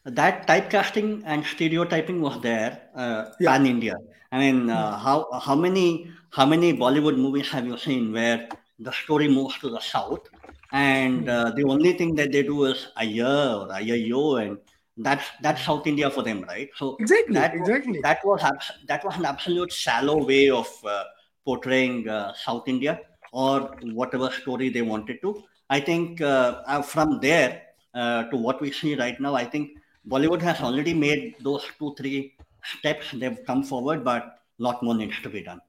that 0.04 0.46
typecasting 0.46 1.22
and 1.24 1.44
stereotyping 1.44 2.20
was 2.20 2.40
there 2.42 2.82
uh, 2.94 3.30
yeah. 3.40 3.50
pan 3.50 3.66
India. 3.66 3.96
I 4.30 4.38
mean, 4.38 4.70
uh, 4.70 4.96
hmm. 4.96 5.04
how 5.04 5.40
how 5.40 5.54
many 5.54 6.10
how 6.30 6.46
many 6.46 6.76
Bollywood 6.76 7.16
movies 7.16 7.48
have 7.50 7.66
you 7.66 7.78
seen 7.78 8.12
where 8.12 8.48
the 8.78 8.92
story 8.92 9.28
moves 9.28 9.58
to 9.60 9.70
the 9.70 9.80
south, 9.80 10.28
and 10.72 11.28
uh, 11.28 11.52
the 11.56 11.64
only 11.64 11.92
thing 11.92 12.14
that 12.16 12.32
they 12.32 12.42
do 12.42 12.64
is 12.64 12.88
ayah 12.98 13.60
or 13.60 13.68
ayayo, 13.68 14.42
and 14.42 14.58
that's 14.98 15.24
that's 15.40 15.62
South 15.64 15.86
India 15.86 16.10
for 16.10 16.22
them, 16.22 16.44
right? 16.48 16.68
So 16.76 16.96
exactly, 17.00 17.34
that 17.34 17.54
exactly. 17.54 17.92
Was, 17.92 18.02
that 18.02 18.24
was 18.24 18.72
that 18.88 19.04
was 19.04 19.16
an 19.16 19.24
absolute 19.24 19.72
shallow 19.72 20.24
way 20.24 20.50
of 20.50 20.68
uh, 20.84 21.04
portraying 21.44 22.08
uh, 22.08 22.34
South 22.34 22.68
India 22.68 23.00
or 23.32 23.74
whatever 23.82 24.30
story 24.30 24.68
they 24.68 24.82
wanted 24.82 25.22
to. 25.22 25.42
I 25.70 25.80
think 25.80 26.20
uh, 26.20 26.82
from 26.82 27.20
there 27.20 27.62
to 27.94 28.28
what 28.32 28.60
we 28.60 28.70
see 28.70 28.96
right 28.96 29.18
now, 29.20 29.34
I 29.34 29.44
think 29.44 29.70
Bollywood 30.08 30.42
has 30.42 30.60
already 30.60 30.94
made 30.94 31.36
those 31.40 31.64
two, 31.78 31.94
three 31.96 32.34
steps. 32.78 33.12
They've 33.12 33.38
come 33.46 33.62
forward, 33.62 34.04
but 34.04 34.22
a 34.22 34.62
lot 34.62 34.82
more 34.82 34.94
needs 34.94 35.20
to 35.22 35.28
be 35.28 35.42
done. 35.42 35.60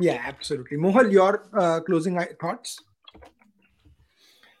Yeah, 0.00 0.20
absolutely. 0.24 0.76
Mohal, 0.78 1.12
your 1.12 1.48
uh, 1.56 1.80
closing 1.80 2.18
thoughts? 2.40 2.80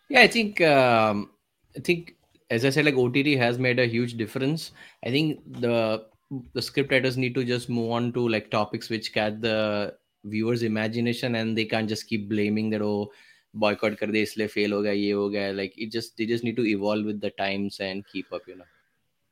Yeah, 0.08 0.20
I 0.20 0.28
think 0.28 0.60
um, 0.60 1.30
I 1.76 1.80
think 1.80 2.16
as 2.50 2.64
I 2.64 2.70
said, 2.70 2.84
like 2.84 2.96
OTT 2.96 3.38
has 3.38 3.58
made 3.58 3.78
a 3.78 3.86
huge 3.86 4.16
difference. 4.16 4.72
I 5.04 5.10
think 5.10 5.40
the 5.60 6.06
the 6.54 6.62
script 6.62 6.92
writers 6.92 7.16
need 7.16 7.34
to 7.34 7.44
just 7.44 7.68
move 7.68 7.90
on 7.90 8.12
to 8.12 8.28
like 8.28 8.50
topics 8.50 8.88
which 8.88 9.12
catch 9.12 9.40
the 9.40 9.94
viewers' 10.24 10.62
imagination, 10.62 11.34
and 11.36 11.56
they 11.56 11.64
can't 11.64 11.88
just 11.88 12.06
keep 12.08 12.28
blaming 12.28 12.70
that 12.70 12.82
oh 12.82 13.10
boycott 13.54 13.98
kar 13.98 14.08
de 14.08 14.22
isliye 14.26 14.50
fail 14.50 14.76
ho 14.76 14.82
gaya, 14.82 14.94
ye 14.94 15.10
ho 15.10 15.28
gaya. 15.30 15.52
Like 15.52 15.74
it 15.76 15.90
just 15.90 16.16
they 16.16 16.26
just 16.26 16.44
need 16.44 16.56
to 16.56 16.66
evolve 16.66 17.04
with 17.04 17.20
the 17.20 17.30
times 17.30 17.80
and 17.80 18.06
keep 18.06 18.32
up, 18.32 18.46
you 18.46 18.56
know. 18.56 18.70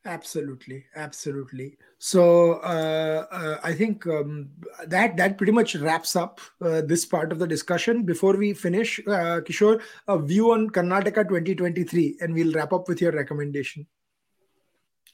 Absolutely, 0.06 0.86
absolutely. 0.96 1.76
So 1.98 2.54
uh, 2.64 3.26
uh, 3.30 3.56
I 3.62 3.74
think 3.74 4.06
um, 4.06 4.48
that 4.86 5.18
that 5.18 5.36
pretty 5.36 5.52
much 5.52 5.74
wraps 5.74 6.16
up 6.16 6.40
uh, 6.62 6.80
this 6.80 7.04
part 7.04 7.32
of 7.32 7.38
the 7.38 7.46
discussion. 7.46 8.04
Before 8.04 8.34
we 8.34 8.54
finish, 8.54 8.98
uh, 9.00 9.44
Kishore, 9.44 9.82
a 10.08 10.18
view 10.18 10.52
on 10.52 10.70
Karnataka 10.70 11.28
2023, 11.28 12.16
and 12.22 12.32
we'll 12.32 12.52
wrap 12.52 12.72
up 12.72 12.88
with 12.88 13.02
your 13.02 13.12
recommendation. 13.12 13.86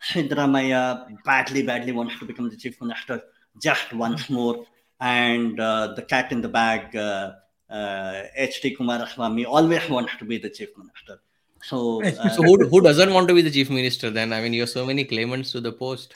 Siddaramaiah 0.10 1.08
badly, 1.26 1.64
badly 1.64 1.92
wants 1.92 2.20
to 2.20 2.26
become 2.26 2.50
the 2.50 2.58
chief 2.58 2.80
minister 2.82 3.22
just 3.62 3.94
once 3.94 4.30
more. 4.30 4.66
And 5.00 5.60
uh, 5.60 5.94
the 5.96 6.02
cat 6.02 6.32
in 6.32 6.42
the 6.42 6.50
bag, 6.50 6.96
uh, 6.96 7.34
uh. 7.70 8.24
Kumaraswamy, 8.38 9.46
always 9.46 9.88
wants 9.90 10.16
to 10.18 10.26
be 10.26 10.38
the 10.38 10.50
chief 10.50 10.70
minister. 10.78 11.20
So, 11.64 12.02
so 12.04 12.44
who, 12.44 12.68
who 12.68 12.82
doesn't 12.82 13.14
want 13.14 13.28
to 13.28 13.34
be 13.34 13.42
the 13.42 13.52
chief 13.52 13.70
minister 13.70 14.10
then? 14.10 14.32
I 14.32 14.42
mean, 14.42 14.54
you 14.54 14.62
have 14.62 14.70
so 14.70 14.86
many 14.86 15.04
claimants 15.04 15.52
to 15.52 15.62
the 15.62 15.72
post 15.72 16.14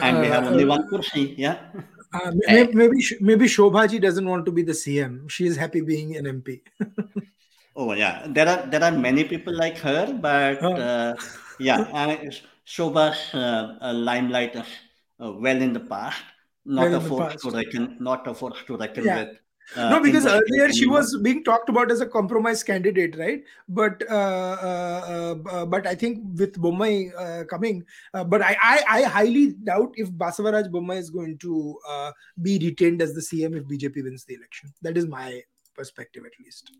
and 0.00 0.20
we 0.20 0.26
have 0.26 0.46
only 0.46 0.64
uh, 0.64 0.68
one 0.68 0.88
kursi. 0.88 1.34
Yeah. 1.36 1.58
Uh, 2.12 2.32
maybe 2.72 3.02
maybe 3.20 3.46
Shobhaji 3.46 4.00
doesn't 4.00 4.28
want 4.28 4.46
to 4.46 4.52
be 4.52 4.62
the 4.62 4.72
CM. 4.72 5.28
She 5.28 5.46
is 5.46 5.56
happy 5.56 5.80
being 5.80 6.16
an 6.16 6.24
MP. 6.24 6.60
oh 7.76 7.92
yeah, 7.92 8.26
there 8.28 8.48
are 8.48 8.66
there 8.66 8.82
are 8.82 8.92
many 8.92 9.24
people 9.24 9.54
like 9.54 9.78
her, 9.78 10.12
but 10.12 10.62
oh. 10.62 10.74
uh, 10.74 11.14
yeah, 11.58 11.88
I 11.92 12.30
Shobha's 12.66 13.34
uh, 13.34 13.92
limelight 13.92 14.56
is 14.56 14.66
uh, 15.20 15.32
well 15.32 15.60
in 15.60 15.72
the 15.72 15.80
past. 15.80 16.22
Not 16.64 16.90
well 16.90 16.94
a 16.96 17.00
force 17.00 17.42
to 17.42 17.50
reckon, 17.50 17.96
not 18.00 18.26
a 18.26 18.34
force 18.34 18.58
to 18.66 18.76
reckon 18.76 19.04
yeah. 19.04 19.24
with. 19.24 19.38
Uh, 19.74 19.90
no, 19.90 20.00
because 20.00 20.26
earlier 20.26 20.70
she 20.72 20.86
was 20.86 21.16
being 21.22 21.42
talked 21.42 21.68
about 21.68 21.90
as 21.90 22.00
a 22.00 22.06
compromise 22.06 22.62
candidate, 22.62 23.16
right? 23.18 23.42
But 23.68 24.02
uh, 24.08 24.14
uh, 24.62 25.34
uh 25.50 25.66
but 25.66 25.86
I 25.86 25.94
think 25.94 26.20
with 26.38 26.60
Bommai 26.60 27.10
uh, 27.18 27.44
coming, 27.44 27.84
uh, 28.14 28.22
but 28.22 28.42
I, 28.42 28.56
I, 28.62 28.82
I 28.88 29.02
highly 29.02 29.54
doubt 29.64 29.92
if 29.96 30.10
Basavaraj 30.12 30.70
Bommai 30.70 30.98
is 30.98 31.10
going 31.10 31.38
to 31.38 31.78
be 32.42 32.58
retained 32.58 33.02
as 33.02 33.14
the 33.14 33.20
CM 33.20 33.56
if 33.56 33.64
BJP 33.64 34.04
wins 34.04 34.24
the 34.24 34.34
election. 34.34 34.72
That 34.82 34.96
is 34.96 35.06
my 35.06 35.42
perspective, 35.74 36.24
at 36.24 36.32
least. 36.44 36.70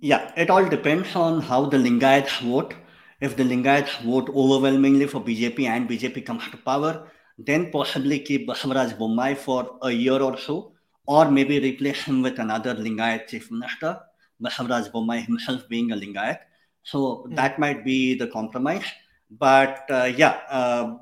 Yeah, 0.00 0.32
it 0.36 0.50
all 0.50 0.66
depends 0.66 1.14
on 1.16 1.40
how 1.40 1.66
the 1.66 1.78
Lingayats 1.78 2.40
vote. 2.40 2.74
If 3.20 3.36
the 3.36 3.44
Lingayats 3.44 4.02
vote 4.02 4.28
overwhelmingly 4.30 5.06
for 5.06 5.20
BJP 5.20 5.66
and 5.66 5.88
BJP 5.88 6.24
comes 6.24 6.48
to 6.50 6.56
power, 6.58 7.06
then 7.38 7.70
possibly 7.70 8.18
keep 8.18 8.46
Basavaraj 8.46 8.98
Bommai 8.98 9.36
for 9.36 9.78
a 9.82 9.90
year 9.90 10.20
or 10.20 10.36
so 10.38 10.74
or 11.10 11.28
maybe 11.28 11.58
replace 11.58 12.04
him 12.04 12.22
with 12.22 12.38
another 12.38 12.72
Lingayat 12.72 13.26
chief 13.26 13.50
minister, 13.50 13.98
Basavaraj 14.40 14.92
Bommai 14.92 15.26
himself 15.26 15.68
being 15.68 15.90
a 15.90 15.96
Lingayat. 15.96 16.38
So 16.84 17.26
mm. 17.26 17.34
that 17.34 17.58
might 17.58 17.84
be 17.84 18.14
the 18.14 18.28
compromise. 18.28 18.84
But 19.28 19.90
uh, 19.90 20.12
yeah, 20.16 20.38
uh, 20.48 20.98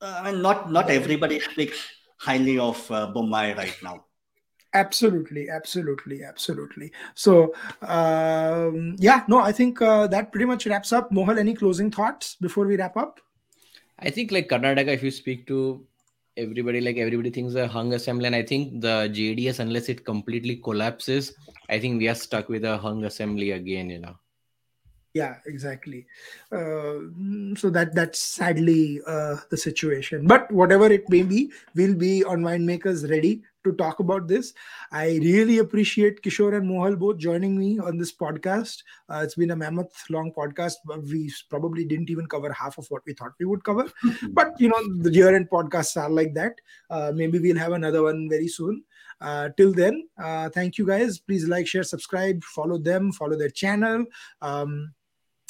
uh, 0.00 0.32
not 0.34 0.72
not 0.72 0.88
everybody 0.88 1.38
speaks 1.38 1.76
highly 2.16 2.58
of 2.58 2.78
uh, 2.90 3.12
Bommai 3.14 3.56
right 3.58 3.76
now. 3.82 4.06
Absolutely, 4.72 5.50
absolutely, 5.50 6.24
absolutely. 6.24 6.90
So 7.14 7.54
um, 7.82 8.96
yeah, 8.98 9.24
no, 9.28 9.40
I 9.40 9.52
think 9.52 9.82
uh, 9.82 10.06
that 10.06 10.32
pretty 10.32 10.46
much 10.46 10.66
wraps 10.66 10.94
up. 10.94 11.12
Mohal, 11.12 11.38
any 11.38 11.54
closing 11.54 11.90
thoughts 11.90 12.36
before 12.40 12.66
we 12.66 12.76
wrap 12.76 12.96
up? 12.96 13.20
I 13.98 14.08
think 14.08 14.32
like 14.32 14.48
Karnataka, 14.48 14.94
if 14.94 15.02
you 15.02 15.10
speak 15.10 15.46
to 15.48 15.86
everybody 16.38 16.80
like 16.80 16.96
everybody 16.96 17.30
thinks 17.30 17.54
a 17.54 17.66
hung 17.66 17.92
assembly 17.94 18.26
and 18.26 18.36
i 18.36 18.42
think 18.42 18.80
the 18.80 18.96
jds 19.18 19.58
unless 19.58 19.88
it 19.88 20.04
completely 20.04 20.56
collapses 20.56 21.34
i 21.68 21.78
think 21.78 21.98
we 21.98 22.08
are 22.08 22.14
stuck 22.14 22.48
with 22.48 22.64
a 22.64 22.78
hung 22.78 23.04
assembly 23.04 23.52
again 23.52 23.90
you 23.90 23.98
know. 23.98 24.16
Yeah 25.14 25.36
exactly. 25.46 26.06
Uh, 26.52 27.08
so 27.56 27.70
that 27.70 27.94
that's 27.94 28.20
sadly 28.20 29.00
uh, 29.06 29.36
the 29.50 29.56
situation. 29.56 30.26
But 30.26 30.52
whatever 30.52 30.86
it 30.86 31.08
may 31.08 31.22
be 31.22 31.50
we'll 31.74 31.94
be 31.94 32.22
on 32.24 32.42
Mindmakers 32.42 33.08
ready 33.10 33.42
to 33.64 33.72
talk 33.72 34.00
about 34.00 34.28
this. 34.28 34.52
I 34.92 35.18
really 35.22 35.58
appreciate 35.58 36.22
kishore 36.22 36.56
and 36.56 36.68
mohal 36.68 36.98
both 36.98 37.18
joining 37.18 37.58
me 37.58 37.78
on 37.78 37.98
this 37.98 38.14
podcast. 38.14 38.82
Uh, 39.08 39.20
it's 39.24 39.34
been 39.34 39.50
a 39.50 39.56
mammoth 39.56 39.92
long 40.10 40.32
podcast 40.32 40.74
but 40.84 41.02
we 41.02 41.32
probably 41.50 41.84
didn't 41.84 42.10
even 42.10 42.26
cover 42.26 42.52
half 42.52 42.78
of 42.78 42.86
what 42.88 43.02
we 43.06 43.14
thought 43.14 43.32
we 43.38 43.46
would 43.46 43.64
cover. 43.64 43.86
But 44.30 44.60
you 44.60 44.68
know 44.68 45.02
the 45.02 45.12
year 45.12 45.34
end 45.34 45.48
podcasts 45.50 46.00
are 46.00 46.10
like 46.10 46.34
that. 46.34 46.54
Uh, 46.90 47.12
maybe 47.14 47.38
we'll 47.38 47.58
have 47.58 47.72
another 47.72 48.02
one 48.02 48.28
very 48.28 48.48
soon. 48.48 48.84
Uh, 49.20 49.48
till 49.56 49.72
then 49.72 50.08
uh, 50.22 50.48
thank 50.50 50.78
you 50.78 50.86
guys. 50.86 51.18
Please 51.18 51.48
like 51.48 51.66
share 51.66 51.82
subscribe 51.82 52.42
follow 52.44 52.78
them 52.78 53.12
follow 53.12 53.36
their 53.36 53.50
channel. 53.50 54.04
Um, 54.40 54.92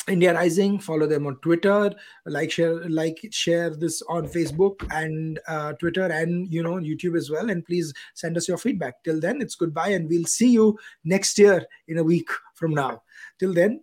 India 0.09 0.35
Rising. 0.35 0.79
Follow 0.79 1.07
them 1.07 1.27
on 1.27 1.37
Twitter. 1.37 1.93
Like 2.27 2.51
share 2.51 2.89
like 2.89 3.19
share 3.31 3.71
this 3.71 4.03
on 4.09 4.27
Facebook 4.27 4.87
and 4.91 5.39
uh, 5.47 5.73
Twitter 5.75 6.07
and 6.07 6.53
you 6.53 6.63
know 6.63 6.75
YouTube 6.75 7.17
as 7.17 7.31
well. 7.31 7.51
And 7.51 7.65
please 7.65 7.93
send 8.15 8.37
us 8.37 8.49
your 8.49 8.59
feedback. 8.59 9.03
Till 9.05 9.21
then, 9.21 9.41
it's 9.41 9.55
goodbye, 9.55 9.91
and 9.91 10.09
we'll 10.09 10.25
see 10.25 10.51
you 10.51 10.79
next 11.05 11.39
year 11.39 11.65
in 11.87 11.99
a 11.99 12.05
week 12.05 12.29
from 12.55 12.75
now. 12.75 13.03
Till 13.39 13.55
then, 13.55 13.83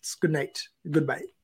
it's 0.00 0.14
good 0.14 0.32
night. 0.32 0.60
Goodbye. 0.90 1.35